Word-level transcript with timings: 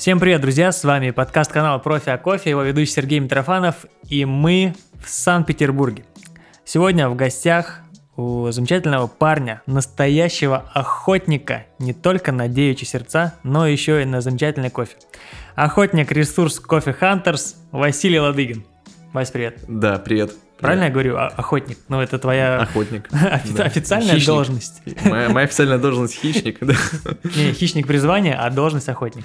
Всем 0.00 0.18
привет, 0.18 0.40
друзья! 0.40 0.72
С 0.72 0.82
вами 0.82 1.10
подкаст 1.10 1.52
канала 1.52 1.76
Профи 1.78 2.08
о 2.08 2.16
кофе, 2.16 2.48
его 2.48 2.62
ведущий 2.62 2.92
Сергей 2.92 3.18
Митрофанов, 3.18 3.84
и 4.08 4.24
мы 4.24 4.74
в 4.98 5.10
Санкт-Петербурге. 5.10 6.04
Сегодня 6.64 7.10
в 7.10 7.16
гостях 7.16 7.80
у 8.16 8.50
замечательного 8.50 9.08
парня, 9.08 9.60
настоящего 9.66 10.70
охотника 10.72 11.66
не 11.78 11.92
только 11.92 12.32
на 12.32 12.48
девичьи 12.48 12.86
сердца, 12.86 13.34
но 13.42 13.66
еще 13.66 14.00
и 14.00 14.06
на 14.06 14.22
замечательный 14.22 14.70
кофе. 14.70 14.96
Охотник 15.54 16.10
ресурс 16.12 16.60
Кофе 16.60 16.94
Хантерс 16.94 17.56
Василий 17.70 18.20
Ладыгин. 18.20 18.64
Вась, 19.12 19.30
привет. 19.30 19.58
Да, 19.68 19.98
привет. 19.98 20.32
Правильно 20.60 20.84
я 20.84 20.90
говорю? 20.90 21.16
А- 21.16 21.28
Охотник. 21.28 21.78
Ну, 21.88 22.00
это 22.00 22.18
твоя 22.18 22.58
Охотник. 22.60 23.08
офи- 23.12 23.52
Да. 23.56 23.64
официальная 23.64 24.14
Хищник. 24.14 24.26
должность. 24.26 24.82
Моя, 25.04 25.28
моя 25.28 25.44
официальная 25.46 25.78
должность 25.78 26.14
хищник. 26.14 26.58
да. 26.60 26.74
Не, 27.36 27.52
хищник 27.52 27.86
призвания, 27.86 28.34
а 28.40 28.50
должность 28.50 28.88
охотник. 28.88 29.24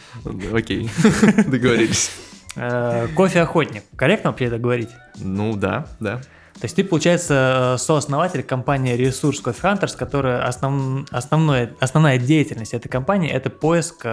Окей, 0.54 0.90
договорились. 1.48 2.12
Э, 2.55 3.08
Кофе-охотник. 3.16 3.84
Корректно 3.96 4.30
вообще 4.32 4.46
это 4.46 4.58
говорить? 4.58 4.90
Ну 5.20 5.55
да, 5.55 5.88
да. 6.00 6.22
То 6.54 6.63
есть 6.63 6.76
ты, 6.77 6.86
получается, 6.86 7.74
э, 7.76 7.77
сооснователь 7.77 8.41
компании 8.44 8.96
Resource 8.98 9.44
Coffee 9.44 9.62
Hunters, 9.62 9.98
которая 9.98 10.48
основ- 10.48 11.05
основное, 11.12 11.74
основная 11.82 12.18
деятельность 12.18 12.74
этой 12.74 12.88
компании 12.88 13.30
это 13.30 13.49
поиск 13.49 14.05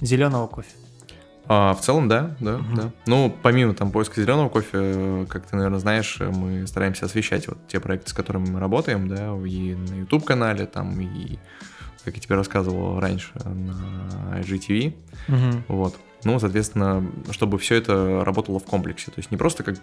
зеленого 0.00 0.46
кофе. 0.46 0.68
А, 1.46 1.74
в 1.74 1.80
целом, 1.82 2.08
да, 2.08 2.34
да, 2.40 2.58
Мгм. 2.58 2.74
да. 2.76 2.90
Ну, 3.06 3.34
помимо 3.42 3.74
там 3.74 3.90
поиска 3.90 4.20
зеленого 4.20 4.48
кофе, 4.48 5.26
как 5.28 5.46
ты, 5.46 5.56
наверное, 5.56 5.78
знаешь, 5.78 6.18
мы 6.20 6.66
стараемся 6.66 7.04
освещать 7.06 7.48
вот 7.48 7.58
те 7.68 7.80
проекты, 7.80 8.10
с 8.10 8.12
которыми 8.14 8.48
мы 8.48 8.60
работаем, 8.60 9.08
да, 9.08 9.34
и 9.46 9.74
на 9.74 9.94
YouTube-канале, 10.00 10.64
там, 10.66 10.98
и, 11.00 11.38
как 12.04 12.14
я 12.14 12.20
тебе 12.20 12.36
рассказывал 12.36 12.98
раньше, 12.98 13.30
на 13.44 14.38
IGTV, 14.40 14.94
Вот. 15.68 15.96
Ну, 16.24 16.38
соответственно, 16.38 17.04
чтобы 17.30 17.58
все 17.58 17.76
это 17.76 18.24
работало 18.24 18.58
в 18.58 18.64
комплексе. 18.64 19.06
То 19.06 19.18
есть 19.18 19.30
не 19.30 19.36
просто 19.36 19.62
как 19.62 19.76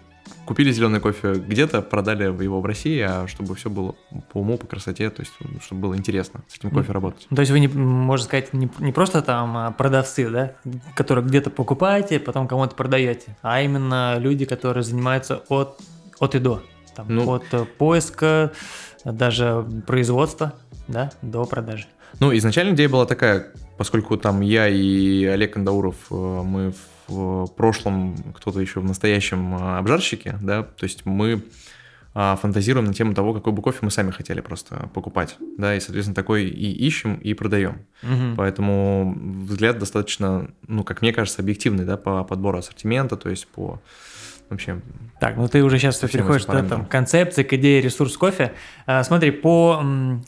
купили 0.44 0.72
зеленый 0.72 1.00
кофе 1.00 1.34
где-то, 1.34 1.82
продали 1.82 2.24
его 2.24 2.60
в 2.60 2.66
России, 2.66 3.00
а 3.00 3.26
чтобы 3.28 3.54
все 3.54 3.70
было 3.70 3.94
по 4.32 4.40
уму, 4.40 4.58
по 4.58 4.66
красоте, 4.66 5.10
то 5.10 5.20
есть 5.22 5.32
чтобы 5.62 5.82
было 5.82 5.96
интересно 5.96 6.42
с 6.48 6.58
этим 6.58 6.70
кофе 6.70 6.92
работать. 6.92 7.26
То 7.34 7.40
есть 7.40 7.52
вы, 7.52 7.60
не, 7.60 7.68
можно 7.68 8.24
сказать, 8.24 8.52
не, 8.52 8.70
не 8.78 8.92
просто 8.92 9.22
там 9.22 9.56
а, 9.56 9.70
продавцы, 9.70 10.28
да, 10.28 10.52
которые 10.94 11.24
где-то 11.24 11.50
покупаете, 11.50 12.18
потом 12.18 12.48
кому-то 12.48 12.74
продаете, 12.74 13.36
а 13.42 13.62
именно 13.62 14.18
люди, 14.18 14.44
которые 14.44 14.82
занимаются 14.82 15.42
от, 15.48 15.80
от 16.18 16.34
и 16.34 16.38
до. 16.38 16.62
Там, 16.94 17.06
Ну. 17.08 17.30
от 17.30 17.44
э, 17.52 17.64
поиска, 17.64 18.52
даже 19.04 19.64
производства, 19.86 20.54
да, 20.88 21.10
до 21.22 21.44
продажи. 21.44 21.86
Ну, 22.20 22.36
изначально 22.36 22.74
идея 22.74 22.88
была 22.88 23.06
такая, 23.06 23.46
поскольку 23.82 24.16
там 24.16 24.42
я 24.42 24.68
и 24.68 25.24
Олег 25.24 25.54
Кандауров, 25.54 25.96
э, 26.12 26.14
мы 26.14 26.72
в 27.08 27.48
прошлом, 27.56 28.14
кто-то 28.32 28.60
еще 28.60 28.78
в 28.78 28.84
настоящем 28.84 29.56
э, 29.56 29.78
обжарщике, 29.78 30.38
да, 30.40 30.62
то 30.62 30.84
есть 30.84 31.04
мы 31.04 31.42
а, 32.14 32.36
фантазируем 32.36 32.86
на 32.86 32.94
тему 32.94 33.12
того, 33.12 33.34
какой 33.34 33.52
бы 33.52 33.60
кофе 33.60 33.78
мы 33.82 33.90
сами 33.90 34.12
хотели 34.12 34.40
просто 34.40 34.88
покупать, 34.94 35.36
да, 35.58 35.74
и, 35.74 35.80
соответственно, 35.80 36.14
такой 36.14 36.44
и 36.44 36.70
ищем, 36.86 37.16
и 37.16 37.34
продаем. 37.34 37.78
Мгм. 38.02 38.36
Поэтому 38.36 39.16
взгляд 39.48 39.80
достаточно, 39.80 40.48
ну, 40.68 40.84
как 40.84 41.02
мне 41.02 41.12
кажется, 41.12 41.42
объективный, 41.42 41.84
да, 41.84 41.96
по 41.96 42.22
подбору 42.22 42.58
ассортимента, 42.58 43.16
то 43.16 43.30
есть 43.30 43.48
по 43.48 43.80
вообще... 44.48 44.80
Так, 45.18 45.36
ну 45.36 45.48
ты 45.48 45.64
уже 45.64 45.78
сейчас 45.78 45.98
переходишь 45.98 46.44
да, 46.44 46.62
там, 46.62 46.86
к 46.86 46.88
концепции, 46.88 47.42
к 47.42 47.52
идее 47.54 47.80
ресурс 47.80 48.16
кофе. 48.16 48.52
А, 48.86 49.02
смотри, 49.02 49.32
по 49.32 49.78
м, 49.80 50.24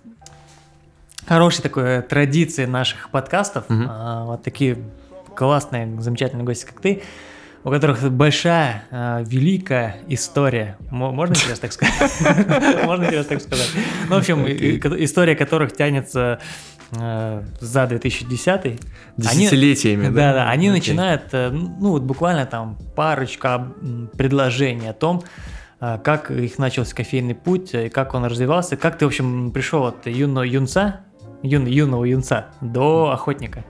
хорошей 1.27 1.62
такой 1.62 2.03
традиции 2.03 2.64
наших 2.67 3.11
подкастов, 3.11 3.64
Мгм. 3.69 3.86
а, 3.91 4.25
вот 4.25 4.42
такие 4.42 4.78
классные, 5.34 6.00
замечательные 6.00 6.44
гости, 6.44 6.64
как 6.67 6.80
ты, 6.80 7.02
у 7.64 7.70
которых 7.70 8.02
большая, 8.12 8.85
а, 8.90 9.23
великая 9.23 9.96
история. 10.08 10.77
Мо- 10.90 11.13
Можно 11.13 11.34
сейчас 11.34 11.58
так 11.58 11.73
сказать? 11.73 11.95
Можно 12.84 13.07
сейчас 13.11 13.27
так 13.27 13.40
сказать? 13.40 13.70
Ну, 14.08 14.14
в 14.17 14.18
общем, 14.18 14.45
история 14.46 15.34
которых 15.34 15.74
тянется 15.74 16.40
э, 16.96 17.42
за 17.61 17.86
2010 17.86 18.64
Они- 18.67 18.79
Десятилетиями, 19.17 20.08
да, 20.14 20.33
да, 20.34 20.51
они 20.51 20.68
Окей. 20.68 20.79
начинают, 20.80 21.23
э, 21.33 21.51
ну 21.51 21.90
вот 21.90 22.02
буквально 22.02 22.46
там 22.46 22.77
парочка 22.95 23.67
предложений 24.17 24.89
о 24.90 24.92
том, 24.92 25.23
э, 25.80 25.98
как 26.05 26.30
их 26.30 26.58
начался 26.58 26.95
кофейный 26.95 27.34
путь, 27.34 27.74
э, 27.74 27.86
и 27.86 27.89
как 27.89 28.14
он 28.14 28.27
развивался, 28.27 28.77
как 28.77 28.98
ты, 28.98 29.07
в 29.07 29.08
общем, 29.08 29.51
пришел 29.51 29.86
от 29.86 30.07
юного 30.07 30.45
юнца, 30.45 31.01
юн, 31.44 31.66
юного 31.66 32.05
юнца 32.05 32.46
до 32.60 33.10
охотника. 33.12 33.64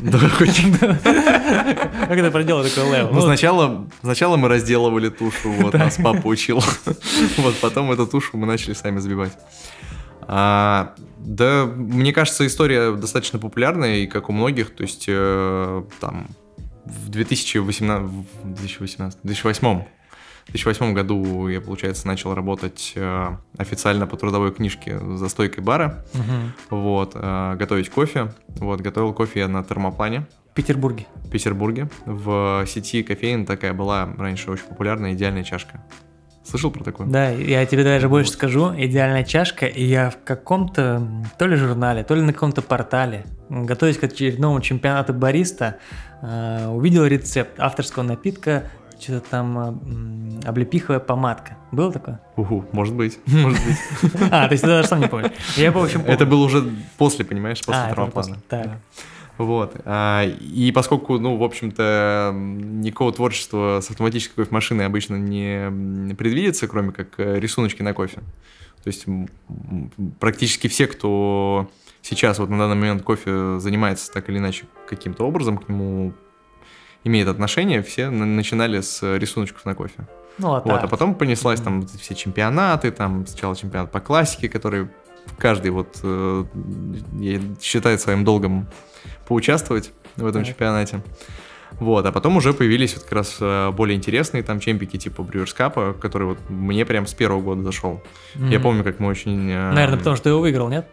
Да, 0.00 0.18
хоть- 0.18 0.62
Как 0.80 2.08
ты 2.18 2.30
проделал 2.30 2.62
такой 2.64 2.84
level? 2.92 3.10
Ну, 3.12 3.20
сначала, 3.20 3.86
сначала 4.02 4.36
мы 4.36 4.48
разделывали 4.48 5.08
тушу, 5.08 5.50
вот, 5.52 5.74
нас 5.74 5.96
папа 6.02 6.26
учил. 6.26 6.62
Вот, 7.38 7.56
потом 7.60 7.90
эту 7.92 8.06
тушу 8.06 8.36
мы 8.36 8.46
начали 8.46 8.74
сами 8.74 8.98
забивать. 8.98 9.32
А, 10.22 10.94
да, 11.18 11.66
мне 11.66 12.12
кажется, 12.12 12.46
история 12.46 12.92
достаточно 12.92 13.38
популярная, 13.38 13.96
и 13.98 14.06
как 14.06 14.28
у 14.28 14.32
многих, 14.32 14.70
то 14.74 14.82
есть 14.82 15.06
э, 15.08 15.82
там 16.00 16.28
в 16.84 17.08
2018, 17.08 18.08
в 18.44 18.54
2018, 18.54 19.18
2008, 19.22 19.82
2008 20.48 20.92
году 20.94 21.48
я, 21.48 21.60
получается, 21.60 22.06
начал 22.06 22.34
работать 22.34 22.92
э, 22.96 23.28
официально 23.58 24.06
по 24.06 24.16
трудовой 24.16 24.52
книжке 24.52 24.98
за 24.98 25.28
стойкой 25.28 25.62
бара, 25.64 26.04
Мгм. 26.14 26.52
вот, 26.70 27.12
э, 27.14 27.54
готовить 27.56 27.90
кофе, 27.90 28.32
вот, 28.56 28.80
готовил 28.80 29.12
кофе 29.12 29.40
я 29.40 29.48
на 29.48 29.62
термоплане, 29.64 30.26
В 30.50 30.54
Петербурге. 30.54 31.06
в 31.24 31.30
Петербурге. 31.30 31.88
В 32.04 32.64
сети 32.66 33.02
кофеин 33.02 33.46
такая 33.46 33.72
была 33.72 34.08
раньше 34.18 34.50
очень 34.50 34.64
популярная 34.64 35.12
идеальная 35.14 35.44
чашка. 35.44 35.82
Слышал 36.44 36.72
про 36.72 36.82
такое? 36.82 37.06
Да, 37.06 37.30
я 37.30 37.64
тебе 37.66 37.84
даже 37.84 38.08
больше 38.08 38.30
Вот. 38.30 38.34
скажу, 38.36 38.72
идеальная 38.76 39.22
чашка, 39.22 39.66
и 39.66 39.84
я 39.84 40.10
в 40.10 40.18
каком-то, 40.24 41.06
то 41.38 41.46
ли 41.46 41.54
журнале, 41.54 42.02
то 42.02 42.16
ли 42.16 42.20
на 42.20 42.32
каком-то 42.32 42.62
портале, 42.62 43.24
готовясь 43.48 43.96
к 43.96 44.02
очередному 44.04 44.60
чемпионату 44.60 45.14
бариста, 45.14 45.78
э, 46.20 46.66
увидел 46.66 47.06
рецепт 47.06 47.60
авторского 47.60 48.02
напитка, 48.02 48.64
что-то 49.02 49.28
там 49.30 49.58
м, 49.58 50.40
облепиховая 50.44 51.00
помадка. 51.00 51.56
Было 51.72 51.92
такое? 51.92 52.20
Уху, 52.36 52.64
может 52.72 52.94
быть, 52.94 53.18
может 53.26 53.58
быть. 53.64 54.12
А, 54.30 54.46
то 54.46 54.52
есть 54.52 54.62
ты 54.62 54.68
даже 54.68 54.88
сам 54.88 55.00
не 55.00 55.08
помнишь. 55.08 55.32
Я, 55.56 55.72
в 55.72 55.78
общем. 55.78 56.02
Это 56.06 56.24
было 56.26 56.44
уже 56.44 56.64
после, 56.98 57.24
понимаешь, 57.24 57.60
после 57.64 57.82
А, 57.82 58.06
после, 58.06 58.36
так. 58.48 58.66
Да. 58.66 58.78
Вот. 59.38 59.74
а, 59.84 60.24
И 60.24 60.70
поскольку, 60.72 61.18
ну, 61.18 61.36
в 61.36 61.42
общем-то, 61.42 62.32
никакого 62.34 63.12
творчества 63.12 63.80
с 63.82 63.90
автоматической 63.90 64.44
кофемашиной 64.44 64.86
обычно 64.86 65.16
не 65.16 66.14
предвидится, 66.14 66.68
кроме 66.68 66.92
как 66.92 67.18
э, 67.18 67.40
рисуночки 67.40 67.82
на 67.82 67.94
кофе. 67.94 68.20
То 68.84 68.88
есть 68.88 69.06
практически 70.20 70.66
все, 70.68 70.86
кто 70.86 71.70
сейчас 72.02 72.38
вот 72.40 72.50
на 72.50 72.58
данный 72.58 72.74
момент 72.74 73.02
кофе 73.02 73.58
занимается 73.58 74.12
так 74.12 74.28
или 74.28 74.38
иначе 74.38 74.64
каким-то 74.88 75.24
образом, 75.26 75.56
к 75.58 75.68
нему 75.68 76.12
имеет 77.04 77.28
отношение, 77.28 77.82
все 77.82 78.10
на- 78.10 78.26
начинали 78.26 78.80
с 78.80 79.02
рисуночков 79.18 79.64
на 79.64 79.74
кофе. 79.74 80.06
Ну, 80.38 80.48
вот, 80.48 80.64
Вот, 80.64 80.82
а 80.82 80.88
потом 80.88 81.14
понеслась 81.14 81.60
там 81.60 81.86
все 81.86 82.14
чемпионаты, 82.14 82.90
там 82.90 83.26
сначала 83.26 83.54
чемпионат 83.54 83.90
по 83.90 84.00
классике, 84.00 84.48
который 84.48 84.88
каждый 85.38 85.70
вот 85.70 85.98
э, 86.02 86.44
считает 87.60 88.00
своим 88.00 88.24
долгом 88.24 88.66
поучаствовать 89.26 89.92
в 90.16 90.26
этом 90.26 90.42
Так. 90.42 90.48
чемпионате. 90.52 91.00
Вот, 91.80 92.04
а 92.06 92.12
потом 92.12 92.36
уже 92.36 92.52
появились 92.52 92.94
вот 92.94 93.04
как 93.04 93.12
раз 93.12 93.36
э, 93.40 93.70
более 93.70 93.96
интересные 93.96 94.42
там 94.42 94.60
чемпики 94.60 94.98
типа 94.98 95.22
Brewers 95.22 95.56
Cup, 95.56 95.98
который 95.98 96.24
вот 96.28 96.38
мне 96.50 96.84
прям 96.84 97.06
с 97.06 97.14
первого 97.14 97.40
года 97.40 97.62
зашел. 97.62 98.02
Я 98.34 98.56
Мгм. 98.58 98.62
помню, 98.62 98.84
как 98.84 99.00
мы 99.00 99.08
очень... 99.08 99.50
э, 99.50 99.72
Наверное, 99.72 99.98
потому 99.98 100.16
что 100.16 100.24
ты 100.24 100.28
его 100.30 100.40
выиграл, 100.40 100.68
нет? 100.68 100.86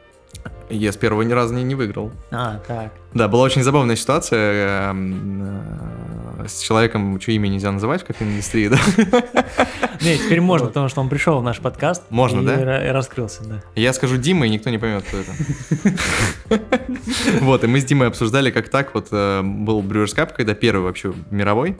Я 0.69 0.91
с 0.91 0.97
первого 0.97 1.23
ни 1.23 1.33
разу 1.33 1.53
не, 1.53 1.63
не 1.63 1.75
выиграл. 1.75 2.11
А, 2.31 2.59
так. 2.67 2.91
Да, 3.13 3.27
была 3.27 3.43
очень 3.43 3.63
забавная 3.63 3.95
ситуация 3.95 4.91
эм, 4.91 5.41
э, 5.41 6.28
с 6.47 6.61
человеком, 6.61 7.19
чье 7.19 7.35
имя 7.35 7.47
нельзя 7.47 7.71
называть 7.71 8.01
в 8.03 8.05
кофейной 8.05 8.33
индустрии, 8.35 8.67
да? 8.67 8.77
Не, 10.01 10.17
теперь 10.17 10.39
можно, 10.41 10.67
потому 10.67 10.87
что 10.89 11.01
он 11.01 11.09
пришел 11.09 11.39
в 11.39 11.43
наш 11.43 11.59
подкаст. 11.59 12.03
Можно, 12.09 12.43
да? 12.43 12.87
и 12.87 12.89
раскрылся, 12.91 13.43
да. 13.43 13.61
Я 13.75 13.91
скажу 13.93 14.17
Дима, 14.17 14.47
и 14.47 14.49
никто 14.49 14.69
не 14.69 14.77
поймет, 14.77 15.03
кто 15.03 15.17
это. 15.17 16.61
Вот, 17.41 17.63
и 17.63 17.67
мы 17.67 17.79
с 17.81 17.85
Димой 17.85 18.07
обсуждали, 18.07 18.51
как 18.51 18.69
так 18.69 18.93
вот 18.93 19.07
э, 19.11 19.41
был 19.43 19.81
Brewers 19.81 20.15
Cup, 20.15 20.33
когда 20.35 20.53
первый 20.53 20.83
вообще 20.83 21.13
мировой. 21.31 21.75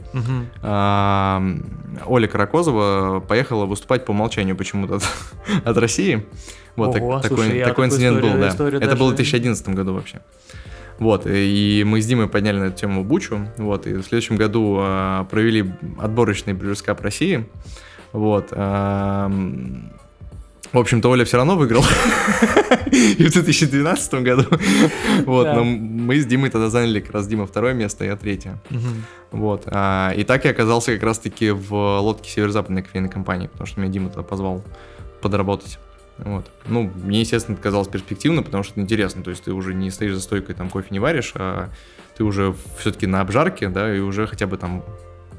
Оля 2.05 2.27
Каракозова 2.27 3.19
поехала 3.21 3.65
выступать 3.65 4.05
по 4.05 4.11
умолчанию 4.11 4.55
почему-то 4.55 4.99
от, 5.63 5.77
России. 5.77 6.25
Вот 6.75 6.95
Ого, 6.95 7.19
такой, 7.19 7.27
слушай, 7.37 7.59
такой 7.59 7.63
такую 7.65 7.87
инцидент 7.87 8.17
был, 8.21 8.27
историю- 8.29 8.41
да. 8.41 8.49
историю 8.49 8.81
Это 8.81 8.95
было 8.95 9.07
в 9.07 9.11
даже- 9.11 9.31
2011 9.31 9.69
году 9.69 9.93
вообще. 9.93 10.21
Вот, 10.99 11.25
и 11.25 11.83
мы 11.87 12.01
с 12.01 12.05
Димой 12.05 12.27
подняли 12.27 12.59
на 12.59 12.63
эту 12.65 12.77
тему 12.77 13.05
Бучу, 13.05 13.47
вот, 13.57 13.87
и 13.87 13.93
в 13.93 14.03
следующем 14.03 14.35
году 14.35 14.77
а, 14.79 15.23
провели 15.25 15.71
отборочный 15.97 16.53
Cup 16.53 17.01
России, 17.01 17.47
вот, 18.11 18.49
ам, 18.51 19.91
В 20.73 20.77
общем-то, 20.77 21.09
Оля 21.09 21.25
все 21.25 21.37
равно 21.37 21.55
выиграл. 21.55 21.83
И 22.91 23.23
в 23.23 23.31
2012 23.31 24.13
году. 24.15 24.45
Вот, 25.25 25.45
но 25.45 25.63
мы 25.63 26.19
с 26.19 26.25
Димой 26.25 26.49
тогда 26.49 26.69
заняли 26.69 26.99
как 26.99 27.13
раз 27.13 27.27
Дима 27.27 27.45
второе 27.45 27.73
место, 27.73 28.03
я 28.03 28.15
третье. 28.15 28.59
Вот. 29.31 29.63
А, 29.67 30.11
и 30.15 30.23
так 30.23 30.45
я 30.45 30.51
оказался 30.51 30.93
как 30.93 31.03
раз-таки 31.03 31.51
в 31.51 31.99
лодке 31.99 32.29
северо-западной 32.29 32.83
кофейной 32.83 33.09
компании, 33.09 33.47
потому 33.47 33.67
что 33.67 33.79
меня 33.79 33.91
Дима 33.91 34.09
тогда 34.09 34.23
позвал 34.23 34.63
подработать. 35.21 35.79
Вот. 36.25 36.45
Ну, 36.65 36.91
мне, 36.95 37.21
естественно, 37.21 37.55
это 37.55 37.63
казалось 37.63 37.87
перспективно, 37.87 38.43
потому 38.43 38.63
что 38.63 38.73
это 38.73 38.81
интересно. 38.81 39.23
То 39.23 39.29
есть 39.29 39.43
ты 39.43 39.53
уже 39.53 39.73
не 39.73 39.89
стоишь 39.89 40.13
за 40.13 40.21
стойкой, 40.21 40.55
там 40.55 40.69
кофе 40.69 40.87
не 40.91 40.99
варишь, 40.99 41.33
а 41.35 41.69
ты 42.17 42.23
уже 42.23 42.53
все-таки 42.77 43.07
на 43.07 43.21
обжарке, 43.21 43.69
да, 43.69 43.95
и 43.95 43.99
уже 43.99 44.27
хотя 44.27 44.45
бы 44.47 44.57
там 44.57 44.83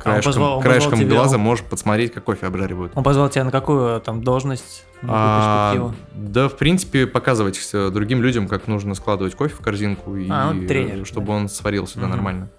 краешком, 0.01 0.13
а 0.13 0.17
он 0.17 0.23
позвал, 0.23 0.57
он 0.57 0.63
краешком 0.63 0.91
позвал 0.93 1.09
глаза 1.09 1.35
тебя, 1.35 1.39
можешь 1.39 1.65
подсмотреть, 1.65 2.13
как 2.13 2.25
кофе 2.25 2.47
обжаривают. 2.47 2.93
Он 2.95 3.05
позвал 3.05 3.29
тебя 3.29 3.45
на 3.45 3.51
какую 3.51 4.01
там 4.01 4.23
должность? 4.23 4.85
На 5.03 5.13
а, 5.13 5.95
да, 6.15 6.49
в 6.49 6.57
принципе, 6.57 7.07
показывать 7.07 7.59
другим 7.73 8.23
людям, 8.23 8.49
как 8.49 8.67
нужно 8.67 8.95
складывать 8.95 9.35
кофе 9.35 9.55
в 9.55 9.61
корзинку, 9.61 10.17
а, 10.31 10.55
и 10.55 10.67
тренер, 10.67 11.07
чтобы 11.07 11.29
да. 11.29 11.33
он 11.35 11.49
сварился 11.49 11.99
да, 11.99 12.07
угу. 12.07 12.15
нормально. 12.15 12.51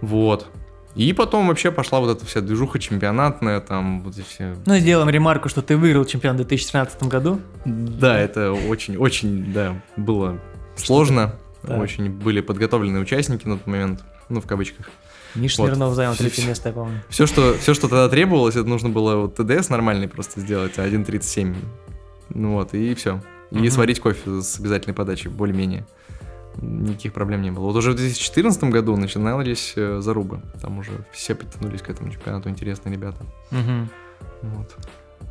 Вот. 0.00 0.46
И 0.94 1.12
потом 1.12 1.48
вообще 1.48 1.70
пошла 1.70 2.00
вот 2.00 2.16
эта 2.16 2.26
вся 2.26 2.40
движуха 2.40 2.78
чемпионатная, 2.78 3.60
там 3.60 4.02
вот 4.02 4.14
эти 4.16 4.24
все... 4.26 4.56
Ну, 4.66 4.76
сделаем 4.78 5.08
ремарку, 5.08 5.48
что 5.48 5.62
ты 5.62 5.76
выиграл 5.76 6.04
чемпион 6.04 6.34
в 6.34 6.38
2013 6.38 7.02
году. 7.04 7.40
Да, 7.64 8.18
это 8.18 8.52
очень-очень, 8.52 9.52
да, 9.52 9.80
было 9.96 10.40
сложно. 10.76 11.34
Да. 11.62 11.78
Очень 11.78 12.10
были 12.10 12.40
подготовленные 12.40 13.02
участники 13.02 13.46
на 13.46 13.58
тот 13.58 13.66
момент, 13.66 14.04
ну, 14.28 14.40
в 14.40 14.46
кавычках. 14.46 14.90
Миша 15.34 15.60
вот. 15.60 15.68
Смирнов 15.68 15.94
занял 15.94 16.14
третье 16.14 16.46
место, 16.46 16.68
я 16.70 16.74
помню. 16.74 17.02
Все 17.08 17.26
что, 17.26 17.54
все, 17.58 17.74
что 17.74 17.88
тогда 17.88 18.08
требовалось, 18.08 18.56
это 18.56 18.68
нужно 18.68 18.88
было 18.88 19.16
вот 19.16 19.36
ТДС 19.36 19.68
нормальный 19.68 20.08
просто 20.08 20.40
сделать, 20.40 20.78
1.37. 20.78 21.54
Ну 22.30 22.54
вот, 22.54 22.74
и 22.74 22.94
все. 22.94 23.20
И 23.50 23.58
угу. 23.58 23.70
сварить 23.70 24.00
кофе 24.00 24.40
с 24.40 24.58
обязательной 24.58 24.94
подачей, 24.94 25.30
более-менее. 25.30 25.86
Никаких 26.60 27.12
проблем 27.12 27.42
не 27.42 27.50
было. 27.50 27.64
Вот 27.64 27.76
уже 27.76 27.92
в 27.92 27.94
2014 27.94 28.64
году 28.64 28.96
начинались 28.96 29.74
э, 29.76 30.00
зарубы. 30.00 30.40
Там 30.60 30.78
уже 30.78 30.90
все 31.12 31.34
подтянулись 31.34 31.82
к 31.82 31.90
этому 31.90 32.10
чемпионату, 32.10 32.48
интересные 32.48 32.94
ребята. 32.94 33.24
Угу. 33.52 33.88
Вот. 34.42 34.76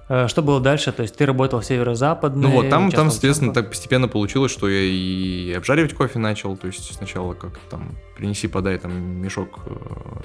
Э, 0.08 0.28
что 0.28 0.42
было 0.42 0.62
дальше? 0.62 0.92
То 0.92 1.02
есть 1.02 1.18
ты 1.18 1.26
работал 1.26 1.60
в 1.60 1.66
северо-западной? 1.66 2.42
Ну 2.42 2.50
вот, 2.50 2.70
там, 2.70 2.92
там 2.92 3.12
соответственно, 3.12 3.54
так 3.54 3.70
постепенно 3.70 4.08
получилось, 4.08 4.52
что 4.52 4.70
я 4.70 4.80
и 4.82 5.54
обжаривать 5.54 5.94
кофе 5.94 6.18
начал. 6.20 6.56
То 6.56 6.68
есть 6.68 6.96
сначала 6.96 7.34
как 7.34 7.58
там 7.70 7.98
принеси, 8.16 8.48
подай, 8.48 8.78
там 8.78 8.94
мешок 8.94 9.60
э, 9.66 9.74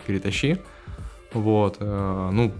перетащи. 0.06 0.58
Вот. 1.32 1.80
Ну, 1.80 2.52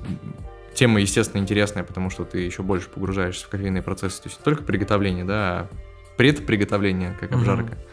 тема, 0.73 0.99
естественно, 0.99 1.43
интересная, 1.43 1.85
потому 1.85 2.09
что 2.09 2.25
ты 2.25 2.39
еще 2.39 2.63
больше 2.63 2.89
погружаешься 2.89 3.45
в 3.45 3.51
кофейные 3.51 3.83
процессы. 3.83 4.23
То 4.23 4.31
есть 4.31 4.41
не 4.41 4.45
только 4.45 4.63
приготовление, 4.63 5.27
да, 5.27 5.35
а 5.37 5.69
предприготовление, 6.17 7.17
как 7.21 7.33
обжарка. 7.33 7.75
Mm-hmm. 7.75 7.92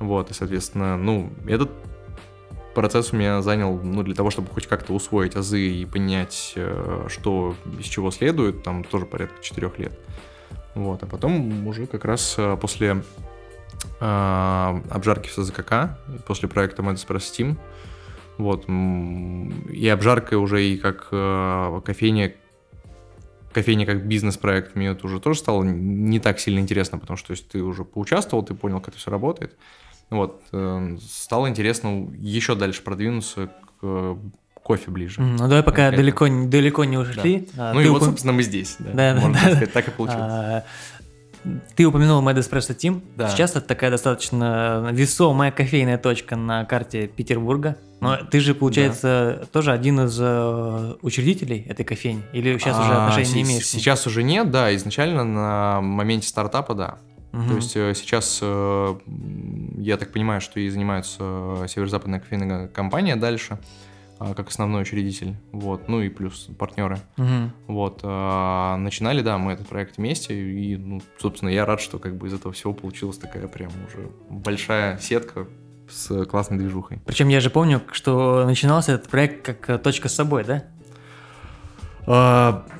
Вот, 0.00 0.30
и, 0.30 0.34
соответственно, 0.34 0.96
ну, 0.96 1.30
этот 1.46 1.70
процесс 2.74 3.12
у 3.12 3.16
меня 3.16 3.42
занял, 3.42 3.78
ну, 3.82 4.02
для 4.02 4.14
того, 4.14 4.30
чтобы 4.30 4.50
хоть 4.50 4.66
как-то 4.66 4.92
усвоить 4.92 5.34
азы 5.34 5.60
и 5.60 5.84
понять, 5.84 6.52
э, 6.54 7.06
что 7.08 7.56
из 7.78 7.86
чего 7.86 8.10
следует, 8.10 8.62
там 8.62 8.84
тоже 8.84 9.06
порядка 9.06 9.42
4 9.42 9.72
лет. 9.78 9.98
Вот, 10.74 11.02
а 11.02 11.06
потом 11.06 11.66
уже 11.66 11.86
как 11.86 12.04
раз 12.04 12.36
э, 12.38 12.56
после 12.60 13.02
э, 14.00 14.80
обжарки 14.90 15.28
в 15.28 15.32
СЗКК, 15.32 15.98
после 16.26 16.48
проекта 16.48 16.82
Mad 16.82 16.94
Espresso 16.94 17.32
Team, 17.36 17.56
вот, 18.38 18.68
и 18.68 19.88
обжарка 19.88 20.38
уже 20.38 20.64
и 20.64 20.78
как 20.78 21.08
э, 21.10 21.80
кофейня, 21.84 22.34
кофейня 23.52 23.84
как 23.84 24.06
бизнес-проект 24.06 24.76
мне 24.76 24.90
это 24.90 25.04
уже 25.04 25.18
тоже 25.18 25.40
стало 25.40 25.64
не 25.64 26.20
так 26.20 26.38
сильно 26.38 26.60
интересно, 26.60 27.00
потому 27.00 27.16
что 27.16 27.28
то 27.28 27.32
есть, 27.32 27.48
ты 27.48 27.60
уже 27.60 27.84
поучаствовал, 27.84 28.44
ты 28.44 28.54
понял, 28.54 28.78
как 28.78 28.90
это 28.90 28.98
все 28.98 29.10
работает. 29.10 29.56
Вот, 30.10 30.42
э, 30.52 30.96
стало 31.02 31.48
интересно 31.48 32.08
еще 32.18 32.54
дальше 32.54 32.82
продвинуться 32.82 33.50
к 33.80 34.16
кофе 34.68 34.90
ближе. 34.90 35.20
Ну 35.20 35.38
давай 35.38 35.62
пока 35.62 35.90
далеко, 35.90 36.28
далеко 36.28 36.84
не 36.84 36.98
ушли. 36.98 37.48
Да. 37.54 37.70
А, 37.70 37.74
ну 37.74 37.80
и 37.80 37.88
вот, 37.88 38.02
собственно, 38.02 38.34
мы 38.34 38.42
здесь. 38.42 38.76
Да, 38.78 38.92
да, 38.92 39.20
Можно 39.20 39.32
да, 39.32 39.50
сказать, 39.50 39.72
так 39.72 39.88
и 39.88 39.90
получилось. 39.90 40.22
А, 40.22 40.64
ты 41.74 41.86
упомянул 41.86 42.22
Mad 42.22 42.36
Espresso 42.36 42.76
Team. 42.76 43.00
Да. 43.16 43.30
Сейчас 43.30 43.52
это 43.52 43.62
такая 43.62 43.90
достаточно 43.90 44.90
весомая 44.92 45.50
кофейная 45.52 45.96
точка 45.96 46.36
на 46.36 46.64
карте 46.66 47.06
Петербурга. 47.06 47.78
Но 48.00 48.16
ты 48.16 48.40
же, 48.40 48.54
получается, 48.54 49.38
да. 49.40 49.46
тоже 49.46 49.72
один 49.72 50.00
из 50.00 50.16
э, 50.20 50.94
учредителей 51.02 51.64
этой 51.66 51.84
кофейни? 51.84 52.22
Или 52.32 52.56
сейчас 52.58 52.76
а, 52.78 52.82
уже 52.82 52.92
отношения 52.92 53.42
не 53.42 53.48
имеешь? 53.50 53.66
Сейчас 53.66 54.06
уже 54.06 54.22
нет, 54.22 54.50
да. 54.50 54.74
Изначально 54.76 55.24
на 55.24 55.80
моменте 55.80 56.28
стартапа, 56.28 56.74
да. 56.74 56.98
Угу. 57.32 57.48
То 57.48 57.54
есть 57.56 57.76
э, 57.76 57.94
сейчас, 57.94 58.38
э, 58.42 58.98
я 59.76 59.96
так 59.96 60.12
понимаю, 60.12 60.40
что 60.40 60.60
и 60.60 60.68
занимается 60.68 61.18
э, 61.20 61.66
северо-западная 61.68 62.20
кофейная 62.20 62.68
компания 62.68 63.16
дальше, 63.16 63.58
а, 64.18 64.34
как 64.34 64.48
основной 64.48 64.82
учредитель, 64.82 65.36
вот, 65.52 65.88
ну 65.88 66.00
и 66.00 66.08
плюс 66.08 66.48
партнеры. 66.58 66.98
Угу. 67.18 67.50
Вот, 67.68 68.00
а, 68.02 68.76
начинали, 68.76 69.20
да, 69.22 69.38
мы 69.38 69.52
этот 69.52 69.68
проект 69.68 69.98
вместе, 69.98 70.34
и, 70.34 70.76
ну, 70.76 71.02
собственно, 71.18 71.50
я 71.50 71.64
рад, 71.66 71.80
что 71.80 71.98
как 71.98 72.16
бы 72.16 72.26
из 72.26 72.34
этого 72.34 72.52
всего 72.52 72.72
получилась 72.72 73.18
такая 73.18 73.46
прям 73.46 73.70
уже 73.86 74.10
большая 74.28 74.98
сетка 74.98 75.46
с 75.88 76.24
классной 76.24 76.58
движухой. 76.58 76.98
Причем 77.04 77.28
я 77.28 77.40
же 77.40 77.50
помню, 77.50 77.80
что 77.92 78.44
начинался 78.44 78.92
этот 78.92 79.08
проект 79.08 79.46
как 79.46 79.82
точка 79.82 80.08
с 80.08 80.14
собой, 80.14 80.44
да? 80.44 80.64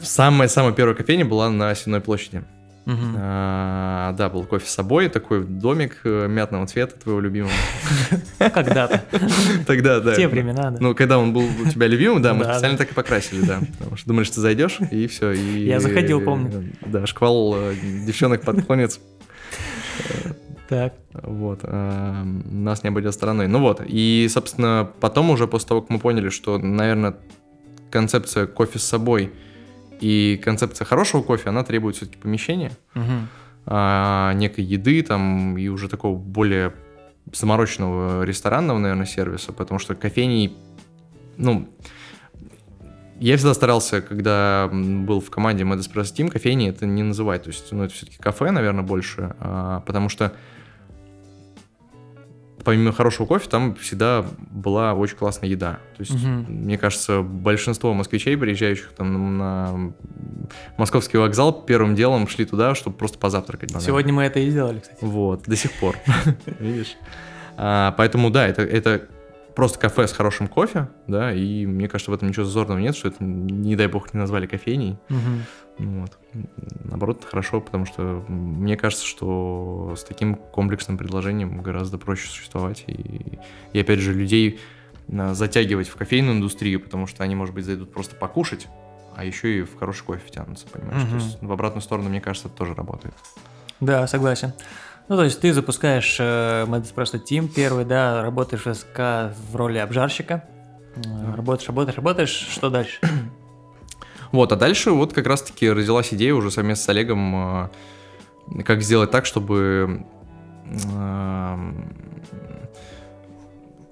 Самая-самая 0.00 0.72
первая 0.72 0.94
кофейня 0.94 1.24
была 1.24 1.50
на 1.50 1.74
Сенной 1.74 2.00
площади. 2.00 2.44
Угу. 2.88 3.16
А, 3.18 4.14
да, 4.14 4.30
был 4.30 4.44
кофе 4.44 4.66
с 4.66 4.70
собой, 4.70 5.10
такой 5.10 5.44
домик 5.44 5.98
э, 6.04 6.26
мятного 6.26 6.66
цвета, 6.66 6.98
твоего 6.98 7.20
любимого. 7.20 7.52
Когда-то. 8.38 9.04
Тогда, 9.66 10.00
да. 10.00 10.14
В 10.14 10.16
те 10.16 10.26
времена, 10.26 10.70
да. 10.70 10.78
Ну, 10.80 10.94
когда 10.94 11.18
он 11.18 11.34
был 11.34 11.42
у 11.42 11.68
тебя 11.68 11.86
любимым, 11.86 12.22
да, 12.22 12.32
мы 12.32 12.44
специально 12.44 12.78
так 12.78 12.90
и 12.90 12.94
покрасили, 12.94 13.44
да. 13.44 13.60
Потому 13.78 13.98
что 13.98 14.08
думали, 14.08 14.24
что 14.24 14.36
ты 14.36 14.40
зайдешь, 14.40 14.78
и 14.90 15.06
все. 15.06 15.32
Я 15.32 15.80
заходил, 15.80 16.22
помню. 16.22 16.72
Да, 16.86 17.06
шквал 17.06 17.56
э, 17.58 17.74
девчонок 18.06 18.40
подклонец. 18.40 19.00
Так. 20.70 20.94
Вот. 21.12 21.60
А, 21.64 22.24
нас 22.24 22.84
не 22.84 22.88
обойдет 22.88 23.12
стороной. 23.12 23.48
Ну 23.48 23.58
вот. 23.58 23.82
И, 23.86 24.26
собственно, 24.30 24.90
потом 25.00 25.28
уже 25.28 25.46
после 25.46 25.68
того, 25.68 25.82
как 25.82 25.90
мы 25.90 25.98
поняли, 25.98 26.30
что, 26.30 26.56
наверное, 26.56 27.16
концепция 27.90 28.46
кофе 28.46 28.78
с 28.78 28.84
собой– 28.84 29.30
и 30.00 30.40
концепция 30.42 30.84
хорошего 30.84 31.22
кофе, 31.22 31.50
она 31.50 31.64
требует 31.64 31.96
все-таки 31.96 32.18
помещения, 32.18 32.72
угу. 32.94 33.04
а, 33.66 34.32
некой 34.34 34.64
еды 34.64 35.02
там 35.02 35.56
и 35.58 35.68
уже 35.68 35.88
такого 35.88 36.16
более 36.16 36.72
замороченного 37.32 38.22
ресторанного, 38.24 38.78
наверное, 38.78 39.06
сервиса, 39.06 39.52
потому 39.52 39.78
что 39.78 39.94
кофейни, 39.94 40.56
ну, 41.36 41.68
я 43.20 43.36
всегда 43.36 43.54
старался, 43.54 44.00
когда 44.00 44.68
был 44.72 45.20
в 45.20 45.30
команде 45.30 45.64
Mad 45.64 45.78
Espresso 45.78 46.14
Team, 46.14 46.30
кофейни 46.30 46.68
это 46.68 46.86
не 46.86 47.02
называть, 47.02 47.44
то 47.44 47.48
есть, 47.48 47.70
ну, 47.72 47.84
это 47.84 47.94
все-таки 47.94 48.18
кафе, 48.18 48.50
наверное, 48.50 48.84
больше, 48.84 49.34
а, 49.40 49.80
потому 49.80 50.08
что 50.08 50.32
помимо 52.64 52.92
хорошего 52.92 53.26
кофе, 53.26 53.48
там 53.48 53.74
всегда 53.76 54.24
была 54.38 54.94
очень 54.94 55.16
классная 55.16 55.48
еда. 55.48 55.78
То 55.96 56.00
есть, 56.00 56.14
угу. 56.14 56.28
мне 56.48 56.78
кажется, 56.78 57.22
большинство 57.22 57.94
москвичей, 57.94 58.36
приезжающих 58.36 58.92
там 58.92 59.38
на 59.38 59.92
московский 60.76 61.18
вокзал, 61.18 61.52
первым 61.62 61.94
делом 61.94 62.28
шли 62.28 62.44
туда, 62.44 62.74
чтобы 62.74 62.96
просто 62.96 63.18
позавтракать. 63.18 63.70
Сегодня 63.82 64.12
мы 64.12 64.24
это 64.24 64.40
и 64.40 64.50
сделали, 64.50 64.80
кстати. 64.80 64.98
Вот, 65.02 65.44
до 65.44 65.56
сих 65.56 65.72
пор. 65.72 65.96
Видишь? 66.58 66.96
А, 67.56 67.92
поэтому, 67.96 68.30
да, 68.30 68.46
это, 68.46 68.62
это 68.62 69.08
просто 69.58 69.80
кафе 69.80 70.06
с 70.06 70.12
хорошим 70.12 70.46
кофе, 70.46 70.88
да, 71.08 71.32
и 71.32 71.66
мне 71.66 71.88
кажется, 71.88 72.12
в 72.12 72.14
этом 72.14 72.28
ничего 72.28 72.44
зазорного 72.44 72.78
нет, 72.78 72.96
что 72.96 73.08
это, 73.08 73.24
не 73.24 73.74
дай 73.74 73.88
бог, 73.88 74.14
не 74.14 74.20
назвали 74.20 74.46
кофейней. 74.46 74.98
Угу. 75.10 75.18
Вот. 75.78 76.18
Наоборот, 76.84 77.24
хорошо, 77.24 77.60
потому 77.60 77.86
что 77.86 78.24
мне 78.28 78.76
кажется, 78.76 79.06
что 79.06 79.94
с 79.96 80.04
таким 80.04 80.34
комплексным 80.34 80.98
предложением 80.98 81.62
гораздо 81.62 81.98
проще 81.98 82.28
существовать. 82.28 82.84
И, 82.86 83.38
и 83.72 83.80
опять 83.80 84.00
же, 84.00 84.12
людей 84.12 84.60
а, 85.12 85.34
затягивать 85.34 85.88
в 85.88 85.96
кофейную 85.96 86.36
индустрию, 86.36 86.80
потому 86.80 87.06
что 87.06 87.22
они, 87.24 87.34
может 87.34 87.54
быть, 87.54 87.64
зайдут 87.64 87.92
просто 87.92 88.16
покушать, 88.16 88.68
а 89.16 89.24
еще 89.24 89.58
и 89.58 89.62
в 89.62 89.76
хороший 89.78 90.04
кофе 90.04 90.30
тянутся, 90.30 90.66
понимаешь? 90.66 91.02
Угу. 91.02 91.10
То 91.10 91.16
есть 91.16 91.42
в 91.42 91.52
обратную 91.52 91.82
сторону, 91.82 92.08
мне 92.08 92.20
кажется, 92.20 92.48
это 92.48 92.56
тоже 92.56 92.74
работает. 92.74 93.14
Да, 93.80 94.06
согласен. 94.06 94.52
Ну, 95.08 95.16
то 95.16 95.24
есть 95.24 95.40
ты 95.40 95.52
запускаешь 95.54 96.18
э, 96.20 96.82
просто 96.94 97.16
Team 97.16 97.48
первый, 97.48 97.84
да, 97.84 98.22
работаешь 98.22 98.66
в 98.66 98.74
СК 98.74 99.34
в 99.50 99.56
роли 99.56 99.78
обжарщика, 99.78 100.44
э, 100.96 101.34
работаешь, 101.34 101.66
работаешь, 101.68 101.96
работаешь, 101.96 102.48
что 102.50 102.68
дальше? 102.68 103.00
Вот, 104.32 104.52
а 104.52 104.56
дальше 104.56 104.90
вот 104.90 105.12
как 105.12 105.26
раз-таки 105.26 105.70
родилась 105.70 106.12
идея 106.12 106.34
уже 106.34 106.50
совместно 106.50 106.84
с 106.84 106.88
Олегом, 106.88 107.70
э, 108.56 108.62
как 108.64 108.82
сделать 108.82 109.10
так, 109.10 109.26
чтобы 109.26 110.04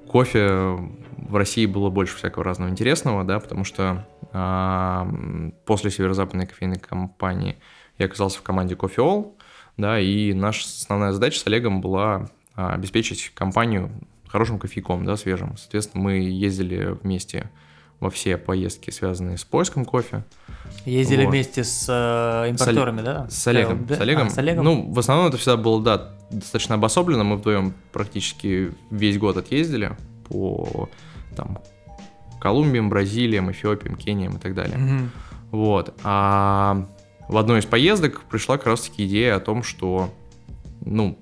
кофе 0.08 0.78
в 1.16 1.36
России 1.36 1.64
было 1.64 1.88
больше 1.88 2.16
всякого 2.16 2.44
разного 2.44 2.68
интересного, 2.68 3.24
да, 3.24 3.40
потому 3.40 3.64
что 3.64 4.06
после 5.64 5.90
северо-западной 5.90 6.46
кофейной 6.46 6.78
компании 6.78 7.56
Я 7.96 8.06
оказался 8.06 8.40
в 8.40 8.42
команде 8.42 8.74
Coffee 8.74 8.96
All, 8.96 9.32
да, 9.78 9.98
и 9.98 10.34
наша 10.34 10.66
основная 10.66 11.12
задача 11.12 11.38
с 11.38 11.46
Олегом 11.46 11.80
была 11.80 12.28
а, 12.54 12.74
обеспечить 12.74 13.32
компанию 13.34 13.90
хорошим 14.26 14.58
кофейком, 14.58 15.04
да, 15.04 15.16
свежим. 15.16 15.56
Соответственно, 15.56 16.04
мы 16.04 16.14
ездили 16.14 16.96
вместе 17.02 17.50
во 18.00 18.10
все 18.10 18.36
поездки, 18.36 18.90
связанные 18.90 19.38
с 19.38 19.44
поиском 19.44 19.84
кофе. 19.84 20.24
Ездили 20.84 21.24
Вот. 21.24 21.30
вместе 21.30 21.64
с 21.64 21.86
э, 21.88 22.50
импортерами, 22.50 23.00
да? 23.00 23.26
С 23.30 23.46
Олегом. 23.46 23.86
Да? 23.86 23.96
С 23.96 24.00
Олегом. 24.00 24.26
А, 24.26 24.30
с 24.30 24.38
Олегом? 24.38 24.64
Ну, 24.64 24.92
в 24.92 24.98
основном 24.98 25.28
это 25.28 25.36
всегда 25.36 25.56
было, 25.56 25.82
да, 25.82 26.10
достаточно 26.30 26.74
обособленно. 26.74 27.24
Мы 27.24 27.36
вдвоем 27.36 27.74
практически 27.92 28.72
весь 28.90 29.18
год 29.18 29.36
отъездили 29.36 29.96
по 30.28 30.88
там, 31.36 31.58
Колумбиям, 32.40 32.90
Бразилиям, 32.90 33.50
Эфиопиям, 33.50 33.96
Кениям 33.96 34.36
и 34.36 34.38
так 34.38 34.54
далее. 34.54 34.76
Мгм. 34.76 35.10
Вот. 35.50 35.94
А 36.04 36.86
в 37.28 37.36
одной 37.36 37.60
из 37.60 37.66
поездок 37.66 38.22
пришла 38.24 38.58
как 38.58 38.66
раз-таки 38.66 39.06
идея 39.06 39.36
о 39.36 39.40
том, 39.40 39.62
что, 39.62 40.12
ну, 40.84 41.18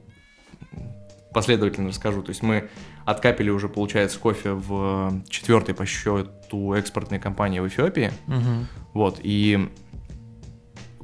последовательно 1.32 1.88
расскажу. 1.88 2.22
То 2.22 2.30
есть 2.30 2.42
мы 2.42 2.68
откапили 3.04 3.50
уже, 3.50 3.68
получается, 3.68 4.18
кофе 4.18 4.52
в 4.52 5.22
четвертой 5.28 5.74
по 5.74 5.86
счету 5.86 6.72
экспортной 6.74 7.18
компании 7.18 7.60
в 7.60 7.66
Эфиопии. 7.68 8.12
Мгм. 8.26 8.66
Вот, 8.92 9.20
и 9.22 9.70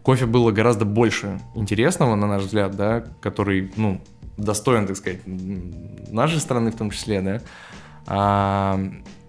кофе 0.02 0.26
было 0.26 0.50
гораздо 0.50 0.85
больше 0.85 1.40
интересного, 1.54 2.14
на 2.14 2.26
наш 2.26 2.42
взгляд, 2.45 2.76
да, 2.76 3.04
который, 3.21 3.73
ну, 3.76 4.00
достоин, 4.37 4.87
так 4.87 4.97
сказать, 4.97 5.21
нашей 5.26 6.40
страны 6.40 6.71
в 6.71 6.76
том 6.76 6.90
числе, 6.90 7.21
да, 7.21 7.40
а, 8.07 8.80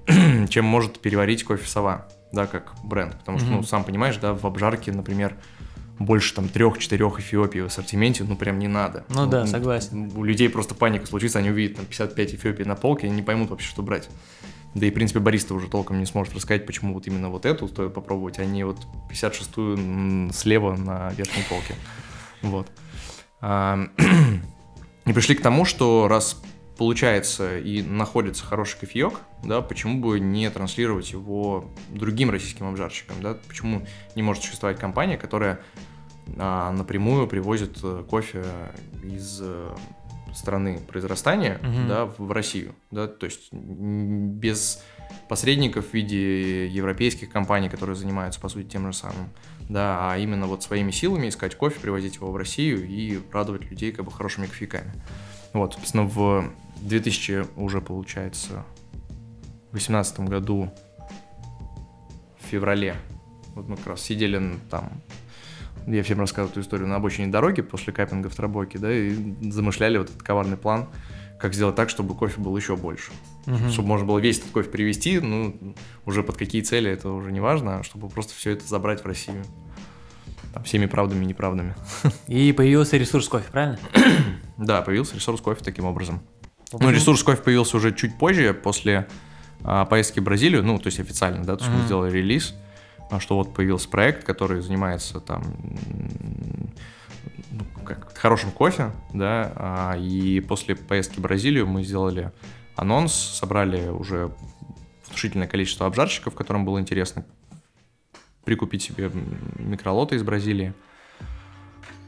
чем 0.50 0.66
может 0.66 1.00
переварить 1.00 1.44
кофе 1.44 1.68
сова, 1.68 2.08
да, 2.32 2.48
как 2.48 2.74
бренд. 2.84 3.18
Потому 3.20 3.40
что, 3.40 3.48
ну, 3.50 3.58
Мгм. 3.58 3.66
сам 3.66 3.84
понимаешь, 3.84 4.18
да, 4.18 4.34
в 4.34 4.46
обжарке, 4.46 4.92
например, 4.92 5.36
больше 6.06 6.34
там 6.34 6.50
трех-четырех 6.50 7.20
Эфиопий 7.20 7.62
в 7.62 7.66
ассортименте, 7.68 8.24
ну, 8.24 8.36
прям 8.36 8.60
не 8.60 8.68
надо. 8.68 9.06
Ну 9.10 9.28
да, 9.28 9.46
согласен. 9.48 10.12
У 10.16 10.24
людей 10.24 10.50
просто 10.50 10.76
паника 10.76 11.06
случится, 11.06 11.40
они 11.40 11.50
увидят 11.50 11.78
там 11.78 11.86
55 11.86 12.36
Эфиопий 12.36 12.66
на 12.66 12.76
полке, 12.76 13.08
и 13.08 13.10
не 13.10 13.22
поймут 13.22 13.50
вообще, 13.50 13.68
что 13.68 13.82
брать. 13.82 14.10
Да 14.74 14.86
и, 14.86 14.92
в 14.92 14.94
принципе, 14.94 15.20
бариста 15.20 15.54
уже 15.54 15.68
толком 15.68 16.00
не 16.00 16.06
сможет 16.06 16.34
рассказать, 16.34 16.66
почему 16.66 16.94
вот 16.94 17.06
именно 17.08 17.30
вот 17.30 17.46
эту 17.46 17.68
стоит 17.68 17.94
попробовать, 17.94 18.40
а 18.40 18.46
не 18.46 18.64
вот 18.64 18.78
56-ю 19.12 19.78
м, 19.78 20.32
слева 20.34 20.78
на 20.78 21.12
верхней 21.12 21.44
полке. 21.50 21.76
Вот. 22.42 22.68
А, 23.42 23.80
И 25.06 25.14
пришли 25.14 25.36
к 25.36 25.42
тому, 25.42 25.66
что 25.66 26.08
раз 26.08 26.42
получается 26.78 27.58
и 27.58 27.82
находится 27.82 28.46
хороший 28.46 28.80
кофеек, 28.80 29.20
да, 29.44 29.62
почему 29.62 30.00
бы 30.00 30.20
не 30.20 30.50
транслировать 30.50 31.12
его 31.12 31.66
другим 31.90 32.30
российским 32.30 32.68
обжарщикам, 32.68 33.18
да, 33.22 33.38
почему 33.48 33.86
не 34.16 34.24
может 34.24 34.44
существовать 34.44 34.80
компания, 34.80 35.18
которая 35.18 35.60
напрямую 36.36 37.28
привозит 37.28 37.78
э, 37.84 38.04
кофе 38.10 38.44
из 39.04 39.40
э, 39.42 39.76
страны 40.34 40.80
произрастания, 40.88 41.60
Мгм. 41.62 41.88
да, 41.88 42.06
в 42.06 42.20
в 42.20 42.32
Россию, 42.32 42.74
да, 42.92 43.08
то 43.08 43.26
есть 43.26 43.52
без 43.52 44.82
посредников 45.28 45.88
в 45.90 45.94
виде 45.94 46.68
европейских 46.68 47.30
компаний, 47.30 47.70
которые 47.70 47.96
занимаются, 47.96 48.40
по 48.40 48.48
сути, 48.50 48.68
тем 48.68 48.86
же 48.88 48.94
самым, 48.98 49.30
да, 49.70 50.12
а 50.12 50.18
именно 50.18 50.48
вот 50.48 50.64
своими 50.64 50.92
силами 50.92 51.28
искать 51.30 51.56
кофе, 51.56 51.80
привозить 51.80 52.16
его 52.16 52.32
в 52.32 52.38
Россию 52.38 52.88
и 52.88 53.20
радовать 53.32 53.70
людей 53.70 53.92
как 53.92 54.06
бы 54.06 54.12
хорошими 54.12 54.46
кофейками. 54.46 54.94
Вот, 55.54 55.74
собственно, 55.74 56.04
в 56.04 56.50
2000 56.82 57.48
уже, 57.58 57.82
получается, 57.82 58.64
2018 59.72 60.22
году, 60.22 60.72
в 62.40 62.46
феврале, 62.52 62.96
вот 63.56 63.68
мы 63.68 63.78
как 63.78 63.88
раз 63.88 64.02
сидели 64.02 64.58
там, 64.70 64.90
я 65.88 66.04
всем 66.04 66.20
рассказываю 66.20 66.52
эту 66.52 66.62
историю, 66.62 66.88
на 66.88 66.96
обочине 66.96 67.28
дороги 67.32 67.62
после 67.62 67.94
капинга 67.94 68.30
в 68.30 68.36
Тробоке, 68.36 68.78
да, 68.80 68.92
и 68.92 69.16
замышляли 69.52 69.98
вот 69.98 70.10
этот 70.10 70.22
коварный 70.24 70.58
план, 70.58 70.88
как 71.40 71.54
сделать 71.54 71.76
так, 71.76 71.90
чтобы 71.90 72.16
кофе 72.16 72.40
был 72.40 72.56
еще 72.56 72.76
больше. 72.76 73.12
Мгм. 73.48 73.72
Чтобы 73.72 73.88
можно 73.88 74.06
было 74.06 74.20
весь 74.20 74.40
этот 74.40 74.52
кофе 74.52 74.70
привезти, 74.70 75.20
ну, 75.20 75.76
уже 76.06 76.24
под 76.24 76.38
какие 76.38 76.62
цели, 76.62 76.92
это 76.92 77.10
уже 77.10 77.32
не 77.32 77.40
важно, 77.40 77.80
а 77.80 77.84
чтобы 77.84 78.10
просто 78.10 78.34
все 78.36 78.52
это 78.52 78.68
забрать 78.68 79.04
в 79.04 79.08
Россию. 79.08 79.44
Там, 80.54 80.64
всеми 80.64 80.86
правдами 80.86 81.24
и 81.24 81.28
неправдами. 81.28 81.76
И 82.28 82.52
появился 82.52 82.98
ресурс 82.98 83.28
кофе, 83.28 83.46
правильно? 83.52 83.80
Да, 84.58 84.84
появился 84.84 85.16
ресурс 85.16 85.42
кофе 85.42 85.64
таким 85.64 85.86
образом. 85.86 86.22
Ну, 86.72 86.92
ресурс 86.92 87.24
кофе 87.24 87.42
появился 87.42 87.78
уже 87.78 87.94
чуть 87.96 88.18
позже, 88.20 88.54
после 88.54 89.08
а, 89.64 89.86
поездки 89.86 90.20
в 90.20 90.24
Бразилию, 90.24 90.64
ну, 90.64 90.78
то 90.78 90.88
есть 90.88 91.00
официально, 91.00 91.44
да, 91.44 91.56
то 91.56 91.64
есть 91.64 91.72
мы 91.72 91.80
Мгм. 91.80 91.86
сделали 91.88 92.12
релиз, 92.12 92.54
что 93.20 93.38
вот 93.38 93.54
появился 93.54 93.90
проект, 93.90 94.24
который 94.24 94.62
занимается 94.62 95.20
там 95.20 95.44
ну, 97.52 97.66
как, 97.84 98.18
хорошим 98.18 98.52
кофе, 98.52 98.92
да, 99.14 99.52
а, 99.56 99.98
и 99.98 100.40
после 100.40 100.76
поездки 100.76 101.18
в 101.18 101.22
Бразилию 101.22 101.68
мы 101.68 101.84
сделали 101.84 102.32
анонс, 102.76 103.14
собрали 103.14 103.90
уже 103.90 104.32
внушительное 105.08 105.48
количество 105.48 105.86
обжарщиков, 105.86 106.34
которым 106.34 106.66
было 106.66 106.80
интересно 106.80 107.26
прикупить 108.46 108.82
себе 108.82 109.12
микролоты 109.60 110.16
из 110.16 110.24
Бразилии. 110.24 110.74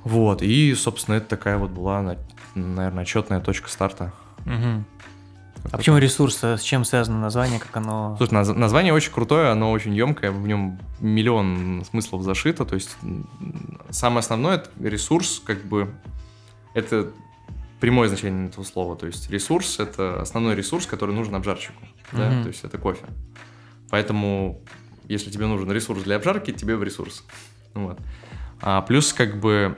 Вот, 0.04 0.42
и, 0.42 0.74
собственно, 0.76 1.16
это 1.16 1.28
такая 1.28 1.58
вот 1.58 1.72
была, 1.72 2.18
наверное, 2.56 3.04
отчетная 3.04 3.40
точка 3.40 3.70
старта. 3.70 4.14
Мгм. 4.46 4.86
А 5.72 5.78
почему 5.78 5.98
ресурс? 5.98 6.44
С 6.44 6.62
чем 6.62 6.84
связано 6.86 7.20
название? 7.20 7.60
Как 7.60 7.76
оно... 7.78 8.16
Слушай, 8.18 8.34
наз- 8.34 8.54
название 8.54 8.94
очень 8.94 9.12
крутое, 9.12 9.50
оно 9.50 9.72
очень 9.72 9.96
емкое, 9.96 10.32
в 10.32 10.46
нем 10.48 10.80
миллион 11.00 11.84
смыслов 11.90 12.24
зашито, 12.24 12.66
то 12.66 12.76
есть 12.76 12.96
самое 13.90 14.20
основное 14.20 14.56
это 14.56 14.70
ресурс, 14.82 15.42
как 15.44 15.64
бы, 15.64 15.94
это 16.74 17.12
прямое 17.80 18.08
значение 18.08 18.48
этого 18.48 18.64
слова, 18.64 18.96
то 18.96 19.08
есть 19.08 19.30
ресурс 19.30 19.80
это 19.80 20.22
основной 20.22 20.56
ресурс, 20.56 20.86
который 20.86 21.16
нужен 21.16 21.34
обжарщику, 21.36 21.82
да, 22.12 22.30
Мгм. 22.30 22.44
то 22.44 22.48
есть 22.50 22.64
это 22.64 22.78
кофе. 22.78 23.06
Поэтому, 23.90 24.62
если 25.08 25.30
тебе 25.30 25.48
нужен 25.48 25.72
ресурс 25.72 26.04
для 26.04 26.16
обжарки, 26.18 26.52
тебе 26.52 26.76
в 26.76 26.84
ресурс. 26.84 27.24
Вот. 27.74 28.00
А 28.62 28.82
плюс 28.82 29.14
как 29.14 29.40
бы 29.40 29.78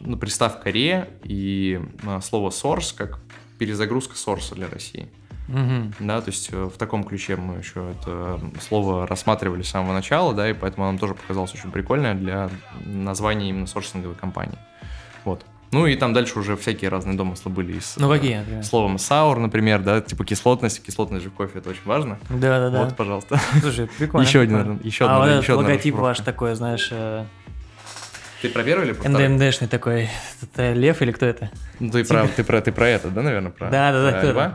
ну, 0.00 0.16
приставка 0.16 0.70
ре 0.70 1.10
и 1.22 1.80
а, 2.06 2.20
слово 2.20 2.50
source 2.50 2.94
как 2.96 3.20
перезагрузка 3.58 4.16
сорса 4.16 4.54
для 4.54 4.68
России. 4.68 5.08
Мгм. 5.48 5.94
Да, 6.00 6.20
то 6.20 6.28
есть 6.30 6.50
э, 6.52 6.64
в 6.72 6.76
таком 6.76 7.04
ключе 7.04 7.36
мы 7.36 7.58
еще 7.58 7.92
это 7.92 8.38
слово 8.60 9.06
рассматривали 9.06 9.62
с 9.62 9.70
самого 9.70 9.94
начала, 9.94 10.34
да, 10.34 10.48
и 10.48 10.52
поэтому 10.52 10.86
нам 10.86 10.98
тоже 10.98 11.14
показалось 11.14 11.54
очень 11.54 11.70
прикольное 11.70 12.14
для 12.14 12.50
названия 12.84 13.48
именно 13.48 13.66
сорсинговой 13.66 14.14
компании. 14.14 14.58
Вот. 15.24 15.44
Ну 15.70 15.86
и 15.86 15.96
там 15.96 16.14
дальше 16.14 16.38
уже 16.38 16.56
всякие 16.56 16.88
разные 16.90 17.14
домыслы 17.16 17.50
были 17.50 17.74
и 17.76 17.80
с 17.80 17.96
Ну 17.98 18.10
э, 18.10 18.16
какие, 18.16 18.38
например? 18.38 18.64
словом 18.64 18.96
sour, 18.96 19.38
например, 19.38 19.82
да, 19.82 20.00
типа 20.00 20.24
кислотность, 20.24 20.82
кислотность 20.82 21.24
же 21.24 21.30
в 21.30 21.34
кофе, 21.34 21.58
это 21.58 21.70
очень 21.70 21.84
важно. 21.84 22.18
Да-да-да. 22.30 22.84
Вот, 22.84 22.96
пожалуйста. 22.96 23.38
Слушай, 23.60 23.88
прикольно. 23.98 24.26
Еще 24.26 24.40
один, 24.40 24.80
еще 24.82 25.06
а 25.06 25.16
одна- 25.22 25.34
вот 25.36 25.42
еще 25.42 25.52
логотип 25.54 25.94
ваш 25.94 26.20
такой, 26.20 26.54
знаешь, 26.54 26.88
э, 26.90 27.24
Ты 28.40 28.48
про 28.50 28.62
первый 28.62 28.86
или 28.86 28.92
про 28.92 29.08
второй? 29.08 29.28
НДНДшный 29.28 29.68
такой. 29.68 30.08
Это 30.42 30.72
лев 30.72 31.02
или 31.02 31.10
кто 31.10 31.26
это? 31.26 31.50
Ну, 31.80 31.90
ты, 31.90 32.04
про, 32.04 32.28
ты, 32.28 32.44
про, 32.44 32.60
ты 32.60 32.70
про 32.70 32.88
это, 32.88 33.08
да, 33.08 33.22
наверное? 33.22 33.50
Про, 33.50 33.70
Да-да-да, 33.70 34.10
про 34.12 34.18
кто 34.18 34.30
льва? 34.30 34.54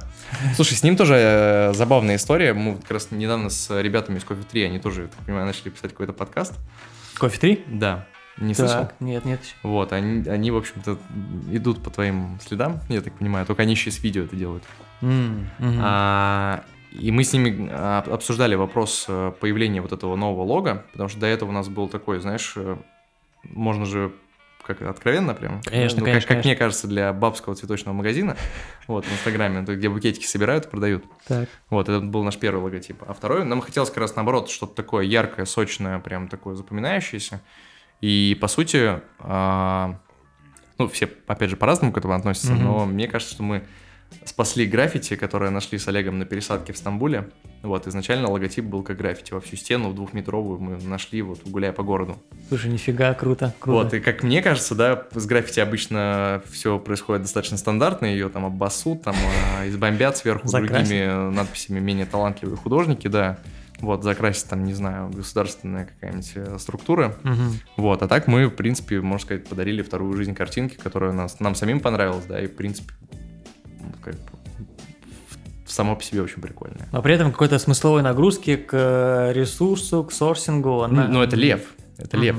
Слушай, 0.56 0.76
с 0.76 0.84
ним 0.84 0.96
тоже 0.96 1.16
э, 1.18 1.74
забавная 1.74 2.16
история. 2.16 2.54
Мы 2.54 2.74
вот 2.74 2.82
как 2.84 2.92
раз 2.92 3.10
недавно 3.12 3.50
с 3.50 3.82
ребятами 3.82 4.20
из 4.20 4.24
Кофе 4.24 4.44
3, 4.50 4.64
они 4.64 4.80
тоже, 4.80 5.08
так 5.08 5.26
понимаю, 5.26 5.46
начали 5.46 5.70
писать 5.70 5.92
какой-то 5.92 6.14
подкаст. 6.14 6.54
Кофе 7.18 7.38
3? 7.40 7.64
Да. 7.68 8.08
Не 8.38 8.54
слышал? 8.54 8.82
Так, 8.84 8.96
нет, 9.00 9.26
нет. 9.26 9.44
еще. 9.44 9.54
Вот, 9.64 9.94
они, 9.94 10.28
они, 10.28 10.50
в 10.50 10.58
общем-то, 10.58 10.98
идут 11.52 11.84
по 11.84 11.90
твоим 11.92 12.40
следам, 12.44 12.80
я 12.90 13.02
так 13.02 13.18
понимаю, 13.18 13.46
только 13.46 13.62
они 13.62 13.74
еще 13.74 13.90
и 13.90 13.94
с 13.94 14.02
видео 14.02 14.24
это 14.24 14.36
делают. 14.36 14.64
М, 15.02 15.50
мгм. 15.60 15.80
А, 15.84 16.64
и 16.92 17.12
мы 17.12 17.24
с 17.24 17.34
ними 17.34 17.70
а, 17.72 18.04
обсуждали 18.10 18.56
вопрос 18.56 19.06
э, 19.08 19.34
появления 19.40 19.82
вот 19.82 19.92
этого 19.92 20.16
нового 20.16 20.44
лога, 20.44 20.86
потому 20.94 21.10
что 21.10 21.20
до 21.20 21.28
этого 21.28 21.50
у 21.50 21.52
нас 21.52 21.68
был 21.68 21.88
такой, 21.90 22.20
знаешь, 22.20 22.54
э, 22.56 22.78
можно 23.44 23.86
же 23.86 24.14
как 24.66 24.82
откровенно 24.82 25.34
прям? 25.34 25.62
Конечно, 25.64 26.00
ну, 26.00 26.06
конечно, 26.06 26.22
как, 26.22 26.28
как 26.28 26.28
конечно. 26.28 26.50
мне 26.50 26.56
кажется, 26.56 26.88
для 26.88 27.12
бабского 27.12 27.56
цветочного 27.56 27.94
магазина, 27.96 28.38
вот, 28.88 29.06
в 29.06 29.12
Инстаграме, 29.12 29.62
где 29.62 29.90
букетики 29.90 30.26
собирают 30.26 30.66
и 30.66 30.70
продают. 30.70 31.04
Так. 31.28 31.50
Вот, 31.70 31.90
это 31.90 32.00
был 32.00 32.24
наш 32.24 32.38
первый 32.38 32.64
логотип. 32.64 33.04
А 33.06 33.14
второй, 33.14 33.44
нам 33.44 33.62
хотелось 33.62 33.90
как 33.90 34.00
раз 34.00 34.16
наоборот, 34.16 34.50
что-то 34.50 34.74
такое 34.74 35.04
яркое, 35.04 35.46
сочное, 35.46 36.00
прям 36.00 36.28
такое 36.28 36.56
запоминающееся. 36.56 37.42
И, 38.02 38.38
по 38.40 38.48
сути, 38.48 39.02
а, 39.20 40.00
ну, 40.78 40.88
все, 40.88 41.10
опять 41.28 41.50
же, 41.50 41.58
по-разному 41.58 41.94
к 41.94 41.98
этому 41.98 42.14
относятся, 42.14 42.54
но 42.54 42.86
мне 42.86 43.08
кажется, 43.08 43.34
что 43.34 43.44
мы 43.44 43.66
спасли 44.26 44.66
граффити, 44.66 45.16
которое 45.16 45.50
нашли 45.52 45.78
с 45.78 45.88
Олегом 45.88 46.20
на 46.20 46.26
пересадке 46.26 46.74
в 46.74 46.78
Стамбуле. 46.78 47.30
Вот, 47.62 47.88
изначально 47.88 48.30
логотип 48.30 48.66
был 48.66 48.84
как 48.84 48.98
граффити 48.98 49.34
во 49.34 49.40
всю 49.42 49.56
стену, 49.56 49.90
в 49.90 49.96
двухметровую 49.96 50.60
мы 50.60 50.78
нашли, 50.84 51.22
вот, 51.22 51.40
гуляя 51.46 51.72
по 51.72 51.84
городу. 51.84 52.18
Слушай, 52.50 52.72
нифига, 52.72 53.14
круто, 53.14 53.54
круто. 53.60 53.84
Вот, 53.84 53.94
и 53.94 54.00
как 54.00 54.24
мне 54.24 54.42
кажется, 54.42 54.76
да, 54.76 55.04
с 55.14 55.26
граффити 55.26 55.60
обычно 55.62 56.42
все 56.52 56.78
происходит 56.80 57.24
достаточно 57.24 57.58
стандартно, 57.58 58.06
ее 58.06 58.30
там 58.30 58.46
обоссут, 58.46 59.04
там 59.04 59.16
а, 59.60 59.68
избомбят 59.70 60.18
сверху 60.18 60.48
Закрасят. 60.48 60.88
другими 60.88 61.32
надписями 61.34 61.80
менее 61.80 62.06
талантливые 62.06 62.58
художники, 62.58 63.08
да. 63.08 63.38
вот, 63.80 64.04
закрасить 64.04 64.50
там, 64.50 64.64
не 64.66 64.74
знаю, 64.74 65.10
государственная 65.10 65.86
какая-нибудь 65.86 66.32
э, 66.36 66.58
структура, 66.60 67.16
Мгм. 67.24 67.60
вот, 67.78 68.02
а 68.04 68.08
так 68.08 68.28
мы, 68.28 68.48
в 68.48 68.52
принципе, 68.52 69.02
можно 69.02 69.26
сказать, 69.26 69.46
подарили 69.48 69.82
вторую 69.82 70.16
жизнь 70.18 70.34
картинке, 70.34 70.78
которая 70.82 71.12
нас, 71.12 71.40
нам 71.40 71.56
самим 71.56 71.80
понравилась, 71.80 72.26
да, 72.26 72.42
и, 72.42 72.48
в 72.48 72.56
принципе, 72.56 72.94
как 74.04 74.16
бы, 74.16 74.22
само 75.66 75.96
по 75.96 76.04
себе 76.04 76.22
очень 76.22 76.42
прикольная. 76.42 76.88
Но 76.92 77.02
при 77.02 77.16
этом 77.16 77.32
какой-то 77.32 77.58
смысловой 77.60 78.02
нагрузки 78.04 78.56
к 78.56 78.70
э, 78.74 79.34
ресурсу, 79.34 80.04
к 80.04 80.12
сорсингу. 80.12 80.82
она- 80.84 81.08
Ну, 81.08 81.22
это 81.24 81.36
лев, 81.36 81.62
это 81.98 82.18
лев. 82.18 82.38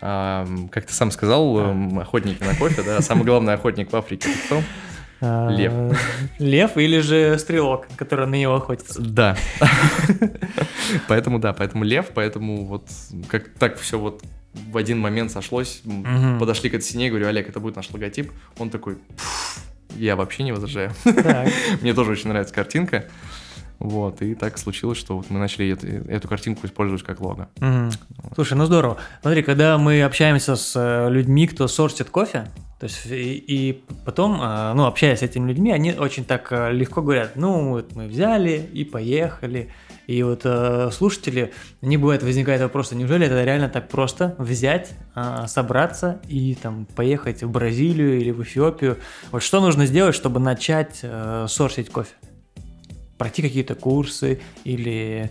А, 0.00 0.46
как 0.70 0.86
ты 0.86 0.92
сам 0.94 1.10
сказал, 1.10 1.58
А. 1.58 2.00
охотники 2.02 2.42
на 2.42 2.54
кофе, 2.54 2.82
да, 2.82 3.00
самый 3.00 3.24
главный 3.24 3.54
охотник 3.54 3.92
в 3.92 3.96
Африке, 3.96 4.28
кто? 4.46 4.62
А, 5.20 5.48
лев. 5.50 5.72
Лев 6.38 6.76
или 6.76 6.98
же 7.00 7.38
стрелок, 7.38 7.86
который 7.96 8.26
на 8.26 8.34
него 8.34 8.54
охотится. 8.56 9.00
Да. 9.00 9.36
Поэтому, 11.08 11.38
да, 11.38 11.52
поэтому 11.52 11.84
лев, 11.84 12.06
поэтому 12.14 12.64
вот 12.66 12.86
как 13.28 13.48
так 13.58 13.78
все 13.78 13.98
вот 13.98 14.22
в 14.70 14.76
один 14.76 14.98
момент 15.00 15.30
сошлось, 15.32 15.82
подошли 16.38 16.70
к 16.70 16.74
этой 16.74 16.82
стене, 16.84 17.08
говорю, 17.10 17.26
Олег, 17.28 17.48
это 17.48 17.58
будет 17.60 17.76
наш 17.76 17.90
логотип. 17.90 18.30
Он 18.58 18.70
такой, 18.70 18.96
«Пф, 19.16 19.58
я 19.96 20.16
вообще 20.16 20.42
не 20.42 20.52
возражаю. 20.52 20.92
Мне 21.80 21.94
тоже 21.94 22.12
очень 22.12 22.28
нравится 22.28 22.54
картинка. 22.54 23.06
Вот, 23.78 24.22
и 24.22 24.34
так 24.34 24.56
случилось, 24.56 24.98
что 24.98 25.16
вот 25.16 25.30
мы 25.30 25.38
начали 25.38 25.72
эту, 25.72 25.86
эту 26.10 26.28
картинку 26.28 26.66
использовать 26.66 27.02
как 27.02 27.20
лого. 27.20 27.48
Мгм. 27.58 27.90
Слушай, 28.34 28.54
ну 28.54 28.66
здорово. 28.66 28.96
Смотри, 29.20 29.42
когда 29.42 29.78
мы 29.78 30.02
общаемся 30.02 30.56
с 30.56 30.74
э, 30.76 31.10
людьми, 31.10 31.46
кто 31.46 31.68
сорсит 31.68 32.08
кофе, 32.08 32.46
то 32.78 32.84
есть 32.84 33.06
и, 33.06 33.34
и 33.34 33.84
потом, 34.04 34.40
э, 34.40 34.72
ну, 34.74 34.86
общаясь 34.86 35.18
с 35.18 35.22
этими 35.22 35.48
людьми, 35.48 35.72
они 35.72 35.92
очень 35.92 36.24
так 36.24 36.48
э, 36.50 36.72
легко 36.72 37.02
говорят, 37.02 37.32
ну, 37.34 37.70
вот 37.70 37.94
мы 37.94 38.06
взяли 38.06 38.68
и 38.72 38.84
поехали. 38.84 39.70
И 40.06 40.22
вот 40.22 40.42
э, 40.44 40.90
слушатели, 40.92 41.52
не 41.80 41.96
бывает, 41.96 42.22
возникает 42.22 42.60
вопрос, 42.60 42.92
а 42.92 42.94
неужели 42.94 43.26
это 43.26 43.42
реально 43.42 43.68
так 43.68 43.88
просто 43.88 44.34
взять, 44.38 44.92
э, 45.14 45.44
собраться 45.46 46.20
и 46.28 46.54
там 46.60 46.86
поехать 46.94 47.42
в 47.42 47.50
Бразилию 47.50 48.20
или 48.20 48.30
в 48.30 48.42
Эфиопию? 48.42 48.98
Вот 49.30 49.42
что 49.42 49.60
нужно 49.60 49.86
сделать, 49.86 50.14
чтобы 50.14 50.40
начать 50.40 51.00
э, 51.02 51.46
сорсить 51.48 51.90
кофе? 51.90 52.12
Пройти 53.16 53.42
какие-то 53.42 53.74
курсы 53.74 54.40
или 54.64 55.30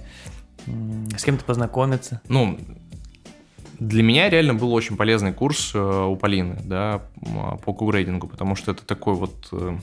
м, 0.66 1.08
с 1.16 1.24
кем-то 1.24 1.44
познакомиться? 1.44 2.22
Ну, 2.28 2.58
для 3.80 4.02
меня 4.02 4.30
реально 4.30 4.56
был 4.56 4.74
очень 4.74 4.98
полезный 4.98 5.34
курс 5.34 5.72
э, 5.76 5.80
у 5.80 6.16
Полины, 6.16 6.60
да, 6.64 7.02
м, 7.22 7.60
по 7.60 7.74
кугрейдингу, 7.74 8.28
потому 8.28 8.56
что 8.56 8.72
это 8.72 8.84
такой 8.86 9.14
вот 9.14 9.50
э, 9.52 9.78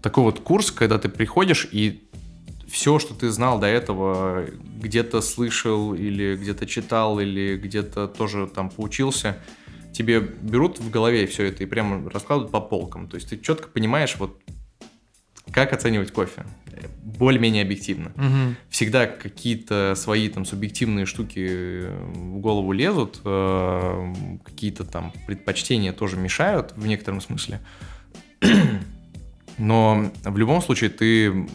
такой 0.00 0.24
вот 0.24 0.40
курс, 0.40 0.72
когда 0.72 0.98
ты 0.98 1.08
приходишь 1.08 1.68
и 1.70 2.08
все, 2.72 2.98
что 2.98 3.12
ты 3.14 3.30
знал 3.30 3.60
до 3.60 3.66
этого, 3.66 4.46
где-то 4.80 5.20
слышал 5.20 5.92
или 5.92 6.36
где-то 6.36 6.64
читал 6.66 7.20
или 7.20 7.58
где-то 7.58 8.08
тоже 8.08 8.46
там 8.46 8.70
поучился, 8.70 9.36
тебе 9.92 10.20
берут 10.20 10.80
в 10.80 10.90
голове 10.90 11.26
все 11.26 11.44
это 11.44 11.62
и 11.62 11.66
прямо 11.66 12.08
раскладывают 12.10 12.50
по 12.50 12.62
полкам. 12.62 13.08
То 13.08 13.16
есть 13.16 13.28
ты 13.28 13.38
четко 13.38 13.68
понимаешь, 13.68 14.16
вот 14.18 14.40
как 15.52 15.74
оценивать 15.74 16.12
кофе. 16.12 16.46
э, 16.72 16.86
Более-менее 17.02 17.62
объективно 17.62 18.12
Мгм. 18.16 18.56
всегда 18.70 19.06
какие-то 19.06 19.92
свои 19.94 20.30
там 20.30 20.46
субъективные 20.46 21.04
штуки 21.04 21.46
э, 21.50 22.10
в 22.14 22.38
голову 22.38 22.72
лезут, 22.72 23.20
э, 23.22 24.14
какие-то 24.46 24.84
там 24.84 25.12
предпочтения 25.26 25.92
тоже 25.92 26.16
мешают 26.16 26.72
в 26.74 26.86
некотором 26.86 27.20
смысле. 27.20 27.60
Но 29.58 30.10
в 30.24 30.38
любом 30.38 30.62
случае 30.62 30.88
ты 30.88 31.46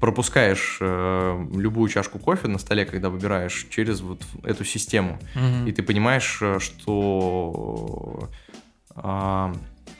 пропускаешь 0.00 0.78
э, 0.80 1.46
любую 1.54 1.88
чашку 1.88 2.18
кофе 2.18 2.48
на 2.48 2.58
столе, 2.58 2.84
когда 2.84 3.10
выбираешь 3.10 3.66
через 3.70 4.00
вот 4.00 4.22
эту 4.44 4.64
систему, 4.64 5.18
Мгм. 5.34 5.66
и 5.66 5.72
ты 5.72 5.82
понимаешь, 5.82 6.38
э, 6.40 6.58
что 6.60 8.28
а, 8.94 9.52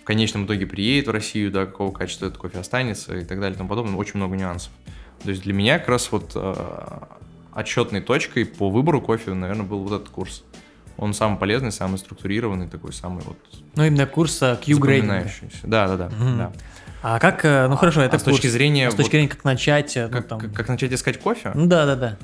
в 0.03 0.05
конечном 0.05 0.47
итоге 0.47 0.67
приедет 0.67 1.09
в 1.09 1.11
Россию, 1.11 1.51
да, 1.51 1.67
какого 1.67 1.93
качества 1.93 2.27
этот 2.27 2.39
кофе 2.39 2.59
останется 2.59 3.17
и 3.17 3.25
так 3.25 3.39
далее 3.41 3.55
и 3.55 3.59
тому 3.59 3.69
подобное. 3.69 3.95
Очень 3.97 4.17
много 4.17 4.37
нюансов. 4.37 4.73
То 5.23 5.31
есть 5.31 5.43
для 5.43 5.53
меня 5.53 5.79
как 5.79 5.89
раз 5.89 6.11
вот 6.13 6.33
э, 6.35 7.01
отчетной 7.53 8.01
точкой 8.01 8.47
по 8.47 8.71
выбору 8.71 9.01
кофе, 9.01 9.35
наверное, 9.35 9.67
был 9.67 9.81
вот 9.81 9.93
этот 10.01 10.09
курс. 10.09 10.45
Он 10.97 11.15
самый 11.15 11.39
полезный, 11.39 11.71
самый 11.71 11.99
структурированный, 11.99 12.67
такой 12.69 12.93
самый 12.93 13.23
вот 13.25 13.39
Ну, 13.77 13.85
именно 13.85 14.07
курс 14.07 14.43
э, 14.43 14.57
Q-грейдинга. 14.65 15.31
Да, 15.63 15.87
да, 15.89 15.97
да. 15.97 16.09
Мгм. 16.09 16.39
да. 16.39 16.53
А 17.03 17.19
как, 17.21 17.45
э, 17.45 17.69
ну 17.69 17.77
хорошо, 17.77 18.03
это 18.03 18.17
а 18.17 18.19
с 18.19 18.23
точки 18.23 18.49
зрения 18.49 18.89
А 18.89 18.91
с 18.91 18.95
точки 18.95 19.07
вот 19.09 19.13
зрения, 19.13 19.29
как 19.29 19.45
начать, 19.45 19.97
э, 19.97 20.07
ну, 20.07 20.13
как, 20.13 20.27
там... 20.29 20.41
как- 20.41 20.53
как 20.53 20.69
начать 20.69 20.93
искать 20.93 21.19
кофе? 21.21 21.53
Ну 21.55 21.67
да, 21.67 21.87
да, 21.87 21.95
да. 21.97 22.17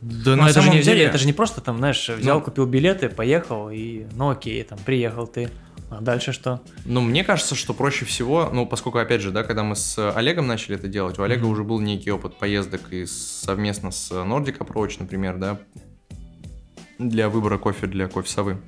Да 0.00 0.36
Но 0.36 0.48
это 0.48 0.60
же, 0.60 0.70
не 0.70 0.80
деле- 0.82 1.04
это 1.04 1.18
же 1.18 1.26
не 1.26 1.32
просто 1.32 1.60
там, 1.60 1.78
знаешь, 1.78 2.08
взял, 2.08 2.38
Ну. 2.38 2.44
купил 2.44 2.66
билеты, 2.66 3.08
поехал, 3.08 3.70
и 3.70 4.06
ну 4.14 4.30
окей, 4.30 4.62
там 4.62 4.78
приехал 4.78 5.26
ты. 5.26 5.48
А 5.90 6.02
дальше 6.02 6.32
что? 6.32 6.60
Ну, 6.84 7.00
мне 7.00 7.24
кажется, 7.24 7.54
что 7.54 7.72
проще 7.72 8.04
всего, 8.04 8.50
ну, 8.52 8.66
поскольку, 8.66 8.98
опять 8.98 9.22
же, 9.22 9.30
да, 9.30 9.42
когда 9.42 9.62
мы 9.64 9.74
с 9.74 10.12
Олегом 10.14 10.46
начали 10.46 10.76
это 10.76 10.86
делать, 10.86 11.18
у 11.18 11.22
Олега 11.22 11.44
Мгм. 11.44 11.50
уже 11.52 11.64
был 11.64 11.80
некий 11.80 12.10
опыт 12.10 12.36
поездок 12.38 12.92
и 12.92 13.06
совместно 13.06 13.90
с 13.90 14.12
Nordic 14.12 14.58
Approach, 14.58 14.96
например, 14.98 15.38
да, 15.38 15.58
для 16.98 17.28
выбора 17.30 17.56
кофе 17.58 17.86
для 17.86 18.06
кофе-совы. 18.06 18.58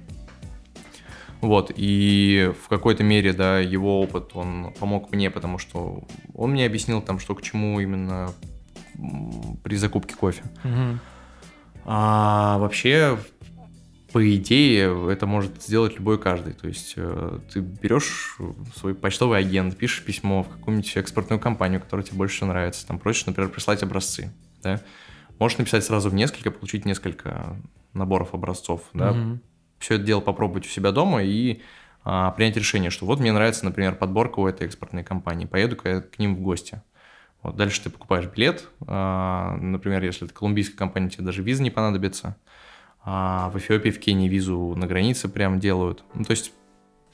Вот, 1.41 1.73
и 1.75 2.53
в 2.63 2.69
какой-то 2.69 3.03
мере, 3.03 3.33
да, 3.33 3.61
его 3.61 4.01
опыт, 4.03 4.33
он 4.35 4.75
помог 4.79 5.11
мне, 5.11 5.31
потому 5.31 5.59
что 5.59 6.05
он 6.35 6.51
мне 6.51 6.67
объяснил 6.67 7.01
там, 7.01 7.19
что 7.19 7.35
к 7.35 7.43
чему 7.43 7.81
именно 7.81 8.33
при 9.63 9.77
закупке 9.77 10.15
кофе. 10.15 10.43
А 11.85 12.59
вообще, 12.59 13.19
по 14.13 14.37
идее, 14.37 15.11
это 15.11 15.27
может 15.27 15.63
сделать 15.63 15.97
любой 15.97 16.19
каждый. 16.19 16.53
То 16.53 16.69
есть 16.69 16.93
э, 16.97 17.39
ты 17.53 17.61
берешь 17.61 18.37
свой 18.77 18.95
почтовый 18.95 19.39
агент, 19.39 19.77
пишешь 19.77 20.05
письмо 20.05 20.43
в 20.43 20.49
какую-нибудь 20.49 20.97
экспортную 20.97 21.41
компанию, 21.41 21.81
которая 21.81 22.05
тебе 22.05 22.19
больше 22.19 22.37
всего 22.37 22.49
нравится, 22.49 22.87
там 22.87 22.99
просишь, 22.99 23.25
например, 23.27 23.51
прислать 23.51 23.83
образцы, 23.83 24.31
да. 24.63 24.81
Можешь 25.39 25.57
написать 25.57 25.85
сразу 25.85 26.11
в 26.11 26.15
несколько, 26.15 26.51
получить 26.51 26.85
несколько 26.85 27.57
наборов 27.95 28.35
образцов, 28.35 28.83
да. 28.93 29.13
Мгм. 29.13 29.41
Все 29.81 29.95
это 29.95 30.05
дело 30.05 30.21
попробовать 30.21 30.67
у 30.67 30.69
себя 30.69 30.93
дома 30.93 31.25
и 31.25 31.63
а, 32.05 32.31
принять 32.33 32.57
решение, 32.57 32.91
что 32.91 33.07
вот 33.07 33.19
мне 33.19 33.33
нравится, 33.33 33.65
например, 33.65 33.97
подборка 33.97 34.39
у 34.39 34.47
этой 34.47 34.67
экспортной 34.67 35.03
компании, 35.03 35.47
поеду-ка 35.47 35.89
я 35.89 36.01
к 36.03 36.19
ним 36.19 36.37
в 36.37 36.41
гости. 36.41 36.83
Вот, 37.43 37.57
дальше 37.57 37.83
ты 37.83 37.91
покупаешь 37.91 38.27
билет, 38.27 38.69
а, 38.87 39.57
например, 39.57 40.05
если 40.05 40.27
это 40.27 40.35
колумбийская 40.35 40.77
компания, 40.77 41.09
тебе 41.09 41.25
даже 41.25 41.43
виза 41.43 41.63
не 41.63 41.71
понадобится. 41.71 42.37
А 43.03 43.49
в 43.49 43.57
Эфиопии, 43.57 43.89
в 43.89 43.99
Кении 43.99 44.29
визу 44.29 44.75
на 44.77 44.87
границе 44.87 45.29
прям 45.31 45.59
делают. 45.59 46.05
Ну, 46.13 46.25
то 46.25 46.33
есть 46.33 46.53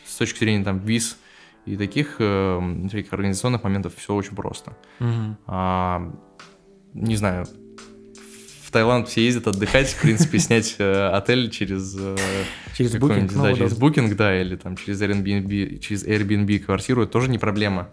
с 0.05 0.16
точки 0.16 0.40
зрения 0.40 0.64
там 0.64 0.79
виз 0.81 1.18
и 1.64 1.76
таких, 1.76 2.16
э, 2.18 2.61
таких 2.90 3.12
организационных 3.12 3.62
моментов 3.62 3.94
все 3.94 4.12
очень 4.12 4.35
просто. 4.35 4.76
Мгм. 4.98 5.37
А, 5.46 6.12
не 6.94 7.14
знаю, 7.14 7.46
Таиланд 8.76 9.08
все 9.08 9.24
ездят 9.24 9.46
отдыхать, 9.46 9.88
в 9.88 10.02
принципе, 10.02 10.38
снять 10.38 10.76
э, 10.78 11.08
отель 11.08 11.48
через 11.48 11.96
э, 11.98 12.14
Через 12.76 12.92
ну, 12.92 13.08
да, 13.08 13.14
удобно. 13.14 13.56
через 13.56 13.72
Booking, 13.78 14.14
да, 14.14 14.38
или 14.38 14.54
там 14.56 14.76
через 14.76 15.00
Airbnb, 15.00 15.78
через 15.78 16.04
Airbnb 16.06 16.58
квартиру, 16.58 17.04
это 17.04 17.12
тоже 17.12 17.30
не 17.30 17.38
проблема. 17.38 17.88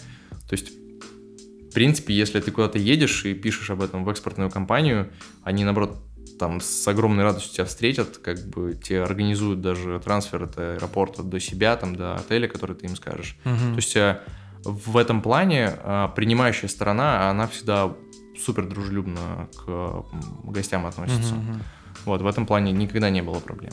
То 0.50 0.56
есть, 0.56 0.72
в 0.72 1.74
принципе, 1.74 2.13
если 2.13 2.41
ты 2.41 2.52
куда-то 2.52 2.80
едешь 2.80 3.24
и 3.24 3.34
пишешь 3.34 3.69
об 3.69 3.82
этом 3.82 4.04
в 4.04 4.10
экспортную 4.10 4.52
компанию, 4.52 5.10
они, 5.41 5.63
наоборот, 5.63 5.96
там 6.38 6.60
с 6.60 6.86
огромной 6.86 7.24
радостью 7.24 7.54
тебя 7.54 7.65
встретят, 7.65 8.17
как 8.17 8.46
бы 8.50 8.74
тебе 8.74 9.04
организуют 9.04 9.62
даже 9.62 10.02
трансфер 10.04 10.43
от 10.43 10.60
аэропорта 10.60 11.24
до 11.24 11.39
себя, 11.39 11.78
там, 11.78 11.96
до 11.96 12.15
отеля, 12.15 12.50
который 12.50 12.76
ты 12.76 12.88
им 12.88 12.98
скажешь. 12.98 13.38
Мгм. 13.46 13.72
То 13.72 13.78
есть 13.78 13.96
э, 13.96 14.19
в 14.65 14.98
этом 14.98 15.22
плане 15.22 15.72
принимающая 16.13 16.67
сторона, 16.67 17.30
она 17.30 17.48
всегда 17.48 17.96
супер 18.38 18.67
дружелюбно 18.67 19.48
к 19.56 20.06
гостям 20.43 20.86
относится. 20.86 21.36
Мгм. 21.36 21.62
Вот, 22.06 22.22
в 22.22 22.28
этом 22.28 22.46
плане 22.46 22.72
никогда 22.72 23.10
не 23.10 23.22
было 23.22 23.39
проблем. 23.39 23.72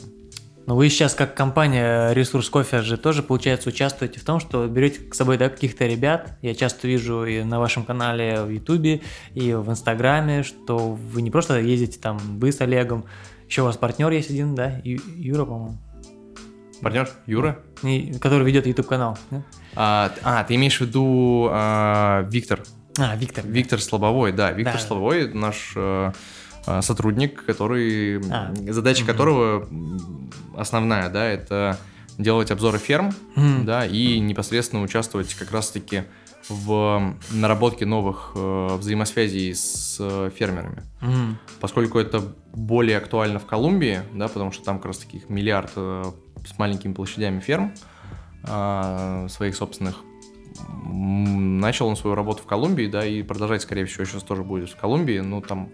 Но 0.67 0.75
вы 0.75 0.89
сейчас, 0.89 1.15
как 1.15 1.33
компания 1.33 2.13
Ресурс 2.13 2.49
Кофе, 2.49 2.81
же 2.81 2.95
тоже, 2.97 3.23
получается, 3.23 3.69
участвуете 3.69 4.19
в 4.19 4.23
том, 4.23 4.39
что 4.39 4.67
берете 4.67 5.01
с 5.11 5.17
собой 5.17 5.37
да, 5.37 5.49
каких-то 5.49 5.87
ребят. 5.87 6.37
Я 6.41 6.53
часто 6.53 6.87
вижу 6.87 7.25
и 7.25 7.43
на 7.43 7.59
вашем 7.59 7.83
канале 7.83 8.43
в 8.43 8.49
Ютубе, 8.49 9.01
и 9.33 9.53
в 9.53 9.69
Инстаграме, 9.71 10.43
что 10.43 10.77
вы 10.77 11.23
не 11.23 11.31
просто 11.31 11.59
ездите 11.59 11.99
там 11.99 12.19
вы 12.39 12.51
с 12.51 12.61
Олегом, 12.61 13.05
еще 13.47 13.63
у 13.63 13.65
вас 13.65 13.75
партнер 13.75 14.11
есть 14.11 14.29
один, 14.29 14.53
да, 14.53 14.79
Ю- 14.83 15.01
Юра, 15.15 15.45
по-моему, 15.45 15.77
Партнер 16.81 17.09
Юра? 17.27 17.59
Который 18.19 18.45
ведет 18.45 18.65
YouTube 18.65 18.87
канал. 18.87 19.17
А, 19.75 20.11
а, 20.23 20.43
ты 20.43 20.55
имеешь 20.55 20.77
в 20.77 20.81
виду 20.81 21.47
а, 21.51 22.23
Виктор? 22.29 22.63
А, 22.97 23.15
Виктор. 23.15 23.43
да. 23.43 23.49
Виктор 23.49 23.81
Слабовой, 23.81 24.31
да. 24.31 24.51
Виктор 24.51 24.75
Да. 24.75 24.79
Слабовой 24.79 25.33
наш 25.33 25.73
э, 25.75 26.11
э, 26.67 26.81
сотрудник, 26.81 27.45
который 27.45 28.21
А. 28.29 28.53
задача 28.69 29.03
Мгм. 29.03 29.07
которого 29.11 29.67
основная, 30.57 31.09
да, 31.09 31.25
это 31.25 31.77
делать 32.17 32.51
обзоры 32.51 32.77
ферм, 32.77 33.11
Мгм. 33.35 33.65
да, 33.65 33.85
и 33.85 34.19
непосредственно 34.19 34.81
участвовать 34.83 35.33
как 35.33 35.51
раз-таки 35.51 36.03
в 36.49 37.15
наработке 37.31 37.85
новых 37.85 38.31
э, 38.35 38.75
взаимосвязей 38.77 39.53
с 39.55 39.97
э, 39.99 40.29
фермерами. 40.35 40.83
Мгм. 40.99 41.37
Поскольку 41.59 41.99
это 41.99 42.19
более 42.53 42.97
актуально 42.97 43.39
в 43.39 43.45
Колумбии, 43.45 44.01
да, 44.13 44.27
потому 44.27 44.51
что 44.51 44.63
там 44.65 44.77
как 44.77 44.87
раз 44.87 44.97
таких 44.97 45.29
миллиард 45.29 45.71
э, 45.75 46.03
с 46.45 46.57
маленькими 46.57 46.93
площадями 46.93 47.39
ферм 47.39 47.73
а, 48.43 49.27
своих 49.29 49.55
собственных. 49.55 49.97
Начал 50.85 51.87
он 51.87 51.95
свою 51.95 52.15
работу 52.15 52.41
в 52.43 52.45
Колумбии, 52.45 52.87
да, 52.87 53.05
и 53.05 53.23
продолжать, 53.23 53.61
скорее 53.61 53.85
всего, 53.85 54.05
сейчас 54.05 54.23
тоже 54.23 54.43
будет 54.43 54.69
в 54.69 54.75
Колумбии. 54.75 55.19
Ну, 55.19 55.41
там 55.41 55.69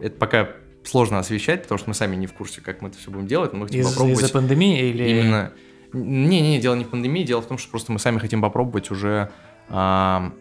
это 0.00 0.16
пока 0.16 0.48
сложно 0.84 1.18
освещать, 1.18 1.62
потому 1.62 1.78
что 1.78 1.90
мы 1.90 1.94
сами 1.94 2.16
не 2.16 2.26
в 2.26 2.32
курсе, 2.32 2.60
как 2.60 2.82
мы 2.82 2.88
это 2.88 2.98
все 2.98 3.10
будем 3.10 3.26
делать, 3.26 3.52
но 3.52 3.60
мы 3.60 3.66
хотим 3.66 3.82
Из- 3.82 3.90
попробовать 3.90 4.22
Из-за 4.22 4.32
пандемии 4.32 4.90
или... 4.90 5.08
именно... 5.08 5.52
Не-не, 5.92 6.58
дело 6.58 6.74
не 6.74 6.84
в 6.84 6.88
пандемии, 6.88 7.22
дело 7.22 7.42
в 7.42 7.46
том, 7.46 7.58
что 7.58 7.70
просто 7.70 7.92
мы 7.92 7.98
сами 7.98 8.18
хотим 8.18 8.40
попробовать 8.40 8.90
уже 8.90 9.30
а, 9.68 10.32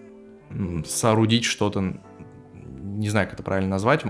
соорудить 0.86 1.44
что-то, 1.44 1.98
не 2.54 3.10
знаю, 3.10 3.28
как 3.28 3.34
это 3.34 3.44
правильно 3.44 3.70
назвать, 3.72 4.04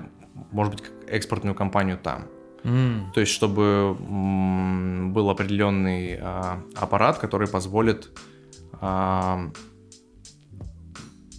может 0.52 0.74
быть, 0.74 0.84
как 0.84 0.94
экспортную 1.08 1.56
компанию 1.56 1.98
там. 1.98 2.26
М, 2.64 3.12
То 3.16 3.22
есть, 3.22 3.34
чтобы 3.34 3.98
был 4.00 5.32
определенный 5.32 6.20
а, 6.22 6.62
аппарат, 6.76 7.18
который 7.18 7.48
позволит 7.48 8.12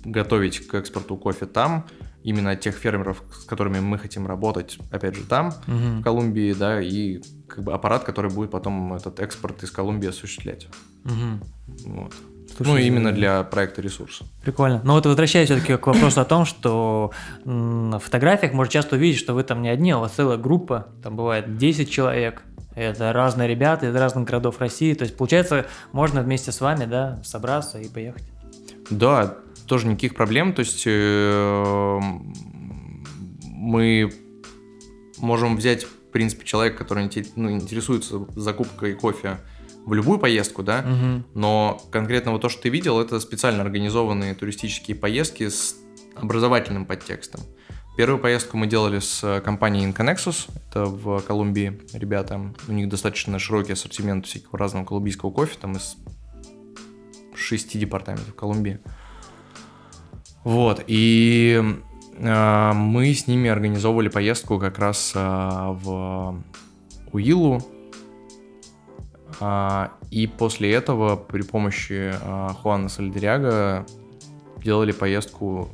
готовить 0.04 0.66
к 0.66 0.74
экспорту 0.74 1.16
кофе 1.16 1.46
там, 1.46 1.86
именно 2.22 2.56
тех 2.56 2.74
фермеров, 2.74 3.22
с 3.32 3.44
которыми 3.44 3.80
мы 3.80 3.98
хотим 3.98 4.26
работать, 4.26 4.78
опять 4.90 5.16
же, 5.16 5.24
там, 5.24 5.50
в 5.50 5.68
мгм, 5.68 6.02
Колумбии, 6.02 6.52
да, 6.52 6.80
и 6.80 7.20
как 7.48 7.64
бы 7.64 7.72
аппарат, 7.72 8.04
который 8.04 8.30
будет 8.30 8.50
потом 8.50 8.94
этот 8.94 9.20
экспорт 9.20 9.62
из 9.62 9.70
Колумбии 9.70 10.08
осуществлять. 10.08 10.68
мгм. 11.04 11.42
Вот. 11.86 12.14
Слушай, 12.56 12.70
ну, 12.70 12.76
именно 12.76 13.12
для 13.12 13.42
проекта 13.44 13.80
ресурс. 13.80 14.20
Прикольно. 14.44 14.82
Но 14.84 14.94
вот 14.94 15.06
возвращаясь 15.06 15.48
все-таки 15.48 15.76
к 15.76 15.86
вопросу 15.86 16.20
о 16.20 16.24
том, 16.24 16.44
что 16.44 17.12
на 17.44 17.98
фотографиях 17.98 18.52
можно 18.52 18.70
часто 18.70 18.96
увидеть, 18.96 19.18
что 19.18 19.32
вы 19.32 19.42
там 19.42 19.62
не 19.62 19.70
одни, 19.70 19.90
а 19.90 19.98
у 19.98 20.00
вас 20.00 20.12
целая 20.12 20.36
группа, 20.36 20.88
там 21.02 21.16
бывает 21.16 21.56
10 21.56 21.90
человек. 21.90 22.42
Это 22.74 23.12
разные 23.12 23.48
ребята 23.48 23.86
из 23.88 23.94
разных 23.94 24.26
городов 24.26 24.58
России. 24.60 24.94
То 24.94 25.04
есть, 25.04 25.16
получается, 25.16 25.66
можно 25.92 26.22
вместе 26.22 26.52
с 26.52 26.60
вами, 26.60 26.84
да, 26.86 27.20
собраться 27.24 27.78
и 27.78 27.88
поехать. 27.88 28.24
Да, 28.90 29.36
тоже 29.66 29.86
никаких 29.86 30.14
проблем. 30.14 30.52
То 30.54 30.60
есть 30.60 30.82
э, 30.86 32.00
мы 33.44 34.12
можем 35.18 35.56
взять, 35.56 35.84
в 35.84 36.10
принципе, 36.12 36.44
человека, 36.44 36.78
который 36.78 37.10
ну, 37.36 37.50
интересуется 37.50 38.26
закупкой 38.36 38.94
кофе 38.94 39.38
в 39.84 39.94
любую 39.94 40.18
поездку, 40.18 40.62
да, 40.62 40.82
Мгм. 40.82 41.24
но 41.34 41.80
конкретно 41.90 42.30
вот 42.32 42.42
то, 42.42 42.48
что 42.48 42.62
ты 42.62 42.68
видел, 42.68 43.00
это 43.00 43.18
специально 43.18 43.62
организованные 43.62 44.34
туристические 44.34 44.96
поездки 44.96 45.48
с 45.48 45.76
образовательным 46.14 46.86
подтекстом. 46.86 47.40
Первую 47.96 48.18
поездку 48.18 48.56
мы 48.56 48.66
делали 48.66 49.00
с 49.00 49.22
э, 49.22 49.40
компанией 49.42 49.86
Inconexus, 49.86 50.50
это 50.68 50.86
в 50.86 51.20
Колумбии. 51.20 51.80
Ребята, 51.92 52.40
у 52.66 52.72
них 52.72 52.88
достаточно 52.88 53.38
широкий 53.38 53.74
ассортимент 53.74 54.26
всякого 54.26 54.58
разного 54.58 54.86
колумбийского 54.86 55.30
кофе, 55.30 55.58
там 55.60 55.72
из 55.72 55.96
шести 57.34 57.78
департаментов 57.78 58.34
Колумбии. 58.34 58.80
Вот, 60.42 60.82
и 60.86 61.62
э, 62.16 62.72
мы 62.72 63.12
с 63.12 63.26
ними 63.26 63.50
организовывали 63.50 64.08
поездку 64.08 64.58
как 64.58 64.78
раз 64.78 65.12
э, 65.14 65.18
в 65.20 66.42
Уилу, 67.12 67.60
а, 69.40 69.92
и 70.10 70.26
после 70.26 70.72
этого 70.72 71.16
при 71.16 71.42
помощи 71.42 72.12
а, 72.22 72.52
Хуана 72.54 72.88
Сальдеряга 72.88 73.84
делали 74.62 74.92
поездку, 74.92 75.68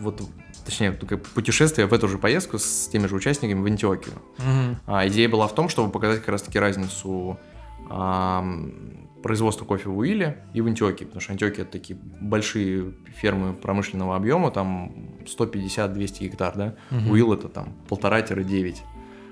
вот, 0.00 0.22
точнее, 0.66 0.92
путешествие 0.92 1.86
в 1.86 1.92
эту 1.92 2.08
же 2.08 2.18
поездку 2.18 2.58
с 2.58 2.88
теми 2.88 3.06
же 3.06 3.14
участниками 3.14 3.60
в 3.60 3.66
Антиокию. 3.66 4.14
Мгм. 4.38 4.76
А, 4.86 5.06
идея 5.08 5.28
была 5.28 5.46
в 5.46 5.54
том, 5.54 5.68
чтобы 5.68 5.90
показать 5.90 6.18
как 6.20 6.28
раз-таки 6.28 6.58
разницу 6.58 7.38
ам, 7.88 9.08
производства 9.22 9.64
кофе 9.64 9.88
в 9.88 9.96
Уиле 9.96 10.44
и 10.52 10.60
в 10.60 10.66
Антиокии, 10.66 11.04
потому 11.04 11.20
что 11.20 11.32
Антиокия 11.32 11.62
это 11.62 11.72
такие 11.72 11.98
большие 12.20 12.92
фермы 13.14 13.54
промышленного 13.54 14.16
объема, 14.16 14.50
там 14.50 14.92
150-200 15.24 16.24
гектар, 16.24 16.54
да, 16.56 16.74
Мгм. 16.90 17.10
Уилл 17.10 17.32
это 17.32 17.48
там 17.48 17.72
полтора-девять. 17.88 18.82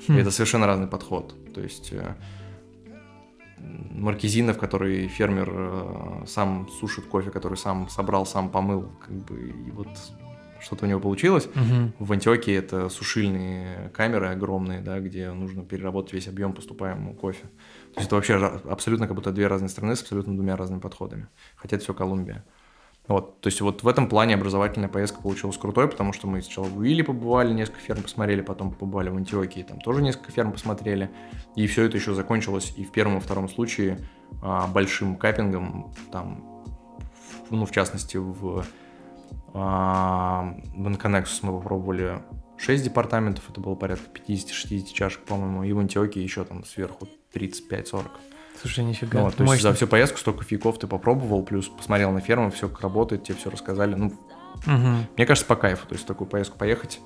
Хм. 0.09 0.17
Это 0.17 0.31
совершенно 0.31 0.67
разный 0.67 0.87
подход. 0.87 1.35
То 1.55 1.61
есть 1.61 1.93
э, 1.93 2.15
маркизинов, 3.59 4.59
который 4.59 5.09
фермер 5.09 5.51
э, 5.53 6.25
сам 6.27 6.69
сушит 6.81 7.07
кофе, 7.07 7.31
который 7.31 7.57
сам 7.57 7.89
собрал, 7.89 8.27
сам 8.27 8.51
помыл, 8.51 8.91
как 9.01 9.15
бы, 9.15 9.49
и 9.67 9.71
вот 9.71 9.89
что-то 10.65 10.87
у 10.87 10.89
него 10.89 11.01
получилось. 11.01 11.49
Мгм. 11.55 11.93
В 11.99 12.13
Антиокии 12.13 12.55
это 12.55 12.89
сушильные 12.89 13.91
камеры 13.95 14.29
огромные, 14.29 14.81
да, 14.81 14.99
где 15.01 15.31
нужно 15.31 15.65
переработать 15.65 16.13
весь 16.15 16.29
объем 16.29 16.53
поступаемого 16.53 17.15
кофе. 17.15 17.43
То 17.95 18.01
есть 18.01 18.07
это 18.09 18.17
вообще 18.17 18.35
абсолютно 18.37 19.07
как 19.07 19.15
будто 19.15 19.31
две 19.31 19.47
разные 19.47 19.69
страны 19.69 19.95
с 19.95 20.03
абсолютно 20.03 20.35
двумя 20.35 20.57
разными 20.57 20.81
подходами. 20.81 21.29
Хотя 21.57 21.77
это 21.77 21.85
все 21.85 21.95
Колумбия. 21.95 22.45
Вот, 23.07 23.43
то 23.43 23.49
есть 23.49 23.61
вот 23.61 23.83
в 23.83 23.89
этом 23.89 24.09
плане 24.09 24.35
образовательная 24.35 24.89
поездка 24.89 25.21
получилась 25.21 25.59
крутой, 25.59 25.89
потому 25.89 26.15
что 26.15 26.27
мы 26.27 26.41
сначала 26.41 26.65
в 26.65 26.79
Уилле 26.79 27.05
побывали, 27.05 27.53
несколько 27.53 27.81
ферм 27.81 28.03
посмотрели, 28.03 28.41
потом 28.41 28.73
побывали 28.73 29.11
в 29.11 29.17
Антиокии, 29.17 29.61
там 29.61 29.79
тоже 29.79 30.01
несколько 30.01 30.33
ферм 30.33 30.53
посмотрели. 30.53 31.11
И 31.55 31.67
все 31.67 31.85
это 31.85 31.99
еще 31.99 32.15
закончилось 32.15 32.73
и 32.79 32.85
в 32.85 32.93
первом, 32.93 33.19
и 33.19 33.21
втором 33.21 33.51
случае 33.51 33.99
а, 34.43 34.67
большим 34.69 35.17
каппингом, 35.17 35.93
там, 36.11 36.65
ну, 37.51 37.67
в 37.67 37.73
частности, 37.73 38.17
в, 38.17 38.65
в 39.55 40.89
Inconexus 40.89 41.39
мы 41.43 41.53
попробовали 41.59 42.21
6 42.59 42.85
департаментов, 42.85 43.45
это 43.49 43.61
было 43.61 43.75
порядка 43.77 44.05
50-60 44.11 44.93
чашек, 44.93 45.23
по-моему, 45.25 45.65
и 45.65 45.73
в 45.73 45.79
Антиокии 45.79 46.21
еще 46.21 46.45
там 46.45 46.65
сверху 46.65 47.09
35-40. 47.33 48.07
Слушай, 48.61 48.85
нифига. 48.85 49.19
Ну, 49.19 49.25
вот, 49.27 49.37
то 49.37 49.45
есть 49.45 49.63
за 49.63 49.73
всю 49.75 49.87
поездку 49.87 50.19
столько 50.19 50.45
фейков 50.45 50.79
ты 50.79 50.87
попробовал, 50.87 51.43
плюс 51.43 51.69
посмотрел 51.69 52.13
на 52.13 52.21
ферму, 52.21 52.51
все 52.51 52.69
как 52.69 52.81
работает, 52.81 53.25
тебе 53.25 53.37
все 53.37 53.51
рассказали. 53.51 53.95
Ну, 53.95 54.13
Мгм. 54.67 55.07
мне 55.17 55.27
кажется, 55.27 55.47
по 55.47 55.57
кайфу, 55.57 55.87
то 55.87 55.95
есть 55.95 56.05
в 56.05 56.07
такую 56.09 56.29
поездку 56.29 56.57
поехать, 56.59 57.01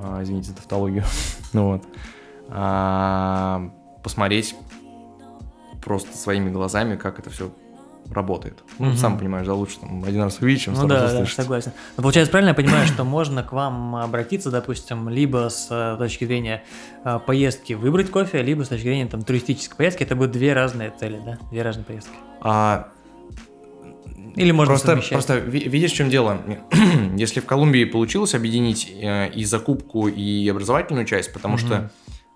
а, 0.00 0.22
извините 0.22 0.50
за 0.50 0.56
тавтологию, 0.56 1.04
ну 1.52 1.72
вот, 1.72 1.84
а, 2.48 3.70
посмотреть 4.02 4.54
просто 5.84 6.16
своими 6.16 6.50
глазами, 6.50 6.96
как 6.96 7.18
это 7.18 7.30
все 7.30 7.52
работает. 8.12 8.62
Ну, 8.78 8.86
Мгм. 8.86 8.96
сам 8.96 9.18
понимаешь, 9.18 9.46
да, 9.46 9.54
лучше 9.54 9.78
там 9.80 10.04
один 10.04 10.22
раз 10.22 10.38
увидеть, 10.40 10.62
чем 10.62 10.74
Ну 10.74 10.86
да, 10.86 11.12
да, 11.12 11.26
согласен. 11.26 11.72
Но 11.96 12.02
получается, 12.02 12.30
правильно 12.30 12.50
я 12.50 12.54
понимаю, 12.54 12.86
что 12.86 13.04
можно 13.04 13.42
к 13.42 13.52
вам 13.52 13.96
обратиться, 13.96 14.50
допустим, 14.50 15.08
либо 15.08 15.48
с 15.50 15.68
э, 15.70 15.96
точки 15.98 16.24
зрения 16.24 16.62
э, 17.04 17.18
поездки 17.26 17.72
выбрать 17.74 18.10
кофе, 18.10 18.42
либо 18.42 18.64
с 18.64 18.68
точки 18.68 18.84
зрения 18.84 19.06
там 19.06 19.22
туристической 19.22 19.76
поездки. 19.76 20.02
Это 20.02 20.16
будут 20.16 20.32
две 20.32 20.52
разные 20.52 20.92
цели, 20.98 21.20
да? 21.24 21.38
Две 21.50 21.62
разные 21.62 21.84
поездки. 21.84 22.14
А, 22.40 22.88
Или 24.36 24.50
можно 24.50 24.72
просто, 24.72 24.86
совмещать. 24.88 25.12
просто 25.12 25.38
ви- 25.38 25.68
видишь, 25.68 25.92
в 25.92 25.94
чем 25.94 26.08
дело? 26.10 26.38
Если 27.16 27.40
в 27.40 27.46
Колумбии 27.46 27.84
получилось 27.84 28.34
объединить 28.34 28.90
э, 28.94 29.30
и 29.30 29.44
закупку, 29.44 30.08
и 30.08 30.48
образовательную 30.48 31.06
часть, 31.06 31.32
потому 31.32 31.56
Мгм. 31.56 31.66
что 31.66 31.90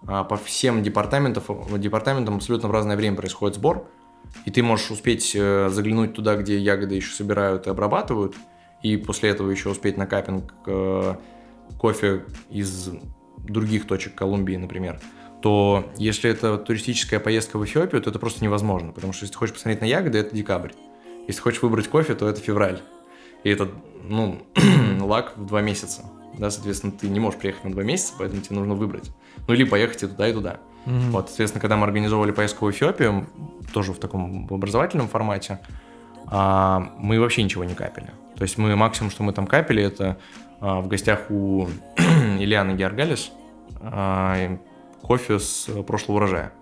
а, 0.08 0.24
по 0.24 0.36
всем 0.36 0.82
департаментам, 0.82 1.42
департаментам 1.78 2.36
абсолютно 2.36 2.68
в 2.68 2.70
разное 2.72 2.96
время 2.96 3.16
происходит 3.16 3.56
сбор, 3.56 3.88
и 4.44 4.50
ты 4.50 4.62
можешь 4.62 4.90
успеть 4.90 5.32
э, 5.34 5.68
заглянуть 5.70 6.14
туда, 6.14 6.36
где 6.36 6.58
ягоды 6.58 6.94
еще 6.94 7.12
собирают 7.12 7.66
и 7.66 7.70
обрабатывают, 7.70 8.34
и 8.82 8.96
после 8.96 9.30
этого 9.30 9.50
еще 9.50 9.70
успеть 9.70 9.96
на 9.96 10.06
капинг 10.06 10.52
э, 10.66 11.14
кофе 11.78 12.24
из 12.50 12.90
других 13.38 13.86
точек 13.86 14.14
Колумбии, 14.14 14.56
например, 14.56 15.00
то 15.42 15.90
если 15.96 16.30
это 16.30 16.58
туристическая 16.58 17.20
поездка 17.20 17.58
в 17.58 17.64
Эфиопию, 17.64 18.02
то 18.02 18.10
это 18.10 18.18
просто 18.18 18.42
невозможно, 18.42 18.92
потому 18.92 19.12
что 19.12 19.24
если 19.24 19.32
ты 19.32 19.38
хочешь 19.38 19.54
посмотреть 19.54 19.80
на 19.80 19.86
ягоды, 19.86 20.18
это 20.18 20.34
декабрь. 20.34 20.72
Если 21.26 21.40
хочешь 21.40 21.62
выбрать 21.62 21.88
кофе, 21.88 22.14
то 22.14 22.28
это 22.28 22.40
февраль. 22.40 22.80
И 23.44 23.50
это, 23.50 23.70
ну, 24.02 24.42
лак 25.00 25.36
в 25.36 25.46
два 25.46 25.60
месяца. 25.60 26.04
Да, 26.38 26.50
соответственно, 26.50 26.92
ты 26.92 27.08
не 27.08 27.20
можешь 27.20 27.38
приехать 27.38 27.64
на 27.64 27.72
два 27.72 27.82
месяца, 27.82 28.14
поэтому 28.18 28.42
тебе 28.42 28.56
нужно 28.56 28.74
выбрать. 28.74 29.10
Ну, 29.46 29.54
или 29.54 29.64
поехать 29.64 30.02
и 30.02 30.06
туда, 30.06 30.28
и 30.28 30.32
туда. 30.32 30.60
Мгм. 30.86 31.10
Вот, 31.10 31.28
соответственно, 31.28 31.60
когда 31.60 31.76
мы 31.76 31.84
организовывали 31.84 32.30
поездку 32.30 32.66
в 32.66 32.70
Эфиопию, 32.70 33.26
тоже 33.72 33.92
в 33.92 33.98
таком 33.98 34.46
образовательном 34.48 35.08
формате, 35.08 35.58
а, 36.28 36.92
мы 36.98 37.20
вообще 37.20 37.42
ничего 37.42 37.64
не 37.64 37.74
капели. 37.74 38.10
То 38.36 38.42
есть 38.42 38.56
мы 38.56 38.74
максимум, 38.76 39.10
что 39.10 39.22
мы 39.22 39.32
там 39.32 39.46
капели, 39.46 39.82
это 39.82 40.16
а, 40.60 40.80
в 40.80 40.88
гостях 40.88 41.30
у 41.30 41.68
Ильяны 42.38 42.76
Георгалис 42.76 43.32
а, 43.80 44.56
кофе 45.02 45.38
с 45.38 45.68
прошлого 45.86 46.18
урожая. 46.18 46.52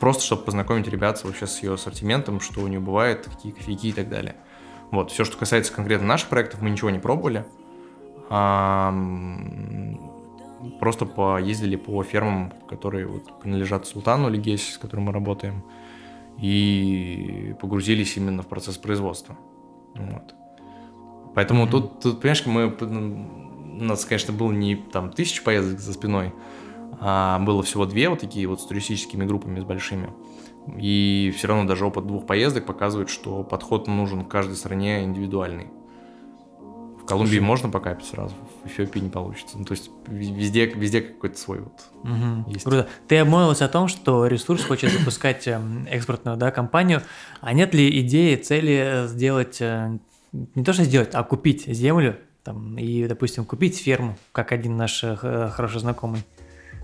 Просто, 0.00 0.24
чтобы 0.24 0.42
познакомить 0.42 0.88
ребят 0.88 1.22
вообще 1.24 1.46
с 1.46 1.62
ее 1.62 1.74
ассортиментом, 1.74 2.40
что 2.40 2.60
у 2.60 2.66
нее 2.66 2.80
бывает, 2.80 3.28
какие 3.28 3.52
кофейки 3.52 3.88
и 3.88 3.92
так 3.92 4.08
далее. 4.08 4.36
Вот, 4.90 5.10
все, 5.10 5.24
что 5.24 5.36
касается 5.36 5.72
конкретно 5.72 6.06
наших 6.06 6.28
проектов, 6.28 6.60
мы 6.60 6.70
ничего 6.70 6.90
не 6.90 6.98
пробовали. 6.98 7.44
А, 8.30 8.92
просто 10.80 11.06
поездили 11.06 11.76
по 11.76 12.02
фермам, 12.02 12.52
которые 12.68 13.06
вот 13.06 13.40
принадлежат 13.40 13.86
Султану 13.86 14.28
Легеси, 14.28 14.72
с 14.72 14.78
которым 14.78 15.06
мы 15.06 15.12
работаем, 15.12 15.64
и 16.38 17.54
погрузились 17.60 18.16
именно 18.16 18.42
в 18.42 18.46
процесс 18.46 18.76
производства. 18.76 19.36
Вот. 19.94 20.34
Поэтому 21.34 21.64
mm-hmm. 21.64 21.70
тут, 21.70 22.00
тут, 22.00 22.20
понимаешь, 22.20 22.46
мы, 22.46 22.68
у 23.80 23.84
нас, 23.84 24.04
конечно, 24.04 24.32
было 24.32 24.52
не 24.52 24.76
там 24.76 25.10
тысяч 25.10 25.42
поездок 25.42 25.80
за 25.80 25.92
спиной, 25.92 26.32
а 27.00 27.38
было 27.40 27.62
всего 27.62 27.84
две 27.86 28.08
вот 28.08 28.20
такие 28.20 28.46
вот 28.46 28.60
с 28.60 28.66
туристическими 28.66 29.24
группами, 29.24 29.60
с 29.60 29.64
большими. 29.64 30.10
И 30.78 31.32
все 31.36 31.48
равно 31.48 31.64
даже 31.64 31.86
опыт 31.86 32.06
двух 32.06 32.26
поездок 32.26 32.66
показывает, 32.66 33.08
что 33.08 33.44
подход 33.44 33.86
нужен 33.86 34.24
к 34.24 34.28
каждой 34.28 34.56
стране 34.56 35.04
индивидуальный. 35.04 35.68
В 37.06 37.08
Колумбии 37.08 37.36
Слушай. 37.36 37.46
можно 37.46 37.68
покапить 37.68 38.06
сразу, 38.06 38.34
в 38.64 38.66
Эфиопии 38.66 38.98
не 38.98 39.10
получится. 39.10 39.56
Ну, 39.56 39.64
то 39.64 39.74
есть 39.74 39.92
везде, 40.08 40.66
везде 40.66 41.02
какой-то 41.02 41.38
свой 41.38 41.60
вот 41.60 41.84
угу. 42.02 42.50
есть. 42.50 42.64
Круто. 42.64 42.88
Ты 43.06 43.18
обмолвился 43.18 43.66
о 43.66 43.68
том, 43.68 43.86
что 43.86 44.26
ресурс 44.26 44.64
хочет 44.64 44.90
запускать 44.90 45.46
эм, 45.46 45.86
экспортную 45.88 46.36
да, 46.36 46.50
компанию. 46.50 47.02
А 47.40 47.52
нет 47.52 47.74
ли 47.74 48.00
идеи, 48.00 48.34
цели 48.34 49.04
сделать, 49.06 49.58
э, 49.60 49.96
не 50.32 50.64
то 50.64 50.72
что 50.72 50.82
сделать, 50.82 51.10
а 51.12 51.22
купить 51.22 51.66
землю 51.68 52.16
там, 52.42 52.76
и, 52.76 53.06
допустим, 53.06 53.44
купить 53.44 53.78
ферму, 53.80 54.18
как 54.32 54.50
один 54.50 54.76
наш 54.76 55.04
э, 55.04 55.14
хороший 55.14 55.78
знакомый 55.78 56.24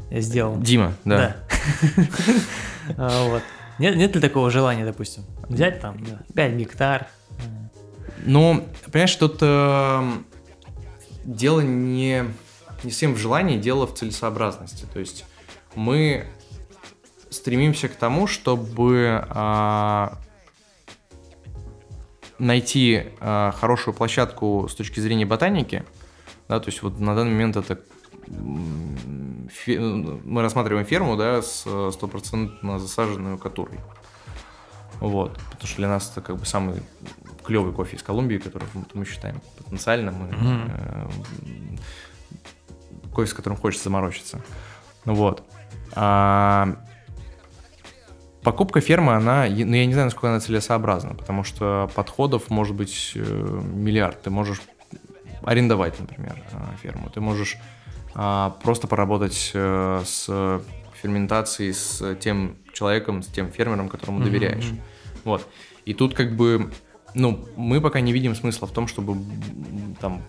сделал. 0.09 0.57
Дима, 0.57 0.93
да. 1.05 1.37
А, 2.97 3.29
вот. 3.29 3.43
Нет, 3.81 3.97
нет 3.97 4.15
ли 4.15 4.21
такого 4.21 4.53
желания, 4.53 4.85
допустим, 4.85 5.25
взять 5.49 5.81
там 5.81 5.97
5 6.33 6.55
гектар? 6.55 7.09
Ну, 8.25 8.69
понимаешь, 8.91 9.15
тут 9.17 9.39
э, 9.41 10.13
дело 11.25 11.61
не, 11.61 12.25
не 12.85 12.91
совсем 12.91 13.15
в 13.15 13.19
желании, 13.19 13.59
дело 13.59 13.87
в 13.87 13.95
целесообразности. 13.95 14.87
То 14.93 15.01
есть 15.01 15.25
мы 15.75 16.27
стремимся 17.31 17.89
к 17.89 17.97
тому, 17.97 18.29
чтобы 18.29 19.27
э, 19.29 20.09
найти 22.39 23.07
э, 23.19 23.53
хорошую 23.57 23.95
площадку 23.95 24.69
с 24.71 24.75
точки 24.75 25.01
зрения 25.01 25.27
ботаники. 25.27 25.85
Да, 26.49 26.61
то 26.61 26.69
есть 26.69 26.83
вот 26.83 27.01
на 27.01 27.17
данный 27.17 27.33
момент 27.33 27.57
это 27.57 27.81
мы 30.25 30.43
рассматриваем 30.43 30.87
ферму, 30.87 31.17
да, 31.17 31.43
с 31.43 31.67
стопроцентно 31.93 32.79
засаженной 32.79 33.37
катурой. 33.37 33.81
Вот, 35.01 35.35
потому 35.51 35.67
что 35.67 35.77
для 35.79 35.89
нас 35.89 36.11
это 36.13 36.21
как 36.21 36.37
бы 36.37 36.47
самый 36.47 36.83
клевый 37.45 37.73
кофе 37.73 37.97
из 37.97 38.03
Колумбии, 38.03 38.39
который 38.39 38.67
мы 38.95 39.05
считаем 39.05 39.41
потенциальным, 39.59 40.15
mm-hmm. 40.15 41.79
э, 43.05 43.09
кофе, 43.13 43.31
с 43.31 43.35
которым 43.35 43.59
хочется 43.59 43.85
заморочиться. 43.85 44.41
Вот. 45.05 45.43
А, 45.95 46.77
покупка 48.43 48.81
фермы, 48.81 49.15
она, 49.15 49.47
ну 49.47 49.75
я 49.75 49.87
не 49.87 49.93
знаю, 49.93 50.07
насколько 50.07 50.29
она 50.29 50.41
целесообразна, 50.41 51.15
потому 51.15 51.45
что 51.45 51.91
подходов 51.95 52.51
может 52.51 52.75
быть 52.75 53.13
э, 53.15 53.61
миллиард. 53.75 54.23
Ты 54.23 54.31
можешь 54.31 54.63
арендовать, 55.43 55.99
например, 55.99 56.43
э, 56.53 56.77
ферму, 56.81 57.11
ты 57.11 57.21
можешь 57.21 57.57
а, 58.15 58.51
просто 58.63 58.87
поработать 58.87 59.51
э, 59.55 60.03
с 60.05 60.63
ферментацией 61.01 61.73
с 61.73 62.17
тем 62.17 62.57
человеком, 62.73 63.23
с 63.23 63.27
тем 63.27 63.51
фермером, 63.51 63.89
которому 63.89 64.21
mm-hmm. 64.21 64.25
доверяешь. 64.25 64.71
Вот. 65.25 65.49
И 65.85 65.95
тут 65.95 66.15
как 66.15 66.37
бы, 66.37 66.71
ну, 67.15 67.45
мы 67.57 67.81
пока 67.81 68.01
не 68.01 68.13
видим 68.13 68.35
смысла 68.35 68.67
в 68.67 68.73
том, 68.73 68.87
чтобы 68.87 69.17
там 70.01 70.23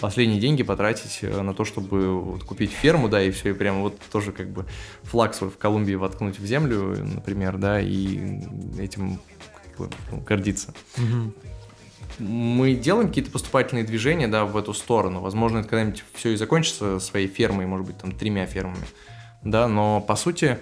последние 0.00 0.40
деньги 0.40 0.62
потратить 0.62 1.20
э, 1.22 1.42
на 1.42 1.54
то, 1.54 1.64
чтобы 1.64 2.20
вот, 2.20 2.44
купить 2.44 2.72
ферму, 2.72 3.08
да, 3.08 3.22
и 3.22 3.30
все, 3.30 3.50
и 3.50 3.52
прямо 3.52 3.80
вот 3.80 3.98
тоже 4.10 4.32
как 4.32 4.50
бы 4.50 4.66
флаг 5.02 5.34
свой 5.34 5.50
в 5.50 5.58
Колумбии 5.58 5.94
воткнуть 5.94 6.38
в 6.38 6.44
землю, 6.44 6.96
например, 7.14 7.56
да, 7.56 7.80
и 7.80 8.40
этим 8.78 9.20
как 9.70 9.78
бы, 9.78 9.94
ну, 10.10 10.20
гордиться. 10.20 10.74
Угу 10.98 11.32
мы 12.18 12.74
делаем 12.74 13.08
какие-то 13.08 13.30
поступательные 13.30 13.84
движения, 13.84 14.28
да, 14.28 14.44
в 14.44 14.56
эту 14.56 14.74
сторону. 14.74 15.20
Возможно, 15.20 15.58
это 15.58 15.68
когда-нибудь 15.68 16.04
все 16.14 16.30
и 16.30 16.36
закончится 16.36 17.00
своей 17.00 17.26
фермой, 17.26 17.66
может 17.66 17.86
быть, 17.86 17.98
там, 17.98 18.12
тремя 18.12 18.46
фермами, 18.46 18.84
да, 19.42 19.68
но, 19.68 20.00
по 20.00 20.14
сути, 20.14 20.58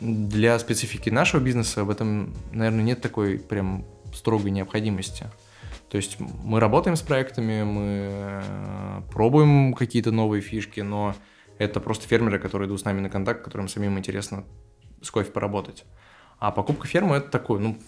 для 0.00 0.58
специфики 0.58 1.10
нашего 1.10 1.40
бизнеса 1.40 1.84
в 1.84 1.90
этом, 1.90 2.34
наверное, 2.52 2.84
нет 2.84 3.00
такой 3.00 3.38
прям 3.38 3.84
строгой 4.14 4.50
необходимости. 4.50 5.26
То 5.90 5.96
есть 5.96 6.18
мы 6.18 6.58
работаем 6.60 6.96
с 6.96 7.02
проектами, 7.02 7.62
мы 7.62 8.08
э, 8.10 9.02
пробуем 9.12 9.72
какие-то 9.74 10.10
новые 10.10 10.42
фишки, 10.42 10.80
но 10.80 11.14
это 11.58 11.80
просто 11.80 12.08
фермеры, 12.08 12.38
которые 12.38 12.68
идут 12.68 12.80
с 12.80 12.84
нами 12.84 13.00
на 13.00 13.08
контакт, 13.08 13.44
которым 13.44 13.68
самим 13.68 13.98
интересно 13.98 14.44
с 15.00 15.10
кофе 15.10 15.30
поработать. 15.30 15.84
А 16.38 16.50
покупка 16.50 16.86
фермы 16.86 17.16
это 17.16 17.30
такой, 17.30 17.60
ну, 17.60 17.78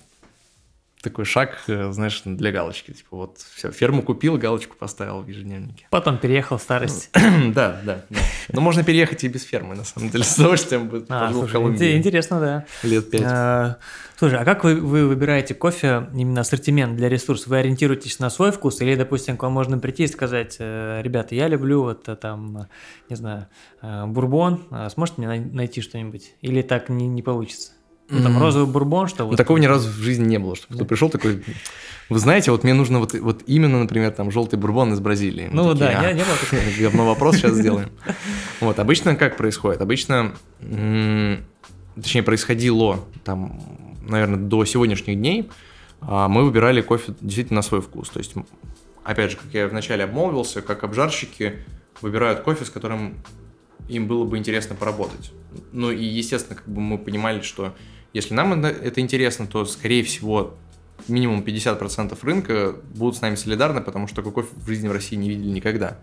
такой 1.02 1.24
шаг, 1.24 1.58
э, 1.68 1.92
знаешь, 1.92 2.22
для 2.24 2.50
галочки. 2.50 2.92
Типа 2.92 3.16
вот 3.16 3.38
все, 3.54 3.70
ферму 3.70 4.02
купил, 4.02 4.36
галочку 4.36 4.76
поставил 4.76 5.22
в 5.22 5.28
ежедневнике. 5.28 5.86
Потом 5.90 6.18
переехал 6.18 6.58
в 6.58 6.62
старость. 6.62 7.10
да, 7.14 7.80
да, 7.84 8.04
да. 8.08 8.20
Но 8.52 8.60
можно 8.60 8.82
переехать 8.82 9.22
и 9.24 9.28
без 9.28 9.44
фермы, 9.44 9.74
на 9.74 9.84
самом 9.84 10.10
деле, 10.10 10.24
с 10.24 10.36
удовольствием 10.36 10.88
будет. 10.88 11.06
А, 11.08 11.32
слушай, 11.32 11.96
интересно, 11.96 12.40
да. 12.40 12.66
Лет 12.82 13.10
пять. 13.10 13.22
А, 13.24 13.78
слушай, 14.16 14.38
а 14.38 14.44
как 14.44 14.64
вы, 14.64 14.76
вы 14.76 15.06
выбираете 15.06 15.54
кофе, 15.54 16.08
именно 16.14 16.40
ассортимент 16.40 16.96
для 16.96 17.08
ресурсов? 17.08 17.48
Вы 17.48 17.58
ориентируетесь 17.58 18.18
на 18.18 18.30
свой 18.30 18.50
вкус 18.50 18.80
или, 18.80 18.94
допустим, 18.94 19.36
к 19.36 19.42
вам 19.42 19.52
можно 19.52 19.78
прийти 19.78 20.04
и 20.04 20.08
сказать, 20.08 20.56
э, 20.58 21.00
ребята, 21.02 21.34
я 21.34 21.48
люблю 21.48 21.82
вот 21.82 22.08
э, 22.08 22.16
там, 22.16 22.66
не 23.08 23.16
знаю, 23.16 23.46
бурбон, 23.80 24.66
а 24.70 24.88
сможете 24.90 25.20
мне 25.20 25.40
найти 25.40 25.80
что-нибудь? 25.80 26.32
Или 26.40 26.62
так 26.62 26.88
не, 26.88 27.06
не 27.06 27.22
получится? 27.22 27.72
Ну, 28.10 28.22
там 28.22 28.38
розовый 28.38 28.72
бурбон, 28.72 29.06
что 29.08 29.24
вот. 29.24 29.32
Ну, 29.32 29.36
такого 29.36 29.58
ни 29.58 29.66
разу 29.66 29.88
в 29.90 29.96
жизни 29.96 30.24
не 30.24 30.38
было, 30.38 30.56
чтобы 30.56 30.76
кто 30.76 30.84
пришел 30.86 31.10
такой, 31.10 31.44
вы 32.08 32.18
знаете, 32.18 32.50
вот 32.50 32.64
мне 32.64 32.72
нужно 32.72 33.00
вот, 33.00 33.12
вот 33.12 33.42
именно, 33.46 33.80
например, 33.80 34.12
там 34.12 34.30
желтый 34.30 34.58
бурбон 34.58 34.94
из 34.94 35.00
Бразилии. 35.00 35.50
Ну 35.52 35.74
такие, 35.74 35.90
да, 35.90 36.00
а, 36.00 36.12
не, 36.12 36.18
не 36.18 36.24
было 36.24 36.36
такого. 36.36 36.60
Говно 36.80 37.06
вопрос 37.06 37.36
сейчас 37.36 37.54
сделаем. 37.54 37.90
Вот, 38.60 38.78
обычно 38.78 39.14
как 39.14 39.36
происходит? 39.36 39.80
Обычно, 39.82 40.32
точнее, 40.60 42.22
происходило 42.24 43.04
там, 43.24 43.60
наверное, 44.08 44.38
до 44.38 44.64
сегодняшних 44.64 45.16
дней, 45.16 45.50
а, 46.00 46.28
мы 46.28 46.44
выбирали 46.44 46.80
кофе 46.80 47.14
действительно 47.20 47.56
на 47.58 47.62
свой 47.62 47.82
вкус. 47.82 48.08
То 48.08 48.18
есть, 48.18 48.34
опять 49.04 49.32
же, 49.32 49.36
как 49.36 49.52
я 49.52 49.68
вначале 49.68 50.04
обмолвился, 50.04 50.62
как 50.62 50.82
обжарщики 50.84 51.56
выбирают 52.00 52.40
кофе, 52.40 52.64
с 52.64 52.70
которым 52.70 53.16
им 53.88 54.06
было 54.06 54.24
бы 54.24 54.38
интересно 54.38 54.74
поработать. 54.74 55.32
Ну 55.72 55.90
и, 55.90 56.04
естественно, 56.04 56.56
как 56.56 56.68
бы 56.68 56.80
мы 56.80 56.98
понимали, 56.98 57.40
что 57.40 57.74
если 58.18 58.34
нам 58.34 58.64
это 58.64 59.00
интересно, 59.00 59.46
то, 59.46 59.64
скорее 59.64 60.02
всего, 60.02 60.54
минимум 61.06 61.40
50% 61.42 62.18
рынка 62.22 62.74
будут 62.96 63.16
с 63.16 63.20
нами 63.20 63.36
солидарны, 63.36 63.80
потому 63.80 64.08
что 64.08 64.16
такой 64.16 64.32
кофе 64.32 64.48
в 64.56 64.66
жизни 64.66 64.88
в 64.88 64.92
России 64.92 65.14
не 65.14 65.28
видели 65.28 65.50
никогда. 65.50 65.98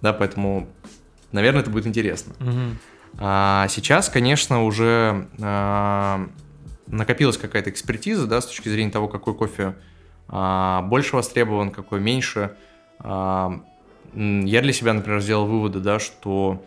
Да, 0.00 0.12
поэтому, 0.12 0.68
наверное, 1.32 1.62
это 1.62 1.70
будет 1.70 1.88
интересно. 1.88 2.32
Угу. 2.38 3.18
А 3.18 3.66
сейчас, 3.70 4.08
конечно, 4.08 4.64
уже 4.64 5.26
а, 5.40 6.28
накопилась 6.86 7.36
какая-то 7.36 7.70
экспертиза, 7.70 8.28
да, 8.28 8.40
с 8.40 8.46
точки 8.46 8.68
зрения 8.68 8.92
того, 8.92 9.08
какой 9.08 9.34
кофе 9.34 9.74
а, 10.28 10.82
больше 10.82 11.16
востребован, 11.16 11.72
какой 11.72 11.98
меньше. 11.98 12.54
А, 13.00 13.60
я 14.14 14.62
для 14.62 14.72
себя, 14.72 14.92
например, 14.92 15.20
сделал 15.20 15.46
выводы, 15.46 15.80
да, 15.80 15.98
что, 15.98 16.64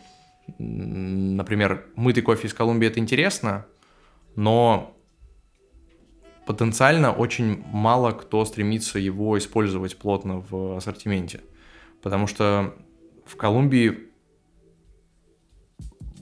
например, 0.58 1.86
мытый 1.96 2.24
кофе 2.24 2.50
из 2.50 2.54
Колумбии 2.54 2.90
это 2.90 3.00
интересно, 3.00 3.66
но 4.36 4.96
потенциально 6.46 7.12
очень 7.12 7.64
мало 7.72 8.12
кто 8.12 8.44
стремится 8.46 9.00
его 9.00 9.38
использовать 9.38 9.98
плотно 9.98 10.44
в 10.50 10.78
ассортименте. 10.78 11.42
Потому 12.02 12.28
что 12.28 12.74
в 13.26 13.36
Колумбии 13.36 14.12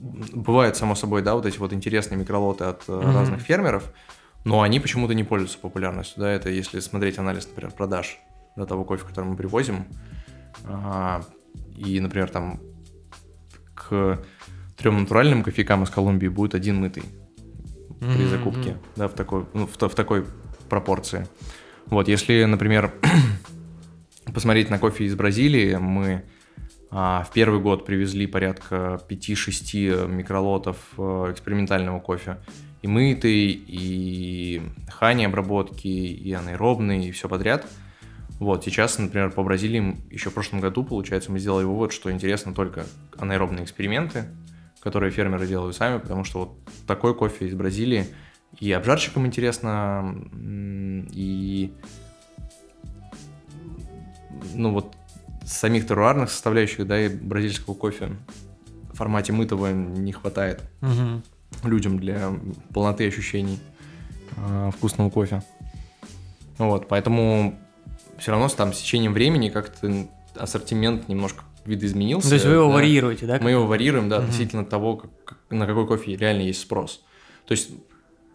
бывают, 0.00 0.76
само 0.76 0.94
собой, 0.94 1.22
да, 1.22 1.34
вот 1.34 1.46
эти 1.46 1.58
вот 1.58 1.72
интересные 1.72 2.18
микролоты 2.18 2.64
от 2.64 2.84
mm-hmm. 2.84 3.12
разных 3.12 3.40
фермеров, 3.40 3.92
но 4.44 4.62
они 4.62 4.80
почему-то 4.80 5.14
не 5.14 5.24
пользуются 5.24 5.58
популярностью, 5.58 6.20
да, 6.20 6.30
это 6.30 6.48
если 6.48 6.80
смотреть 6.80 7.18
анализ, 7.18 7.46
например, 7.46 7.72
продаж 7.72 8.18
до 8.56 8.66
того 8.66 8.84
кофе, 8.84 9.04
который 9.06 9.26
мы 9.26 9.36
привозим, 9.36 9.84
а, 10.64 11.22
и, 11.76 12.00
например, 12.00 12.30
там 12.30 12.60
к 13.74 14.18
трем 14.76 15.00
натуральным 15.00 15.42
кофейкам 15.42 15.82
из 15.82 15.90
Колумбии 15.90 16.28
будет 16.28 16.54
один 16.54 16.76
мытый 16.76 17.02
mm-hmm. 18.00 18.14
при 18.14 18.24
закупке, 18.26 18.76
да, 18.96 19.08
в 19.08 19.12
такой, 19.12 19.46
ну, 19.54 19.66
в, 19.66 19.76
в 19.76 19.94
такой 19.94 20.26
пропорции. 20.68 21.26
Вот, 21.86 22.08
если, 22.08 22.44
например, 22.44 22.92
посмотреть 24.34 24.70
на 24.70 24.78
кофе 24.78 25.04
из 25.04 25.14
Бразилии, 25.14 25.76
мы 25.76 26.24
а, 26.90 27.22
в 27.22 27.32
первый 27.32 27.60
год 27.60 27.84
привезли 27.84 28.26
порядка 28.26 29.00
5-6 29.08 30.08
микролотов 30.08 30.76
а, 30.98 31.30
экспериментального 31.30 32.00
кофе. 32.00 32.38
И 32.82 32.88
мытый, 32.88 33.62
и 33.66 34.62
хани 34.88 35.26
обработки, 35.26 35.86
и 35.86 36.32
анаэробный, 36.32 37.08
и 37.08 37.10
все 37.10 37.28
подряд. 37.28 37.66
Вот, 38.38 38.64
сейчас, 38.64 38.98
например, 38.98 39.30
по 39.32 39.42
Бразилии 39.42 39.98
еще 40.10 40.30
в 40.30 40.34
прошлом 40.34 40.60
году, 40.60 40.82
получается, 40.82 41.30
мы 41.30 41.38
сделали 41.38 41.64
вывод, 41.64 41.92
что 41.92 42.10
интересно 42.10 42.54
только 42.54 42.86
анаэробные 43.18 43.64
эксперименты, 43.64 44.24
которые 44.80 45.10
фермеры 45.10 45.46
делают 45.46 45.76
сами, 45.76 45.98
потому 45.98 46.24
что 46.24 46.40
вот 46.40 46.58
такой 46.86 47.14
кофе 47.14 47.46
из 47.46 47.54
Бразилии 47.54 48.06
и 48.58 48.72
обжарщикам 48.72 49.26
интересно, 49.26 50.14
и 51.12 51.72
ну 54.54 54.72
вот 54.72 54.94
самих 55.44 55.86
теруарных 55.86 56.30
составляющих, 56.30 56.86
да, 56.86 57.00
и 57.00 57.08
бразильского 57.08 57.74
кофе 57.74 58.10
в 58.92 58.96
формате 58.96 59.32
мытого 59.32 59.72
не 59.72 60.12
хватает 60.12 60.62
Мгм. 60.80 61.22
людям 61.64 61.98
для 61.98 62.32
полноты 62.72 63.06
ощущений 63.06 63.58
э, 64.36 64.70
вкусного 64.76 65.10
кофе. 65.10 65.42
Вот, 66.58 66.88
поэтому 66.88 67.58
все 68.18 68.32
равно 68.32 68.48
там 68.48 68.72
с 68.72 68.80
течением 68.80 69.12
времени 69.14 69.48
как-то 69.48 70.06
ассортимент 70.36 71.08
немножко 71.08 71.44
видоизменился. 71.64 72.28
То 72.28 72.34
есть 72.34 72.46
вы 72.46 72.54
его 72.54 72.68
да. 72.68 72.74
варьируете, 72.74 73.26
да? 73.26 73.38
Мы 73.40 73.50
его 73.50 73.66
варьируем, 73.66 74.08
да, 74.08 74.16
Мгм. 74.16 74.24
относительно 74.26 74.64
того, 74.64 74.96
как- 74.96 75.36
на 75.50 75.66
какой 75.66 75.86
кофе 75.86 76.16
реально 76.16 76.42
есть 76.42 76.60
спрос. 76.60 77.02
То 77.46 77.52
есть 77.52 77.70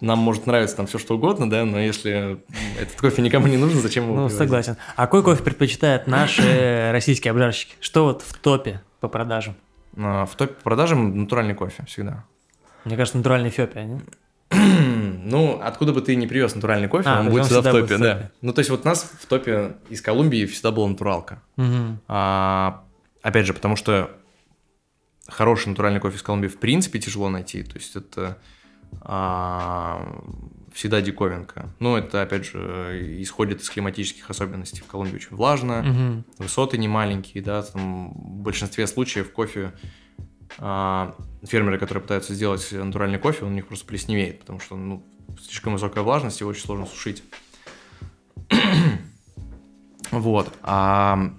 нам 0.02 0.20
может 0.20 0.46
нравиться 0.46 0.76
там 0.76 0.88
все 0.88 0.98
что 1.00 1.16
угодно, 1.16 1.50
да, 1.50 1.64
но 1.66 1.80
если 1.80 2.40
этот 2.80 3.00
кофе 3.00 3.22
никому 3.22 3.48
не 3.48 3.58
нужен, 3.58 3.80
зачем 3.82 4.04
его 4.04 4.14
Ну, 4.14 4.20
привозить? 4.28 4.38
согласен. 4.38 4.78
А 4.96 5.06
какой 5.06 5.24
кофе 5.24 5.42
предпочитают 5.44 6.08
наши 6.08 6.90
российские 6.94 7.32
обжарщики? 7.32 7.74
Что 7.80 8.06
вот 8.06 8.22
в 8.22 8.34
топе 8.38 8.82
по 9.00 9.08
продажам? 9.08 9.56
А, 9.98 10.26
В 10.26 10.36
топе 10.36 10.54
по 10.54 10.62
продажам 10.64 11.18
натуральный 11.22 11.54
кофе 11.56 11.84
всегда. 11.88 12.26
Мне 12.84 12.98
кажется, 12.98 13.18
натуральный 13.18 13.50
Эфиопия, 13.50 13.84
не? 13.86 14.02
Ну, 15.28 15.60
откуда 15.64 15.92
бы 15.92 16.02
ты 16.02 16.16
не 16.16 16.28
привез 16.28 16.54
натуральный 16.54 16.88
кофе, 16.88 17.10
А, 17.10 17.20
он 17.22 17.30
будет 17.30 17.38
есть 17.46 17.52
всегда 17.52 17.70
он 17.72 17.76
в 17.84 17.88
всегда 17.88 17.98
топе, 17.98 18.16
в 18.18 18.20
да. 18.22 18.32
Ну, 18.42 18.54
то 18.54 18.60
есть 18.60 18.70
вот 18.70 18.86
у 18.86 18.88
нас 18.88 19.12
в 19.20 19.26
топе 19.26 19.78
из 19.90 20.02
Колумбии 20.02 20.46
всегда 20.46 20.72
была 20.72 20.88
натуралка. 20.88 21.42
Мгм. 21.58 22.00
А, 22.08 22.84
опять 23.26 23.48
же, 23.48 23.54
потому 23.54 23.76
что 23.76 24.12
хороший 25.28 25.70
натуральный 25.70 26.00
кофе 26.00 26.18
из 26.18 26.22
Колумбии 26.22 26.48
в 26.48 26.60
принципе 26.60 27.00
тяжело 27.00 27.28
найти. 27.28 27.64
То 27.64 27.78
есть 27.78 27.96
это 27.96 28.38
а, 29.02 30.24
всегда 30.72 31.02
диковинка. 31.02 31.74
Ну, 31.80 31.96
это, 31.96 32.22
опять 32.22 32.46
же, 32.46 33.20
исходит 33.20 33.62
из 33.62 33.70
климатических 33.72 34.30
особенностей. 34.30 34.82
В 34.82 34.86
Колумбии 34.86 35.16
очень 35.16 35.36
влажно, 35.36 35.82
Мгм. 35.82 36.26
высоты 36.38 36.78
не 36.78 36.88
маленькие, 36.88 37.44
да, 37.44 37.64
там 37.64 38.14
в 38.14 38.44
большинстве 38.44 38.86
случаев 38.86 39.32
кофе 39.32 39.74
а, 40.60 41.16
фермеры, 41.44 41.80
которые 41.80 42.04
пытаются 42.04 42.36
сделать 42.36 42.72
натуральный 42.72 43.18
кофе, 43.18 43.46
он 43.46 43.54
у 43.54 43.56
них 43.56 43.66
просто 43.66 43.88
плесневеет, 43.88 44.42
потому 44.42 44.60
что 44.60 44.76
ну, 44.76 45.04
слишком 45.42 45.74
высокая 45.74 46.04
влажность, 46.04 46.40
его 46.42 46.52
очень 46.52 46.64
сложно 46.64 46.86
сушить. 46.86 47.24
вот. 50.12 50.54
А, 50.62 51.34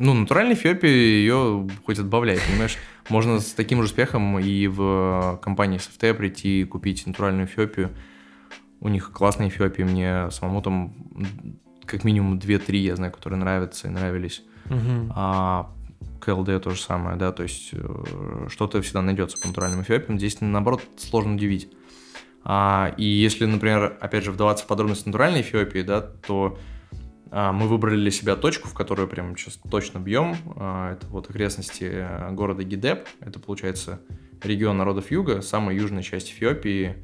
ну, 0.00 0.14
натуральной 0.14 0.54
Эфиопии 0.54 0.88
ее 0.88 1.68
хоть 1.84 1.98
отбавляй, 1.98 2.38
понимаешь? 2.48 2.76
Можно 3.08 3.38
с 3.38 3.52
таким 3.52 3.78
же 3.78 3.84
успехом 3.84 4.38
и 4.38 4.66
в 4.66 5.38
компании 5.42 5.78
SFT 5.78 6.14
прийти 6.14 6.62
и 6.62 6.64
купить 6.64 7.06
натуральную 7.06 7.46
Эфиопию. 7.46 7.90
У 8.80 8.88
них 8.88 9.12
классные 9.12 9.50
Эфиопии, 9.50 9.82
мне 9.82 10.30
самому 10.30 10.62
там 10.62 10.94
как 11.84 12.04
минимум 12.04 12.38
2-3, 12.38 12.76
я 12.78 12.96
знаю, 12.96 13.12
которые 13.12 13.38
нравятся 13.38 13.88
и 13.88 13.90
нравились. 13.90 14.42
Мгм. 14.64 15.12
А 15.14 15.70
КЛД 16.20 16.62
то 16.62 16.70
же 16.70 16.80
самое, 16.80 17.16
да, 17.16 17.32
то 17.32 17.42
есть 17.42 17.70
э, 17.72 18.46
что-то 18.48 18.80
всегда 18.82 19.02
найдется 19.02 19.38
по 19.40 19.48
натуральным 19.48 19.82
эфиопиям. 19.82 20.18
Здесь, 20.18 20.40
наоборот, 20.40 20.82
сложно 20.96 21.34
удивить. 21.34 21.68
А, 22.42 22.94
и 22.96 23.04
если, 23.04 23.44
например, 23.44 23.98
опять 24.00 24.24
же, 24.24 24.32
вдаваться 24.32 24.64
в 24.64 24.66
подробности 24.66 25.06
натуральной 25.06 25.42
Эфиопии, 25.42 25.82
да, 25.82 26.00
то 26.00 26.58
мы 27.32 27.68
выбрали 27.68 27.96
для 27.96 28.10
себя 28.10 28.34
точку, 28.36 28.68
в 28.68 28.74
которую 28.74 29.06
прям 29.08 29.36
сейчас 29.36 29.58
точно 29.70 29.98
бьем. 29.98 30.36
А, 30.56 30.92
это 30.94 31.06
вот 31.06 31.30
окрестности 31.30 31.88
э, 31.92 32.30
города 32.32 32.64
Гидеп. 32.64 33.06
Это, 33.20 33.38
получается, 33.38 34.00
регион 34.42 34.78
народов 34.78 35.10
Юга, 35.10 35.40
самая 35.42 35.76
южная 35.76 36.02
часть 36.02 36.30
Эфиопии. 36.32 36.96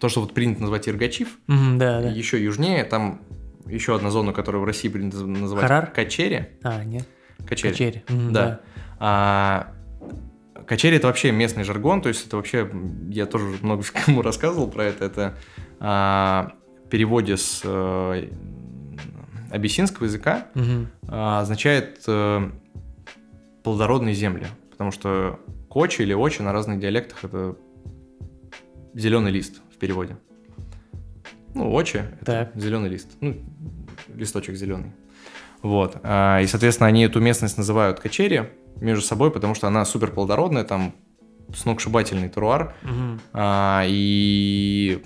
То, 0.00 0.08
что 0.08 0.20
вот 0.20 0.34
принято 0.34 0.60
называть 0.60 0.88
Иргачив, 0.88 1.38
Мгм, 1.46 1.78
Да, 1.78 2.02
да. 2.02 2.08
еще 2.10 2.42
южнее, 2.42 2.84
там 2.84 3.22
еще 3.66 3.96
одна 3.96 4.10
зона, 4.10 4.32
которую 4.32 4.62
в 4.62 4.64
России 4.64 4.88
принято 4.88 5.24
называть 5.26 5.62
Харар? 5.62 5.86
Качери. 5.90 6.50
А, 6.62 6.84
нет. 6.84 7.06
Качери. 7.46 7.70
Качери. 7.70 8.04
Мгм, 8.08 8.32
Да. 8.32 8.60
А, 9.00 9.72
качери 10.66 10.96
это 10.98 11.06
вообще 11.06 11.32
местный 11.32 11.64
жаргон, 11.64 12.00
то 12.02 12.08
есть 12.10 12.26
это 12.26 12.36
вообще, 12.36 12.70
я 13.08 13.26
тоже 13.26 13.46
много 13.62 13.82
кому 14.04 14.22
рассказывал 14.22 14.70
про 14.70 14.84
это, 14.84 15.04
это 15.06 15.38
а, 15.80 16.52
переводе 16.88 17.36
с 17.36 17.60
э, 17.64 18.28
абиссинского 19.50 20.06
языка 20.06 20.46
а, 21.06 21.40
означает 21.40 22.02
э, 22.06 22.50
плодородные 23.62 24.14
земли, 24.14 24.46
потому 24.70 24.90
что 24.90 25.40
кочи 25.68 26.02
или 26.02 26.14
очи 26.14 26.42
на 26.42 26.52
разных 26.52 26.80
диалектах 26.80 27.24
это 27.24 27.56
зеленый 28.94 29.30
лист 29.32 29.60
в 29.74 29.78
переводе. 29.78 30.16
Ну, 31.54 31.72
очи 31.72 32.02
это 32.20 32.50
зеленый 32.54 32.90
лист, 32.90 33.08
ну, 33.20 33.36
листочек 34.14 34.56
зеленый. 34.56 34.92
Вот. 35.62 35.96
а, 36.02 36.40
И, 36.40 36.46
соответственно, 36.46 36.88
они 36.88 37.02
эту 37.02 37.20
местность 37.20 37.58
называют 37.58 38.00
качери 38.00 38.50
между 38.76 39.04
собой, 39.04 39.30
потому 39.30 39.54
что 39.54 39.66
она 39.66 39.84
супер 39.84 40.10
плодородная, 40.12 40.64
там 40.64 40.94
сногсшибательный 41.54 42.28
теруар. 42.28 42.74
Мгм. 42.82 43.20
А, 43.32 43.84
И, 43.86 45.02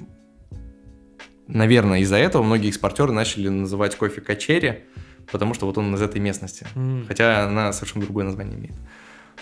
наверное, 1.53 2.01
из-за 2.01 2.17
этого 2.17 2.43
многие 2.43 2.69
экспортеры 2.69 3.13
начали 3.13 3.49
называть 3.49 3.97
кофе 3.97 4.21
качери, 4.21 4.85
потому 5.31 5.55
что 5.55 5.67
вот 5.67 5.79
он 5.79 5.95
из 5.95 6.03
этой 6.03 6.21
местности. 6.21 6.67
М. 6.75 7.05
Хотя 7.07 7.47
она 7.47 7.73
совершенно 7.73 8.05
другое 8.05 8.25
название 8.25 8.57
имеет. 8.59 8.75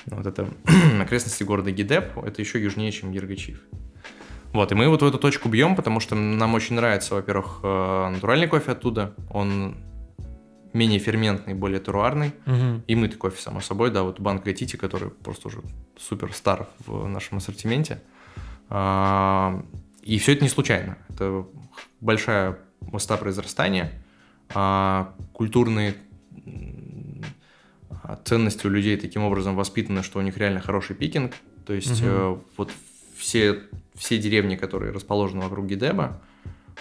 Ну, 0.07 0.16
Вот 0.16 0.27
это 0.27 0.49
окрестности 1.01 1.42
города 1.44 1.70
Гидеп, 1.70 2.18
это 2.25 2.40
еще 2.42 2.62
южнее, 2.62 2.92
чем 2.92 3.12
Ергачив. 3.12 3.61
Вот, 4.53 4.73
и 4.73 4.75
мы 4.75 4.88
вот 4.88 5.03
в 5.03 5.07
эту 5.07 5.18
точку 5.18 5.49
бьем, 5.49 5.77
потому 5.77 6.01
что 6.01 6.14
нам 6.16 6.55
очень 6.55 6.75
нравится, 6.75 7.14
во-первых, 7.14 7.61
э, 7.62 8.09
натуральный 8.12 8.49
кофе 8.49 8.73
оттуда, 8.73 9.14
он 9.31 9.77
менее 10.73 10.99
ферментный, 10.99 11.55
более 11.55 11.79
теруарный, 11.81 12.33
Мгм. 12.46 12.83
и 12.87 12.94
мытый 12.96 13.16
кофе, 13.16 13.40
само 13.40 13.61
собой, 13.61 13.90
да, 13.92 14.03
вот 14.03 14.18
банк 14.20 14.44
Гатити, 14.44 14.77
который 14.77 15.11
просто 15.11 15.49
уже 15.49 15.59
супер 15.99 16.33
стар 16.33 16.66
в 16.87 17.07
нашем 17.07 17.38
ассортименте. 17.38 18.01
А, 18.68 19.62
И 20.03 20.18
все 20.18 20.33
это 20.33 20.42
не 20.42 20.49
случайно. 20.49 20.96
Это 21.11 21.44
большая 22.01 22.59
моста 22.81 23.16
произрастания, 23.16 23.93
а, 24.55 25.14
культурные 25.33 25.95
а, 28.03 28.16
ценности 28.25 28.66
у 28.66 28.71
людей 28.71 28.97
таким 28.97 29.23
образом 29.23 29.57
воспитаны, 29.57 30.03
что 30.03 30.19
у 30.19 30.23
них 30.23 30.37
реально 30.37 30.61
хороший 30.61 30.97
пикинг. 30.97 31.35
То 31.66 31.75
есть 31.75 32.01
э, 32.03 32.37
вот 32.57 32.73
все, 33.16 33.62
все 33.95 34.19
деревни, 34.19 34.57
которые 34.57 34.93
расположены 34.93 35.43
вокруг 35.43 35.66
Гидеба, 35.66 36.21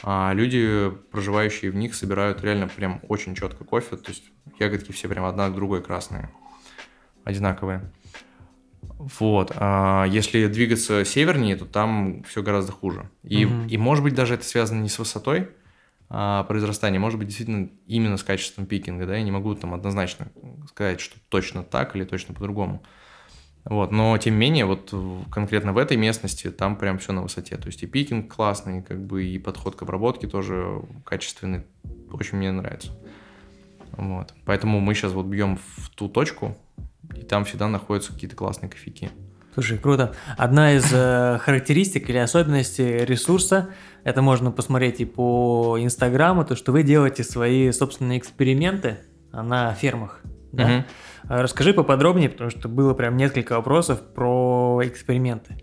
а, 0.01 0.31
люди, 0.33 0.91
проживающие 1.11 1.69
в 1.69 1.75
них, 1.75 1.93
собирают 1.93 2.41
реально 2.41 2.67
прям 2.67 3.01
очень 3.07 3.35
четко 3.35 3.63
кофе. 3.63 3.97
То 3.97 4.11
есть 4.11 4.23
ягодки 4.59 4.91
все 4.91 5.07
прям 5.07 5.25
одна 5.25 5.49
к 5.49 5.55
другой 5.55 5.83
красные, 5.83 6.29
одинаковые. 7.23 7.91
Вот. 8.99 9.53
а 9.55 10.05
если 10.05 10.47
двигаться 10.47 11.05
севернее, 11.05 11.55
то 11.55 11.65
там 11.65 12.23
все 12.23 12.43
гораздо 12.43 12.73
хуже. 12.73 13.09
И, 13.23 13.45
Мгм. 13.45 13.67
и 13.67 13.77
может 13.77 14.03
быть 14.03 14.13
даже 14.13 14.33
это 14.33 14.43
связано 14.43 14.81
не 14.81 14.89
с 14.89 14.99
высотой 14.99 15.49
а, 16.09 16.43
произрастания, 16.43 16.99
может 16.99 17.17
быть 17.17 17.27
действительно 17.27 17.69
именно 17.87 18.17
с 18.17 18.23
качеством 18.23 18.65
пикинга, 18.65 19.05
да, 19.05 19.15
я 19.15 19.23
не 19.23 19.31
могу 19.31 19.55
там 19.55 19.73
однозначно 19.73 20.27
сказать, 20.67 20.99
что 20.99 21.17
точно 21.29 21.63
так 21.63 21.95
или 21.95 22.03
точно 22.03 22.33
по-другому. 22.33 22.83
Вот, 23.63 23.91
но 23.91 24.17
тем 24.17 24.33
не 24.33 24.39
менее, 24.39 24.65
вот 24.65 24.93
конкретно 25.31 25.73
в 25.73 25.77
этой 25.77 25.95
местности 25.95 26.49
там 26.49 26.75
прям 26.75 26.97
все 26.97 27.13
на 27.13 27.21
высоте. 27.21 27.55
То 27.57 27.67
есть 27.67 27.83
и 27.83 27.87
пикинг 27.87 28.33
классный, 28.33 28.81
как 28.81 28.99
бы 29.05 29.23
и 29.25 29.37
подход 29.37 29.75
к 29.75 29.81
обработке 29.83 30.27
тоже 30.27 30.81
качественный. 31.05 31.63
Очень 32.11 32.37
мне 32.37 32.51
нравится. 32.51 32.97
Вот. 33.91 34.33
Поэтому 34.45 34.79
мы 34.79 34.93
сейчас 34.93 35.11
вот 35.11 35.25
бьем 35.25 35.57
в 35.75 35.89
ту 35.89 36.09
точку, 36.09 36.57
и 37.19 37.25
там 37.25 37.45
всегда 37.45 37.67
находятся 37.67 38.13
какие-то 38.13 38.35
классные 38.35 38.69
кофейки. 38.69 39.11
Слушай, 39.53 39.77
круто. 39.77 40.13
Одна 40.37 40.73
из 40.73 40.89
э, 40.93 41.37
характеристик 41.41 42.09
или 42.09 42.17
особенностей 42.17 42.99
ресурса, 42.99 43.69
это 44.03 44.21
можно 44.21 44.51
посмотреть 44.51 45.01
и 45.01 45.05
по 45.05 45.77
Инстаграму, 45.79 46.45
то, 46.45 46.55
что 46.55 46.71
вы 46.71 46.83
делаете 46.83 47.23
свои 47.23 47.71
собственные 47.71 48.19
эксперименты 48.19 48.99
на 49.31 49.73
фермах. 49.73 50.21
Да? 50.51 50.85
А 51.27 51.41
Расскажи 51.41 51.73
поподробнее, 51.73 52.29
потому 52.29 52.49
что 52.49 52.69
было 52.69 52.93
прям 52.93 53.17
несколько 53.17 53.53
вопросов 53.53 54.01
про 54.01 54.79
эксперименты. 54.83 55.61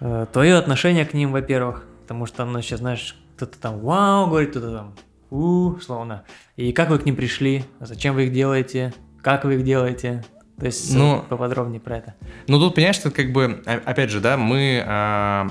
Э, 0.00 0.26
Твое 0.32 0.56
отношение 0.56 1.04
к 1.06 1.14
ним, 1.14 1.32
во-первых, 1.32 1.84
потому 2.02 2.26
что 2.26 2.42
оно 2.42 2.60
сейчас, 2.60 2.80
знаешь, 2.80 3.16
кто-то 3.36 3.58
там 3.58 3.80
вау 3.80 4.28
говорит, 4.28 4.50
кто-то 4.50 4.72
там 4.72 4.94
у, 5.30 5.78
словно. 5.80 6.24
И 6.56 6.72
как 6.72 6.90
вы 6.90 6.98
к 6.98 7.06
ним 7.06 7.16
пришли? 7.16 7.64
Зачем 7.80 8.14
вы 8.14 8.26
их 8.26 8.32
делаете? 8.32 8.94
Как 9.22 9.44
вы 9.44 9.56
их 9.56 9.64
делаете? 9.64 10.24
То 10.58 10.66
есть 10.66 10.94
Ну, 10.94 11.22
поподробнее 11.28 11.80
про 11.80 11.98
это. 11.98 12.14
Ну, 12.48 12.58
тут, 12.58 12.74
понимаешь, 12.74 12.98
это 12.98 13.10
как 13.10 13.32
бы, 13.32 13.62
о- 13.66 13.82
опять 13.90 14.10
же, 14.10 14.20
да, 14.20 14.36
мы 14.38 14.82
а, 14.86 15.50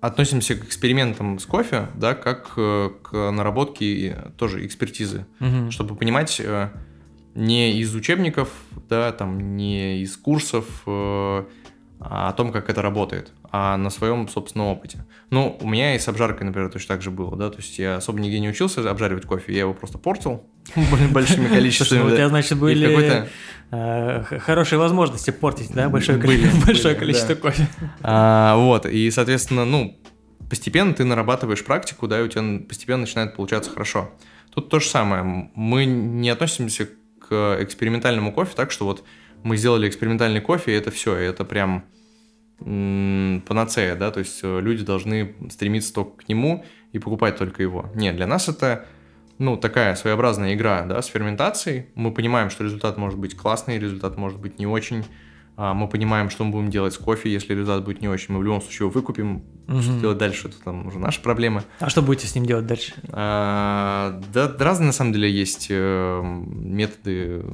относимся 0.00 0.54
к 0.54 0.64
экспериментам 0.64 1.38
с 1.40 1.46
кофе, 1.46 1.88
да, 1.96 2.14
как 2.14 2.52
э, 2.56 2.90
к 3.02 3.30
наработке 3.32 4.16
тоже 4.36 4.64
экспертизы, 4.64 5.26
Мгм. 5.40 5.72
чтобы 5.72 5.96
понимать 5.96 6.40
э, 6.40 6.70
не 7.34 7.78
из 7.80 7.94
учебников, 7.94 8.48
да, 8.88 9.10
там, 9.12 9.56
не 9.56 10.02
из 10.02 10.16
курсов, 10.16 10.82
э, 10.86 11.44
о 12.00 12.32
том, 12.32 12.52
как 12.52 12.70
это 12.70 12.80
работает, 12.80 13.32
а 13.50 13.76
на 13.76 13.90
своем 13.90 14.28
собственном 14.28 14.68
опыте. 14.68 15.04
Ну, 15.30 15.58
у 15.60 15.68
меня 15.68 15.96
и 15.96 15.98
с 15.98 16.06
обжаркой, 16.06 16.46
например, 16.46 16.70
точно 16.70 16.94
так 16.94 17.02
же 17.02 17.10
было, 17.10 17.36
да, 17.36 17.50
то 17.50 17.56
есть 17.56 17.78
я 17.78 17.96
особо 17.96 18.20
нигде 18.20 18.38
не 18.38 18.48
учился 18.48 18.88
обжаривать 18.88 19.24
кофе, 19.24 19.52
я 19.52 19.60
его 19.60 19.74
просто 19.74 19.98
портил 19.98 20.44
большими 21.10 21.48
количествами. 21.48 22.02
У 22.02 22.10
тебя, 22.10 22.28
значит, 22.28 22.56
были 22.58 23.28
э, 23.70 24.38
хорошие 24.38 24.78
возможности 24.78 25.30
портить, 25.30 25.72
да, 25.72 25.88
большое 26.66 26.94
количество 26.94 27.34
кофе. 27.34 27.68
А, 28.02 28.56
вот, 28.56 28.86
и, 28.86 29.10
соответственно, 29.10 29.64
ну, 29.64 29.98
постепенно 30.48 30.94
ты 30.94 31.04
нарабатываешь 31.04 31.64
практику, 31.64 32.06
да, 32.06 32.20
и 32.20 32.22
у 32.22 32.28
тебя 32.28 32.60
постепенно 32.66 33.00
начинает 33.00 33.34
получаться 33.34 33.70
хорошо. 33.70 34.10
Тут 34.54 34.70
то 34.70 34.80
же 34.80 34.86
самое. 34.86 35.50
Мы 35.54 35.84
не 35.84 36.30
относимся 36.30 36.88
к 37.28 37.58
экспериментальному 37.60 38.32
кофе 38.32 38.52
так, 38.56 38.70
что 38.70 38.86
вот 38.86 39.04
мы 39.42 39.56
сделали 39.56 39.88
экспериментальный 39.88 40.40
кофе, 40.40 40.72
и 40.72 40.76
это 40.76 40.90
все, 40.90 41.18
и 41.18 41.24
это 41.24 41.44
прям 41.44 41.84
панацея, 42.58 43.94
да, 43.94 44.10
то 44.10 44.18
есть 44.18 44.40
э, 44.42 44.60
люди 44.60 44.84
должны 44.84 45.36
стремиться 45.48 45.94
только 45.94 46.24
к 46.24 46.28
нему 46.28 46.64
и 46.92 46.98
покупать 46.98 47.36
только 47.36 47.62
его. 47.62 47.88
Нет, 47.94 48.16
для 48.16 48.26
нас 48.26 48.48
это, 48.48 48.86
ну, 49.38 49.56
такая 49.56 49.94
своеобразная 49.94 50.54
игра, 50.54 50.84
да, 50.84 51.00
с 51.00 51.06
ферментацией. 51.06 51.86
Мы 51.94 52.12
понимаем, 52.12 52.50
что 52.50 52.64
результат 52.64 52.96
может 52.98 53.18
быть 53.18 53.36
классный, 53.36 53.78
результат 53.78 54.16
может 54.16 54.40
быть 54.40 54.58
не 54.58 54.66
очень. 54.66 55.04
А, 55.60 55.74
мы 55.74 55.88
понимаем, 55.88 56.30
что 56.30 56.44
мы 56.44 56.52
будем 56.52 56.70
делать 56.70 56.94
с 56.94 56.98
кофе, 56.98 57.32
если 57.32 57.52
результат 57.52 57.84
будет 57.84 58.00
не 58.00 58.06
очень. 58.06 58.32
Мы 58.32 58.38
в 58.38 58.44
любом 58.44 58.62
случае 58.62 58.86
его 58.86 58.90
выкупим. 58.90 59.42
Угу. 59.66 59.82
Что 59.82 60.00
делать 60.00 60.18
дальше, 60.18 60.46
это 60.46 60.62
там 60.62 60.86
уже 60.86 61.00
наши 61.00 61.20
проблемы. 61.20 61.64
А 61.80 61.90
что 61.90 62.00
будете 62.00 62.28
с 62.28 62.34
ним 62.36 62.46
делать 62.46 62.66
дальше? 62.66 62.94
А, 63.08 64.22
да, 64.32 64.54
разные 64.56 64.86
на 64.86 64.92
самом 64.92 65.12
деле 65.12 65.28
есть 65.28 65.66
э, 65.68 66.22
методы 66.22 67.44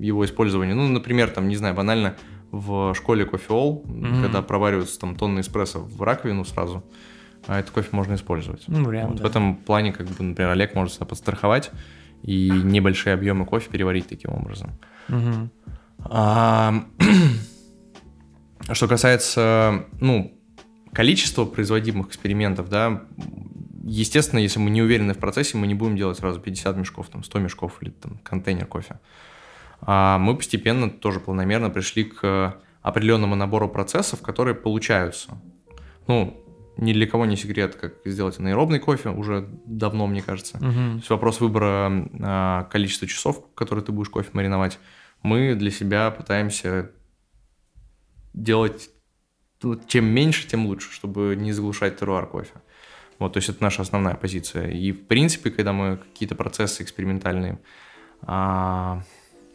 его 0.00 0.24
использования. 0.24 0.72
Ну, 0.72 0.88
например, 0.88 1.28
там, 1.28 1.48
не 1.48 1.56
знаю, 1.56 1.74
банально 1.74 2.16
в 2.50 2.94
школе 2.94 3.26
кофеол, 3.26 3.84
mm 3.86 4.22
когда 4.22 4.40
провариваются 4.40 4.98
там 4.98 5.16
тонны 5.16 5.40
эспрессо 5.40 5.80
в 5.80 6.00
раковину 6.00 6.46
сразу, 6.46 6.82
а 7.46 7.58
этот 7.60 7.72
кофе 7.72 7.90
можно 7.92 8.14
использовать. 8.14 8.64
Ну, 8.68 8.82
вариант, 8.84 9.10
вот 9.10 9.18
да. 9.18 9.24
В 9.24 9.26
этом 9.26 9.56
плане, 9.56 9.92
как 9.92 10.06
бы, 10.06 10.24
например, 10.24 10.52
Олег 10.52 10.74
может 10.74 10.94
себя 10.94 11.04
подстраховать 11.04 11.72
и 12.22 12.48
небольшие 12.48 13.12
объемы 13.12 13.44
кофе 13.44 13.68
переварить 13.70 14.08
таким 14.08 14.32
образом. 14.32 14.70
А, 15.08 15.46
что 18.72 18.88
касается, 18.88 19.86
ну, 20.00 20.38
количества 20.92 21.44
производимых 21.44 22.08
экспериментов, 22.08 22.68
да, 22.68 23.04
естественно, 23.84 24.40
если 24.40 24.58
мы 24.58 24.70
не 24.70 24.82
уверены 24.82 25.14
в 25.14 25.18
процессе, 25.18 25.56
мы 25.56 25.66
не 25.66 25.74
будем 25.74 25.96
делать 25.96 26.18
сразу 26.18 26.40
50 26.40 26.76
мешков, 26.76 27.08
там, 27.08 27.22
100 27.22 27.38
мешков 27.38 27.78
или 27.82 27.90
там 27.90 28.18
контейнер 28.22 28.66
кофе. 28.66 29.00
А 29.80 30.18
мы 30.18 30.36
постепенно 30.36 30.90
тоже 30.90 31.20
планомерно 31.20 31.70
пришли 31.70 32.04
к 32.04 32.56
определенному 32.82 33.34
набору 33.34 33.68
процессов, 33.68 34.22
которые 34.22 34.54
получаются. 34.54 35.38
Ну, 36.06 36.42
ни 36.76 36.92
для 36.92 37.06
кого 37.06 37.26
не 37.26 37.36
секрет, 37.36 37.74
как 37.74 37.94
сделать 38.04 38.38
анаэробный 38.38 38.78
кофе, 38.78 39.10
уже 39.10 39.48
давно, 39.64 40.06
мне 40.06 40.22
кажется. 40.22 40.56
Угу. 40.58 40.72
То 40.72 40.96
есть 40.96 41.10
вопрос 41.10 41.40
выбора 41.40 42.08
а, 42.20 42.64
количества 42.64 43.08
часов, 43.08 43.42
которые 43.54 43.84
ты 43.84 43.92
будешь 43.92 44.10
кофе 44.10 44.30
мариновать, 44.32 44.78
мы 45.26 45.54
для 45.54 45.70
себя 45.70 46.10
пытаемся 46.10 46.90
делать 48.32 48.90
чем 49.88 50.04
меньше, 50.04 50.46
тем 50.46 50.66
лучше, 50.66 50.92
чтобы 50.92 51.34
не 51.36 51.52
заглушать 51.52 51.98
теруар 51.98 52.26
кофе. 52.26 52.52
Вот, 53.18 53.32
то 53.32 53.38
есть 53.38 53.48
это 53.48 53.62
наша 53.62 53.82
основная 53.82 54.14
позиция. 54.14 54.70
И 54.70 54.92
в 54.92 55.06
принципе, 55.06 55.50
когда 55.50 55.72
мы 55.72 55.96
какие-то 55.96 56.34
процессы 56.34 56.82
экспериментальные 56.82 57.58
а, 58.22 59.02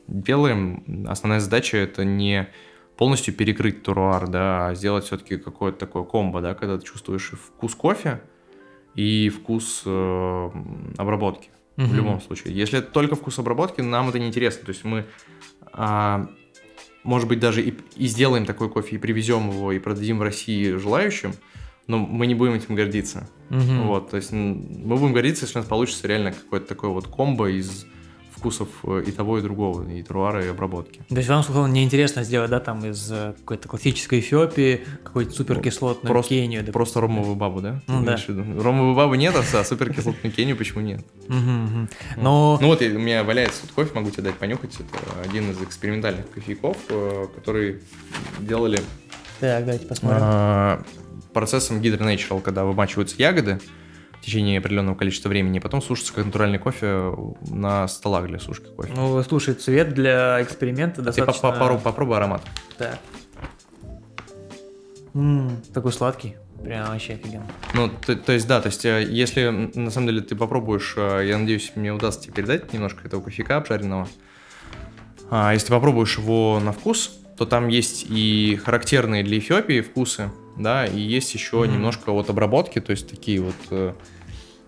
делаем, 0.08 1.06
основная 1.08 1.40
задача 1.40 1.78
это 1.78 2.04
не 2.04 2.50
полностью 2.98 3.34
перекрыть 3.34 3.84
туруар, 3.84 4.28
да, 4.28 4.68
а 4.68 4.76
сделать 4.76 5.06
все-таки 5.06 5.38
какое-то 5.38 5.80
такое 5.80 6.04
комбо, 6.04 6.42
да, 6.42 6.54
когда 6.54 6.78
ты 6.78 6.86
чувствуешь 6.86 7.32
вкус 7.32 7.76
кофе 7.76 8.22
и 8.96 9.30
вкус 9.30 9.84
э, 9.86 10.50
обработки. 10.98 11.50
Угу. 11.78 11.88
В 11.88 11.94
любом 11.96 12.22
случае. 12.22 12.54
Если 12.54 12.80
это 12.80 12.92
только 12.92 13.16
вкус 13.16 13.40
обработки, 13.40 13.82
нам 13.82 14.10
это 14.10 14.20
не 14.20 14.28
интересно. 14.28 14.66
То 14.66 14.72
есть 14.72 14.84
мы, 14.84 15.06
а, 15.74 16.30
может 17.04 17.28
быть, 17.28 17.40
даже 17.40 17.62
и, 17.62 17.74
и 17.96 18.08
сделаем 18.08 18.46
такой 18.46 18.70
кофе, 18.70 18.96
и 18.96 19.00
привезем 19.00 19.50
его, 19.50 19.72
и 19.72 19.80
продадим 19.80 20.20
в 20.20 20.22
России 20.22 20.76
желающим, 20.76 21.34
но 21.88 21.98
мы 21.98 22.28
не 22.28 22.36
будем 22.36 22.54
этим 22.54 22.76
гордиться. 22.76 23.28
Угу. 23.50 23.88
Вот, 23.88 24.12
то 24.12 24.18
есть 24.18 24.32
мы 24.32 24.98
будем 24.98 25.14
гордиться, 25.14 25.46
если 25.46 25.58
у 25.58 25.62
нас 25.62 25.68
получится 25.68 26.08
реально 26.08 26.32
какое-то 26.32 26.68
такое 26.68 26.92
вот 26.92 27.08
комбо 27.08 27.50
из 27.50 27.86
вкусов 28.42 28.70
э, 28.84 29.04
и 29.06 29.12
того, 29.12 29.38
и 29.38 29.42
другого, 29.44 29.88
и 29.88 30.02
труара, 30.02 30.44
и 30.44 30.48
обработки. 30.48 31.02
То 31.08 31.16
есть 31.16 31.30
вам, 31.30 31.42
условно, 31.42 31.72
неинтересно 31.72 32.24
сделать, 32.24 32.50
да, 32.50 32.60
там 32.60 32.84
из 32.84 33.12
э, 33.12 33.36
какой-то 33.38 33.68
классической 33.68 34.20
Эфиопии 34.20 34.82
какой-то 35.04 35.32
суперкислотную 35.32 36.12
просто, 36.12 36.30
Кению, 36.30 36.62
допустим. 36.62 36.74
Просто 36.74 37.02
ромовую 37.02 37.36
бабу, 37.36 37.62
да? 37.62 37.82
Ну 37.88 38.04
да. 38.04 38.18
Ромовую 38.28 38.96
бабу 38.96 39.14
нет, 39.14 39.36
а 39.36 39.64
суперкислотную 39.64 40.34
Кению 40.34 40.58
почему 40.58 40.82
нет? 40.82 41.06
Но... 41.28 42.58
Ну 42.60 42.68
вот 42.68 42.82
у 42.82 43.00
меня 43.00 43.24
валяется 43.24 43.62
тут 43.62 43.72
кофе, 43.74 43.92
могу 43.94 44.10
тебе 44.10 44.24
дать 44.24 44.36
понюхать. 44.36 44.76
Это 44.80 45.30
один 45.30 45.52
из 45.52 45.62
экспериментальных 45.62 46.30
кофейков, 46.32 46.78
э, 46.90 47.28
которые 47.36 47.82
делали... 48.40 48.80
Так, 49.40 49.66
давайте 49.66 49.86
посмотрим. 49.86 50.20
А, 50.20 50.84
процессом 51.32 51.80
Hydro 51.80 52.00
Natural, 52.00 52.42
когда 52.42 52.66
вымачиваются 52.66 53.18
ягоды, 53.20 53.60
в 54.22 54.26
течение 54.26 54.60
определенного 54.60 54.96
количества 54.96 55.30
времени, 55.30 55.58
и 55.58 55.60
потом 55.60 55.82
сушится 55.82 56.14
как 56.14 56.26
натуральный 56.26 56.60
кофе 56.60 57.16
на 57.50 57.88
столах 57.88 58.28
для 58.28 58.38
сушки 58.38 58.68
кофе. 58.76 58.94
Ну, 58.96 59.22
слушай, 59.24 59.56
цвет 59.56 59.96
для 59.96 60.42
эксперимента 60.44 61.02
достаточно... 61.02 61.52
Ты 61.52 61.58
попробуй, 61.58 61.82
попробуй 61.82 62.18
аромат. 62.18 62.44
Так. 62.78 63.00
М-м, 65.16 65.64
такой 65.74 65.92
сладкий. 65.92 66.36
Прям 66.64 66.90
вообще 66.90 67.14
офигенно. 67.14 67.48
Ну, 67.74 67.90
то, 67.90 68.16
то 68.16 68.32
есть, 68.32 68.48
да, 68.48 68.62
то 68.62 68.68
есть, 68.68 68.86
э, 68.86 69.04
если 69.10 69.50
на 69.50 69.90
самом 69.90 70.08
деле 70.10 70.22
ты 70.22 70.36
попробуешь, 70.36 70.94
э, 70.96 71.26
я 71.28 71.40
надеюсь, 71.40 71.72
мне 71.74 71.92
удастся 71.92 72.26
тебе 72.26 72.34
передать 72.36 72.72
немножко 72.72 73.08
этого 73.08 73.22
кофейка 73.22 73.58
обжаренного. 73.58 74.08
А 75.32 75.54
если 75.54 75.68
ты 75.68 75.74
попробуешь 75.74 76.20
его 76.20 76.60
на 76.64 76.72
вкус, 76.72 77.21
то 77.38 77.46
там 77.46 77.68
есть 77.68 78.06
и 78.10 78.60
характерные 78.64 79.24
для 79.24 79.40
Эфиопии 79.40 79.82
вкусы, 79.82 80.32
да, 80.58 80.86
и 80.86 81.00
есть 81.00 81.34
еще 81.34 81.58
mm-hmm. 81.58 81.72
немножко 81.72 82.12
вот 82.12 82.30
обработки, 82.30 82.80
то 82.80 82.92
есть 82.92 83.10
такие 83.10 83.42
вот 83.42 83.56
э, 83.72 83.94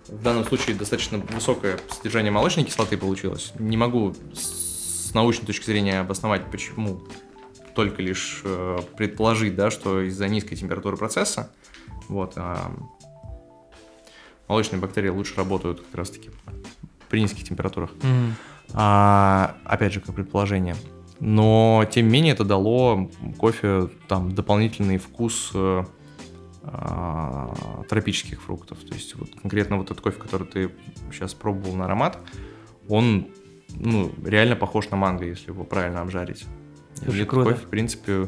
в 0.07 0.23
данном 0.23 0.45
случае 0.45 0.75
достаточно 0.75 1.17
высокое 1.17 1.79
содержание 1.89 2.31
молочной 2.31 2.65
кислоты 2.65 2.97
получилось. 2.97 3.53
Не 3.59 3.77
могу 3.77 4.13
с 4.33 5.13
научной 5.13 5.45
точки 5.45 5.65
зрения 5.65 5.99
обосновать, 5.99 6.49
почему 6.51 7.03
только 7.75 8.01
лишь 8.01 8.41
э, 8.43 8.79
предположить, 8.97 9.55
да, 9.55 9.71
что 9.71 10.01
из-за 10.01 10.27
низкой 10.27 10.55
температуры 10.55 10.97
процесса, 10.97 11.51
вот, 12.07 12.33
а 12.35 12.71
молочные 14.47 14.79
бактерии 14.79 15.09
лучше 15.09 15.35
работают 15.35 15.81
как 15.81 15.95
раз-таки 15.95 16.29
при 17.09 17.21
низких 17.21 17.43
температурах. 17.43 17.91
Mm-hmm. 18.01 18.31
А, 18.73 19.55
опять 19.65 19.93
же, 19.93 19.99
как 19.99 20.15
предположение. 20.15 20.75
Но, 21.25 21.87
тем 21.89 22.07
не 22.07 22.11
менее, 22.11 22.33
это 22.33 22.43
дало 22.43 23.09
кофе 23.37 23.89
там 24.09 24.35
дополнительный 24.35 24.97
вкус 24.97 25.51
э, 25.53 25.85
э, 26.63 27.47
тропических 27.87 28.41
фруктов. 28.41 28.79
То 28.79 28.93
есть 28.93 29.15
вот 29.15 29.29
конкретно 29.41 29.77
вот 29.77 29.85
этот 29.89 30.01
кофе, 30.01 30.19
который 30.19 30.45
ты 30.45 30.69
сейчас 31.13 31.33
пробовал 31.33 31.77
на 31.77 31.85
аромат, 31.85 32.19
он 32.89 33.27
ну, 33.73 34.11
реально 34.25 34.57
похож 34.57 34.89
на 34.89 34.97
манго, 34.97 35.23
если 35.23 35.51
его 35.51 35.63
правильно 35.63 36.01
обжарить. 36.01 36.43
Этот 37.01 37.25
круто. 37.29 37.51
кофе, 37.51 37.65
в 37.67 37.69
принципе, 37.69 38.27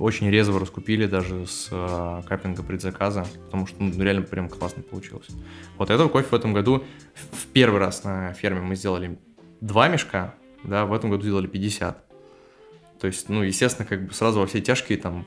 очень 0.00 0.30
резво 0.30 0.58
раскупили 0.58 1.04
даже 1.04 1.46
с 1.46 1.68
э, 1.70 2.22
капинга 2.26 2.62
предзаказа, 2.62 3.26
потому 3.44 3.66
что 3.66 3.82
ну, 3.82 4.02
реально 4.02 4.22
прям 4.22 4.48
классно 4.48 4.82
получилось. 4.82 5.28
Вот 5.76 5.90
этого 5.90 6.08
кофе 6.08 6.28
в 6.30 6.34
этом 6.34 6.54
году 6.54 6.84
в 7.32 7.46
первый 7.48 7.80
раз 7.80 8.02
на 8.02 8.32
ферме 8.32 8.62
мы 8.62 8.76
сделали 8.76 9.18
два 9.60 9.88
мешка, 9.88 10.36
да, 10.64 10.86
в 10.86 10.92
этом 10.92 11.10
году 11.10 11.22
сделали 11.22 11.46
50. 11.46 12.04
То 13.00 13.06
есть, 13.06 13.28
ну, 13.28 13.42
естественно, 13.42 13.86
как 13.86 14.06
бы 14.06 14.14
сразу 14.14 14.40
во 14.40 14.46
все 14.46 14.60
тяжкие 14.60 14.98
там 14.98 15.26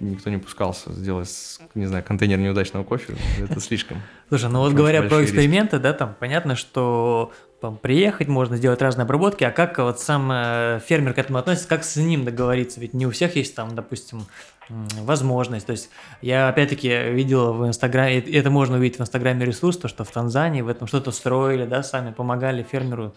никто 0.00 0.30
не 0.30 0.38
пускался 0.38 0.92
сделать, 0.92 1.30
не 1.74 1.86
знаю, 1.86 2.04
контейнер 2.04 2.38
неудачного 2.38 2.84
кофе, 2.84 3.14
это 3.40 3.60
слишком. 3.60 4.02
Слушай, 4.28 4.50
ну 4.50 4.60
вот 4.60 4.72
говоря 4.72 5.02
про 5.02 5.24
эксперименты, 5.24 5.78
да, 5.78 5.92
там 5.92 6.16
понятно, 6.18 6.56
что 6.56 7.32
там, 7.60 7.76
приехать 7.76 8.26
можно 8.26 8.56
сделать 8.56 8.82
разные 8.82 9.04
обработки, 9.04 9.44
а 9.44 9.52
как 9.52 9.78
вот 9.78 10.00
сам 10.00 10.30
э, 10.32 10.80
фермер 10.84 11.14
к 11.14 11.18
этому 11.18 11.38
относится, 11.38 11.68
как 11.68 11.84
с 11.84 11.96
ним 11.96 12.24
договориться, 12.24 12.80
ведь 12.80 12.94
не 12.94 13.06
у 13.06 13.10
всех 13.10 13.36
есть 13.36 13.54
там, 13.54 13.74
допустим, 13.74 14.26
возможность. 14.68 15.66
То 15.66 15.72
есть 15.72 15.90
я 16.20 16.48
опять-таки 16.48 17.10
видел 17.10 17.52
в 17.52 17.66
Инстаграме, 17.66 18.18
это 18.18 18.50
можно 18.50 18.78
увидеть 18.78 18.98
в 18.98 19.02
Инстаграме 19.02 19.46
ресурс, 19.46 19.76
то, 19.76 19.86
что 19.86 20.02
в 20.02 20.10
Танзании 20.10 20.62
в 20.62 20.68
этом 20.68 20.88
что-то 20.88 21.12
строили, 21.12 21.64
да, 21.64 21.84
сами 21.84 22.12
помогали 22.12 22.64
фермеру 22.64 23.14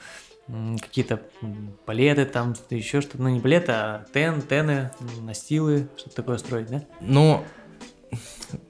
какие-то 0.47 1.21
палеты, 1.85 2.25
там 2.25 2.53
еще 2.69 3.01
что-то, 3.01 3.21
ну 3.21 3.29
не 3.29 3.39
палеты, 3.39 3.71
а 3.71 4.05
тен, 4.13 4.41
тены, 4.41 4.91
настилы, 5.21 5.89
что-то 5.97 6.15
такое 6.15 6.37
строить, 6.37 6.67
да? 6.69 6.83
Ну, 7.01 7.43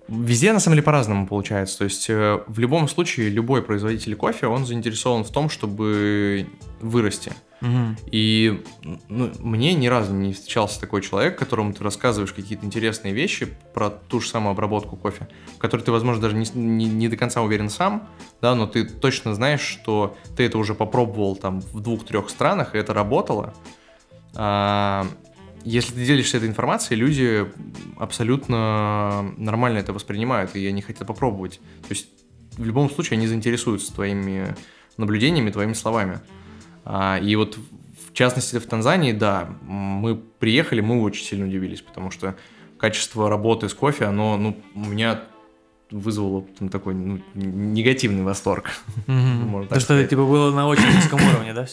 везде 0.08 0.54
на 0.54 0.60
самом 0.60 0.76
деле 0.76 0.84
по-разному 0.84 1.28
получается. 1.28 1.80
То 1.80 1.84
есть 1.84 2.10
э, 2.10 2.40
в 2.48 2.60
любом 2.60 2.88
случае 2.88 3.30
любой 3.30 3.62
производитель 3.62 4.16
кофе, 4.16 4.48
он 4.48 4.66
заинтересован 4.66 5.24
в 5.24 5.32
том, 5.32 5.50
чтобы 5.50 6.48
вырасти. 6.80 7.34
Мгм. 7.66 7.98
И 8.12 8.64
ну, 9.10 9.32
мне 9.40 9.74
ни 9.74 9.88
разу 9.88 10.14
не 10.14 10.34
встречался 10.34 10.80
такой 10.80 11.02
человек, 11.02 11.38
которому 11.38 11.74
ты 11.74 11.84
рассказываешь 11.84 12.32
какие-то 12.32 12.64
интересные 12.64 13.12
вещи 13.12 13.48
про 13.74 13.90
ту 13.90 14.22
же 14.22 14.30
самую 14.30 14.52
обработку 14.52 14.96
кофе, 14.96 15.28
в 15.56 15.58
которой 15.58 15.82
ты, 15.82 15.92
возможно, 15.92 16.22
даже 16.22 16.36
не, 16.36 16.46
не- 16.54 16.86
не 16.86 17.08
до 17.10 17.18
конца 17.18 17.42
уверен 17.42 17.70
сам, 17.70 18.08
да, 18.40 18.54
но 18.54 18.68
ты 18.68 18.86
точно 18.86 19.34
знаешь, 19.34 19.62
что 19.62 20.16
ты 20.38 20.44
это 20.44 20.60
уже 20.60 20.76
попробовал 20.76 21.36
там 21.36 21.60
в 21.62 21.80
двух-трех 21.82 22.30
странах, 22.30 22.76
и 22.76 22.78
это 22.78 22.94
работало. 22.94 23.56
А, 24.36 25.08
если 25.64 25.94
ты 25.94 26.06
делишься 26.06 26.38
этой 26.38 26.50
информацией, 26.50 27.00
люди 27.00 27.48
абсолютно 27.98 29.34
нормально 29.38 29.80
это 29.80 29.92
воспринимают, 29.92 30.56
и 30.56 30.68
они 30.68 30.84
хотят 30.84 31.08
попробовать. 31.08 31.60
То 31.82 31.90
есть 31.90 32.10
в 32.58 32.64
любом 32.64 32.92
случае 32.92 33.18
они 33.18 33.26
заинтересуются 33.26 33.92
твоими 33.92 34.56
наблюдениями, 34.98 35.50
твоими 35.50 35.74
словами. 35.74 36.20
А, 36.86 37.18
и 37.20 37.36
вот 37.36 37.58
в 38.08 38.14
частности 38.14 38.58
в 38.60 38.66
Танзании, 38.68 39.12
да, 39.12 39.50
мы 39.64 40.16
приехали, 40.16 40.82
мы 40.82 41.02
очень 41.02 41.26
сильно 41.26 41.46
удивились, 41.48 41.82
потому 41.82 42.12
что 42.12 42.36
качество 42.78 43.30
работы 43.30 43.68
с 43.68 43.74
кофе, 43.74 44.06
оно, 44.06 44.38
ну, 44.38 44.58
у 44.76 44.80
меня 44.86 45.24
вызвало 45.92 46.44
там 46.58 46.70
такой 46.70 46.94
ну, 46.94 47.20
негативный 47.34 48.24
восторг. 48.24 48.70
Можно 49.08 49.64
То, 49.64 49.70
так 49.70 49.80
что 49.80 49.86
сказать. 49.94 50.10
типа 50.10 50.26
было 50.26 50.52
на 50.54 50.68
очень 50.68 50.88
низком 50.96 51.20
уровне, 51.28 51.54
да? 51.54 51.66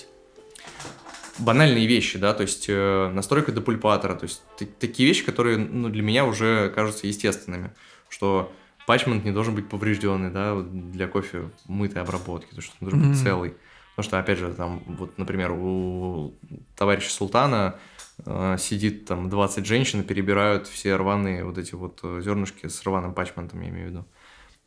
банальные 1.38 1.86
вещи, 1.86 2.18
да, 2.18 2.34
то 2.34 2.42
есть 2.42 2.66
э, 2.68 3.10
настройка 3.12 3.52
депульпатора, 3.52 4.14
то 4.14 4.24
есть 4.24 4.42
т- 4.58 4.66
такие 4.66 5.08
вещи, 5.08 5.24
которые 5.24 5.56
ну, 5.58 5.88
для 5.88 6.02
меня 6.02 6.24
уже 6.24 6.70
кажутся 6.74 7.06
естественными, 7.06 7.70
что 8.08 8.52
патчмент 8.86 9.24
не 9.24 9.32
должен 9.32 9.54
быть 9.54 9.68
поврежденный, 9.68 10.30
да, 10.30 10.60
для 10.60 11.08
кофе 11.08 11.50
мытой 11.66 12.02
обработки, 12.02 12.54
то 12.54 12.60
что 12.60 12.74
он 12.80 12.90
должен 12.90 13.00
быть 13.08 13.16
Мгм. 13.18 13.24
целый. 13.24 13.54
Потому 13.94 14.08
что, 14.08 14.18
опять 14.18 14.38
же, 14.38 14.52
там, 14.54 14.82
вот, 14.86 15.18
например, 15.18 15.52
у 15.52 16.34
товарища 16.76 17.10
Султана 17.10 17.78
э, 18.24 18.56
сидит 18.58 19.04
там 19.04 19.28
20 19.28 19.66
женщин 19.66 20.00
и 20.00 20.04
перебирают 20.04 20.66
все 20.66 20.96
рваные 20.96 21.44
вот 21.44 21.58
эти 21.58 21.74
вот 21.74 22.00
э, 22.02 22.20
зернышки 22.22 22.68
с 22.68 22.82
рваным 22.84 23.12
патчментом, 23.12 23.60
я 23.60 23.68
имею 23.68 23.88
в 23.88 23.90
виду. 23.90 24.06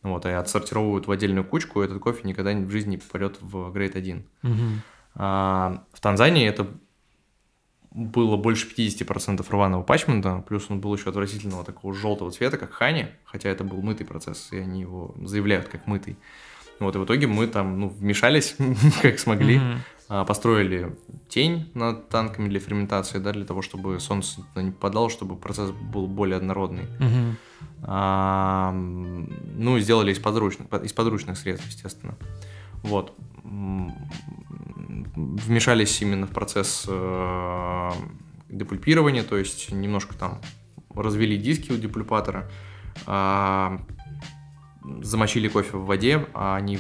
Вот, 0.04 0.26
и 0.28 0.30
отсортировывают 0.30 1.08
в 1.08 1.12
отдельную 1.12 1.44
кучку, 1.44 1.82
и 1.82 1.86
этот 1.86 2.00
кофе 2.00 2.22
никогда 2.28 2.54
в 2.54 2.70
жизни 2.70 2.92
не 2.92 2.98
попадет 2.98 3.38
в 3.42 3.72
грейд 3.72 3.96
1. 3.96 4.24
Мгм. 4.44 4.82
А, 5.16 5.84
в 5.92 6.00
Танзании 6.00 6.48
это 6.48 6.68
было 7.90 8.36
больше 8.36 8.68
50% 8.68 9.50
рваного 9.50 9.82
патчмента, 9.82 10.44
плюс 10.48 10.70
он 10.70 10.82
был 10.82 10.94
еще 10.94 11.10
отвратительного 11.10 11.64
такого 11.64 11.94
желтого 11.96 12.30
цвета, 12.30 12.58
как 12.58 12.74
хани, 12.74 13.08
хотя 13.24 13.50
это 13.50 13.64
был 13.64 13.82
мытый 13.82 14.06
процесс, 14.06 14.50
и 14.52 14.58
они 14.58 14.82
его 14.82 15.16
заявляют 15.24 15.70
как 15.70 15.88
мытый. 15.88 16.18
Вот, 16.80 16.96
и 16.96 17.00
в 17.00 17.06
итоге 17.06 17.28
мы 17.28 17.48
там, 17.48 17.80
ну, 17.80 17.90
вмешались, 17.90 18.56
как 19.02 19.20
смогли, 19.20 19.62
а, 20.08 20.26
построили 20.26 20.96
тень 21.30 21.72
над 21.74 22.10
танками 22.10 22.48
для 22.50 22.60
ферментации, 22.60 23.18
да, 23.20 23.32
для 23.32 23.46
того, 23.46 23.62
чтобы 23.62 24.00
солнце 24.00 24.42
не 24.56 24.72
попадало, 24.72 25.10
чтобы 25.10 25.36
процесс 25.36 25.72
был 25.72 26.08
более 26.08 26.38
однородный. 26.38 26.88
А, 27.84 28.72
ну, 28.74 29.80
сделали 29.80 30.12
из 30.12 30.20
подручных, 30.20 30.68
из 30.84 30.94
подручных 30.94 31.38
средств, 31.38 31.68
естественно. 31.68 32.16
Вот. 32.84 33.16
Вмешались 35.16 36.02
именно 36.02 36.28
в 36.28 36.32
процесс 36.32 36.86
э, 36.88 37.92
депульпирования, 38.50 39.24
то 39.24 39.38
есть 39.38 39.72
немножко 39.72 40.16
там 40.16 40.42
развели 40.94 41.38
диски 41.38 41.72
у 41.72 41.78
депульпатора, 41.78 42.50
а, 43.06 43.82
замочили 45.02 45.48
кофе 45.48 45.78
в 45.78 45.86
воде, 45.86 46.26
а 46.34 46.56
они 46.56 46.80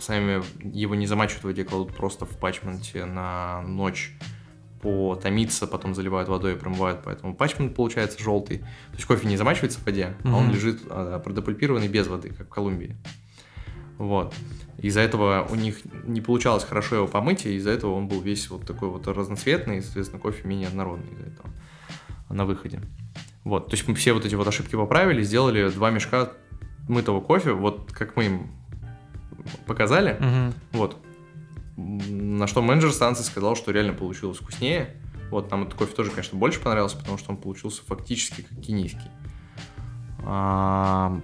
сами 0.00 0.42
его 0.62 0.94
не 0.94 1.06
замачивают 1.06 1.42
в 1.42 1.46
воде, 1.46 1.64
кладут 1.64 1.94
просто 1.94 2.26
в 2.26 2.36
патчменте 2.38 3.04
на 3.04 3.62
ночь 3.62 4.12
потомиться, 4.82 5.66
потом 5.66 5.94
заливают 5.94 6.28
водой 6.28 6.52
и 6.52 6.56
промывают, 6.56 7.00
поэтому 7.04 7.34
патчмент 7.34 7.74
получается 7.74 8.22
желтый. 8.22 8.58
То 8.58 8.94
есть 8.94 9.04
кофе 9.06 9.26
не 9.26 9.36
замачивается 9.36 9.80
в 9.80 9.86
воде, 9.86 10.14
а 10.24 10.36
он 10.36 10.50
лежит 10.52 10.80
а, 10.88 11.18
продепульпированный 11.18 11.88
без 11.88 12.06
воды, 12.06 12.30
как 12.30 12.46
в 12.46 12.50
Колумбии. 12.50 12.96
Вот. 13.98 14.34
Из-за 14.78 15.00
этого 15.00 15.46
у 15.50 15.54
них 15.54 15.80
не 16.04 16.20
получалось 16.20 16.64
хорошо 16.64 16.96
его 16.96 17.06
помыть, 17.06 17.46
и 17.46 17.56
из-за 17.56 17.70
этого 17.70 17.92
он 17.92 18.08
был 18.08 18.20
весь 18.20 18.50
вот 18.50 18.66
такой 18.66 18.90
вот 18.90 19.08
разноцветный, 19.08 19.78
и, 19.78 19.80
соответственно, 19.80 20.20
кофе 20.20 20.46
менее 20.46 20.68
однородный 20.68 21.10
из-за 21.14 21.26
этого 21.26 21.48
на 22.28 22.44
выходе. 22.44 22.80
Вот, 23.44 23.68
то 23.68 23.74
есть 23.74 23.88
мы 23.88 23.94
все 23.94 24.12
вот 24.12 24.26
эти 24.26 24.34
вот 24.34 24.46
ошибки 24.46 24.74
поправили, 24.74 25.22
сделали 25.22 25.70
два 25.70 25.90
мешка 25.90 26.32
мытого 26.88 27.20
кофе, 27.20 27.52
вот 27.52 27.92
как 27.92 28.16
мы 28.16 28.26
им 28.26 28.50
показали, 29.66 30.16
Мгм. 30.20 30.54
вот. 30.72 30.96
На 31.76 32.46
что 32.46 32.62
менеджер 32.62 32.92
станции 32.92 33.22
сказал, 33.22 33.54
что 33.54 33.70
реально 33.70 33.92
получилось 33.92 34.38
вкуснее. 34.38 34.96
Вот, 35.30 35.50
нам 35.50 35.62
этот 35.64 35.74
кофе 35.74 35.92
тоже, 35.94 36.10
конечно, 36.10 36.38
больше 36.38 36.60
понравился, 36.60 36.96
потому 36.96 37.18
что 37.18 37.30
он 37.32 37.36
получился 37.36 37.82
фактически 37.84 38.42
как 38.42 38.60
кенийский. 38.60 39.10
А, 40.24 41.20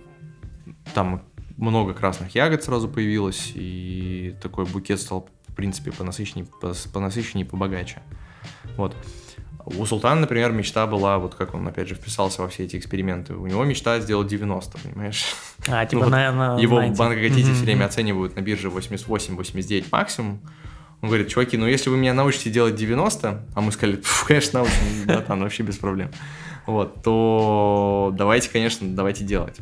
Там 0.95 1.23
много 1.57 1.95
красных 1.95 2.35
ягод 2.35 2.63
сразу 2.65 2.89
появилось, 2.89 3.53
и 3.55 4.37
такой 4.43 4.65
букет 4.67 5.01
стал, 5.01 5.29
в 5.49 5.55
принципе, 5.55 5.91
понасыщенней, 5.93 6.47
пос- 6.61 6.91
понасыщенней, 6.93 7.45
побогаче. 7.45 8.03
Вот. 8.77 8.95
У 9.65 9.87
Султана, 9.87 10.21
например, 10.23 10.53
мечта 10.53 10.87
была, 10.87 11.19
вот 11.19 11.35
как 11.35 11.55
он, 11.55 11.67
опять 11.69 11.89
же, 11.89 11.95
вписался 11.95 12.43
во 12.43 12.49
все 12.49 12.65
эти 12.65 12.77
эксперименты. 12.77 13.35
У 13.35 13.47
него 13.47 13.65
мечта 13.65 14.01
сделать 14.01 14.27
90, 14.29 14.79
понимаешь? 14.79 15.25
А, 15.69 15.85
типа 15.87 16.05
Ну 16.05 16.11
на, 16.11 16.33
на 16.33 16.59
Его 16.61 16.77
90. 16.81 16.95
в 16.95 16.99
банк 16.99 17.13
Агатити 17.17 17.47
Мгм. 17.47 17.55
все 17.55 17.65
время 17.65 17.85
оценивают 17.87 18.35
на 18.37 18.41
бирже 18.41 18.69
88-89 18.69 19.87
максимум. 19.93 20.41
Он 21.01 21.09
говорит, 21.09 21.29
чуваки, 21.29 21.57
ну 21.57 21.67
если 21.67 21.91
вы 21.91 21.97
меня 21.97 22.15
научите 22.15 22.51
делать 22.51 22.75
90, 22.77 23.45
а 23.55 23.61
мы 23.61 23.73
сказали, 23.73 23.97
«Пф, 23.97 24.25
конечно, 24.27 24.61
научим, 24.61 24.75
братан, 25.07 25.41
вообще 25.43 25.63
без 25.65 25.77
проблем, 25.77 26.11
вот, 26.67 27.03
то 27.03 28.13
давайте, 28.17 28.49
конечно, 28.51 28.87
давайте 28.89 29.25
делать. 29.25 29.59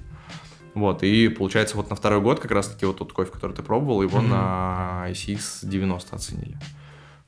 Вот, 0.75 1.03
и 1.03 1.29
получается, 1.29 1.77
вот 1.77 1.91
на 1.91 1.97
второй 1.97 2.21
год 2.21 2.41
как 2.41 2.51
раз-таки 2.53 2.87
вот 2.87 2.99
тот 2.99 3.13
кофе, 3.13 3.31
который 3.33 3.53
ты 3.57 3.63
пробовал, 3.63 4.03
его 4.03 4.19
Мгм. 4.21 4.31
на 4.31 5.05
ICX 5.11 5.61
90 5.63 6.15
оценили. 6.17 6.59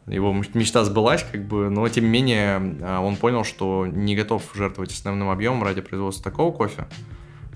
Его 0.06 0.32
мечта 0.32 0.84
сбылась, 0.84 1.24
как 1.30 1.46
бы, 1.46 1.70
но 1.70 1.88
тем 1.88 2.04
не 2.04 2.10
менее 2.10 2.76
а, 2.82 3.00
он 3.00 3.16
понял, 3.16 3.44
что 3.44 3.86
не 3.86 4.16
готов 4.16 4.42
жертвовать 4.54 4.92
основным 4.92 5.28
объемом 5.30 5.62
ради 5.62 5.80
производства 5.80 6.24
такого 6.24 6.52
кофе. 6.52 6.88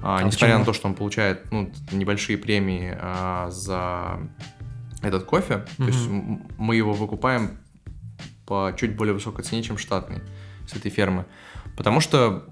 А, 0.01 0.19
А 0.19 0.23
несмотря 0.23 0.49
почему? 0.49 0.59
на 0.61 0.65
то, 0.65 0.73
что 0.73 0.89
он 0.89 0.95
получает 0.95 1.51
ну, 1.51 1.73
небольшие 1.91 2.39
премии 2.39 2.97
а, 3.01 3.51
за 3.51 4.21
этот 5.03 5.25
кофе, 5.25 5.65
то 5.77 5.85
есть 5.85 6.09
мы 6.59 6.77
его 6.77 6.93
выкупаем 6.93 7.59
по 8.47 8.73
чуть 8.77 8.97
более 8.97 9.13
высокой 9.15 9.45
цене, 9.45 9.63
чем 9.63 9.77
штатный 9.77 10.21
с 10.69 10.77
этой 10.77 10.91
фермы. 10.91 11.27
Потому 11.77 12.01
что 12.01 12.45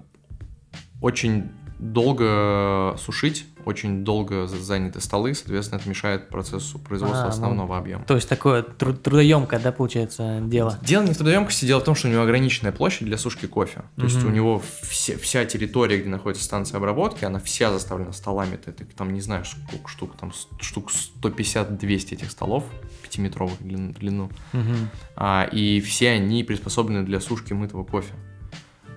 очень 1.01 1.51
долго 1.79 2.95
сушить, 2.97 3.45
очень 3.65 4.03
долго 4.03 4.47
за- 4.47 4.57
заняты 4.63 5.01
столы, 5.01 5.33
соответственно, 5.33 5.79
это 5.79 5.89
мешает 5.89 6.29
процессу 6.29 6.77
производства 6.79 7.21
А, 7.21 7.25
ну, 7.25 7.29
основного 7.29 7.77
объема. 7.77 8.03
То 8.05 8.15
есть 8.15 8.29
такое 8.29 8.61
тру- 8.61 8.93
трудоемкое, 8.93 9.59
да, 9.59 9.71
получается, 9.71 10.39
дело. 10.43 10.77
Дело 10.83 11.03
не 11.03 11.13
в 11.13 11.17
трудоемкости, 11.17 11.65
дело 11.65 11.79
в 11.79 11.83
том, 11.83 11.95
что 11.95 12.07
у 12.07 12.11
него 12.11 12.21
ограниченная 12.21 12.71
площадь 12.71 13.05
для 13.07 13.17
сушки 13.17 13.47
кофе. 13.47 13.83
То 13.97 14.03
есть 14.03 14.17
Мгм. 14.17 14.27
у 14.27 14.29
него 14.31 14.61
все- 14.83 15.17
вся 15.17 15.45
территория, 15.45 15.97
где 15.99 16.09
находится 16.09 16.43
станция 16.45 16.77
обработки, 16.77 17.25
она 17.25 17.39
вся 17.39 17.71
заставлена 17.73 18.13
столами. 18.13 18.55
Ты, 18.57 18.71
ты 18.71 18.85
там 18.85 19.11
не 19.13 19.21
знаешь, 19.21 19.55
сколько 19.67 19.89
штук, 19.89 20.15
там 20.19 20.31
штук 20.61 20.91
150-200 20.91 22.13
этих 22.13 22.29
столов, 22.31 22.63
пятиметровых 23.01 23.59
в 23.59 23.63
длин- 23.65 23.93
в 23.95 23.99
длину. 23.99 24.29
Мгм. 24.53 24.89
А, 25.15 25.43
и 25.51 25.81
все 25.81 26.11
они 26.11 26.43
приспособлены 26.43 27.03
для 27.03 27.19
сушки 27.19 27.53
мытого 27.53 27.83
кофе. 27.83 28.13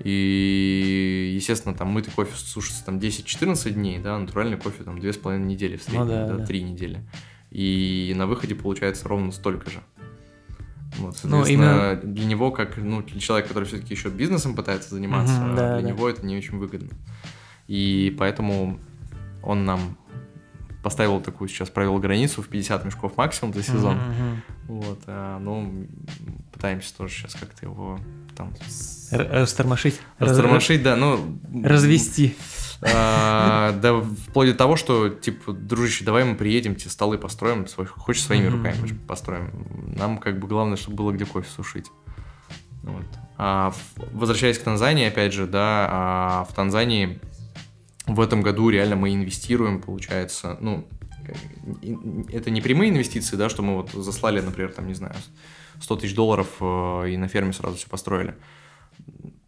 И, 0.04 1.32
естественно, 1.34 1.74
там 1.74 1.88
мытый 1.88 2.12
кофе 2.12 2.32
сушится 2.36 2.84
там 2.84 2.98
10-14 2.98 3.70
дней, 3.70 3.98
да, 3.98 4.18
натуральный 4.18 4.56
кофе 4.56 4.84
там 4.84 4.96
2,5 4.98 5.38
недели 5.38 5.76
в 5.76 5.82
среднем, 5.82 6.06
Ну 6.06 6.08
да, 6.12 6.26
да, 6.28 6.36
да. 6.38 6.46
3 6.46 6.62
недели. 6.62 7.02
И 7.50 8.12
на 8.16 8.26
выходе 8.26 8.54
получается 8.54 9.08
ровно 9.08 9.32
столько 9.32 9.70
же. 9.70 9.80
Вот, 10.98 11.18
Ну, 11.24 11.44
соответственно, 11.44 12.00
для 12.02 12.26
него, 12.26 12.50
как 12.50 12.76
ну, 12.76 13.02
для 13.02 13.20
человека, 13.20 13.48
который 13.48 13.64
все-таки 13.64 13.94
еще 13.94 14.08
бизнесом 14.08 14.54
пытается 14.54 14.94
заниматься, 14.94 15.34
Мгм, 15.40 15.56
да, 15.56 15.74
для 15.78 15.82
да. 15.82 15.88
него 15.88 16.08
это 16.08 16.24
не 16.24 16.36
очень 16.36 16.58
выгодно. 16.58 16.90
И 17.66 18.14
поэтому 18.18 18.78
он 19.42 19.64
нам 19.64 19.96
поставил 20.82 21.20
такую 21.20 21.48
сейчас, 21.48 21.70
провел 21.70 21.98
границу 21.98 22.40
в 22.42 22.48
50 22.48 22.84
мешков 22.84 23.16
максимум 23.16 23.52
за 23.52 23.62
сезон. 23.62 23.96
Мгм, 23.96 24.42
Вот, 24.68 25.00
а, 25.06 25.38
ну, 25.38 25.86
пытаемся 26.52 26.96
тоже 26.96 27.14
сейчас 27.14 27.34
как-то 27.34 27.66
его 27.66 27.98
там 28.36 28.52
Растормошить. 29.10 30.00
Растормошить, 30.18 30.82
да, 30.82 30.96
ну... 30.96 31.38
Развести. 31.64 32.36
а, 32.80 33.72
да, 33.72 34.00
вплоть 34.00 34.50
до 34.50 34.54
того, 34.54 34.76
что, 34.76 35.08
типа, 35.08 35.52
дружище, 35.52 36.04
давай 36.04 36.24
мы 36.24 36.36
приедем, 36.36 36.74
тебе 36.76 36.90
столы 36.90 37.18
построим, 37.18 37.66
свой- 37.66 37.86
хочешь 37.86 38.22
своими 38.22 38.46
руками 38.46 38.76
построим. 39.06 39.94
Нам, 39.96 40.18
как 40.18 40.38
бы, 40.38 40.46
главное, 40.46 40.76
чтобы 40.76 40.96
было 40.96 41.12
где 41.12 41.24
кофе 41.24 41.48
сушить. 41.50 41.86
Вот. 42.82 43.04
А, 43.36 43.72
возвращаясь 44.12 44.58
к 44.58 44.62
Танзании, 44.62 45.06
опять 45.06 45.32
же, 45.32 45.46
да, 45.46 45.88
а, 45.90 46.46
в 46.48 46.54
Танзании 46.54 47.20
в 48.06 48.20
этом 48.20 48.42
году 48.42 48.70
реально 48.70 48.96
мы 48.96 49.12
инвестируем, 49.12 49.80
получается, 49.80 50.56
ну, 50.60 50.88
это 52.32 52.50
не 52.50 52.60
прямые 52.60 52.90
инвестиции, 52.90 53.36
да, 53.36 53.48
что 53.48 53.62
мы 53.62 53.76
вот 53.76 53.90
заслали, 53.90 54.40
например, 54.40 54.72
там, 54.72 54.86
не 54.86 54.94
знаю, 54.94 55.14
100 55.80 55.96
тысяч 55.96 56.14
долларов 56.14 56.48
э, 56.60 57.10
и 57.10 57.16
на 57.16 57.28
ферме 57.28 57.52
сразу 57.52 57.76
все 57.76 57.88
построили. 57.88 58.34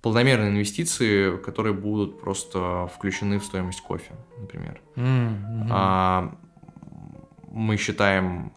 Полномерные 0.02 0.50
инвестиции, 0.50 1.36
которые 1.36 1.74
будут 1.74 2.20
просто 2.20 2.90
включены 2.94 3.38
в 3.38 3.44
стоимость 3.44 3.82
кофе, 3.82 4.12
например. 4.38 4.80
Mm-hmm. 4.96 5.66
А, 5.70 6.34
мы 7.50 7.76
считаем 7.76 8.52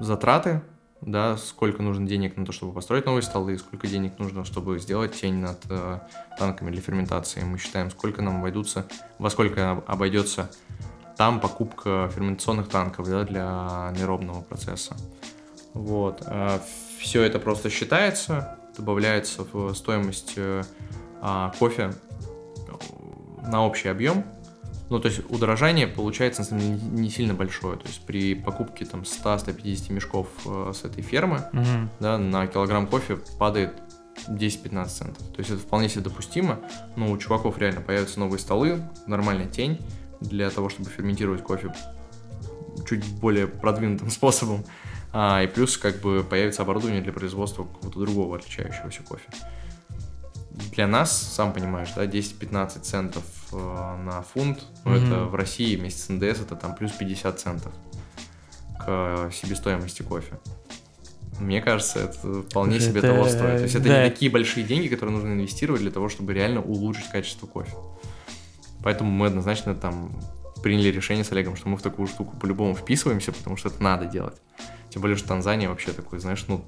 затраты, 0.00 0.60
да, 1.00 1.36
сколько 1.36 1.82
нужно 1.82 2.06
денег 2.06 2.36
на 2.36 2.44
то, 2.44 2.52
чтобы 2.52 2.72
построить 2.72 3.06
новые 3.06 3.22
столы, 3.22 3.56
сколько 3.58 3.86
денег 3.86 4.18
нужно, 4.18 4.44
чтобы 4.44 4.78
сделать 4.78 5.18
тень 5.18 5.36
над 5.36 5.58
э, 5.70 6.00
танками 6.38 6.70
для 6.70 6.80
ферментации. 6.80 7.42
Мы 7.42 7.58
считаем, 7.58 7.90
сколько 7.90 8.20
нам 8.20 8.38
обойдутся, 8.38 8.86
во 9.18 9.30
сколько 9.30 9.82
обойдется 9.86 10.50
там 11.16 11.40
покупка 11.40 12.10
ферментационных 12.14 12.68
танков 12.68 13.08
да, 13.08 13.24
для 13.24 13.92
неробного 13.96 14.42
процесса. 14.42 14.96
Вот. 15.72 16.22
Э, 16.26 16.58
Все 16.98 17.22
это 17.22 17.38
просто 17.38 17.70
считается, 17.70 18.57
добавляется 18.78 19.44
в 19.44 19.74
стоимость 19.74 20.34
э, 20.36 20.62
а, 21.20 21.52
кофе 21.58 21.92
на 23.42 23.66
общий 23.66 23.88
объем, 23.88 24.24
ну, 24.90 25.00
то 25.00 25.08
есть 25.08 25.20
удорожание 25.28 25.86
получается 25.86 26.42
на 26.42 26.46
самом 26.46 26.62
деле 26.62 26.78
не 26.80 27.10
сильно 27.10 27.34
большое. 27.34 27.76
То 27.76 27.86
есть 27.86 28.00
при 28.06 28.34
покупке 28.34 28.86
там 28.86 29.02
100-150 29.02 29.92
мешков 29.92 30.28
э, 30.46 30.72
с 30.74 30.84
этой 30.84 31.02
фермы 31.02 31.42
угу. 31.52 31.88
да, 32.00 32.16
на 32.16 32.46
килограмм 32.46 32.86
кофе 32.86 33.18
падает 33.38 33.74
10-15 34.28 34.86
центов. 34.86 35.26
То 35.28 35.38
есть 35.38 35.50
это 35.50 35.60
вполне 35.60 35.88
себе 35.88 36.02
допустимо, 36.02 36.60
но 36.96 37.10
у 37.10 37.18
чуваков 37.18 37.58
реально 37.58 37.82
появятся 37.82 38.18
новые 38.18 38.38
столы, 38.38 38.82
нормальная 39.06 39.46
тень 39.46 39.78
для 40.20 40.48
того, 40.50 40.68
чтобы 40.70 40.88
ферментировать 40.88 41.42
кофе 41.42 41.72
чуть 42.88 43.06
более 43.20 43.46
продвинутым 43.46 44.10
способом. 44.10 44.64
А, 45.12 45.42
и 45.42 45.46
плюс 45.46 45.78
как 45.78 46.00
бы 46.00 46.22
появится 46.22 46.62
оборудование 46.62 47.00
для 47.00 47.12
производства 47.12 47.64
какого-то 47.64 48.00
другого 48.00 48.36
отличающегося 48.36 49.02
кофе 49.02 49.28
для 50.72 50.86
нас, 50.86 51.16
сам 51.34 51.52
понимаешь, 51.52 51.90
да, 51.94 52.04
10-15 52.04 52.80
центов 52.80 53.24
э, 53.52 53.56
на 53.56 54.22
фунт, 54.22 54.64
ну, 54.84 54.94
mm-hmm. 54.94 55.06
это 55.06 55.24
в 55.24 55.34
России 55.34 55.76
вместе 55.76 56.00
с 56.02 56.08
НДС 56.08 56.40
это 56.40 56.56
там 56.56 56.74
плюс 56.74 56.92
50 56.92 57.38
центов 57.38 57.72
к 58.78 59.30
себестоимости 59.32 60.02
кофе. 60.02 60.38
Мне 61.38 61.60
кажется, 61.62 62.00
это 62.00 62.42
вполне 62.42 62.76
это, 62.76 62.86
себе 62.86 63.00
того 63.00 63.24
стоит. 63.28 63.58
То 63.58 63.62
есть 63.62 63.74
это 63.76 63.84
да. 63.84 64.02
не 64.02 64.10
такие 64.10 64.30
большие 64.30 64.64
деньги, 64.64 64.88
которые 64.88 65.14
нужно 65.16 65.32
инвестировать 65.32 65.82
для 65.82 65.92
того, 65.92 66.08
чтобы 66.08 66.34
реально 66.34 66.60
улучшить 66.62 67.08
качество 67.10 67.46
кофе. 67.46 67.74
Поэтому 68.82 69.10
мы 69.10 69.26
однозначно 69.26 69.74
там 69.74 70.20
приняли 70.62 70.88
решение 70.88 71.24
с 71.24 71.30
Олегом, 71.30 71.54
что 71.54 71.68
мы 71.68 71.76
в 71.76 71.82
такую 71.82 72.08
штуку 72.08 72.36
по-любому 72.36 72.74
вписываемся, 72.74 73.30
потому 73.32 73.56
что 73.56 73.68
это 73.68 73.80
надо 73.80 74.06
делать. 74.06 74.36
Тем 74.90 75.02
более, 75.02 75.16
что 75.16 75.28
Танзания 75.28 75.68
вообще 75.68 75.92
такой, 75.92 76.18
знаешь, 76.18 76.44
ну, 76.48 76.64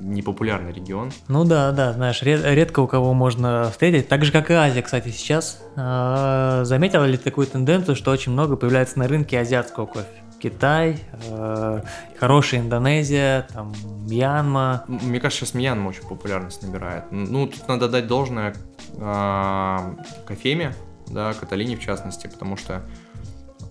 непопулярный 0.00 0.72
регион. 0.72 1.10
Ну 1.28 1.44
да, 1.44 1.72
да, 1.72 1.92
знаешь, 1.92 2.22
ред, 2.22 2.42
редко 2.44 2.80
у 2.80 2.86
кого 2.86 3.14
можно 3.14 3.70
встретить. 3.70 4.08
Так 4.08 4.24
же, 4.24 4.32
как 4.32 4.50
и 4.50 4.54
Азия, 4.54 4.82
кстати, 4.82 5.08
сейчас. 5.08 5.62
А, 5.76 6.64
заметила 6.64 7.04
ли 7.04 7.16
такую 7.16 7.46
тенденцию, 7.46 7.96
что 7.96 8.10
очень 8.10 8.32
много 8.32 8.56
появляется 8.56 8.98
на 8.98 9.08
рынке 9.08 9.38
азиатского 9.38 9.86
кофе? 9.86 10.06
Китай, 10.40 10.98
э, 11.28 11.82
хорошая 12.18 12.60
Индонезия, 12.60 13.46
там, 13.52 13.74
Мьянма. 14.08 14.84
Мне 14.88 15.20
кажется, 15.20 15.44
сейчас 15.44 15.54
Мьянма 15.54 15.88
очень 15.88 16.08
популярность 16.08 16.62
набирает. 16.62 17.04
Ну, 17.10 17.46
тут 17.46 17.68
надо 17.68 17.90
дать 17.90 18.06
должное 18.06 18.54
э, 18.96 19.78
кофеме, 20.26 20.74
да, 21.08 21.34
Каталине 21.34 21.76
в 21.76 21.80
частности, 21.80 22.26
потому 22.26 22.56
что 22.56 22.82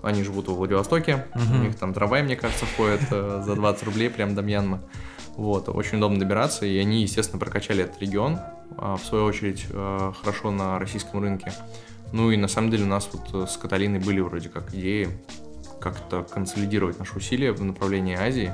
они 0.02 0.24
живут 0.24 0.48
во 0.48 0.56
Владивостоке, 0.56 1.26
угу. 1.36 1.56
у 1.56 1.58
них 1.58 1.76
там 1.76 1.94
трамвай, 1.94 2.24
мне 2.24 2.36
кажется, 2.36 2.66
входит 2.66 3.02
э, 3.12 3.44
за 3.46 3.56
20 3.56 3.84
рублей 3.84 4.10
прям 4.10 4.36
до 4.36 4.42
Мьянмы. 4.42 4.82
Вот, 5.36 5.70
очень 5.70 5.98
удобно 5.98 6.20
добираться, 6.20 6.66
и 6.66 6.78
они, 6.78 7.02
естественно, 7.02 7.40
прокачали 7.40 7.84
этот 7.84 8.02
регион, 8.02 8.40
а, 8.78 8.98
в 8.98 9.06
свою 9.06 9.26
очередь, 9.26 9.66
э, 9.70 10.12
хорошо 10.22 10.52
на 10.52 10.78
российском 10.80 11.22
рынке. 11.22 11.54
Ну 12.12 12.32
и 12.32 12.38
на 12.38 12.48
самом 12.48 12.72
деле 12.72 12.84
у 12.84 12.88
нас 12.88 13.10
вот 13.12 13.50
с 13.50 13.58
Каталиной 13.58 14.00
были 14.00 14.20
вроде 14.20 14.50
как 14.50 14.74
идеи 14.74 15.10
как-то 15.80 16.24
консолидировать 16.24 17.00
наши 17.00 17.16
усилия 17.16 17.52
в 17.52 17.64
направлении 17.64 18.16
Азии, 18.16 18.54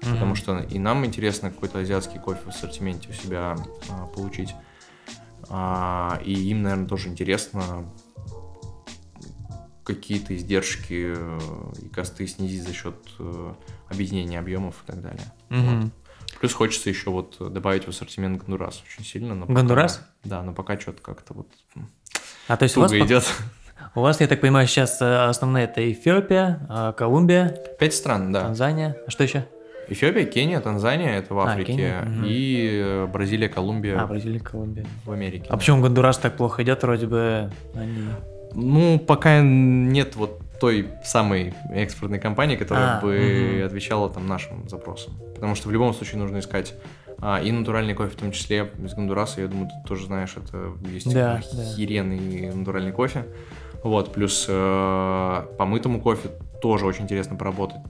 mm-hmm. 0.00 0.12
потому 0.12 0.34
что 0.34 0.58
и 0.58 0.78
нам 0.78 1.04
интересно 1.04 1.50
какой-то 1.50 1.80
азиатский 1.80 2.18
кофе 2.18 2.40
в 2.44 2.48
ассортименте 2.48 3.10
у 3.10 3.12
себя 3.12 3.56
а, 3.90 4.06
получить, 4.06 4.54
а, 5.48 6.20
и 6.24 6.32
им, 6.32 6.62
наверное, 6.62 6.88
тоже 6.88 7.08
интересно 7.08 7.84
какие-то 9.84 10.34
издержки 10.34 11.14
э, 11.16 11.38
и 11.82 11.88
косты 11.88 12.26
снизить 12.26 12.62
за 12.62 12.72
счет 12.72 12.96
э, 13.18 13.54
объединения 13.88 14.38
объемов 14.38 14.82
и 14.84 14.86
так 14.86 15.02
далее. 15.02 15.32
Mm-hmm. 15.50 15.82
Вот. 15.82 15.92
Плюс 16.40 16.52
хочется 16.52 16.88
еще 16.88 17.10
вот 17.10 17.36
добавить 17.52 17.84
в 17.84 17.88
ассортимент 17.88 18.42
Гондурас 18.42 18.82
очень 18.86 19.04
сильно. 19.04 19.34
Но 19.34 19.46
Гондурас? 19.46 19.96
Пока, 19.96 20.08
да, 20.24 20.42
но 20.42 20.52
пока 20.52 20.78
что-то 20.80 21.00
как-то 21.02 21.34
вот 21.34 21.48
а 22.48 22.56
то 22.56 22.64
есть 22.64 22.76
у 22.76 22.80
вас 22.80 22.92
идет. 22.92 23.24
У 23.94 24.00
вас, 24.00 24.20
я 24.20 24.26
так 24.26 24.40
понимаю, 24.40 24.66
сейчас 24.66 25.00
э, 25.00 25.26
основные 25.26 25.64
это 25.64 25.92
Эфиопия, 25.92 26.94
Колумбия. 26.96 27.56
Пять 27.78 27.94
стран, 27.94 28.32
да. 28.32 28.42
Танзания. 28.42 28.96
А 29.06 29.10
что 29.10 29.24
еще? 29.24 29.46
Эфиопия, 29.88 30.24
Кения, 30.24 30.60
Танзания, 30.60 31.18
это 31.18 31.34
в 31.34 31.38
а, 31.40 31.50
Африке, 31.50 32.02
а, 32.02 32.24
и 32.24 32.80
э, 32.82 33.06
Бразилия, 33.06 33.48
Колумбия. 33.48 34.00
А, 34.00 34.06
Бразилия, 34.06 34.40
Колумбия. 34.40 34.86
В 35.04 35.12
Америке. 35.12 35.46
А 35.48 35.52
да. 35.52 35.56
почему 35.58 35.82
Гондурас 35.82 36.18
так 36.18 36.36
плохо 36.36 36.62
идет, 36.62 36.82
вроде 36.82 37.06
бы 37.06 37.50
они... 37.74 38.08
Ну, 38.54 38.98
пока 38.98 39.40
нет 39.42 40.16
вот 40.16 40.40
той 40.60 40.88
самой 41.04 41.54
экспортной 41.70 42.18
компании, 42.18 42.56
которая 42.56 42.98
а, 42.98 43.00
бы 43.00 43.56
угу. 43.58 43.66
отвечала 43.66 44.08
там 44.08 44.26
нашим 44.26 44.68
запросам. 44.68 45.14
Потому 45.34 45.54
что 45.54 45.68
в 45.68 45.72
любом 45.72 45.92
случае 45.92 46.18
нужно 46.18 46.38
искать 46.38 46.74
а, 47.20 47.40
и 47.40 47.50
натуральный 47.52 47.94
кофе, 47.94 48.10
в 48.10 48.16
том 48.16 48.32
числе 48.32 48.70
из 48.82 48.94
Гондураса, 48.94 49.40
я 49.40 49.48
думаю, 49.48 49.68
ты 49.68 49.88
тоже 49.88 50.06
знаешь, 50.06 50.34
это 50.36 50.72
есть 50.88 51.12
да, 51.12 51.34
охеренный 51.34 52.50
да. 52.50 52.56
натуральный 52.56 52.92
кофе. 52.92 53.26
Вот, 53.82 54.14
плюс 54.14 54.46
э, 54.48 55.46
по 55.58 55.66
мытому 55.66 56.00
кофе 56.00 56.30
тоже 56.62 56.86
очень 56.86 57.04
интересно 57.04 57.36
поработать. 57.36 57.80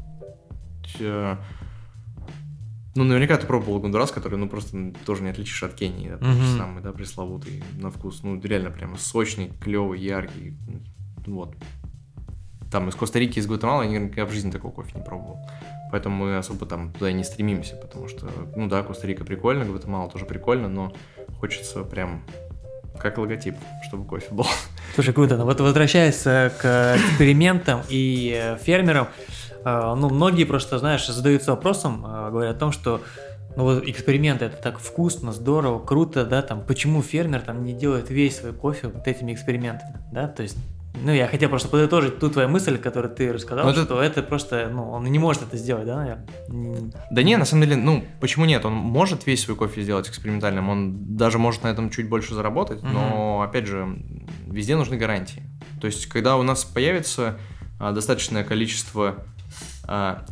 Э, 2.94 2.98
ну, 2.98 3.04
наверняка 3.04 3.36
ты 3.36 3.46
пробовал 3.46 3.80
Гондурас, 3.80 4.10
который, 4.10 4.38
ну, 4.38 4.48
просто 4.48 4.92
тоже 5.04 5.22
не 5.22 5.30
отличишь 5.30 5.62
от 5.62 5.74
Кении, 5.74 6.10
да, 6.10 6.18
тот 6.18 6.28
же 6.28 6.56
самый, 6.56 6.82
да, 6.82 6.92
пресловутый 6.92 7.62
на 7.78 7.90
вкус. 7.90 8.22
Ну, 8.22 8.40
реально 8.40 8.70
прямо 8.70 8.96
сочный, 8.96 9.50
клевый, 9.60 10.00
яркий. 10.00 10.56
Вот 11.26 11.54
там 12.74 12.88
из 12.88 12.96
Коста-Рики, 12.96 13.38
из 13.38 13.46
Гватемалы 13.46 13.84
я 13.84 14.00
никогда 14.00 14.26
в 14.26 14.32
жизни 14.32 14.50
такого 14.50 14.72
кофе 14.72 14.98
не 14.98 15.04
пробовал. 15.04 15.38
Поэтому 15.92 16.24
мы 16.24 16.36
особо 16.36 16.66
там 16.66 16.92
туда 16.92 17.08
и 17.08 17.12
не 17.12 17.22
стремимся, 17.22 17.76
потому 17.76 18.08
что, 18.08 18.28
ну 18.56 18.68
да, 18.68 18.82
Коста-Рика 18.82 19.24
прикольно, 19.24 19.64
Гватемала 19.64 20.10
тоже 20.10 20.24
прикольно, 20.24 20.68
но 20.68 20.92
хочется 21.38 21.84
прям 21.84 22.24
как 22.98 23.18
логотип, 23.18 23.54
чтобы 23.86 24.06
кофе 24.06 24.26
был. 24.32 24.46
Слушай, 24.94 25.14
круто. 25.14 25.36
Вот 25.36 25.60
возвращаясь 25.60 26.22
к 26.22 26.96
экспериментам 26.96 27.82
и 27.88 28.32
э, 28.36 28.56
фермерам, 28.58 29.06
э, 29.06 29.53
ну, 29.64 30.10
многие 30.10 30.44
просто, 30.44 30.78
знаешь, 30.78 31.06
задаются 31.06 31.52
вопросом, 31.52 32.04
э, 32.06 32.30
говорят 32.30 32.56
о 32.56 32.58
том, 32.58 32.72
что 32.72 33.00
ну 33.56 33.64
вот 33.64 33.86
эксперименты 33.86 34.46
это 34.46 34.56
так 34.56 34.78
вкусно, 34.78 35.32
здорово, 35.32 35.78
круто, 35.78 36.24
да, 36.24 36.42
там, 36.42 36.62
почему 36.62 37.02
фермер 37.02 37.40
там 37.40 37.64
не 37.64 37.72
делает 37.72 38.10
весь 38.10 38.38
свой 38.38 38.52
кофе 38.52 38.88
вот 38.88 39.06
этими 39.06 39.32
экспериментами, 39.32 39.98
да, 40.12 40.26
то 40.26 40.42
есть 40.42 40.56
ну, 41.02 41.12
я 41.12 41.26
хотел 41.26 41.48
просто 41.48 41.68
подытожить 41.68 42.20
ту 42.20 42.30
твою 42.30 42.48
мысль, 42.48 42.78
которую 42.78 43.12
ты 43.12 43.32
рассказал, 43.32 43.64
ну, 43.64 43.72
это... 43.72 43.84
что 43.84 44.00
это 44.00 44.22
просто, 44.22 44.70
ну, 44.72 44.90
он 44.90 45.04
не 45.04 45.18
может 45.18 45.42
это 45.42 45.56
сделать, 45.56 45.86
да, 45.86 45.96
наверное? 45.96 46.92
Да 47.10 47.22
не, 47.22 47.36
на 47.36 47.44
самом 47.44 47.64
деле, 47.64 47.76
ну, 47.76 48.04
почему 48.20 48.44
нет? 48.44 48.64
Он 48.64 48.74
может 48.74 49.26
весь 49.26 49.42
свой 49.42 49.56
кофе 49.56 49.82
сделать 49.82 50.08
экспериментальным, 50.08 50.68
он 50.68 51.16
даже 51.16 51.38
может 51.38 51.64
на 51.64 51.68
этом 51.68 51.90
чуть 51.90 52.08
больше 52.08 52.34
заработать, 52.34 52.78
угу. 52.78 52.88
но, 52.92 53.42
опять 53.42 53.66
же, 53.66 53.98
везде 54.46 54.76
нужны 54.76 54.96
гарантии. 54.96 55.42
То 55.80 55.88
есть, 55.88 56.06
когда 56.06 56.36
у 56.36 56.44
нас 56.44 56.64
появится 56.64 57.38
а, 57.80 57.90
достаточное 57.90 58.44
количество 58.44 59.24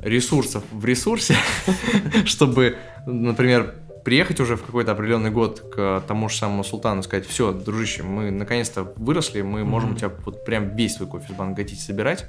ресурсов 0.03 0.63
в 0.71 0.85
ресурсе, 0.85 1.37
чтобы, 2.25 2.77
например, 3.07 3.75
приехать 4.05 4.41
уже 4.41 4.57
в 4.57 4.65
какой-то 4.65 4.93
определенный 4.93 5.31
год 5.31 5.61
к 5.75 6.03
тому 6.07 6.29
же 6.29 6.37
самому 6.37 6.65
султану 6.65 7.01
и 7.01 7.05
сказать, 7.05 7.27
все, 7.27 7.53
дружище, 7.53 8.03
мы 8.03 8.31
наконец-то 8.31 8.93
выросли, 8.97 9.43
мы 9.43 9.61
mm-hmm. 9.61 9.65
можем 9.65 9.93
у 9.93 9.95
тебя 9.95 10.11
вот 10.25 10.45
прям 10.45 10.75
весь 10.75 10.97
свой 10.97 11.09
кофе 11.09 11.33
с 11.33 11.37
Бангатити 11.37 11.81
собирать, 11.81 12.27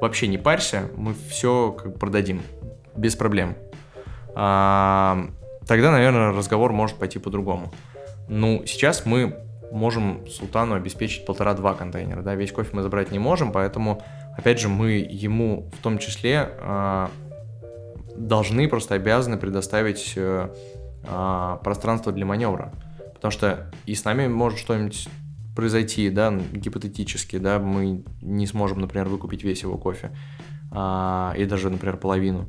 вообще 0.00 0.26
не 0.26 0.38
парься, 0.38 0.88
мы 0.96 1.14
все 1.28 1.72
как 1.72 1.98
продадим, 1.98 2.42
без 2.96 3.14
проблем. 3.14 3.56
А, 4.34 5.28
тогда, 5.66 5.90
наверное, 5.90 6.32
разговор 6.32 6.72
может 6.72 6.96
пойти 6.96 7.18
по-другому. 7.18 7.72
Ну, 8.28 8.62
сейчас 8.66 9.04
мы 9.04 9.36
можем 9.70 10.26
султану 10.28 10.74
обеспечить 10.74 11.24
полтора-два 11.26 11.74
контейнера, 11.74 12.22
да, 12.22 12.34
весь 12.34 12.52
кофе 12.52 12.70
мы 12.72 12.82
забрать 12.82 13.10
не 13.10 13.18
можем, 13.18 13.52
поэтому, 13.52 14.02
опять 14.36 14.60
же, 14.60 14.68
мы 14.68 14.92
ему 14.92 15.70
в 15.78 15.82
том 15.82 15.98
числе 15.98 16.50
а, 16.60 17.10
должны, 18.16 18.68
просто 18.68 18.94
обязаны 18.94 19.36
предоставить 19.36 20.12
э, 20.16 20.48
а, 21.04 21.56
пространство 21.58 22.12
для 22.12 22.26
маневра. 22.26 22.72
Потому 23.14 23.32
что 23.32 23.70
и 23.86 23.94
с 23.94 24.04
нами 24.04 24.26
может 24.26 24.58
что-нибудь 24.58 25.08
произойти, 25.54 26.10
да, 26.10 26.32
гипотетически, 26.52 27.38
да, 27.38 27.58
мы 27.58 28.04
не 28.20 28.46
сможем, 28.46 28.80
например, 28.80 29.08
выкупить 29.08 29.44
весь 29.44 29.62
его 29.62 29.76
кофе, 29.78 30.10
а, 30.70 31.34
и 31.36 31.44
даже, 31.44 31.70
например, 31.70 31.98
половину. 31.98 32.48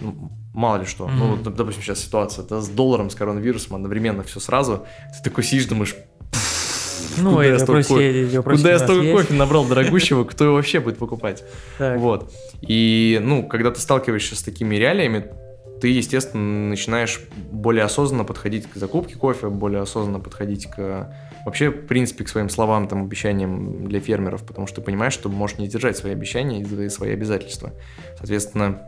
Ну, 0.00 0.30
мало 0.52 0.78
ли 0.78 0.84
что. 0.84 1.06
Mm-hmm. 1.06 1.14
Ну, 1.16 1.36
вот, 1.36 1.54
допустим, 1.54 1.82
сейчас 1.82 2.00
ситуация, 2.00 2.44
это 2.44 2.60
с 2.60 2.68
долларом, 2.68 3.10
с 3.10 3.14
коронавирусом 3.14 3.76
одновременно 3.76 4.22
все 4.22 4.40
сразу. 4.40 4.86
Ты 5.16 5.30
такой 5.30 5.44
сидишь, 5.44 5.66
думаешь, 5.66 5.96
ну, 7.22 7.32
куда 7.32 7.44
я 7.44 7.58
столько, 7.58 7.88
кофе, 7.88 8.42
куда 8.42 8.70
я 8.70 8.78
столько 8.78 9.12
кофе 9.12 9.34
набрал 9.34 9.64
дорогущего, 9.64 10.24
кто 10.24 10.44
его 10.44 10.54
вообще 10.54 10.80
будет 10.80 10.98
покупать? 10.98 11.44
Вот. 11.78 12.32
И, 12.62 13.20
ну, 13.22 13.46
когда 13.46 13.70
ты 13.70 13.80
сталкиваешься 13.80 14.36
с 14.36 14.42
такими 14.42 14.76
реалиями, 14.76 15.26
ты, 15.80 15.88
естественно, 15.88 16.70
начинаешь 16.70 17.20
более 17.50 17.84
осознанно 17.84 18.24
подходить 18.24 18.66
к 18.70 18.76
закупке 18.76 19.16
кофе, 19.16 19.48
более 19.48 19.82
осознанно 19.82 20.20
подходить 20.20 20.66
к 20.66 21.14
вообще, 21.44 21.70
в 21.70 21.86
принципе, 21.86 22.24
к 22.24 22.28
своим 22.28 22.48
словам, 22.48 22.88
там, 22.88 23.02
обещаниям 23.02 23.86
для 23.86 24.00
фермеров, 24.00 24.44
потому 24.44 24.66
что 24.66 24.76
ты 24.76 24.82
понимаешь, 24.82 25.12
что 25.12 25.28
можешь 25.28 25.58
не 25.58 25.68
держать 25.68 25.96
свои 25.96 26.12
обещания 26.12 26.60
и 26.60 26.88
свои 26.88 27.12
обязательства. 27.12 27.72
Соответственно, 28.16 28.80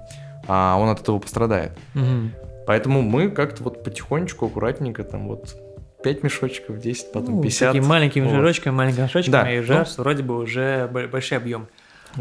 а 0.49 0.77
он 0.79 0.89
от 0.89 1.01
этого 1.01 1.19
пострадает. 1.19 1.73
Угу. 1.95 2.65
Поэтому 2.67 3.03
мы 3.03 3.31
как-то 3.31 3.63
вот 3.63 3.85
потихонечку, 3.85 4.47
аккуратненько, 4.47 5.05
там 5.05 5.29
вот 5.29 5.55
5 6.07 6.23
мешочков, 6.23 6.79
10, 6.79 7.11
потом 7.11 7.37
ну, 7.37 7.43
50. 7.43 7.73
Такими 7.73 7.85
маленькими 7.85 8.25
вот. 8.27 8.35
жирочками, 8.35 8.73
маленькими 8.73 9.03
мешочками, 9.03 9.33
да, 9.33 9.53
и 9.53 9.59
уже 9.59 9.75
ну, 9.75 9.85
вроде 9.97 10.23
бы 10.23 10.39
уже 10.39 10.87
большой 10.87 11.39
объем. 11.39 11.67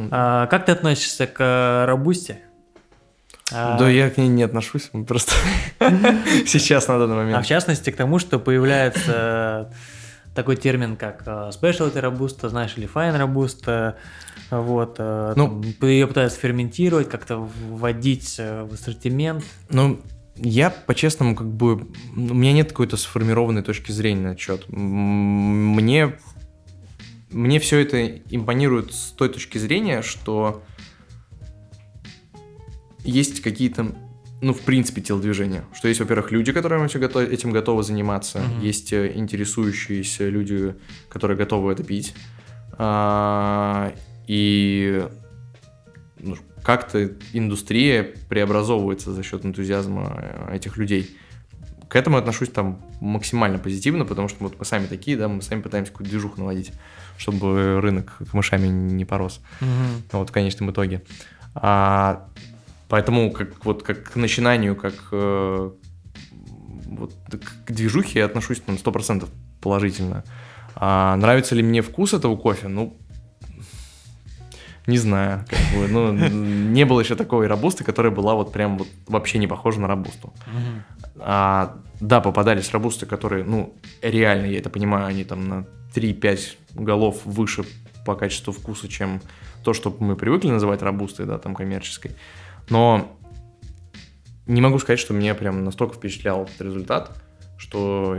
А, 0.10 0.48
как 0.48 0.66
ты 0.66 0.72
относишься 0.72 1.28
к 1.28 1.86
робусте? 1.88 2.40
А... 3.54 3.78
Да 3.78 3.88
я 3.88 4.10
к 4.10 4.18
ней 4.18 4.28
не 4.28 4.42
отношусь, 4.42 4.90
просто 5.08 5.34
сейчас 6.48 6.88
на 6.88 6.98
данный 6.98 7.16
момент. 7.16 7.38
А 7.38 7.42
в 7.44 7.46
частности 7.46 7.92
к 7.92 7.96
тому, 7.96 8.18
что 8.18 8.40
появляется 8.40 9.72
такой 10.34 10.56
термин, 10.56 10.98
как 10.98 11.22
э, 11.28 11.52
specialty 11.52 12.02
robusta, 12.02 12.50
знаешь, 12.50 12.74
или 12.78 12.90
fine 12.92 13.20
robusta, 13.20 13.94
вот, 14.50 14.96
э, 14.98 15.34
ну, 15.36 15.62
там, 15.80 15.90
ее 15.90 16.08
пытаются 16.08 16.40
ферментировать, 16.40 17.08
как-то 17.08 17.38
вводить 17.38 18.38
э, 18.40 18.64
в 18.64 18.74
ассортимент. 18.74 19.44
Ну, 19.70 20.02
я, 20.38 20.70
по-честному, 20.70 21.36
как 21.36 21.48
бы, 21.48 21.88
у 22.16 22.20
меня 22.20 22.54
нет 22.54 22.70
какой-то 22.70 22.98
сформированной 22.98 23.64
точки 23.64 23.92
зрения 23.92 24.30
на 24.30 24.38
счет. 24.38 24.66
Мне, 24.68 26.18
мне 27.32 27.60
все 27.60 27.80
это 27.80 28.06
импонирует 28.30 28.94
с 28.94 29.12
той 29.12 29.30
точки 29.30 29.58
зрения, 29.58 30.02
что 30.02 30.64
есть 33.04 33.42
какие-то, 33.42 33.96
ну, 34.42 34.54
в 34.54 34.62
принципе, 34.62 35.02
телодвижения. 35.02 35.64
Что 35.74 35.88
есть, 35.88 36.02
во-первых, 36.02 36.32
люди, 36.32 36.52
которые 36.52 36.86
этим 37.32 37.52
готовы 37.52 37.84
заниматься, 37.84 38.40
mm-hmm. 38.40 38.66
есть 38.66 38.92
э, 38.92 39.14
интересующиеся 39.16 40.28
люди, 40.28 40.76
которые 41.08 41.38
готовы 41.38 41.72
это 41.72 41.84
пить. 41.84 42.14
А, 42.78 43.94
и 44.28 45.08
как-то 46.66 47.12
индустрия 47.32 48.16
преобразовывается 48.28 49.14
за 49.14 49.22
счет 49.22 49.46
энтузиазма 49.46 50.16
э, 50.18 50.56
этих 50.56 50.78
людей. 50.78 51.16
К 51.88 51.96
этому 51.96 52.18
отношусь 52.18 52.50
там 52.50 52.82
максимально 53.00 53.60
позитивно, 53.60 54.04
потому 54.04 54.28
что 54.28 54.46
вот 54.46 54.58
мы 54.58 54.66
сами 54.66 54.88
такие, 54.88 55.16
да, 55.16 55.28
мы 55.28 55.44
сами 55.44 55.62
пытаемся 55.62 55.92
какую-то 55.92 56.10
движуху 56.10 56.40
наводить, 56.40 56.72
чтобы 57.18 57.80
рынок 57.82 58.18
камышами 58.32 58.66
не 58.66 59.06
порос. 59.06 59.42
Угу. 59.62 60.18
Вот 60.20 60.30
в 60.32 60.34
конечном 60.34 60.72
итоге. 60.72 61.04
А, 61.54 62.28
поэтому 62.90 63.32
как 63.32 63.64
вот 63.64 63.84
как 63.84 64.14
к 64.14 64.16
начинанию, 64.16 64.76
как 64.76 64.96
э, 65.12 65.72
вот, 66.88 67.14
к 67.66 67.72
движухе 67.72 68.20
я 68.20 68.26
отношусь 68.26 68.60
там 68.62 68.76
100% 68.76 69.30
положительно. 69.62 70.24
А 70.74 71.16
нравится 71.18 71.54
ли 71.54 71.62
мне 71.62 71.84
вкус 71.84 72.16
этого 72.16 72.36
кофе? 72.36 72.68
Ну, 72.70 72.98
не 74.88 74.98
знаю, 74.98 75.46
как 75.50 75.60
бы, 75.74 75.88
ну, 75.88 76.12
не 76.12 76.86
было 76.86 77.00
еще 77.00 77.16
такой 77.16 77.48
рабусты, 77.48 77.84
которая 77.84 78.12
была 78.12 78.36
вот 78.36 78.52
прям 78.52 78.78
вот 78.78 78.88
вообще 79.08 79.40
не 79.40 79.48
похожа 79.48 79.80
на 79.80 79.88
рабусту. 79.88 80.34
А, 81.18 81.78
да, 82.00 82.22
попадались 82.22 82.72
рабусты, 82.72 83.06
которые, 83.06 83.44
ну, 83.44 83.74
реально, 84.02 84.46
я 84.46 84.60
это 84.60 84.70
понимаю, 84.70 85.08
они 85.08 85.24
там 85.24 85.48
на 85.48 85.66
3-5 85.94 86.58
голов 86.74 87.26
выше 87.26 87.64
по 88.06 88.16
качеству 88.16 88.54
вкуса, 88.54 88.88
чем 88.88 89.22
то, 89.64 89.74
что 89.74 89.96
мы 90.00 90.16
привыкли 90.16 90.50
называть 90.50 90.82
рабустой, 90.82 91.26
да, 91.26 91.40
там, 91.40 91.56
коммерческой. 91.56 92.12
Но 92.70 93.18
не 94.46 94.62
могу 94.62 94.78
сказать, 94.78 95.00
что 95.00 95.14
меня 95.14 95.34
прям 95.34 95.64
настолько 95.64 95.96
впечатлял 95.96 96.44
этот 96.44 96.62
результат, 96.62 97.12
что 97.58 98.18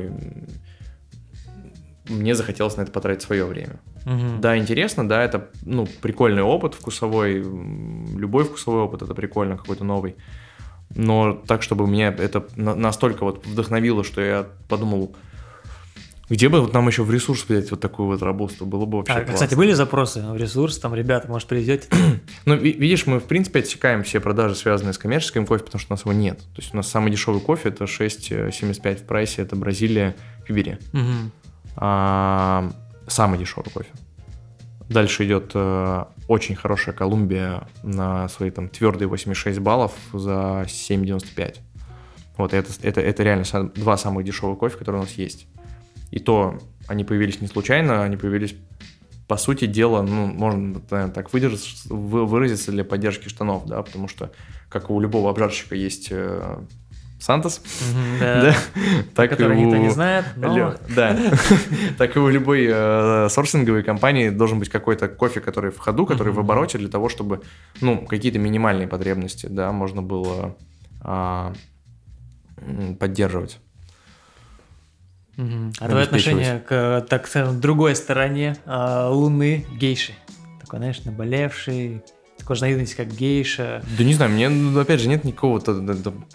мне 2.09 2.35
захотелось 2.35 2.77
на 2.77 2.83
это 2.83 2.93
потратить 2.93 3.23
свое 3.23 3.45
время. 3.45 3.77
Угу. 4.07 4.39
Да, 4.41 4.57
интересно, 4.57 5.07
да, 5.07 5.23
это 5.23 5.51
ну, 5.63 5.87
прикольный 6.01 6.43
опыт 6.43 6.75
вкусовой, 6.75 7.39
любой 7.39 8.45
вкусовой 8.45 8.83
опыт 8.83 9.03
это 9.03 9.15
прикольно, 9.15 9.57
какой-то 9.57 9.85
новый. 9.85 10.15
Но 10.95 11.35
так, 11.35 11.63
чтобы 11.63 11.89
меня 11.89 12.09
это 12.09 12.47
настолько 12.55 13.25
вот 13.25 13.45
вдохновило, 13.45 14.05
что 14.05 14.21
я 14.21 14.47
подумал, 14.69 15.17
где 16.31 16.49
бы 16.49 16.61
вот 16.61 16.73
нам 16.73 16.87
еще 16.87 17.03
в 17.03 17.11
ресурс 17.11 17.45
взять 17.49 17.69
вот 17.73 17.81
такую 17.81 18.07
вот 18.07 18.23
рабусту, 18.23 18.65
было 18.65 18.85
бы 18.85 18.99
вообще 18.99 19.13
а, 19.13 19.17
классно. 19.17 19.35
Кстати, 19.35 19.55
были 19.57 19.73
запросы 19.73 20.23
в 20.23 20.37
ресурс, 20.37 20.79
там, 20.79 20.95
ребята, 20.95 21.29
может, 21.29 21.49
привезете? 21.49 21.89
ну, 22.45 22.55
видишь, 22.55 23.07
мы, 23.07 23.19
в 23.19 23.25
принципе, 23.25 23.59
отсекаем 23.59 24.05
все 24.05 24.21
продажи, 24.21 24.55
связанные 24.55 24.93
с 24.93 24.99
коммерческим 24.99 25.47
кофе, 25.47 25.65
потому 25.65 25.81
что 25.81 25.93
у 25.93 25.95
нас 25.95 26.03
его 26.03 26.13
нет. 26.13 26.39
То 26.39 26.63
есть 26.63 26.73
у 26.73 26.77
нас 26.77 26.89
самый 26.89 27.11
дешевый 27.11 27.41
кофе, 27.41 27.71
это 27.71 27.85
6,75 27.85 28.97
в 28.97 29.03
прайсе, 29.03 29.43
это 29.43 29.57
Бразилия, 29.57 30.15
Пибери. 30.47 30.79
Угу 30.93 31.33
а, 31.77 32.71
самый 33.07 33.39
дешевый 33.39 33.71
кофе. 33.73 33.91
Дальше 34.89 35.27
идет 35.27 35.51
э, 35.55 36.05
очень 36.29 36.55
хорошая 36.55 36.95
Колумбия 36.95 37.67
на 37.83 38.29
свои 38.29 38.51
там 38.51 38.69
твердые 38.69 39.09
86 39.09 39.59
баллов 39.59 39.93
за 40.13 40.65
7,95. 40.67 41.57
Вот 42.37 42.55
это, 42.55 42.71
это, 42.83 43.01
это 43.01 43.23
реально 43.23 43.45
два 43.75 43.97
самых 43.97 44.25
дешевых 44.25 44.59
кофе, 44.59 44.77
которые 44.77 45.01
у 45.03 45.05
нас 45.05 45.15
есть. 45.15 45.49
И 46.11 46.21
то 46.21 46.59
они 46.87 47.03
появились 47.03 47.41
не 47.41 47.49
случайно, 47.49 48.05
они 48.05 48.17
появились, 48.17 48.55
по 49.27 49.37
сути 49.37 49.67
дела, 49.67 50.03
ну, 50.03 50.27
можно 50.27 50.81
наверное, 50.89 51.13
так 51.13 51.33
выразиться 51.33 52.71
для 52.71 52.85
поддержки 52.85 53.29
штанов, 53.29 53.67
да, 53.67 53.83
потому 53.83 54.07
что, 54.07 54.31
как 54.69 54.89
у 54.91 55.01
любого 55.01 55.31
обжарщика 55.31 55.75
есть 55.75 56.09
э, 56.11 56.59
Сантос, 57.19 57.63
да. 58.21 58.55
так 59.15 59.31
который 59.31 59.57
никто 59.57 59.77
не 59.77 59.89
знает, 59.89 60.27
Да, 60.95 61.17
так 61.99 62.15
и 62.15 62.19
у 62.19 62.29
любой 62.29 62.67
э, 62.69 63.29
сорсинговой 63.31 63.83
компании 63.83 64.29
должен 64.29 64.59
быть 64.59 64.69
какой-то 64.69 65.09
кофе, 65.09 65.41
который 65.41 65.71
в 65.71 65.79
ходу, 65.79 66.05
который 66.05 66.33
в 66.33 66.39
обороте 66.39 66.77
для 66.79 66.89
того, 66.89 67.09
чтобы, 67.09 67.43
ну, 67.81 68.07
какие-то 68.07 68.39
минимальные 68.39 68.87
потребности, 68.87 69.47
да, 69.47 69.73
можно 69.73 70.03
было 70.03 70.57
а, 71.01 71.55
поддерживать. 72.99 73.61
А 75.39 75.89
твое 75.89 76.05
отношение 76.05 76.61
к, 76.61 77.07
так 77.09 77.27
сказать, 77.27 77.61
другой 77.61 77.95
стороне 77.95 78.57
а, 78.65 79.11
Луны, 79.11 79.67
гейши? 79.79 80.13
Такой, 80.61 80.79
знаешь, 80.79 81.05
наболевший, 81.05 82.03
такой 82.47 82.61
наивности, 82.61 82.95
как 82.95 83.09
гейша. 83.09 83.83
Да 83.99 84.05
не 84.05 84.15
знаю, 84.15 84.31
мне, 84.31 84.49
ну, 84.49 84.79
опять 84.79 85.01
же, 85.01 85.09
нет 85.09 85.25
никакого 85.25 85.59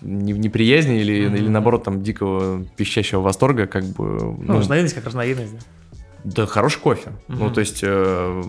неприязни 0.01 0.99
или, 0.99 1.25
mm-hmm. 1.25 1.37
или 1.37 1.47
наоборот 1.47 1.85
там 1.85 2.03
дикого 2.03 2.65
пищащего 2.75 3.21
восторга, 3.21 3.65
как 3.65 3.85
бы. 3.85 4.03
Ну, 4.05 4.37
ну 4.41 4.57
разновидность 4.57 4.93
как 4.93 5.05
разновидность, 5.05 5.53
да? 5.53 5.59
Да, 6.23 6.45
хороший 6.45 6.81
кофе. 6.81 7.11
Mm-hmm. 7.27 7.35
Ну, 7.39 7.49
то 7.49 7.61
есть, 7.61 7.79
э, 7.81 8.43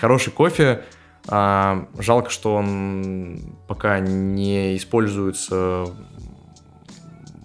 хороший 0.00 0.32
кофе. 0.32 0.84
А, 1.26 1.86
жалко, 1.98 2.30
что 2.30 2.54
он 2.54 3.54
пока 3.66 4.00
не 4.00 4.74
используется 4.78 5.84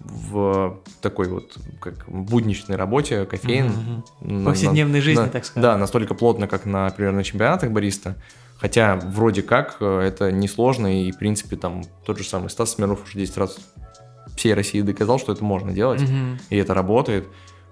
в 0.04 0.80
такой 1.02 1.28
вот 1.28 1.58
как 1.80 2.06
будничной 2.08 2.76
работе, 2.76 3.26
кофеин. 3.26 4.02
Угу. 4.22 4.44
Повседневной 4.44 5.00
на, 5.00 5.04
жизни, 5.04 5.20
на, 5.20 5.28
так 5.28 5.44
сказать. 5.44 5.62
Да, 5.62 5.76
настолько 5.76 6.14
плотно, 6.14 6.48
как, 6.48 6.64
например, 6.64 7.12
на 7.12 7.22
чемпионатах 7.22 7.70
бариста. 7.70 8.16
Хотя 8.56 8.96
вроде 8.96 9.42
как 9.42 9.76
э, 9.80 10.00
это 10.00 10.30
несложно, 10.32 11.02
и 11.02 11.10
в 11.12 11.18
принципе 11.18 11.56
там 11.56 11.82
тот 12.06 12.18
же 12.18 12.24
самый 12.24 12.50
Стас 12.50 12.74
Смирнов 12.74 13.04
уже 13.04 13.18
10 13.18 13.36
раз 13.36 13.58
всей 14.36 14.54
России 14.54 14.80
доказал, 14.80 15.18
что 15.18 15.32
это 15.32 15.44
можно 15.44 15.72
делать, 15.72 16.02
угу. 16.02 16.38
и 16.50 16.56
это 16.56 16.74
работает. 16.74 17.26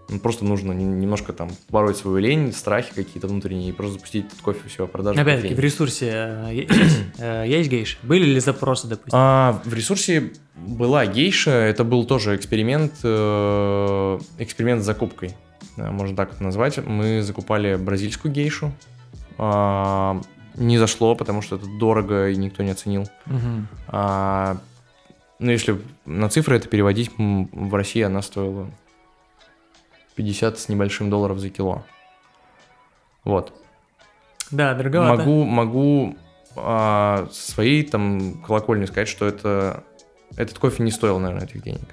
Ну, 0.09 0.19
просто 0.19 0.45
нужно 0.45 0.73
немножко 0.73 1.33
там 1.33 1.51
пороть 1.71 1.97
свою 1.97 2.19
лень, 2.19 2.53
страхи 2.53 2.93
какие-то 2.95 3.29
внутренние, 3.29 3.71
и 3.71 3.73
просто 3.73 3.95
запустить 3.95 4.27
этот 4.27 4.41
кофе, 4.41 4.61
все, 4.69 4.87
продажи. 4.87 5.19
Опять-таки, 5.19 5.55
в 5.55 5.61
ресурсе 5.61 6.11
э, 6.11 6.67
есть, 6.69 7.01
э, 7.19 7.63
гейша? 7.69 7.97
Были 8.03 8.27
ли 8.27 8.41
запросы, 8.41 8.89
допустим? 8.89 9.13
А, 9.15 9.63
в 9.65 9.73
ресурсе 9.73 10.33
была 10.55 11.07
гейша, 11.07 11.53
это 11.53 11.85
был 11.85 12.05
тоже 12.05 12.37
эксперимент, 12.37 12.93
эксперимент 14.39 14.83
с 14.83 14.85
закупкой, 14.85 15.35
можно 15.77 16.15
так 16.15 16.35
это 16.35 16.43
назвать. 16.43 16.85
Мы 16.85 17.23
закупали 17.23 17.77
бразильскую 17.77 18.35
гейшу, 18.35 18.73
а, 19.39 20.21
не 20.55 20.79
зашло, 20.79 21.15
потому 21.15 21.43
что 21.43 21.57
это 21.57 21.67
дорого 21.67 22.29
и 22.31 22.37
никто 22.37 22.63
не 22.63 22.71
оценил. 22.71 23.03
Угу. 23.27 23.67
А, 23.89 24.59
ну, 25.39 25.51
если 25.51 25.81
на 26.05 26.29
цифры 26.29 26.57
это 26.57 26.69
переводить, 26.69 27.11
в 27.17 27.75
России 27.75 28.03
она 28.03 28.23
стоила 28.23 28.71
50 30.15 30.59
с 30.59 30.69
небольшим 30.69 31.11
долларов 31.11 31.39
за 31.39 31.51
кило. 31.51 31.85
Вот. 33.25 33.53
Да, 34.51 34.75
дороговато. 34.75 35.23
Могу, 35.23 35.45
могу 35.45 36.17
а, 36.57 37.29
своей 37.33 37.83
там 37.85 38.43
колокольни 38.43 38.85
сказать, 38.85 39.09
что 39.09 39.27
это 39.27 39.85
этот 40.37 40.59
кофе 40.59 40.83
не 40.83 40.91
стоил, 40.91 41.19
наверное, 41.19 41.47
этих 41.47 41.63
денег. 41.63 41.89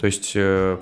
То 0.00 0.06
есть 0.06 0.32
э, 0.34 0.78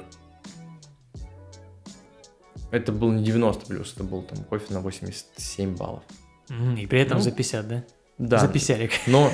это 2.71 2.93
был 2.93 3.11
не 3.13 3.25
90 3.25 3.67
плюс, 3.67 3.95
это 3.95 4.05
был 4.05 4.23
там 4.23 4.45
кофе 4.45 4.73
на 4.75 4.81
87 4.81 5.77
баллов. 5.77 6.03
И 6.79 6.87
при 6.87 7.01
этом 7.01 7.19
Ну, 7.19 7.23
за 7.25 7.31
50, 7.33 7.69
да? 7.69 7.85
Да. 8.19 8.39
За 8.39 8.49
50. 8.49 8.91
Но, 9.07 9.31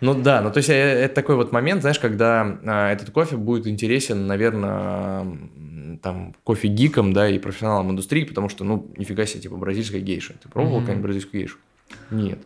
ну 0.00 0.14
да, 0.14 0.40
ну 0.40 0.50
то 0.50 0.58
есть 0.58 0.70
э, 0.70 0.74
это 0.74 1.14
такой 1.14 1.34
вот 1.36 1.52
момент, 1.52 1.80
знаешь, 1.82 1.98
когда 1.98 2.58
а, 2.64 2.92
этот 2.92 3.10
кофе 3.10 3.36
будет 3.36 3.66
интересен, 3.66 4.26
наверное, 4.26 5.26
там, 6.02 6.34
кофе-гикам, 6.44 7.12
да, 7.12 7.28
и 7.28 7.38
профессионалам 7.38 7.90
индустрии, 7.90 8.24
потому 8.24 8.48
что, 8.48 8.64
ну, 8.64 8.90
нифига 8.96 9.26
себе, 9.26 9.42
типа, 9.42 9.56
бразильская 9.56 10.00
гейша. 10.00 10.34
Ты 10.42 10.48
пробовал 10.48 10.76
Мгм. 10.76 10.82
какую-нибудь 10.86 11.04
бразильскую 11.04 11.42
гейшу? 11.42 11.56
Нет. 12.10 12.38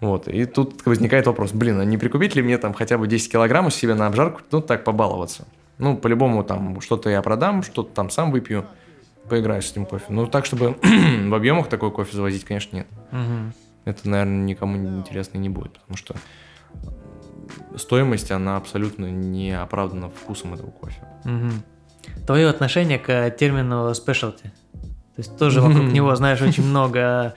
Вот, 0.00 0.28
и 0.28 0.44
тут 0.44 0.84
возникает 0.86 1.26
вопрос, 1.26 1.52
блин, 1.52 1.80
а 1.80 1.84
не 1.84 1.98
прикупить 1.98 2.34
ли 2.36 2.42
мне 2.42 2.58
там 2.58 2.72
хотя 2.72 2.98
бы 2.98 3.06
10 3.06 3.32
килограммов 3.32 3.74
себе 3.74 3.94
на 3.94 4.06
обжарку, 4.06 4.40
ну, 4.50 4.60
так, 4.60 4.84
побаловаться? 4.84 5.46
Ну, 5.78 5.96
по-любому 5.96 6.44
там 6.44 6.80
что-то 6.80 7.10
я 7.10 7.20
продам, 7.20 7.62
что-то 7.62 7.92
там 7.94 8.10
сам 8.10 8.30
выпью, 8.30 8.64
поиграю 9.28 9.62
с 9.62 9.70
этим 9.70 9.86
кофе. 9.86 10.06
Ну, 10.08 10.26
так, 10.26 10.44
чтобы 10.46 10.76
в 10.82 11.34
объемах 11.34 11.68
такой 11.68 11.90
кофе 11.90 12.16
завозить, 12.16 12.44
конечно, 12.44 12.76
нет 12.76 12.86
Мгм. 13.10 13.52
это, 13.84 14.08
наверное, 14.08 14.44
никому 14.44 14.76
интересно 14.98 15.38
не 15.38 15.48
будет, 15.48 15.74
потому 15.74 15.96
что 15.96 16.14
стоимость, 17.76 18.30
она 18.30 18.56
абсолютно 18.56 19.06
не 19.06 19.52
оправдана 19.52 20.08
вкусом 20.10 20.54
этого 20.54 20.70
кофе. 20.70 21.00
Мгм. 21.24 21.62
Твое 22.26 22.48
отношение 22.48 22.98
к 22.98 23.30
термину 23.30 23.90
specialty? 23.90 24.50
То 24.72 25.18
есть 25.18 25.36
тоже 25.38 25.60
вокруг 25.60 25.84
него, 25.92 26.14
знаешь, 26.16 26.40
очень 26.42 26.64
много 26.64 27.34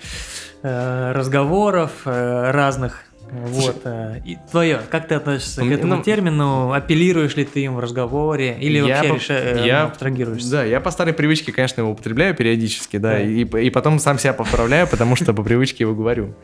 э, 0.64 1.12
разговоров 1.12 1.92
э, 2.06 2.52
разных. 2.52 3.04
Вот. 3.32 3.82
э, 3.84 4.22
И 4.26 4.38
твое, 4.52 4.80
как 4.90 5.08
ты 5.08 5.16
относишься 5.16 5.62
к 5.62 5.66
этому 5.66 5.96
ну, 5.98 6.04
термину? 6.04 6.72
Апеллируешь 6.72 7.36
ли 7.36 7.46
ты 7.46 7.62
им 7.64 7.76
в 7.76 7.80
разговоре? 7.80 8.58
Или 8.60 8.78
Я 8.80 8.84
вообще 9.04 9.10
по- 9.10 9.16
реша- 9.16 9.62
э, 9.64 9.66
я- 9.68 9.84
абстрагируешься? 9.84 10.50
Да, 10.52 10.64
я 10.64 10.80
по 10.80 10.92
старой 10.92 11.14
привычке, 11.14 11.52
конечно, 11.52 11.82
его 11.82 11.92
употребляю 11.92 12.36
периодически, 12.36 12.98
да, 12.98 13.12
Да. 13.14 13.22
И, 13.22 13.44
и 13.44 13.70
потом 13.70 14.00
сам 14.00 14.18
себя 14.20 14.34
поправляю, 14.34 14.88
потому 14.88 15.16
что 15.16 15.34
по 15.34 15.44
привычке 15.44 15.84
его 15.84 15.94
говорю. 15.94 16.36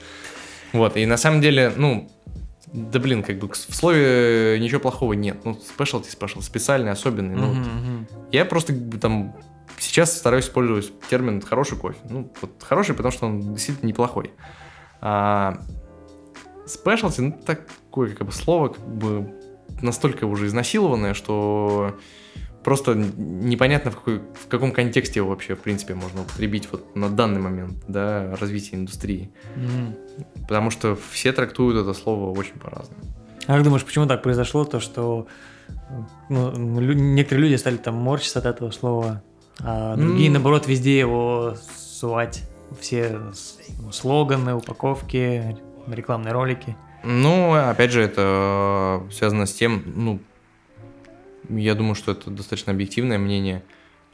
Вот, 0.74 0.98
и 0.98 1.06
на 1.06 1.18
самом 1.18 1.40
деле, 1.42 1.72
ну, 1.76 2.10
да 2.74 3.00
блин, 3.00 3.22
как 3.24 3.38
бы 3.38 3.48
в 3.48 3.56
слове 3.56 4.58
ничего 4.60 4.80
плохого 4.80 5.14
нет. 5.14 5.38
Ну, 5.46 5.52
specialty, 5.78 6.08
special, 6.18 6.42
специальный, 6.42 6.92
особенный. 6.92 7.36
Ну. 7.36 7.56
Я 8.32 8.46
просто 8.46 8.74
там 9.00 9.36
сейчас 9.78 10.18
стараюсь 10.18 10.46
использовать 10.46 10.92
термин 11.10 11.42
хороший 11.42 11.78
кофе. 11.78 11.98
Ну, 12.10 12.32
вот 12.42 12.52
хороший, 12.64 12.96
потому 12.96 13.12
что 13.12 13.28
он 13.28 13.54
действительно 13.54 13.88
неплохой. 13.88 14.32
А 15.02 15.60
specialty, 16.66 17.22
ну, 17.22 17.40
такое 17.46 18.16
как 18.16 18.28
бы 18.28 18.34
слово 18.34 18.70
как 18.70 18.86
бы 18.86 19.34
настолько 19.82 20.26
уже 20.26 20.48
изнасилованное, 20.48 21.14
что 21.14 21.96
просто 22.64 22.94
непонятно 22.96 23.92
в, 23.92 23.96
какой, 23.96 24.20
в 24.20 24.48
каком 24.48 24.72
контексте 24.72 25.20
его 25.20 25.30
вообще, 25.30 25.56
в 25.56 25.60
принципе, 25.60 25.96
можно 25.96 26.22
употребить 26.22 26.70
вот 26.72 26.96
на 26.96 27.10
данный 27.10 27.42
момент, 27.42 27.84
да, 27.88 28.36
развития 28.40 28.76
индустрии. 28.78 29.32
Мгм. 29.56 29.96
Потому 30.42 30.70
что 30.70 30.98
все 31.12 31.34
трактуют 31.34 31.78
это 31.78 31.94
слово 31.94 32.32
очень 32.38 32.54
по-разному. 32.60 33.02
А 33.46 33.56
как 33.56 33.64
думаешь, 33.64 33.84
почему 33.84 34.06
так 34.06 34.24
произошло, 34.24 34.64
то 34.64 34.80
что 34.80 35.28
ну, 36.30 36.52
лю- 36.80 36.94
некоторые 36.94 37.50
люди 37.50 37.60
стали 37.60 37.76
там 37.78 37.96
морщиться 37.96 38.40
от 38.40 38.46
этого 38.46 38.72
слова, 38.72 39.22
а 39.60 39.98
другие, 39.98 40.28
М. 40.28 40.34
наоборот, 40.34 40.68
везде 40.68 40.98
его 40.98 41.56
сувать? 41.78 42.44
Все 42.80 43.20
слоганы, 43.92 44.56
упаковки, 44.56 45.58
рекламные 45.88 46.34
ролики. 46.34 46.76
Ну, 47.04 47.54
опять 47.54 47.92
же, 47.92 48.02
это 48.02 49.04
связано 49.12 49.46
с 49.46 49.54
тем, 49.54 49.84
ну, 49.86 50.20
я 51.50 51.76
думаю, 51.76 51.96
что 51.96 52.14
это 52.14 52.30
достаточно 52.30 52.72
объективное 52.72 53.18
мнение, 53.18 53.64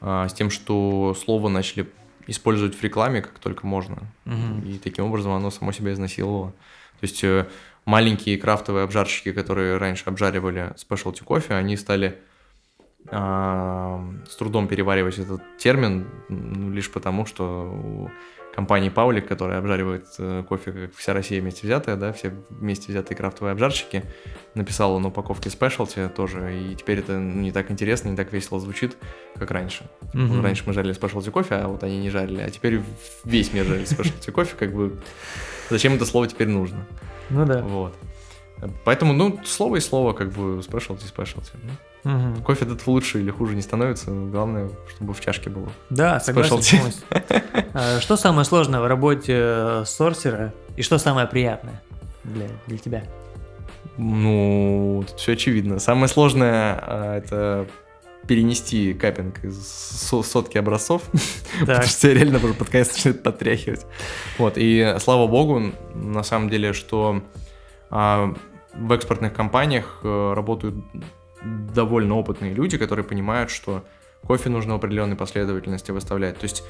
а, 0.02 0.28
с 0.28 0.34
тем, 0.34 0.50
что 0.50 1.14
слово 1.14 1.50
начали 1.50 1.88
использовать 2.26 2.76
в 2.76 2.84
рекламе 2.84 3.22
как 3.22 3.38
только 3.40 3.68
можно. 3.68 4.00
Мгм. 4.26 4.66
И 4.66 4.78
таким 4.78 5.06
образом 5.06 5.34
оно 5.34 5.52
само 5.52 5.72
себя 5.72 5.94
изнасиловало. 5.94 6.52
То 6.52 7.04
есть 7.04 7.24
э, 7.24 7.48
маленькие 7.86 8.38
крафтовые 8.38 8.84
обжарщики, 8.84 9.32
которые 9.32 9.78
раньше 9.78 10.04
обжаривали 10.06 10.74
спешлти 10.76 11.24
кофе, 11.24 11.54
они 11.54 11.78
стали 11.78 12.20
с 13.10 14.36
трудом 14.38 14.68
переваривать 14.68 15.18
этот 15.18 15.42
термин 15.58 16.08
м, 16.30 16.74
лишь 16.74 16.92
потому, 16.92 17.26
что 17.26 18.12
компании 18.54 18.90
Паулик, 18.90 19.28
которая 19.28 19.60
обжаривает 19.60 20.06
э, 20.18 20.44
кофе, 20.48 20.72
как 20.72 20.96
вся 20.96 21.14
Россия 21.14 21.42
вместе 21.42 21.66
взятая, 21.66 21.96
да, 21.96 22.12
все 22.12 22.34
вместе 22.50 22.92
взятые 22.92 23.18
крафтовые 23.18 23.54
обжарщики, 23.54 24.04
написала 24.56 25.00
на 25.00 25.10
упаковке 25.10 25.50
спешлти 25.50 26.10
тоже, 26.16 26.58
и 26.58 26.76
теперь 26.76 27.00
это 27.00 27.18
не 27.18 27.52
так 27.52 27.72
интересно, 27.72 28.10
не 28.10 28.18
так 28.18 28.34
весело 28.34 28.60
звучит, 28.60 28.98
как 29.36 29.52
раньше. 29.52 29.90
Мгм. 30.14 30.28
Вот 30.28 30.44
раньше 30.44 30.64
мы 30.66 30.74
жарили 30.74 30.94
спешлти 30.94 31.30
кофе, 31.30 31.56
а 31.56 31.68
вот 31.68 31.84
они 31.84 32.00
не 32.00 32.10
жарили, 32.10 32.42
а 32.42 32.50
теперь 32.50 32.82
весь 33.24 33.54
мир 33.54 33.66
жарит 33.66 33.88
спешлти 33.88 34.32
кофе, 34.32 34.56
как 34.58 34.74
бы 34.74 35.00
зачем 35.70 35.94
это 35.94 36.06
слово 36.06 36.28
теперь 36.28 36.48
нужно? 36.48 36.86
Ну 37.30 37.46
да. 37.46 37.62
Вот. 37.62 37.96
Поэтому, 38.84 39.14
ну, 39.14 39.40
слово 39.46 39.78
и 39.78 39.80
слово, 39.80 40.14
как 40.14 40.32
бы, 40.32 40.62
спешлти, 40.64 41.06
спешлти. 41.06 41.52
Ну, 41.64 41.72
Мгм. 42.04 42.42
Кофе 42.44 42.66
от 42.66 42.72
этого 42.72 42.92
лучше 42.92 43.20
или 43.20 43.30
хуже 43.30 43.56
не 43.56 43.62
становится, 43.62 44.12
главное, 44.12 44.70
чтобы 44.96 45.14
в 45.14 45.20
чашке 45.20 45.50
было. 45.50 45.70
Да, 45.90 46.20
согласен 46.20 46.50
полностью. 46.78 47.08
А, 47.74 48.00
Что 48.00 48.16
самое 48.16 48.46
сложное 48.46 48.80
в 48.80 48.88
работе 48.88 49.34
э, 49.38 49.84
сорсера 49.86 50.54
и 50.78 50.82
что 50.82 50.98
самое 50.98 51.28
приятное 51.28 51.82
для, 52.24 52.48
для 52.68 52.78
тебя? 52.78 53.04
Ну, 53.98 55.04
тут 55.08 55.20
все 55.20 55.34
очевидно. 55.34 55.80
Самое 55.80 56.08
сложное 56.08 56.80
а, 56.82 57.18
это 57.18 57.68
перенести 58.28 58.94
капинг 58.94 59.44
из 59.44 59.68
со- 59.68 60.24
сотки 60.24 60.58
образцов, 60.58 61.02
потому 61.60 61.82
что 61.84 62.02
тебя 62.02 62.14
реально 62.14 62.40
под 62.40 62.70
конец 62.70 62.94
начинает 62.94 63.24
потряхивать. 63.24 63.86
Вот, 64.38 64.54
и 64.56 64.96
слава 65.00 65.28
богу, 65.28 65.72
на 65.96 66.24
самом 66.24 66.50
деле, 66.50 66.74
что 66.74 67.22
а, 67.90 68.34
в 68.74 68.92
экспортных 68.92 69.34
компаниях 69.34 70.00
э, 70.04 70.34
работают 70.36 70.76
довольно 71.44 72.16
опытные 72.16 72.54
люди, 72.54 72.78
которые 72.78 73.06
понимают, 73.06 73.50
что 73.50 73.84
кофе 74.26 74.50
нужно 74.50 74.74
в 74.74 74.78
определенной 74.78 75.16
последовательности 75.16 75.92
выставлять. 75.92 76.38
То 76.38 76.44
есть 76.44 76.64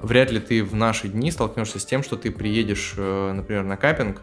вряд 0.00 0.30
ли 0.30 0.40
ты 0.40 0.62
в 0.62 0.74
наши 0.74 1.08
дни 1.08 1.30
столкнешься 1.30 1.78
с 1.78 1.84
тем, 1.84 2.02
что 2.02 2.16
ты 2.16 2.30
приедешь, 2.30 2.94
э, 2.96 3.32
например, 3.32 3.64
на 3.64 3.76
капинг, 3.76 4.22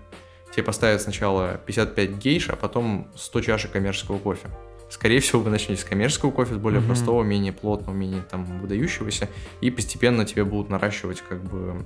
тебе 0.56 0.64
поставят 0.64 1.02
сначала 1.02 1.60
55 1.66 2.12
гейш, 2.18 2.50
а 2.50 2.56
потом 2.56 3.08
100 3.16 3.42
чашек 3.42 3.72
коммерческого 3.72 4.20
кофе. 4.20 4.48
Скорее 4.90 5.20
всего, 5.22 5.42
вы 5.42 5.50
начнете 5.50 5.82
с 5.82 5.86
коммерческого 5.86 6.30
кофе, 6.30 6.54
с 6.54 6.58
более 6.58 6.80
Мгм. 6.80 6.88
простого, 6.88 7.24
менее 7.24 7.52
плотного, 7.52 7.96
менее 7.96 8.22
там 8.30 8.46
выдающегося, 8.60 9.28
и 9.60 9.72
постепенно 9.72 10.24
тебе 10.24 10.44
будут 10.46 10.70
наращивать 10.70 11.22
как 11.28 11.44
бы 11.44 11.84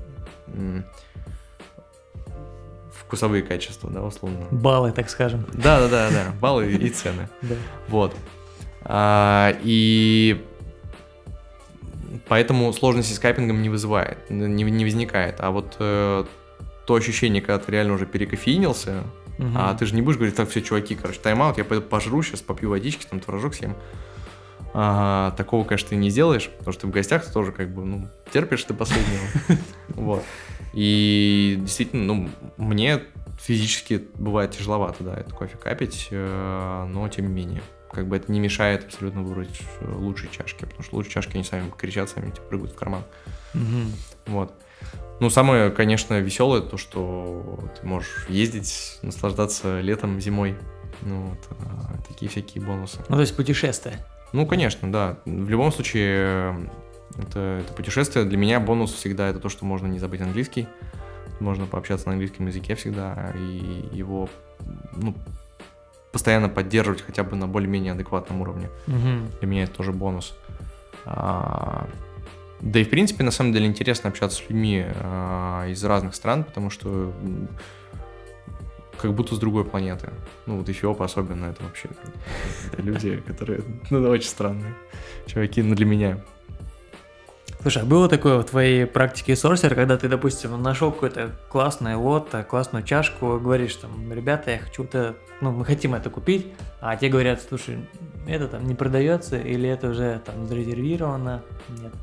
вкусовые 3.08 3.41
качества, 3.41 3.89
да, 3.89 4.03
условно. 4.03 4.45
баллы, 4.51 4.91
так 4.91 5.10
скажем. 5.10 5.45
Да, 5.53 5.80
да, 5.80 5.88
да, 5.88 6.10
да, 6.12 6.34
баллы 6.39 6.72
и 6.72 6.89
цены. 6.89 7.30
Да. 7.41 7.55
Вот. 7.88 8.16
А, 8.84 9.55
и 9.64 10.45
поэтому 12.28 12.72
сложности 12.74 13.14
с 13.14 13.20
кайпингом 13.20 13.62
не 13.62 13.70
вызывает, 13.70 14.30
не, 14.30 14.64
не 14.64 14.84
возникает. 14.84 15.38
А 15.39 15.51
вот 15.51 15.78
э, 15.80 16.26
то 16.86 16.95
ощущение, 16.95 17.41
когда 17.41 17.60
ты 17.60 17.72
реально 17.72 17.93
уже 17.93 18.05
перекофеинился, 18.05 19.03
а 19.55 19.76
ты 19.76 19.86
же 19.86 19.93
не 19.93 20.01
будешь 20.01 20.18
говорить, 20.18 20.36
так, 20.36 20.49
все, 20.49 20.62
чуваки, 20.62 20.95
короче, 20.95 21.20
тайм-аут, 21.20 21.58
я 21.58 21.64
пойду 21.64 21.86
пожру 21.86 22.24
сейчас, 22.24 22.41
попью 22.41 22.72
водички, 22.72 23.05
там 23.08 23.20
творожок 23.20 23.53
съем. 23.53 23.76
А, 24.74 25.32
такого, 25.38 25.64
конечно, 25.64 25.89
ты 25.89 25.95
не 25.95 26.10
сделаешь, 26.10 26.49
потому 26.58 26.74
что 26.74 26.82
ты 26.82 26.88
в 26.88 26.91
гостях 26.91 27.26
ты 27.26 27.32
тоже 27.32 27.51
как 27.51 27.74
бы, 27.74 27.86
ну, 27.86 28.08
терпишь 28.32 28.64
до 28.66 28.74
последнего. 28.74 29.22
Вот. 29.89 30.24
И 30.78 31.55
действительно, 31.57 32.03
ну, 32.05 32.30
мне 32.57 33.01
физически 33.39 34.07
бывает 34.13 34.51
тяжеловато, 34.51 35.03
да, 35.03 35.15
это 35.17 35.34
кофе 35.34 35.57
капить, 35.57 36.09
э, 36.11 36.86
но 36.88 37.09
тем 37.09 37.30
не 37.30 37.34
менее. 37.34 37.63
Как 37.91 38.07
бы 38.07 38.15
это 38.15 38.32
не 38.32 38.39
мешает 38.39 38.86
абсолютно 38.86 39.23
выбрать 39.23 39.59
э, 39.80 39.91
лучшие 39.91 40.30
чашки, 40.30 40.65
потому 40.65 40.84
что 40.84 40.95
лучшие 40.95 41.13
чашки, 41.13 41.34
они 41.34 41.43
сами 41.43 41.73
кричат, 41.75 42.11
сами 42.11 42.30
тебе 42.30 42.43
прыгают 42.43 42.73
в 42.73 42.75
карман. 42.75 43.01
Мгм. 43.55 43.91
Вот. 44.28 44.53
Ну, 45.19 45.32
самое, 45.32 45.71
конечно, 45.71 46.19
веселое 46.19 46.61
то, 46.61 46.78
что 46.78 47.59
ты 47.82 47.88
можешь 47.88 48.28
ездить, 48.30 48.99
наслаждаться 49.01 49.82
летом, 49.82 50.21
зимой. 50.21 50.55
Ну, 51.01 51.23
вот, 51.23 51.57
а, 51.59 51.95
такие 52.07 52.30
всякие 52.30 52.63
бонусы. 52.63 52.99
Ну, 53.09 53.15
то 53.15 53.21
есть 53.21 53.36
путешествие. 53.36 54.05
Ну, 54.32 54.45
конечно, 54.45 54.91
да. 54.91 55.17
В 55.25 55.49
любом 55.49 55.71
случае, 55.71 56.17
э, 56.17 56.69
это, 57.18 57.61
это 57.61 57.74
путешествие. 57.74 58.26
Для 58.26 58.38
меня 58.38 58.59
бонус 58.59 58.93
всегда 58.93 59.28
это 59.28 59.39
то, 59.39 59.49
что 59.49 59.65
можно 59.65 59.88
не 59.88 59.99
забыть 59.99 60.22
английский. 60.22 60.68
Можно 61.39 61.65
пообщаться 61.65 62.07
на 62.07 62.13
английском 62.13 62.47
языке 62.47 62.76
всегда, 62.76 63.34
и 63.36 63.89
его 63.91 64.30
ну, 64.95 65.13
постоянно 66.11 66.49
поддерживать 66.49 67.01
хотя 67.01 67.24
бы 67.24 67.36
на 67.36 67.47
более-менее 67.47 67.93
адекватном 67.93 68.41
уровне. 68.41 68.70
Мгм. 68.88 69.30
Для 69.39 69.47
меня 69.47 69.63
это 69.63 69.74
тоже 69.74 69.93
бонус. 69.93 70.36
А, 71.05 71.88
Да 72.59 72.80
и, 72.80 72.84
в 72.84 72.89
принципе, 72.89 73.24
на 73.24 73.32
самом 73.32 73.53
деле 73.53 73.68
интересно 73.68 74.09
общаться 74.09 74.38
с 74.38 74.49
людьми 74.49 74.84
э, 74.84 75.65
из 75.70 75.84
разных 75.84 76.15
стран, 76.15 76.43
потому 76.43 76.70
что 76.72 77.13
как 78.99 79.13
будто 79.13 79.36
с 79.36 79.39
другой 79.39 79.63
планеты. 79.63 80.09
Ну, 80.47 80.57
вот 80.57 80.70
Эфиопы 80.70 81.03
особенно, 81.03 81.45
это 81.45 81.63
вообще 81.63 81.89
люди, 82.78 83.18
которые, 83.18 83.61
ну, 83.91 84.01
очень 84.09 84.30
странные 84.30 84.74
чуваки, 85.28 85.61
ну, 85.61 85.76
для 85.76 85.86
меня. 85.86 86.20
Слушай, 87.62 87.84
а 87.84 87.86
было 87.86 88.08
такое 88.08 88.39
в 88.39 88.43
твоей 88.45 88.86
практике 88.86 89.36
сорсера, 89.36 89.74
когда 89.74 89.97
ты, 89.97 90.08
допустим, 90.08 90.62
нашел 90.62 90.91
какое-то 90.91 91.32
классное 91.49 91.97
лото, 91.97 92.43
классную 92.43 92.84
чашку, 92.84 93.39
говоришь 93.39 93.76
там, 93.76 94.12
ребята, 94.14 94.51
я 94.51 94.60
хочу-то, 94.60 95.16
ну, 95.41 95.51
мы 95.51 95.66
хотим 95.66 95.95
это 95.95 96.10
купить, 96.10 96.47
а 96.82 96.95
те 96.95 97.10
говорят, 97.10 97.41
слушай, 97.41 97.80
это 98.28 98.47
там 98.47 98.68
не 98.68 98.76
продается, 98.76 99.38
или 99.38 99.68
это 99.68 99.89
уже 99.89 100.22
там 100.24 100.47
зарезервировано, 100.47 101.43
нет. 101.70 101.93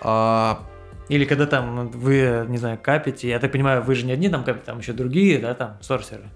А, 0.00 0.62
Или 1.08 1.26
когда 1.26 1.46
там 1.46 1.88
вы, 1.90 2.46
не 2.48 2.58
знаю, 2.58 2.78
капите, 2.82 3.28
я 3.28 3.38
так 3.38 3.52
понимаю, 3.52 3.82
вы 3.82 3.94
же 3.94 4.06
не 4.06 4.12
одни 4.12 4.28
там 4.28 4.42
капите, 4.42 4.64
там 4.66 4.78
еще 4.78 4.92
другие, 4.94 5.38
да, 5.38 5.54
там, 5.54 5.76
сорсеры. 5.80 6.30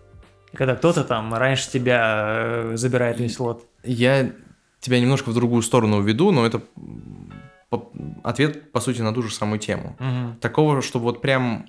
И 0.53 0.57
когда 0.57 0.77
кто-то 0.77 1.05
там 1.05 1.35
раньше 1.35 1.71
тебя 1.71 2.35
э, 2.37 2.73
забирает 2.77 3.19
весь 3.19 3.39
лот. 3.41 3.65
я 3.83 4.31
тебя 4.81 5.01
немножко 5.01 5.31
в 5.31 5.35
другую 5.35 5.63
сторону 5.63 5.99
уведу, 5.99 6.33
но 6.33 6.47
это 6.47 6.61
ответ, 8.23 8.73
по 8.73 8.81
сути, 8.81 9.01
на 9.01 9.13
ту 9.15 9.23
же 9.23 9.33
самую 9.33 9.59
тему. 9.59 9.97
Мгм. 9.99 10.37
Такого, 10.41 10.83
чтобы 10.83 11.05
вот 11.05 11.21
прям... 11.21 11.67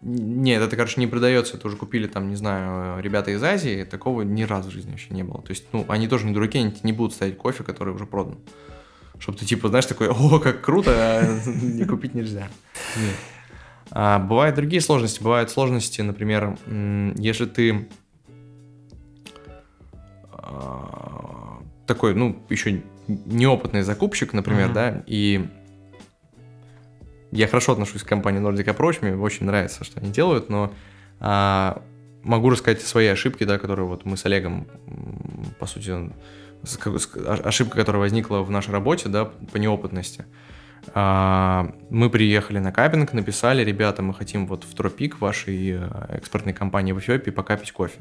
Нет, 0.00 0.60
это, 0.60 0.74
короче, 0.74 1.00
не 1.00 1.06
продается, 1.06 1.56
это 1.56 1.68
уже 1.68 1.76
купили 1.76 2.08
там, 2.08 2.28
не 2.28 2.34
знаю, 2.34 3.00
ребята 3.00 3.30
из 3.30 3.42
Азии, 3.42 3.84
такого 3.84 4.22
ни 4.22 4.42
разу 4.42 4.70
в 4.70 4.72
жизни 4.72 4.90
вообще 4.90 5.14
не 5.14 5.22
было. 5.22 5.42
То 5.42 5.50
есть, 5.50 5.66
ну, 5.72 5.84
они 5.88 6.08
тоже 6.08 6.26
не 6.26 6.32
дураки, 6.32 6.58
они 6.58 6.74
не 6.82 6.92
будут 6.92 7.14
ставить 7.14 7.38
кофе, 7.38 7.62
который 7.62 7.94
уже 7.94 8.04
продан. 8.06 8.38
Чтобы 9.20 9.38
ты, 9.38 9.46
типа, 9.46 9.68
знаешь, 9.68 9.86
такой, 9.86 10.08
о, 10.08 10.40
как 10.40 10.60
круто, 10.60 10.90
а 10.92 11.40
не 11.46 11.84
купить 11.84 12.14
нельзя. 12.14 12.48
Нет. 12.96 13.14
А, 13.92 14.18
бывают 14.18 14.56
другие 14.56 14.80
сложности. 14.80 15.22
Бывают 15.22 15.50
сложности, 15.50 16.00
например, 16.00 16.58
если 17.16 17.46
ты 17.46 17.88
а, 20.32 21.62
такой, 21.86 22.14
ну, 22.14 22.42
еще 22.48 22.82
неопытный 23.26 23.82
закупщик, 23.82 24.32
например, 24.32 24.66
Мгм. 24.66 24.74
да, 24.74 25.02
и 25.06 25.46
я 27.30 27.46
хорошо 27.48 27.72
отношусь 27.72 28.02
к 28.02 28.06
компании 28.08 28.40
Nordic 28.40 28.66
Approach, 28.76 28.98
мне 29.00 29.16
очень 29.16 29.46
нравится, 29.46 29.84
что 29.84 30.00
они 30.00 30.10
делают, 30.10 30.48
но 30.50 30.72
а, 31.20 31.82
могу 32.24 32.50
рассказать 32.50 32.82
свои 32.82 33.06
ошибки, 33.06 33.44
да, 33.44 33.58
которые 33.58 33.86
вот 33.86 34.04
мы 34.04 34.16
с 34.16 34.24
Олегом, 34.26 34.66
по 35.58 35.66
сути, 35.66 35.90
о- 35.90 36.10
ошибка, 37.48 37.76
которая 37.76 38.00
возникла 38.00 38.42
в 38.42 38.50
нашей 38.50 38.70
работе, 38.72 39.08
да, 39.08 39.24
по 39.24 39.56
неопытности. 39.56 40.24
А, 40.94 41.72
Мы 41.90 42.10
приехали 42.10 42.58
на 42.58 42.72
капинг, 42.72 43.12
написали, 43.12 43.64
ребята, 43.64 44.02
мы 44.02 44.12
хотим 44.14 44.46
вот 44.46 44.64
в 44.64 44.74
Тропик 44.74 45.20
вашей 45.20 45.74
э, 45.76 45.88
экспортной 46.08 46.54
компании 46.54 46.90
в 46.92 46.98
Эфиопии 46.98 47.30
покапить 47.30 47.70
кофе. 47.72 48.00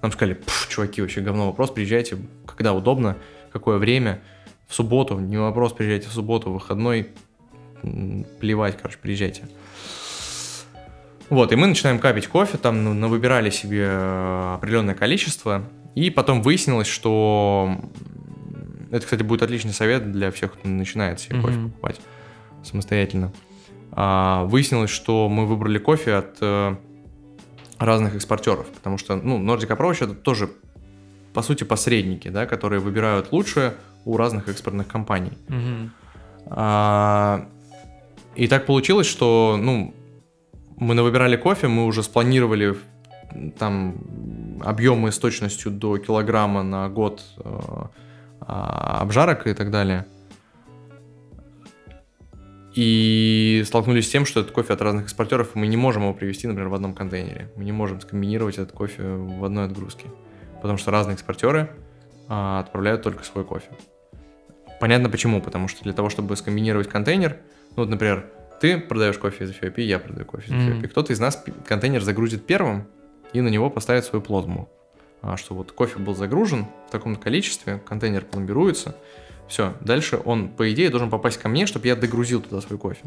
Нам 0.00 0.10
сказали, 0.12 0.34
«Пф, 0.34 0.68
чуваки, 0.70 1.02
вообще 1.02 1.20
говно 1.20 1.46
вопрос, 1.46 1.70
приезжайте, 1.70 2.16
когда 2.46 2.72
удобно, 2.72 3.16
какое 3.52 3.76
время, 3.76 4.22
в 4.72 4.74
субботу, 4.74 5.18
не 5.18 5.36
вопрос, 5.36 5.74
приезжайте 5.74 6.08
в 6.08 6.12
субботу, 6.12 6.48
в 6.48 6.54
выходной, 6.54 7.08
плевать, 8.40 8.78
короче, 8.78 8.96
приезжайте. 9.02 9.46
Вот, 11.28 11.52
и 11.52 11.56
мы 11.56 11.66
начинаем 11.66 11.98
капить 11.98 12.26
кофе, 12.26 12.56
там 12.56 12.82
ну, 12.82 12.94
навыбирали 12.94 13.50
себе 13.50 13.84
э, 13.86 14.54
определенное 14.54 14.94
количество, 14.94 15.62
и 15.94 16.08
потом 16.08 16.40
выяснилось, 16.40 16.86
что 16.86 17.76
это, 18.90 19.04
кстати, 19.04 19.22
будет 19.22 19.42
отличный 19.42 19.74
совет 19.74 20.10
для 20.10 20.30
всех, 20.30 20.54
кто 20.54 20.66
начинает 20.66 21.20
себе 21.20 21.38
кофе 21.42 21.58
Мгм. 21.58 21.70
покупать 21.70 22.00
самостоятельно. 22.64 23.30
А, 23.90 24.44
выяснилось, 24.44 24.90
что 24.90 25.28
мы 25.28 25.44
выбрали 25.46 25.76
кофе 25.76 26.14
от 26.14 26.38
э, 26.40 26.76
разных 27.78 28.14
экспортеров, 28.14 28.68
потому 28.68 28.96
что, 28.96 29.16
ну, 29.16 29.38
Nordic 29.38 29.76
Approach 29.76 30.02
это 30.02 30.14
тоже, 30.14 30.48
по 31.34 31.42
сути, 31.42 31.64
посредники, 31.64 32.28
да, 32.28 32.46
которые 32.46 32.80
выбирают 32.80 33.32
лучшее 33.32 33.74
у 34.04 34.16
разных 34.16 34.48
экспортных 34.48 34.88
компаний. 34.88 35.32
Мгм. 35.48 35.92
А, 36.46 37.46
И 38.34 38.48
так 38.48 38.66
получилось, 38.66 39.06
что, 39.06 39.58
ну, 39.60 39.94
мы 40.76 40.94
навыбирали 40.94 41.36
кофе, 41.36 41.68
мы 41.68 41.84
уже 41.84 42.02
спланировали 42.02 42.76
там 43.58 43.94
объемы 44.64 45.12
с 45.12 45.18
точностью 45.18 45.70
до 45.70 45.98
килограмма 45.98 46.62
на 46.62 46.88
год 46.88 47.22
э, 47.38 47.60
а, 48.40 48.98
обжарок 49.00 49.46
и 49.46 49.54
так 49.54 49.70
далее. 49.70 50.06
И 52.74 53.62
столкнулись 53.66 54.06
с 54.06 54.10
тем, 54.10 54.24
что 54.24 54.40
этот 54.40 54.52
кофе 54.52 54.72
от 54.72 54.80
разных 54.80 55.04
экспортеров, 55.04 55.54
мы 55.54 55.66
не 55.66 55.76
можем 55.76 56.02
его 56.02 56.14
привезти, 56.14 56.46
например, 56.46 56.70
в 56.70 56.74
одном 56.74 56.94
контейнере. 56.94 57.50
Мы 57.56 57.64
не 57.64 57.72
можем 57.72 58.00
скомбинировать 58.00 58.56
этот 58.56 58.72
кофе 58.72 59.02
в 59.02 59.44
одной 59.44 59.66
отгрузке. 59.66 60.06
Потому 60.62 60.78
что 60.78 60.90
разные 60.90 61.14
экспортеры 61.14 61.70
а, 62.28 62.60
отправляют 62.60 63.02
только 63.02 63.24
свой 63.24 63.44
кофе. 63.44 63.68
Понятно 64.82 65.08
почему, 65.08 65.40
потому 65.40 65.68
что 65.68 65.84
для 65.84 65.92
того, 65.92 66.10
чтобы 66.10 66.36
скомбинировать 66.36 66.88
контейнер, 66.88 67.36
ну 67.76 67.84
вот, 67.84 67.88
например, 67.88 68.26
ты 68.60 68.78
продаешь 68.78 69.16
кофе 69.16 69.44
из 69.44 69.52
Эфиопии, 69.52 69.84
я 69.84 70.00
продаю 70.00 70.26
кофе 70.26 70.48
из 70.48 70.50
Мгм. 70.54 70.72
Эфиопии, 70.72 70.86
кто-то 70.88 71.12
из 71.12 71.20
нас 71.20 71.40
контейнер 71.68 72.02
загрузит 72.02 72.46
первым 72.46 72.88
и 73.32 73.40
на 73.40 73.46
него 73.46 73.70
поставит 73.70 74.04
свою 74.04 74.24
плазму. 74.24 74.68
А, 75.20 75.36
что 75.36 75.54
вот 75.54 75.70
кофе 75.70 76.00
был 76.00 76.16
загружен 76.16 76.66
в 76.88 76.90
таком 76.90 77.14
количестве, 77.14 77.80
контейнер 77.86 78.24
пломбируется, 78.24 78.96
все, 79.46 79.74
дальше 79.82 80.20
он, 80.24 80.48
по 80.48 80.68
идее, 80.72 80.90
должен 80.90 81.10
попасть 81.10 81.38
ко 81.38 81.48
мне, 81.48 81.66
чтобы 81.66 81.86
я 81.86 81.94
догрузил 81.94 82.42
туда 82.42 82.60
свой 82.60 82.76
кофе. 82.76 83.04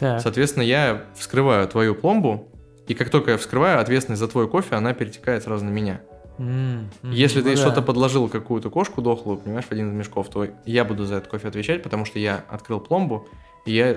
Так. 0.00 0.20
Соответственно, 0.20 0.64
я 0.64 1.04
вскрываю 1.14 1.68
твою 1.68 1.94
пломбу, 1.94 2.48
и 2.88 2.94
как 2.94 3.10
только 3.10 3.30
я 3.30 3.38
вскрываю, 3.38 3.78
ответственность 3.78 4.18
за 4.18 4.26
твой 4.26 4.48
кофе, 4.48 4.74
она 4.74 4.94
перетекает 4.94 5.44
сразу 5.44 5.64
на 5.64 5.70
меня. 5.70 6.00
Мгм, 6.38 6.88
Если 7.02 7.42
ты 7.42 7.50
ну 7.50 7.56
что-то 7.56 7.76
да. 7.76 7.82
подложил, 7.82 8.28
какую-то 8.28 8.70
кошку 8.70 9.02
дохлую, 9.02 9.38
понимаешь, 9.38 9.64
в 9.66 9.72
один 9.72 9.90
из 9.90 9.94
мешков, 9.94 10.28
то 10.30 10.46
я 10.64 10.84
буду 10.84 11.04
за 11.04 11.16
этот 11.16 11.28
кофе 11.28 11.48
отвечать, 11.48 11.82
потому 11.82 12.04
что 12.04 12.18
я 12.18 12.44
открыл 12.48 12.80
пломбу, 12.80 13.26
и 13.66 13.72
я 13.72 13.96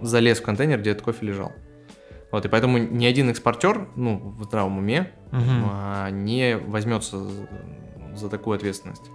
залез 0.00 0.40
в 0.40 0.42
контейнер, 0.42 0.80
где 0.80 0.90
этот 0.90 1.04
кофе 1.04 1.26
лежал. 1.26 1.52
Вот, 2.30 2.46
и 2.46 2.48
поэтому 2.48 2.78
ни 2.78 3.04
один 3.04 3.28
экспортер, 3.28 3.88
ну, 3.94 4.34
в 4.38 4.44
здравом 4.44 4.78
уме, 4.78 5.10
а, 5.32 6.08
не 6.10 6.56
возьмется 6.56 7.18
за, 8.14 8.28
такую 8.30 8.56
ответственность. 8.56 9.10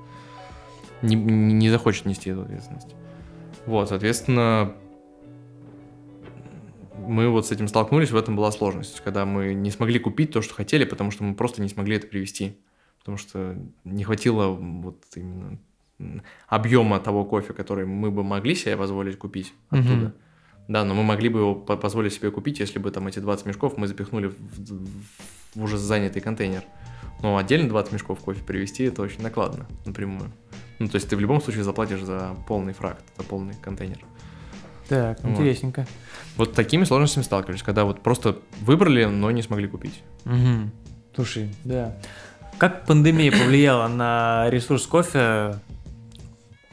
Не, 1.01 1.15
не- 1.15 1.69
захочет 1.71 2.05
нести 2.05 2.29
эту 2.29 2.43
ответственность. 2.43 2.95
Вот, 3.65 3.89
соответственно, 3.89 4.73
мы 6.95 7.29
вот 7.29 7.47
с 7.47 7.51
этим 7.51 7.67
столкнулись, 7.67 8.11
в 8.11 8.15
этом 8.17 8.35
была 8.35 8.51
сложность, 8.51 9.01
когда 9.01 9.25
мы 9.25 9.53
не 9.53 9.71
смогли 9.71 9.99
купить 9.99 10.31
то, 10.31 10.41
что 10.41 10.53
хотели, 10.53 10.85
потому 10.85 11.09
что 11.11 11.23
мы 11.23 11.35
просто 11.35 11.61
не 11.61 11.69
смогли 11.69 11.97
это 11.97 12.07
привезти. 12.07 12.57
Потому 13.07 13.17
что 13.19 13.55
не 13.85 14.03
хватило 14.03 14.47
вот 14.49 15.01
именно 15.15 15.57
объема 16.49 16.99
того 16.99 17.23
кофе, 17.23 17.53
который 17.53 17.85
мы 17.85 18.11
бы 18.11 18.21
могли 18.21 18.53
себе 18.53 18.75
позволить 18.75 19.17
купить 19.17 19.53
оттуда. 19.69 20.13
Да, 20.67 20.83
но 20.83 20.93
мы 20.93 21.03
могли 21.03 21.29
бы 21.29 21.39
его 21.39 21.55
по- 21.55 21.77
позволить 21.77 22.11
себе 22.11 22.31
купить, 22.31 22.59
если 22.59 22.79
бы 22.79 22.91
там 22.91 23.07
эти 23.07 23.19
20 23.19 23.45
мешков 23.45 23.77
мы 23.77 23.87
запихнули 23.87 24.27
в, 24.27 24.35
в- 24.37 25.05
в 25.55 25.63
уже 25.63 25.77
занятый 25.77 26.19
контейнер. 26.19 26.65
Но 27.21 27.37
отдельно 27.37 27.69
20 27.69 27.93
мешков 27.93 28.19
кофе 28.19 28.43
привезти 28.43 28.83
это 28.83 29.01
очень 29.01 29.21
накладно 29.21 29.67
напрямую. 29.85 30.29
Ну, 30.79 30.89
то 30.89 30.95
есть 30.95 31.07
ты 31.09 31.15
в 31.15 31.21
любом 31.21 31.39
случае 31.39 31.63
заплатишь 31.63 32.01
за 32.03 32.35
полный 32.45 32.73
фракт, 32.73 33.05
за 33.17 33.23
полный 33.23 33.53
контейнер. 33.53 33.99
Так, 34.89 35.23
Вот. 35.23 35.31
интересненько. 35.31 35.87
Вот 36.35 36.51
такими 36.51 36.83
сложностями 36.83 37.23
сталкивались, 37.23 37.63
когда 37.63 37.85
вот 37.85 38.01
просто 38.03 38.39
выбрали, 38.59 39.05
но 39.05 39.31
не 39.31 39.41
смогли 39.43 39.69
купить. 39.69 40.03
Мгм. 40.25 40.71
Слушай, 41.15 41.55
да. 41.63 41.95
Как 42.57 42.85
пандемия 42.85 43.31
повлияла 43.31 43.87
на 43.87 44.49
ресурс 44.49 44.87
кофе, 44.87 45.55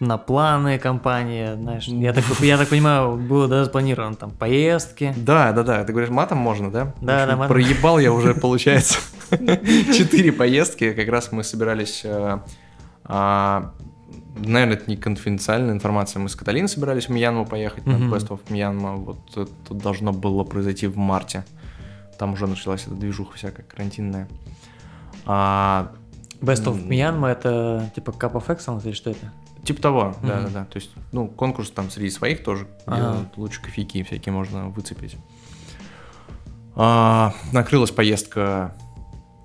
на 0.00 0.18
планы 0.18 0.78
компании, 0.78 1.54
знаешь, 1.54 1.86
я 1.86 2.12
так, 2.12 2.24
я 2.40 2.58
так 2.58 2.68
понимаю, 2.68 3.16
было 3.16 3.48
да, 3.48 3.64
запланировано 3.64 4.16
там 4.16 4.30
поездки. 4.30 5.14
Да, 5.16 5.52
да, 5.52 5.62
да. 5.62 5.84
Ты 5.84 5.92
говоришь, 5.92 6.10
матом 6.10 6.38
можно, 6.38 6.70
да? 6.70 6.94
Да, 7.00 7.24
общем, 7.24 7.28
да, 7.28 7.36
матом. 7.36 7.54
Проебал 7.54 7.98
я 7.98 8.12
уже, 8.12 8.34
получается, 8.34 8.98
четыре 9.30 10.32
поездки. 10.32 10.92
Как 10.92 11.08
раз 11.08 11.32
мы 11.32 11.44
собирались... 11.44 12.02
э, 12.04 12.38
а, 13.04 13.72
Наверное, 14.36 14.76
это 14.76 14.90
не 14.90 14.96
конфиденциальная 14.96 15.72
информация. 15.72 16.18
Мы 16.18 16.28
с 16.28 16.34
Каталиной 16.34 16.68
собирались 16.68 17.06
в 17.06 17.10
Мьянму 17.10 17.46
поехать 17.46 17.86
на. 17.86 17.94
Best 17.94 18.28
of 18.28 18.40
Мьянма. 18.48 18.96
Вот 18.96 19.18
это 19.36 19.74
должно 19.74 20.12
было 20.12 20.42
произойти 20.42 20.88
в 20.88 20.96
марте. 20.96 21.44
Там 22.18 22.32
уже 22.32 22.46
началась 22.48 22.82
эта 22.86 22.94
движуха 22.94 23.36
всякая 23.36 23.62
карантинная. 23.62 24.28
А, 25.26 25.92
Best 26.40 26.64
of. 26.64 26.86
Myanmar 26.86 27.32
это 27.32 27.90
типа 27.94 28.10
Cup 28.10 28.32
of 28.32 28.46
Excellence 28.46 28.84
или 28.84 28.92
что 28.92 29.10
это? 29.10 29.32
Типа 29.64 29.80
того, 29.80 30.14
да, 30.22 30.42
да, 30.42 30.48
да. 30.48 30.64
То 30.66 30.76
есть, 30.78 30.90
ну, 31.12 31.26
конкурс 31.26 31.70
там 31.70 31.88
среди 31.90 32.10
своих 32.10 32.44
тоже, 32.44 32.68
Ага. 32.84 33.30
лучше 33.36 33.62
кофейки 33.62 34.02
всякие 34.02 34.32
можно 34.32 34.68
выцепить. 34.68 35.16
А, 36.76 37.32
накрылась 37.52 37.90
поездка 37.90 38.74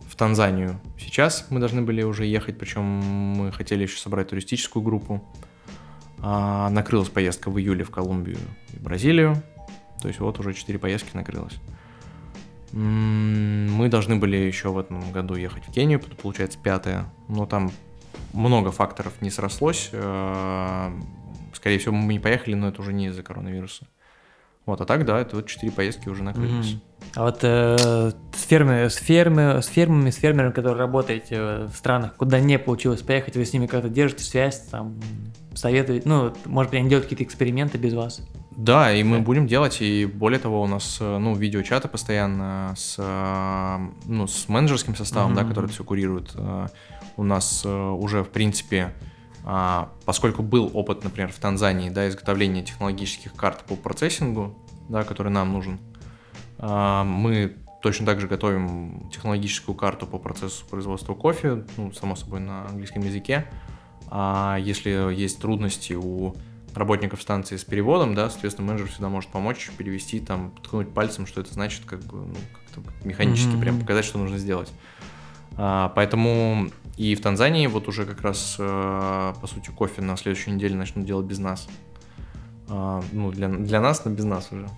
в 0.08 0.16
Танзанию. 0.16 0.80
Сейчас 1.00 1.46
мы 1.50 1.60
должны 1.60 1.82
были 1.84 2.04
уже 2.04 2.26
ехать, 2.26 2.58
причем 2.58 2.84
мы 2.84 3.52
хотели 3.52 3.84
еще 3.84 3.98
собрать 3.98 4.30
туристическую 4.30 4.84
группу. 4.84 5.24
А, 6.22 6.70
накрылась 6.70 7.10
поездка 7.10 7.50
в 7.50 7.58
июле 7.58 7.86
в 7.86 7.92
Колумбию 7.92 8.40
и 8.74 8.78
Бразилию. 8.78 9.42
То 10.02 10.08
есть 10.08 10.20
вот 10.20 10.40
уже 10.40 10.54
4 10.54 10.78
поездки 10.80 11.16
накрылось. 11.16 11.56
Мы 12.72 13.90
должны 13.90 14.16
были 14.16 14.38
еще 14.38 14.70
в 14.70 14.78
этом 14.78 15.12
году 15.12 15.36
ехать 15.36 15.68
в 15.68 15.72
Кению, 15.72 16.00
получается 16.00 16.60
пятая, 16.62 17.12
но 17.28 17.46
там 17.46 17.72
много 18.34 18.72
факторов 18.72 19.22
не 19.22 19.32
срослось. 19.32 19.90
Э, 19.92 20.92
скорее 21.54 21.80
всего, 21.80 21.96
мы 21.96 22.14
не 22.14 22.20
поехали, 22.20 22.54
но 22.54 22.68
это 22.68 22.82
уже 22.82 22.94
не 22.94 23.08
из-за 23.08 23.24
коронавируса. 23.24 23.88
Вот, 24.66 24.82
а 24.82 24.86
так, 24.86 25.04
да, 25.06 25.20
это 25.20 25.38
вот 25.38 25.48
четыре 25.48 25.72
поездки 25.72 26.10
уже 26.10 26.22
накрылись. 26.22 26.74
Mm-hmm. 26.74 27.14
А 27.16 27.24
вот 27.24 27.40
э, 27.42 28.12
с, 28.36 28.44
фермы, 28.44 28.90
с, 28.90 28.96
фермы, 28.98 29.62
с 29.64 29.66
фермами, 29.66 30.12
с 30.12 30.16
фермерами, 30.16 30.52
которые 30.52 30.78
работаете 30.78 31.42
в 31.66 31.74
странах, 31.74 32.16
куда 32.16 32.40
не 32.40 32.60
получилось 32.60 33.02
поехать, 33.02 33.36
вы 33.36 33.46
с 33.46 33.54
ними 33.54 33.66
как-то 33.66 33.90
держите 33.90 34.24
связь, 34.24 34.60
там, 34.70 35.00
советуете, 35.56 36.08
ну, 36.08 36.34
может 36.46 36.72
быть, 36.72 36.80
они 36.80 36.90
делают 36.90 37.06
какие-то 37.06 37.24
эксперименты 37.24 37.80
без 37.80 37.96
вас? 37.96 38.22
Да, 38.60 38.91
и 38.91 39.03
мы 39.03 39.22
будем 39.22 39.47
делать, 39.47 39.82
и 39.82 40.05
более 40.05 40.38
того, 40.38 40.62
у 40.62 40.68
нас, 40.68 40.97
э, 40.99 41.18
ну, 41.18 41.34
видеочаты 41.34 41.88
постоянно 41.88 42.74
с, 42.76 42.95
э, 42.97 43.78
ну, 44.03 44.28
с 44.28 44.49
менеджерским 44.49 44.97
составом, 44.97 45.32
mm-hmm. 45.32 45.43
да, 45.43 45.43
который 45.45 45.70
все 45.70 45.86
курирует. 45.86 46.34
Э, 46.36 46.68
у 47.16 47.24
нас 47.24 47.66
уже, 47.66 48.24
в 48.24 48.30
принципе, 48.30 48.93
а, 49.45 49.89
поскольку 50.05 50.43
был 50.43 50.70
опыт, 50.74 51.05
например, 51.05 51.32
в 51.32 51.39
Танзании, 51.39 51.89
да, 51.89 52.07
изготовления 52.10 52.62
технологических 52.62 53.34
карт 53.34 53.64
по 53.64 53.76
процессингу, 53.76 54.53
да, 54.89 55.03
который 55.05 55.32
нам 55.32 55.53
нужен, 55.53 55.80
а, 56.57 57.05
мы 57.05 57.55
точно 57.82 58.05
так 58.05 58.20
же 58.20 58.28
готовим 58.28 59.10
технологическую 59.10 59.74
карту 59.74 60.05
по 60.05 60.18
процессу 60.18 60.66
производства 60.66 61.14
кофе, 61.14 61.64
ну, 61.78 61.93
само 61.93 62.18
собой, 62.18 62.41
на 62.41 62.68
английском 62.68 63.03
языке. 63.03 63.45
А 64.10 64.57
если 64.60 65.14
есть 65.14 65.39
трудности 65.39 65.93
у 65.93 66.36
работников 66.76 67.22
станции 67.22 67.58
с 67.58 67.64
переводом, 67.64 68.16
да, 68.16 68.30
соответственно, 68.30 68.68
менеджер 68.68 68.88
всегда 68.90 69.10
может 69.10 69.30
помочь 69.30 69.70
перевести, 69.78 70.20
там, 70.20 70.54
ткнуть 70.64 70.94
пальцем, 70.94 71.26
что 71.26 71.42
это 71.42 71.54
значит, 71.54 71.86
как 71.86 72.02
бы, 72.02 72.18
ну, 72.18 72.36
как-то 72.54 73.08
механически 73.08 73.50
mm-hmm. 73.50 73.62
прям 73.62 73.80
показать, 73.80 74.06
что 74.06 74.18
нужно 74.18 74.38
сделать. 74.38 74.72
А, 75.58 75.90
поэтому 75.96 76.70
и 76.98 77.16
в 77.16 77.22
Танзании 77.22 77.68
вот 77.68 77.88
уже 77.88 78.06
как 78.06 78.22
раз, 78.22 78.58
а, 78.60 79.34
по 79.42 79.48
сути, 79.48 79.70
кофе 79.70 80.02
на 80.02 80.18
следующей 80.18 80.52
неделе 80.52 80.76
начнут 80.76 81.06
делать 81.06 81.26
без 81.26 81.40
нас. 81.40 81.68
А, 82.68 83.04
ну, 83.12 83.32
для, 83.32 83.48
для 83.48 83.82
нас, 83.82 84.06
но 84.06 84.12
без 84.12 84.26
нас 84.26 84.52
уже. 84.52 84.70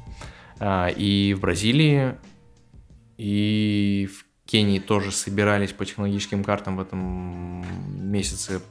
А, 0.60 0.88
и 0.88 1.34
в 1.34 1.42
Бразилии, 1.42 2.16
и 3.18 4.10
в 4.12 4.50
Кении 4.50 4.80
тоже 4.80 5.12
собирались 5.12 5.72
по 5.72 5.86
технологическим 5.86 6.44
картам 6.44 6.78
в 6.78 6.82
этом 6.82 7.64
месяце 8.12 8.62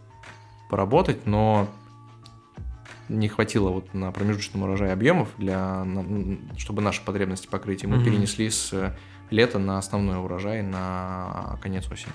поработать, 0.69 1.27
но 1.27 1.69
не 3.11 3.29
хватило 3.29 3.71
вот 3.71 3.93
на 3.93 4.13
промежуточном 4.13 4.63
урожае 4.63 4.93
объемов, 4.93 5.29
для, 5.37 5.85
чтобы 6.57 6.81
наши 6.81 7.05
потребности 7.05 7.49
покрыть, 7.49 7.83
и 7.83 7.87
мы 7.87 7.97
mm-hmm. 7.97 8.05
перенесли 8.05 8.51
с 8.51 8.95
лета 9.31 9.59
на 9.59 9.79
основной 9.79 10.19
урожай 10.19 10.63
на 10.63 11.59
конец 11.63 11.91
осени. 11.91 12.13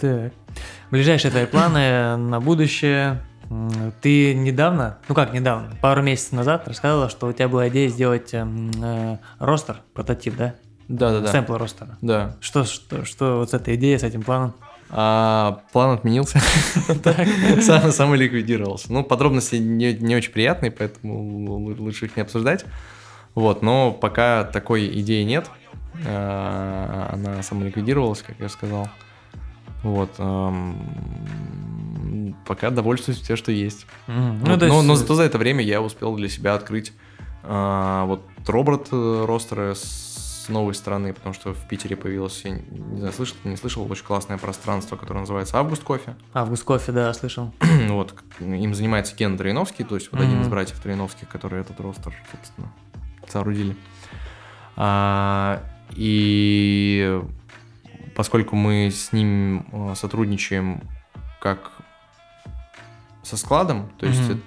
Так. 0.00 0.32
Ближайшие 0.90 1.30
твои 1.30 1.46
планы 1.46 2.16
на 2.16 2.40
будущее? 2.40 3.22
Ты 4.00 4.34
недавно, 4.34 4.98
ну 5.08 5.14
как 5.14 5.34
недавно, 5.34 5.76
пару 5.82 6.02
месяцев 6.02 6.32
назад 6.32 6.66
рассказывала, 6.66 7.10
что 7.10 7.26
у 7.26 7.32
тебя 7.32 7.48
была 7.48 7.68
идея 7.68 7.90
сделать 7.90 8.32
эм, 8.32 8.70
э, 8.82 9.18
ростер, 9.38 9.82
прототип, 9.92 10.34
да? 10.36 10.54
Да, 10.88 11.10
да, 11.12 11.20
да. 11.20 11.30
Сэмпл 11.30 11.54
ростера. 11.56 11.98
Да. 12.00 12.36
Что, 12.40 12.64
что, 12.64 13.04
что 13.04 13.38
вот 13.38 13.50
с 13.50 13.54
этой 13.54 13.74
идеей, 13.74 13.98
с 13.98 14.02
этим 14.02 14.22
планом? 14.22 14.54
А, 14.96 15.62
план 15.72 15.90
отменился. 15.90 16.40
сам, 17.60 17.90
сам 17.90 18.14
ликвидировался. 18.14 18.92
Ну, 18.92 19.02
подробности 19.02 19.56
не, 19.56 19.92
не 19.92 20.14
очень 20.14 20.30
приятные, 20.30 20.70
поэтому 20.70 21.58
лучше 21.58 22.06
их 22.06 22.16
не 22.16 22.22
обсуждать. 22.22 22.64
Вот, 23.34 23.60
но 23.62 23.90
пока 23.90 24.44
такой 24.44 24.86
идеи 25.00 25.24
нет. 25.24 25.50
А, 26.06 27.10
она 27.12 27.42
самоликвидировалась, 27.42 28.22
как 28.22 28.36
я 28.38 28.48
сказал. 28.48 28.88
Вот. 29.82 30.12
Пока 32.46 32.70
довольствуюсь 32.70 33.20
тем, 33.20 33.36
что 33.36 33.50
есть. 33.50 33.86
Mm. 34.06 34.38
Вот, 34.38 34.48
ну, 34.48 34.56
но, 34.56 34.74
есть... 34.76 34.86
но 34.86 34.94
зато 34.94 35.14
за 35.14 35.24
это 35.24 35.38
время 35.38 35.64
я 35.64 35.82
успел 35.82 36.14
для 36.14 36.28
себя 36.28 36.54
открыть 36.54 36.92
а, 37.42 38.04
вот 38.06 38.22
робот 38.46 38.88
э, 38.92 39.24
ростера 39.26 39.74
с 39.74 40.13
новой 40.48 40.74
стороны, 40.74 41.12
потому 41.12 41.34
что 41.34 41.54
в 41.54 41.68
Питере 41.68 41.96
появилось, 41.96 42.44
я 42.44 42.52
не 42.52 42.98
знаю, 42.98 43.12
слышал, 43.12 43.36
не 43.44 43.56
слышал, 43.56 43.90
очень 43.90 44.04
классное 44.04 44.38
пространство, 44.38 44.96
которое 44.96 45.20
называется 45.20 45.58
Август 45.58 45.82
Кофе. 45.82 46.16
Август 46.32 46.64
Кофе, 46.64 46.92
да, 46.92 47.12
слышал. 47.14 47.52
вот, 47.88 48.14
им 48.40 48.74
занимается 48.74 49.14
Ген 49.16 49.36
Троиновский, 49.36 49.84
то 49.84 49.94
есть 49.94 50.10
вот 50.12 50.20
mm-hmm. 50.20 50.24
один 50.24 50.42
из 50.42 50.48
братьев 50.48 50.80
Троиновских, 50.80 51.28
который 51.28 51.60
этот 51.60 51.80
ростер, 51.80 52.14
собственно, 52.30 52.72
соорудили. 53.28 53.76
А, 54.76 55.62
и 55.90 57.20
поскольку 58.14 58.56
мы 58.56 58.90
с 58.90 59.12
ним 59.12 59.66
э, 59.72 59.94
сотрудничаем 59.96 60.82
как 61.40 61.72
со 63.22 63.36
складом, 63.36 63.90
то 63.98 64.06
есть 64.06 64.20
mm-hmm. 64.20 64.42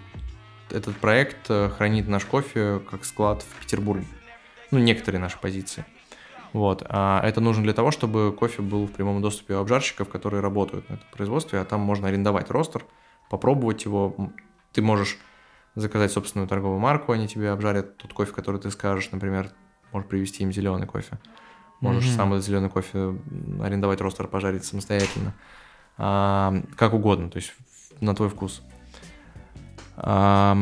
этот 0.71 0.97
проект 0.97 1.49
э, 1.49 1.69
хранит 1.69 2.07
наш 2.07 2.25
кофе 2.25 2.81
как 2.89 3.05
склад 3.05 3.43
в 3.43 3.61
Петербурге. 3.61 4.05
Ну, 4.72 4.80
некоторые 4.80 5.22
наши 5.22 5.39
позиции. 5.39 5.86
Вот. 6.53 6.84
А 6.89 7.22
это 7.24 7.41
нужно 7.41 7.63
для 7.63 7.74
того, 7.74 7.91
чтобы 7.91 8.34
кофе 8.34 8.61
был 8.61 8.86
в 8.88 8.91
прямом 8.91 9.22
доступе 9.22 9.55
у 9.55 9.59
обжарщиков, 9.59 10.09
которые 10.09 10.41
работают 10.41 10.89
на 10.89 10.95
этом 10.95 11.07
производстве, 11.11 11.59
а 11.59 11.65
там 11.65 11.82
можно 11.82 12.07
арендовать 12.07 12.49
ростер, 12.49 12.86
попробовать 13.30 13.86
его. 13.86 14.32
Ты 14.74 14.82
можешь 14.82 15.18
заказать 15.76 16.11
собственную 16.11 16.47
торговую 16.47 16.80
марку, 16.80 17.11
они 17.11 17.28
тебе 17.28 17.51
обжарят 17.51 17.97
тот 17.97 18.13
кофе, 18.13 18.34
который 18.34 18.59
ты 18.59 18.72
скажешь, 18.72 19.11
например, 19.11 19.51
можешь 19.91 20.09
привезти 20.09 20.43
им 20.43 20.51
зеленый 20.51 20.88
кофе. 20.88 21.20
Можешь 21.80 22.05
mm-hmm. 22.05 22.15
сам 22.15 22.34
этот 22.34 22.45
зеленый 22.45 22.70
кофе 22.70 23.15
арендовать 23.61 24.01
ростер, 24.01 24.28
пожарить 24.28 24.65
самостоятельно. 24.65 25.36
А, 25.97 26.53
как 26.76 26.93
угодно, 26.93 27.30
то 27.30 27.38
есть 27.38 27.53
на 28.01 28.15
твой 28.15 28.30
вкус. 28.30 28.63
А, 29.95 30.57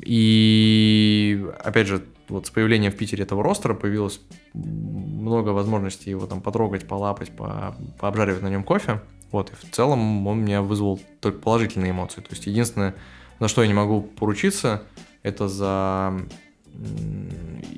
и 0.00 1.44
опять 1.64 1.88
же, 1.88 2.04
вот 2.28 2.46
с 2.46 2.50
появлением 2.50 2.92
в 2.92 2.96
Питере 2.96 3.24
этого 3.24 3.42
ростера 3.42 3.74
появилось 3.74 4.20
много 4.54 5.50
возможностей 5.50 6.10
его 6.10 6.26
там 6.26 6.40
потрогать, 6.40 6.86
полапать, 6.86 7.30
по, 7.30 7.76
пообжаривать 7.98 8.42
на 8.42 8.48
нем 8.48 8.64
кофе. 8.64 9.00
Вот, 9.30 9.50
и 9.50 9.54
в 9.54 9.70
целом 9.70 10.26
он 10.26 10.40
меня 10.42 10.62
вызвал 10.62 11.00
только 11.20 11.38
положительные 11.38 11.90
эмоции. 11.90 12.20
То 12.20 12.28
есть 12.30 12.46
единственное, 12.46 12.94
за 13.40 13.48
что 13.48 13.62
я 13.62 13.68
не 13.68 13.74
могу 13.74 14.00
поручиться, 14.00 14.82
это 15.22 15.48
за 15.48 16.14